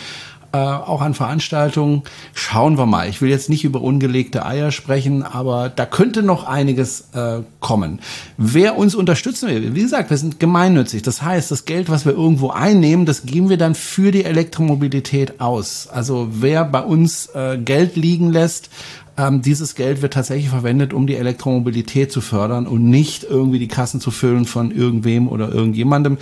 äh, 0.52 0.58
auch 0.58 1.00
an 1.00 1.14
Veranstaltungen. 1.14 2.02
Schauen 2.34 2.76
wir 2.76 2.86
mal. 2.86 3.08
Ich 3.08 3.22
will 3.22 3.30
jetzt 3.30 3.48
nicht 3.48 3.64
über 3.64 3.80
ungelegte 3.80 4.44
Eier 4.44 4.72
sprechen, 4.72 5.22
aber 5.22 5.68
da 5.68 5.86
könnte 5.86 6.22
noch 6.22 6.44
einiges 6.44 7.08
äh, 7.12 7.40
kommen. 7.60 8.00
Wer 8.36 8.76
uns 8.76 8.94
unterstützen 8.94 9.48
will, 9.48 9.74
wie 9.74 9.82
gesagt, 9.82 10.10
wir 10.10 10.16
sind 10.16 10.40
gemeinnützig. 10.40 11.02
Das 11.02 11.22
heißt, 11.22 11.50
das 11.50 11.64
Geld, 11.64 11.88
was 11.88 12.04
wir 12.04 12.12
irgendwo 12.12 12.50
einnehmen, 12.50 13.06
das 13.06 13.24
geben 13.24 13.48
wir 13.48 13.58
dann 13.58 13.74
für 13.74 14.10
die 14.10 14.24
Elektromobilität 14.24 15.40
aus. 15.40 15.88
Also 15.88 16.28
wer 16.32 16.64
bei 16.64 16.80
uns 16.80 17.26
äh, 17.34 17.58
Geld 17.58 17.96
liegen 17.96 18.30
lässt, 18.30 18.70
ähm, 19.16 19.42
dieses 19.42 19.74
Geld 19.74 20.02
wird 20.02 20.14
tatsächlich 20.14 20.48
verwendet, 20.48 20.92
um 20.92 21.06
die 21.06 21.16
Elektromobilität 21.16 22.10
zu 22.10 22.20
fördern 22.20 22.66
und 22.66 22.84
nicht 22.88 23.24
irgendwie 23.24 23.58
die 23.58 23.68
Kassen 23.68 24.00
zu 24.00 24.10
füllen 24.10 24.46
von 24.46 24.70
irgendwem 24.70 25.28
oder 25.28 25.52
irgendjemandem. 25.52 26.18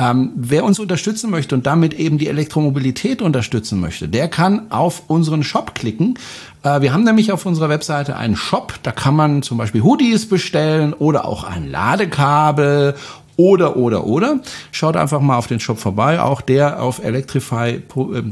Ähm, 0.00 0.32
wer 0.36 0.64
uns 0.64 0.78
unterstützen 0.78 1.28
möchte 1.28 1.56
und 1.56 1.66
damit 1.66 1.92
eben 1.92 2.18
die 2.18 2.28
Elektromobilität 2.28 3.20
unterstützen 3.20 3.80
möchte, 3.80 4.08
der 4.08 4.28
kann 4.28 4.70
auf 4.70 5.02
unseren 5.08 5.42
Shop 5.42 5.74
klicken. 5.74 6.14
Äh, 6.62 6.80
wir 6.82 6.92
haben 6.92 7.02
nämlich 7.02 7.32
auf 7.32 7.46
unserer 7.46 7.68
Webseite 7.68 8.16
einen 8.16 8.36
Shop, 8.36 8.74
da 8.84 8.92
kann 8.92 9.16
man 9.16 9.42
zum 9.42 9.58
Beispiel 9.58 9.82
Hoodies 9.82 10.28
bestellen 10.28 10.92
oder 10.92 11.24
auch 11.24 11.42
ein 11.42 11.68
Ladekabel 11.68 12.94
oder, 13.38 13.76
oder, 13.76 14.04
oder. 14.04 14.40
Schaut 14.72 14.96
einfach 14.96 15.20
mal 15.20 15.38
auf 15.38 15.46
den 15.46 15.60
Shop 15.60 15.78
vorbei. 15.78 16.20
Auch 16.20 16.40
der 16.40 16.82
auf 16.82 17.02
electrify, 17.02 17.80
äh, 17.80 18.22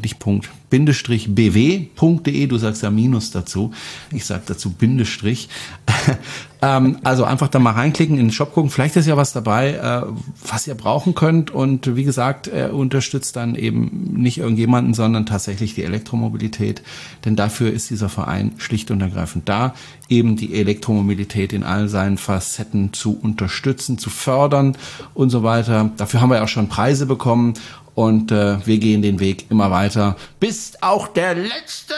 bw.de. 1.28 2.47
Du 2.48 2.59
sagst 2.59 2.82
ja 2.82 2.90
Minus 2.90 3.30
dazu. 3.30 3.72
Ich 4.10 4.24
sag 4.24 4.47
dazu 4.47 4.70
Bindestrich. 4.70 5.48
ähm, 6.62 6.98
also 7.04 7.24
einfach 7.24 7.48
da 7.48 7.58
mal 7.58 7.72
reinklicken, 7.72 8.16
in 8.16 8.26
den 8.26 8.32
Shop 8.32 8.54
gucken. 8.54 8.70
Vielleicht 8.70 8.96
ist 8.96 9.06
ja 9.06 9.16
was 9.16 9.32
dabei, 9.32 9.72
äh, 9.74 10.02
was 10.46 10.66
ihr 10.66 10.74
brauchen 10.74 11.14
könnt. 11.14 11.50
Und 11.50 11.96
wie 11.96 12.04
gesagt, 12.04 12.48
er 12.48 12.74
unterstützt 12.74 13.36
dann 13.36 13.54
eben 13.54 14.14
nicht 14.16 14.38
irgendjemanden, 14.38 14.94
sondern 14.94 15.26
tatsächlich 15.26 15.74
die 15.74 15.84
Elektromobilität. 15.84 16.82
Denn 17.24 17.36
dafür 17.36 17.72
ist 17.72 17.90
dieser 17.90 18.08
Verein 18.08 18.52
schlicht 18.58 18.90
und 18.90 19.00
ergreifend 19.00 19.48
da, 19.48 19.74
eben 20.08 20.36
die 20.36 20.54
Elektromobilität 20.54 21.52
in 21.52 21.62
all 21.62 21.88
seinen 21.88 22.18
Facetten 22.18 22.92
zu 22.92 23.18
unterstützen, 23.20 23.98
zu 23.98 24.10
fördern 24.10 24.76
und 25.14 25.30
so 25.30 25.42
weiter. 25.42 25.90
Dafür 25.96 26.20
haben 26.20 26.30
wir 26.30 26.42
auch 26.42 26.48
schon 26.48 26.68
Preise 26.68 27.06
bekommen 27.06 27.54
und 27.94 28.30
äh, 28.30 28.64
wir 28.66 28.78
gehen 28.78 29.02
den 29.02 29.20
Weg 29.20 29.50
immer 29.50 29.70
weiter, 29.70 30.16
bis 30.38 30.74
auch 30.80 31.08
der 31.08 31.34
letzte 31.34 31.94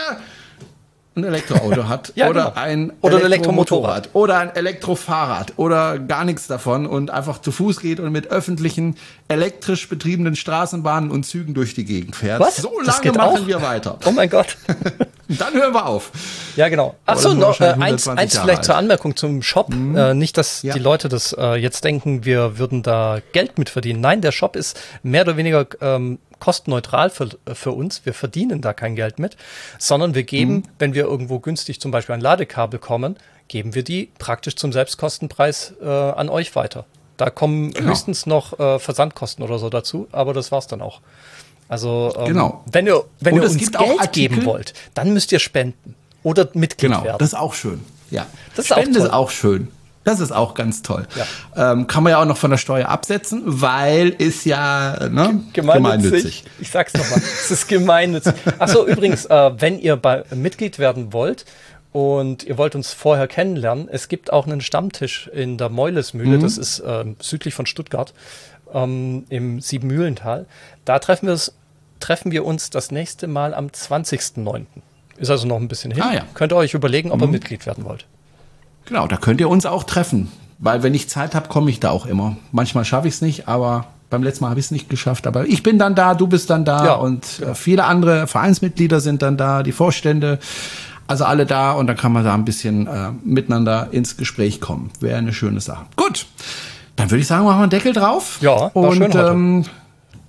ein 1.19 1.25
Elektroauto 1.25 1.89
hat 1.89 2.13
ja, 2.17 2.29
oder 2.29 2.45
genau. 2.47 2.57
ein 2.57 2.93
oder 3.01 3.23
Elektromotorrad 3.23 4.11
oder 4.13 4.39
ein 4.39 4.55
Elektrofahrrad 4.55 5.55
oder 5.57 5.99
gar 5.99 6.25
nichts 6.25 6.47
davon 6.47 6.87
und 6.87 7.11
einfach 7.11 7.41
zu 7.41 7.53
Fuß 7.53 7.81
geht 7.81 8.01
und 8.01 8.13
mit 8.13 8.31
öffentlichen 8.31 8.97
elektrisch 9.29 9.89
betriebenen 9.89 10.37
Straßenbahnen 10.37 11.11
und 11.11 11.25
Zügen 11.25 11.55
durch 11.55 11.75
die 11.75 11.85
Gegend 11.85 12.17
fährt. 12.17 12.41
Was? 12.41 12.57
So 12.57 12.81
lange 12.81 13.13
machen 13.13 13.43
auch? 13.43 13.47
wir 13.47 13.63
weiter. 13.63 13.99
Oh 14.07 14.11
mein 14.11 14.31
Gott. 14.31 14.57
Dann 15.29 15.53
hören 15.53 15.75
wir 15.75 15.87
auf. 15.87 16.11
Ja, 16.57 16.71
genau. 16.71 16.97
Achso, 17.05 17.35
noch 17.35 17.61
äh, 17.61 17.75
eins, 17.79 18.09
eins 18.09 18.39
vielleicht 18.39 18.59
alt. 18.59 18.65
zur 18.65 18.77
Anmerkung 18.77 19.15
zum 19.15 19.43
Shop. 19.43 19.69
Mhm. 19.69 19.97
Äh, 19.97 20.15
nicht, 20.15 20.39
dass 20.39 20.63
ja. 20.63 20.73
die 20.73 20.81
Leute 20.81 21.11
das 21.11 21.35
äh, 21.39 21.57
jetzt 21.57 21.85
denken, 21.85 22.25
wir 22.25 22.59
würden 22.59 22.83
da 22.83 23.19
Geld 23.33 23.59
mit 23.59 23.69
verdienen. 23.69 24.01
Nein, 24.01 24.23
der 24.23 24.33
Shop 24.33 24.57
ist 24.57 24.81
mehr 25.03 25.23
oder 25.23 25.37
weniger 25.37 25.67
ähm, 25.83 26.19
kostenneutral 26.41 27.11
für, 27.11 27.29
für 27.53 27.73
uns. 27.73 28.05
Wir 28.05 28.15
verdienen 28.15 28.61
da 28.61 28.73
kein 28.73 28.97
Geld 28.97 29.19
mit, 29.19 29.37
sondern 29.79 30.15
wir 30.15 30.23
geben, 30.23 30.55
mhm. 30.55 30.63
wenn 30.79 30.95
wir 30.95 31.05
irgendwo 31.05 31.39
günstig 31.41 31.81
zum 31.81 31.91
Beispiel 31.91 32.15
ein 32.15 32.21
Ladekabel 32.21 32.79
kommen, 32.79 33.17
geben 33.49 33.75
wir 33.75 33.83
die 33.83 34.11
praktisch 34.19 34.57
zum 34.57 34.73
Selbstkostenpreis 34.73 35.75
äh, 35.81 35.87
an 35.87 36.29
euch 36.29 36.55
weiter. 36.55 36.85
Da 37.17 37.31
kommen 37.31 37.73
genau. 37.73 37.91
höchstens 37.91 38.27
noch 38.27 38.59
äh, 38.61 38.79
Versandkosten 38.79 39.45
oder 39.45 39.59
so 39.59 39.71
dazu, 39.71 40.07
aber 40.13 40.35
das 40.35 40.53
war's 40.53 40.69
dann 40.69 40.81
auch. 40.81 41.01
Also 41.69 42.15
ähm, 42.17 42.27
genau. 42.27 42.65
wenn 42.71 42.87
ihr, 42.87 43.05
wenn 43.21 43.37
ihr 43.37 43.43
uns 43.43 43.59
Geld 43.59 44.13
geben 44.13 44.45
wollt, 44.45 44.73
dann 44.95 45.13
müsst 45.13 45.33
ihr 45.33 45.39
spenden 45.39 45.95
oder 46.23 46.49
Mitglied 46.55 46.93
genau, 46.93 47.05
werden. 47.05 47.19
Das 47.19 47.29
ist 47.29 47.39
auch 47.39 47.55
schön. 47.55 47.85
Ja, 48.11 48.27
das 48.57 48.67
Spende 48.67 49.01
ist 49.01 49.13
auch 49.13 49.31
schön. 49.31 49.69
Das 50.09 50.21
ist 50.21 50.33
auch 50.33 50.55
ganz 50.55 50.81
toll. 50.81 51.07
Ja. 51.55 51.73
Ähm, 51.73 51.87
kann 51.87 52.03
man 52.03 52.13
ja 52.13 52.23
auch 52.23 52.25
noch 52.25 52.39
von 52.39 52.51
der 52.51 52.57
Steuer 52.57 52.89
absetzen, 52.89 53.43
weil 53.45 54.09
ist 54.09 54.47
ja 54.47 55.07
ne, 55.11 55.45
gemeinnützig. 55.53 55.63
gemeinnützig. 55.75 56.45
Ich 56.61 56.71
sag's 56.71 56.95
nochmal, 56.95 57.19
es 57.19 57.51
ist 57.51 57.69
gemeinnützig. 57.69 58.33
Achso, 58.59 58.87
übrigens, 58.87 59.27
äh, 59.27 59.51
wenn 59.61 59.79
ihr 59.79 59.97
bei, 59.97 60.25
Mitglied 60.35 60.79
werden 60.79 61.13
wollt 61.13 61.45
und 61.93 62.43
ihr 62.43 62.57
wollt 62.57 62.75
uns 62.75 62.95
vorher 62.95 63.29
kennenlernen, 63.29 63.87
es 63.91 64.09
gibt 64.09 64.33
auch 64.33 64.47
einen 64.47 64.63
Stammtisch 64.63 65.29
in 65.29 65.59
der 65.59 65.69
Meulesmühle, 65.69 66.39
mhm. 66.39 66.41
das 66.41 66.57
ist 66.57 66.79
äh, 66.79 67.05
südlich 67.21 67.53
von 67.53 67.67
Stuttgart, 67.67 68.15
ähm, 68.73 69.27
im 69.29 69.61
Siebenmühlental. 69.61 70.47
Da 70.87 71.01
treffen 71.01 71.29
wir, 71.29 71.39
treffen 72.01 72.33
wir 72.33 72.47
uns 72.47 72.71
das 72.71 72.91
nächste 72.91 73.27
Mal 73.27 73.53
am 73.53 73.67
20.09. 73.67 74.65
Ist 75.19 75.29
also 75.29 75.47
noch 75.47 75.57
ein 75.57 75.69
bisschen 75.69 75.91
hin. 75.91 76.03
Ah, 76.03 76.15
ja. 76.15 76.23
Könnt 76.33 76.55
ihr 76.55 76.57
euch 76.57 76.73
überlegen, 76.73 77.11
ob 77.11 77.19
mhm. 77.19 77.25
ihr 77.25 77.33
Mitglied 77.33 77.67
werden 77.67 77.85
wollt. 77.85 78.07
Genau, 78.89 79.07
da 79.07 79.17
könnt 79.17 79.41
ihr 79.41 79.49
uns 79.49 79.67
auch 79.67 79.85
treffen. 79.85 80.29
Weil 80.59 80.83
wenn 80.83 80.95
ich 80.95 81.09
Zeit 81.09 81.35
habe, 81.35 81.49
komme 81.49 81.71
ich 81.71 81.79
da 81.79 81.91
auch 81.91 82.07
immer. 82.07 82.37
Manchmal 82.53 82.85
schaffe 82.85 83.07
ich 83.07 83.15
es 83.15 83.21
nicht, 83.21 83.47
aber 83.47 83.87
beim 84.11 84.23
letzten 84.23 84.45
Mal 84.45 84.51
habe 84.51 84.61
ich 84.61 84.67
es 84.67 84.71
nicht 84.73 84.89
geschafft. 84.89 85.27
Aber 85.27 85.47
ich 85.47 85.63
bin 85.63 85.79
dann 85.79 85.95
da, 85.95 86.15
du 86.15 86.27
bist 86.27 86.51
dann 86.51 86.65
da 86.65 86.85
ja. 86.85 86.95
und 86.95 87.41
äh, 87.41 87.55
viele 87.55 87.85
andere 87.85 88.27
Vereinsmitglieder 88.27 89.01
sind 89.01 89.23
dann 89.23 89.37
da, 89.37 89.63
die 89.63 89.73
Vorstände. 89.73 90.39
Also 91.07 91.25
alle 91.25 91.47
da 91.47 91.73
und 91.73 91.87
dann 91.87 91.97
kann 91.97 92.13
man 92.13 92.25
da 92.25 92.35
ein 92.35 92.45
bisschen 92.45 92.87
äh, 92.87 93.11
miteinander 93.25 93.89
ins 93.93 94.17
Gespräch 94.17 94.61
kommen. 94.61 94.91
Wäre 95.01 95.19
eine 95.19 95.33
schöne 95.33 95.61
Sache. 95.61 95.87
Gut, 95.97 96.27
dann 96.97 97.11
würde 97.11 97.21
ich 97.21 97.27
sagen, 97.27 97.45
machen 97.45 97.59
wir 97.59 97.63
einen 97.63 97.71
Deckel 97.71 97.93
drauf. 97.93 98.39
Ja, 98.41 98.71
war 98.75 98.77
und 98.77 98.97
schön 98.97 99.05
heute. 99.05 99.29
Ähm, 99.31 99.65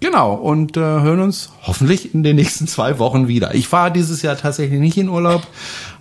Genau, 0.02 0.34
und 0.34 0.78
äh, 0.78 0.80
hören 0.80 1.20
uns 1.20 1.50
hoffentlich 1.64 2.14
in 2.14 2.24
den 2.24 2.38
nächsten 2.38 2.68
zwei 2.68 3.00
Wochen 3.00 3.28
wieder. 3.28 3.54
Ich 3.54 3.68
fahre 3.68 3.92
dieses 3.92 4.22
Jahr 4.22 4.38
tatsächlich 4.38 4.80
nicht 4.80 4.98
in 4.98 5.10
Urlaub. 5.10 5.46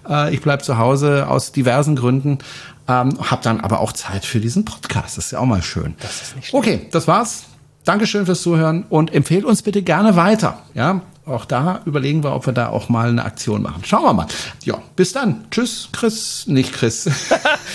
Äh, 0.08 0.34
ich 0.34 0.40
bleib 0.40 0.64
zu 0.64 0.78
Hause 0.78 1.28
aus 1.28 1.52
diversen 1.52 1.96
Gründen. 1.96 2.38
Ähm, 2.88 3.18
hab 3.30 3.42
dann 3.42 3.60
aber 3.60 3.80
auch 3.80 3.92
Zeit 3.92 4.24
für 4.24 4.40
diesen 4.40 4.64
Podcast. 4.64 5.18
Das 5.18 5.26
ist 5.26 5.30
ja 5.32 5.40
auch 5.40 5.46
mal 5.46 5.62
schön. 5.62 5.94
Das 6.00 6.22
ist 6.22 6.36
nicht 6.36 6.48
schlimm. 6.48 6.58
Okay, 6.58 6.86
das 6.90 7.06
war's. 7.06 7.44
Dankeschön 7.84 8.26
fürs 8.26 8.42
Zuhören 8.42 8.84
und 8.88 9.14
empfehlt 9.14 9.44
uns 9.44 9.62
bitte 9.62 9.82
gerne 9.82 10.16
weiter. 10.16 10.62
Ja, 10.74 11.02
auch 11.24 11.44
da 11.44 11.82
überlegen 11.84 12.22
wir, 12.22 12.34
ob 12.34 12.46
wir 12.46 12.52
da 12.52 12.68
auch 12.68 12.88
mal 12.88 13.08
eine 13.08 13.24
Aktion 13.24 13.62
machen. 13.62 13.82
Schauen 13.84 14.04
wir 14.04 14.12
mal. 14.14 14.26
Ja, 14.64 14.78
bis 14.96 15.12
dann. 15.12 15.46
Tschüss, 15.50 15.88
Chris. 15.92 16.46
Nicht 16.46 16.72
Chris. 16.72 17.08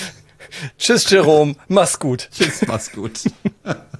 Tschüss, 0.77 1.09
Jerome. 1.09 1.55
Mach's 1.67 1.99
gut. 1.99 2.29
Tschüss, 2.31 2.63
mach's 2.67 2.91
gut. 2.91 3.21